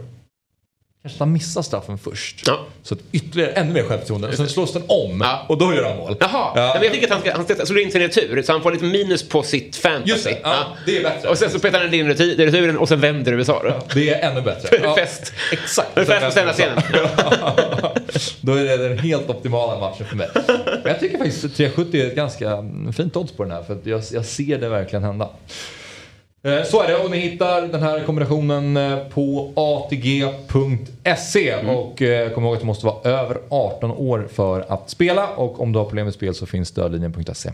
kanske 1.04 1.20
han 1.20 1.32
missar 1.34 1.62
straffen 1.62 1.98
först. 1.98 2.46
Så 2.84 2.94
att 2.94 3.00
ytterligare 3.12 3.52
ännu 3.52 3.74
mer 3.74 3.84
självförtroende. 3.84 4.28
Och 4.28 4.34
sen 4.34 4.50
slås 4.50 4.74
den 4.74 4.84
om 4.88 5.26
och 5.48 5.58
då 5.58 5.74
gör 5.74 5.84
han 5.90 5.98
mål. 5.98 6.16
Jaha, 6.20 6.52
Ja. 6.56 6.72
men 6.74 6.84
jag 6.84 6.94
tycker 6.94 7.08
att 7.08 7.14
han 7.14 7.22
ska, 7.22 7.34
han 7.36 7.46
ska 7.46 7.66
slå 7.66 7.80
in 7.80 7.92
sin 7.92 8.02
retur 8.02 8.42
så 8.44 8.52
han 8.52 8.62
får 8.62 8.72
lite 8.72 8.84
minus 8.86 9.30
på 9.30 9.44
sitt 9.44 9.76
fantasy. 9.76 10.12
Just 10.12 10.24
det, 10.24 10.38
ja, 10.44 10.66
det 10.86 10.98
är 10.98 11.04
bättre. 11.04 11.30
Och 11.30 11.38
sen 11.38 11.50
så 11.52 11.60
petar 11.60 11.80
han 11.80 11.94
in 11.94 12.08
retur, 12.08 12.36
returen 12.36 12.78
och 12.78 12.88
sen 12.88 13.00
vänder 13.00 13.32
USA 13.34 13.62
då. 13.64 13.74
Det 13.94 14.10
är 14.10 14.32
ännu 14.32 14.42
bättre. 14.42 14.78
Ja. 14.84 14.96
Fest. 14.96 15.34
Exakt. 15.52 15.90
Det 15.96 16.02
är 16.02 16.06
fest 16.06 16.26
på 16.26 16.32
Stena-scenen. 16.32 16.78
Då 18.42 18.54
är 18.56 18.64
det 18.64 18.78
den 18.90 18.98
helt 19.00 19.30
optimala 19.30 19.80
matchen 19.80 20.06
för 20.06 20.16
mig. 20.16 20.28
Men 20.36 20.82
jag 20.92 21.00
tycker 21.00 21.18
faktiskt 21.18 21.46
att 21.46 21.56
370 21.56 22.02
är 22.02 22.08
ett 22.08 22.16
ganska 22.16 22.58
fint 22.98 23.16
odds 23.16 23.32
på 23.32 23.44
den 23.44 23.52
här 23.52 23.64
för 23.64 23.78
jag, 23.84 24.02
jag 24.12 24.26
ser 24.26 24.58
det 24.58 24.70
verkligen 24.70 25.04
hända. 25.04 25.30
Eh, 26.44 26.64
Så 26.64 26.82
är 26.84 26.88
det 26.88 26.96
och 26.96 27.12
ni 27.12 27.18
hittar 27.18 27.62
den 27.62 27.82
här 27.84 28.04
kombinationen 28.04 28.78
eh, 28.78 28.98
på 29.00 29.52
atg.se 29.56 31.50
Mm. 31.52 31.76
och 31.76 32.02
eh, 32.02 32.30
kom 32.32 32.44
ihåg 32.44 32.54
att 32.54 32.60
du 32.60 32.66
måste 32.66 32.86
vara 32.86 33.10
över 33.12 33.38
18 33.50 33.92
år 33.92 34.28
för 34.34 34.66
att 34.70 34.90
spela 34.90 35.28
och 35.28 35.62
om 35.62 35.72
du 35.74 35.80
har 35.80 35.86
problem 35.86 36.06
med 36.06 36.14
spel 36.14 36.34
så 36.36 36.46
finns 36.46 36.68
stödlinjen.se. 36.68 37.52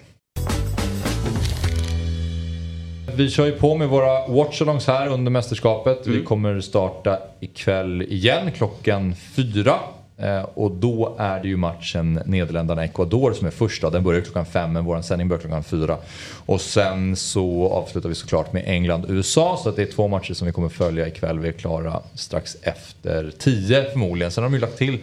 Vi 3.15 3.29
kör 3.29 3.45
ju 3.45 3.51
på 3.51 3.75
med 3.75 3.87
våra 3.89 4.27
watchalongs 4.27 4.87
här 4.87 5.07
under 5.07 5.31
mästerskapet. 5.31 6.07
Vi 6.07 6.23
kommer 6.23 6.61
starta 6.61 7.17
ikväll 7.39 8.01
igen 8.01 8.51
klockan 8.51 9.15
fyra. 9.35 9.75
Eh, 10.19 10.41
och 10.41 10.71
då 10.71 11.15
är 11.19 11.39
det 11.41 11.47
ju 11.47 11.57
matchen 11.57 12.19
Nederländerna-Ecuador 12.25 13.33
som 13.33 13.47
är 13.47 13.51
första. 13.51 13.89
Den 13.89 14.03
börjar 14.03 14.21
klockan 14.21 14.45
fem 14.45 14.73
men 14.73 14.85
vår 14.85 15.01
sändning 15.01 15.27
börjar 15.27 15.41
klockan 15.41 15.63
fyra. 15.63 15.97
Och 16.45 16.61
sen 16.61 17.15
så 17.15 17.69
avslutar 17.69 18.09
vi 18.09 18.15
såklart 18.15 18.53
med 18.53 18.63
England-USA. 18.65 19.59
Så 19.63 19.69
att 19.69 19.75
det 19.75 19.81
är 19.81 19.91
två 19.91 20.07
matcher 20.07 20.33
som 20.33 20.45
vi 20.45 20.53
kommer 20.53 20.69
följa 20.69 21.07
ikväll. 21.07 21.39
Vi 21.39 21.47
är 21.47 21.51
klara 21.51 22.01
strax 22.13 22.57
efter 22.61 23.31
tio 23.37 23.91
förmodligen. 23.91 24.31
Sen 24.31 24.43
har 24.43 24.49
de 24.49 24.55
ju 24.55 24.61
lagt 24.61 24.77
till, 24.77 24.97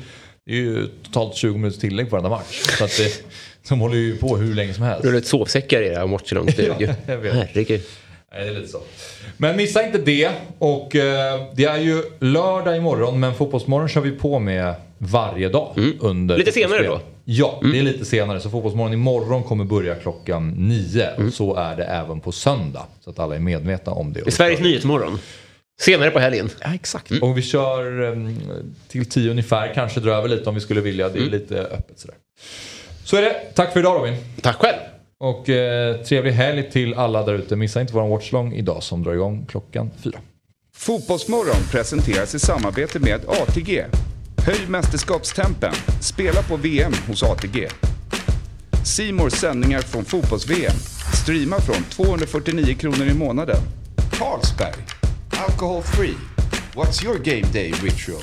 det 0.46 0.52
är 0.52 0.56
ju 0.56 0.86
totalt 1.02 1.34
20 1.34 1.58
minuters 1.58 1.80
tillägg 1.80 2.10
på 2.10 2.16
varenda 2.16 2.30
match. 2.30 2.62
Så 2.78 2.84
att 2.84 2.96
det, 2.98 3.24
de 3.68 3.80
håller 3.80 3.96
ju 3.96 4.16
på 4.16 4.36
hur 4.36 4.54
länge 4.54 4.74
som 4.74 4.84
helst. 4.84 5.04
Rullar 5.04 5.18
ut 5.18 5.26
sovsäckar 5.26 5.82
i 5.82 5.86
era 5.86 6.06
matchalongstudio. 6.06 6.74
Ja, 6.78 6.94
jag 7.06 7.16
vet. 7.18 7.34
Herregud. 7.34 7.82
Nej, 8.34 8.44
det 8.44 8.50
är 8.50 8.54
lite 8.54 8.68
så. 8.68 8.80
Men 9.36 9.56
missa 9.56 9.86
inte 9.86 9.98
det. 9.98 10.30
Och 10.58 10.96
eh, 10.96 11.42
det 11.54 11.64
är 11.64 11.78
ju 11.78 12.02
lördag 12.20 12.76
imorgon 12.76 13.20
men 13.20 13.34
Fotbollsmorgon 13.34 13.88
kör 13.88 14.00
vi 14.00 14.10
på 14.10 14.38
med 14.38 14.74
varje 14.98 15.48
dag. 15.48 15.72
Under 16.00 16.34
Mm. 16.34 16.46
Lite 16.46 16.52
senare 16.52 16.82
då? 16.86 16.92
Mm. 16.94 17.06
Ja, 17.24 17.60
det 17.72 17.78
är 17.78 17.82
lite 17.82 18.04
senare. 18.04 18.40
Så 18.40 18.50
Fotbollsmorgon 18.50 18.92
imorgon 18.92 19.42
kommer 19.42 19.64
börja 19.64 19.94
klockan 19.94 20.50
nio. 20.50 21.06
Mm. 21.06 21.32
Så 21.32 21.56
är 21.56 21.76
det 21.76 21.84
även 21.84 22.20
på 22.20 22.32
söndag. 22.32 22.86
Så 23.00 23.10
att 23.10 23.18
alla 23.18 23.34
är 23.34 23.38
medvetna 23.38 23.92
om 23.92 24.12
det. 24.12 24.20
Det 24.20 24.26
är 24.26 24.30
Sveriges 24.30 24.60
Nyhetsmorgon. 24.60 25.18
Senare 25.80 26.10
på 26.10 26.18
helgen. 26.18 26.50
Ja, 26.60 26.74
exakt. 26.74 27.10
Och 27.22 27.38
vi 27.38 27.42
kör 27.42 28.00
um, 28.00 28.40
till 28.88 29.06
tio 29.06 29.30
ungefär. 29.30 29.74
Kanske 29.74 30.00
drar 30.00 30.12
över 30.12 30.28
lite 30.28 30.48
om 30.48 30.54
vi 30.54 30.60
skulle 30.60 30.80
vilja. 30.80 31.06
Mm. 31.06 31.18
Det 31.18 31.24
är 31.26 31.30
lite 31.30 31.60
öppet 31.60 31.98
sådär. 31.98 32.16
Så 33.04 33.16
är 33.16 33.22
det. 33.22 33.34
Tack 33.54 33.72
för 33.72 33.80
idag 33.80 33.98
Robin. 33.98 34.16
Tack 34.40 34.56
själv. 34.56 34.76
Och 35.24 35.48
eh, 35.48 35.96
trevlig 35.96 36.32
helg 36.32 36.70
till 36.70 36.94
alla 36.94 37.22
där 37.22 37.34
ute. 37.34 37.56
Missa 37.56 37.80
inte 37.80 37.94
våran 37.94 38.08
watchlong 38.08 38.52
idag 38.52 38.82
som 38.82 39.02
drar 39.02 39.12
igång 39.12 39.46
klockan 39.46 39.90
fyra. 40.02 40.18
Fotbollsmorgon 40.76 41.62
presenteras 41.70 42.34
i 42.34 42.38
samarbete 42.38 42.98
med 42.98 43.20
ATG. 43.28 43.84
Höj 44.46 44.66
mästerskapstempen. 44.68 45.74
Spela 46.00 46.42
på 46.42 46.56
VM 46.56 46.92
hos 47.08 47.22
ATG. 47.22 47.68
Simors 48.84 49.32
sändningar 49.32 49.80
från 49.80 50.04
fotbolls-VM. 50.04 50.76
Streama 51.22 51.60
från 51.60 51.84
249 51.90 52.74
kronor 52.74 53.06
i 53.06 53.14
månaden. 53.14 53.60
Carlsberg. 54.12 54.84
Alcohol 55.48 55.82
free. 55.82 56.16
What's 56.74 57.04
your 57.04 57.18
game 57.18 57.52
day 57.52 57.70
ritual? 57.82 58.22